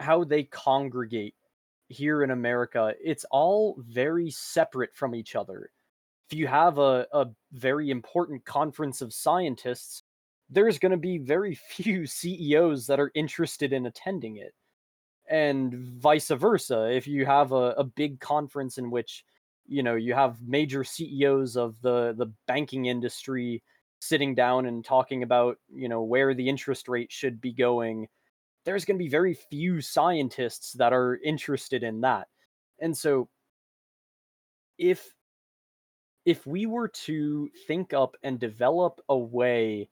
how 0.00 0.24
they 0.24 0.42
congregate 0.42 1.36
here 1.88 2.22
in 2.24 2.30
america 2.32 2.92
it's 3.00 3.24
all 3.30 3.76
very 3.78 4.30
separate 4.30 4.94
from 4.94 5.14
each 5.14 5.36
other. 5.36 5.70
If 6.30 6.38
you 6.38 6.46
have 6.46 6.78
a, 6.78 7.06
a 7.12 7.26
very 7.52 7.90
important 7.90 8.44
conference 8.44 9.02
of 9.02 9.12
scientists, 9.12 10.01
there's 10.52 10.78
going 10.78 10.92
to 10.92 10.98
be 10.98 11.18
very 11.18 11.54
few 11.54 12.06
CEOs 12.06 12.86
that 12.86 13.00
are 13.00 13.10
interested 13.14 13.72
in 13.72 13.86
attending 13.86 14.36
it. 14.36 14.54
And 15.28 15.74
vice 15.74 16.28
versa. 16.28 16.90
If 16.90 17.06
you 17.06 17.24
have 17.24 17.52
a, 17.52 17.74
a 17.78 17.84
big 17.84 18.20
conference 18.20 18.76
in 18.76 18.90
which, 18.90 19.24
you 19.66 19.82
know, 19.82 19.94
you 19.94 20.14
have 20.14 20.42
major 20.42 20.84
CEOs 20.84 21.56
of 21.56 21.80
the, 21.80 22.14
the 22.16 22.26
banking 22.46 22.86
industry 22.86 23.62
sitting 24.00 24.34
down 24.34 24.66
and 24.66 24.84
talking 24.84 25.22
about, 25.22 25.56
you 25.72 25.88
know, 25.88 26.02
where 26.02 26.34
the 26.34 26.48
interest 26.48 26.88
rate 26.88 27.10
should 27.10 27.40
be 27.40 27.52
going, 27.52 28.08
there's 28.64 28.84
going 28.84 28.98
to 28.98 29.02
be 29.02 29.08
very 29.08 29.34
few 29.34 29.80
scientists 29.80 30.72
that 30.72 30.92
are 30.92 31.18
interested 31.24 31.82
in 31.82 32.00
that. 32.00 32.28
And 32.80 32.96
so 32.96 33.28
if 34.76 35.14
if 36.24 36.46
we 36.46 36.66
were 36.66 36.88
to 36.88 37.48
think 37.66 37.92
up 37.92 38.16
and 38.22 38.38
develop 38.38 39.00
a 39.08 39.16
way 39.16 39.88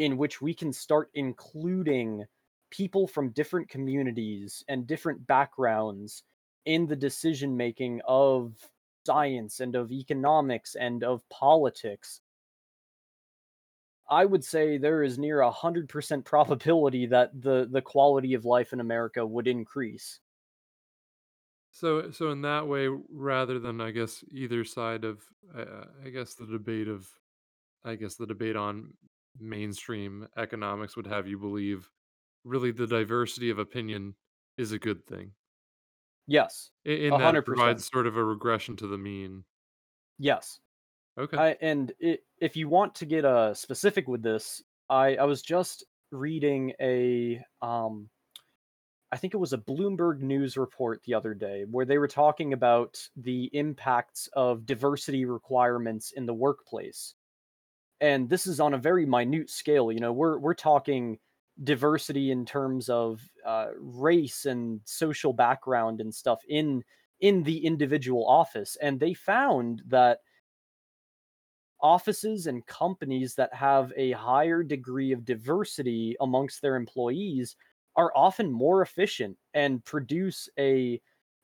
in 0.00 0.16
which 0.16 0.40
we 0.40 0.54
can 0.54 0.72
start 0.72 1.10
including 1.12 2.24
people 2.70 3.06
from 3.06 3.28
different 3.32 3.68
communities 3.68 4.64
and 4.66 4.86
different 4.86 5.24
backgrounds 5.26 6.22
in 6.64 6.86
the 6.86 6.96
decision 6.96 7.54
making 7.54 8.00
of 8.08 8.54
science 9.06 9.60
and 9.60 9.76
of 9.76 9.92
economics 9.92 10.74
and 10.74 11.04
of 11.04 11.28
politics, 11.28 12.22
I 14.08 14.24
would 14.24 14.42
say 14.42 14.78
there 14.78 15.02
is 15.02 15.18
near 15.18 15.40
a 15.40 15.50
hundred 15.50 15.86
percent 15.86 16.24
probability 16.24 17.04
that 17.06 17.38
the 17.38 17.68
the 17.70 17.82
quality 17.82 18.32
of 18.32 18.46
life 18.46 18.72
in 18.72 18.80
America 18.80 19.24
would 19.24 19.46
increase. 19.46 20.18
So 21.72 22.10
so 22.10 22.30
in 22.30 22.40
that 22.40 22.66
way, 22.66 22.88
rather 23.10 23.58
than 23.58 23.82
I 23.82 23.90
guess 23.90 24.24
either 24.30 24.64
side 24.64 25.04
of 25.04 25.22
uh, 25.54 25.84
I 26.02 26.08
guess 26.08 26.32
the 26.32 26.46
debate 26.46 26.88
of 26.88 27.06
I 27.84 27.96
guess 27.96 28.14
the 28.14 28.26
debate 28.26 28.56
on 28.56 28.94
mainstream 29.38 30.28
economics 30.36 30.96
would 30.96 31.06
have 31.06 31.26
you 31.26 31.38
believe 31.38 31.90
really 32.44 32.72
the 32.72 32.86
diversity 32.86 33.50
of 33.50 33.58
opinion 33.58 34.14
is 34.56 34.72
a 34.72 34.78
good 34.78 35.06
thing. 35.06 35.32
Yes, 36.26 36.70
in 36.84 37.16
that 37.18 37.34
it 37.34 37.44
provides 37.44 37.88
sort 37.90 38.06
of 38.06 38.16
a 38.16 38.24
regression 38.24 38.76
to 38.76 38.86
the 38.86 38.98
mean. 38.98 39.44
Yes. 40.18 40.60
Okay. 41.18 41.36
I 41.36 41.56
and 41.60 41.92
i 42.02 42.18
if 42.38 42.56
you 42.56 42.68
want 42.68 42.94
to 42.96 43.06
get, 43.06 43.24
uh, 43.24 43.52
specific 43.54 44.08
with 44.08 44.22
this, 44.22 44.62
I 44.88 45.16
I 45.16 45.24
was 45.24 45.42
just 45.42 45.84
reading 46.12 46.72
a, 46.80 47.40
um 47.62 48.10
I 49.12 49.16
think 49.16 49.34
it 49.34 49.38
was 49.38 49.52
a 49.52 49.58
Bloomberg 49.58 50.20
News 50.20 50.56
report 50.56 51.02
the 51.02 51.14
other 51.14 51.34
day 51.34 51.64
where 51.68 51.84
they 51.84 51.98
were 51.98 52.08
talking 52.08 52.52
about 52.52 52.96
the 53.16 53.50
impacts 53.52 54.28
of 54.34 54.66
diversity 54.66 55.24
requirements 55.24 56.12
in 56.12 56.26
the 56.26 56.34
workplace. 56.34 57.14
And 58.00 58.28
this 58.30 58.46
is 58.46 58.60
on 58.60 58.74
a 58.74 58.78
very 58.78 59.04
minute 59.06 59.50
scale, 59.50 59.92
you 59.92 60.00
know, 60.00 60.12
we're 60.12 60.38
we're 60.38 60.54
talking 60.54 61.18
diversity 61.62 62.30
in 62.30 62.46
terms 62.46 62.88
of, 62.88 63.20
uh, 63.44 63.68
race 63.78 64.46
and 64.46 64.80
social 64.84 65.32
background 65.34 66.00
and 66.00 66.14
stuff 66.14 66.40
in 66.48 66.82
in 67.20 67.42
the 67.42 67.66
individual 67.66 68.26
office, 68.26 68.76
and 68.80 68.98
they 69.00 69.12
found 69.12 69.82
that 69.86 70.20
offices 71.80 72.46
and 72.46 72.66
companies 72.66 73.34
that 73.36 73.52
have 73.54 73.92
a 73.96 74.12
higher 74.12 74.62
degree 74.62 75.12
of 75.12 75.24
diversity 75.24 76.14
amongst 76.20 76.60
their 76.60 76.76
employees 76.76 77.56
are 77.96 78.12
often 78.14 78.52
more 78.52 78.82
efficient 78.82 79.36
and 79.54 79.84
produce 79.84 80.48
a 80.58 81.00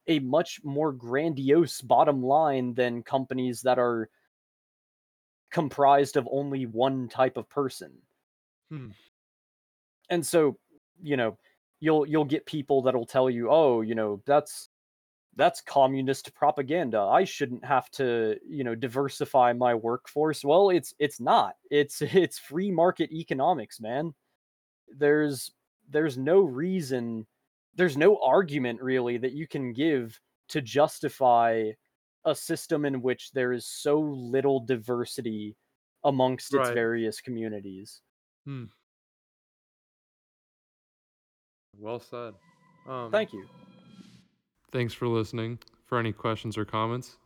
a 0.09 0.21
much 0.21 0.61
more 0.63 0.93
grandiose 0.93 1.81
bottom 1.81 2.23
line 2.23 2.75
than 2.75 3.03
companies 3.03 3.63
that 3.63 3.79
are 3.79 4.09
comprised 5.57 6.19
of 6.19 6.29
only 6.31 6.67
one 6.67 7.09
type 7.09 7.39
of 7.39 7.49
person. 7.49 7.91
Hmm. 8.69 8.89
And 10.11 10.25
so, 10.25 10.59
you 11.03 11.17
know, 11.17 11.39
you'll 11.81 12.07
you'll 12.07 12.27
get 12.27 12.45
people 12.45 12.83
that'll 12.83 13.07
tell 13.07 13.31
you, 13.31 13.49
"Oh, 13.51 13.81
you 13.81 13.95
know, 13.95 14.21
that's 14.27 14.69
that's 15.35 15.63
communist 15.63 16.35
propaganda. 16.35 17.01
I 17.01 17.25
shouldn't 17.25 17.65
have 17.65 17.91
to, 17.93 18.37
you 18.47 18.65
know, 18.65 18.75
diversify 18.75 19.55
my 19.55 19.75
workforce." 19.75 20.45
Well, 20.45 20.69
it's 20.69 20.93
it's 20.99 21.21
not. 21.21 21.55
It's 21.71 22.03
it's 22.03 22.39
free 22.39 22.71
market 22.71 23.11
economics, 23.11 23.81
man. 23.81 24.13
There's 24.89 25.53
there's 25.89 26.19
no 26.19 26.41
reason, 26.41 27.27
there's 27.77 27.97
no 27.97 28.19
argument 28.23 28.83
really 28.83 29.17
that 29.17 29.33
you 29.33 29.49
can 29.49 29.73
give 29.73 30.21
to 30.51 30.61
justify 30.61 31.71
a 32.27 32.35
system 32.35 32.85
in 32.85 33.01
which 33.01 33.31
there 33.33 33.53
is 33.53 33.65
so 33.65 34.01
little 34.01 34.61
diversity 34.61 35.57
amongst 36.05 36.53
its 36.53 36.69
Right. 36.69 36.75
various 36.75 37.21
communities. 37.21 38.03
Hmm. 38.45 38.65
Well 41.79 42.01
said. 42.01 42.35
Um, 42.87 43.11
Thank 43.11 43.33
you. 43.33 43.49
thanks 44.73 44.93
for 44.95 45.09
listening. 45.09 45.59
For 45.85 45.99
any 45.99 46.13
questions 46.13 46.59
or 46.59 46.65
comments, 46.65 47.17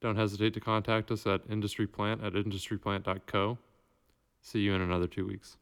don't 0.00 0.16
hesitate 0.16 0.52
to 0.54 0.60
contact 0.60 1.10
us 1.10 1.26
at 1.26 1.46
industryplant 1.48 2.22
at 2.22 2.34
industryplant.co. 2.34 3.58
See 4.42 4.60
you 4.60 4.74
in 4.74 4.82
another 4.82 5.06
two 5.06 5.26
weeks. 5.26 5.56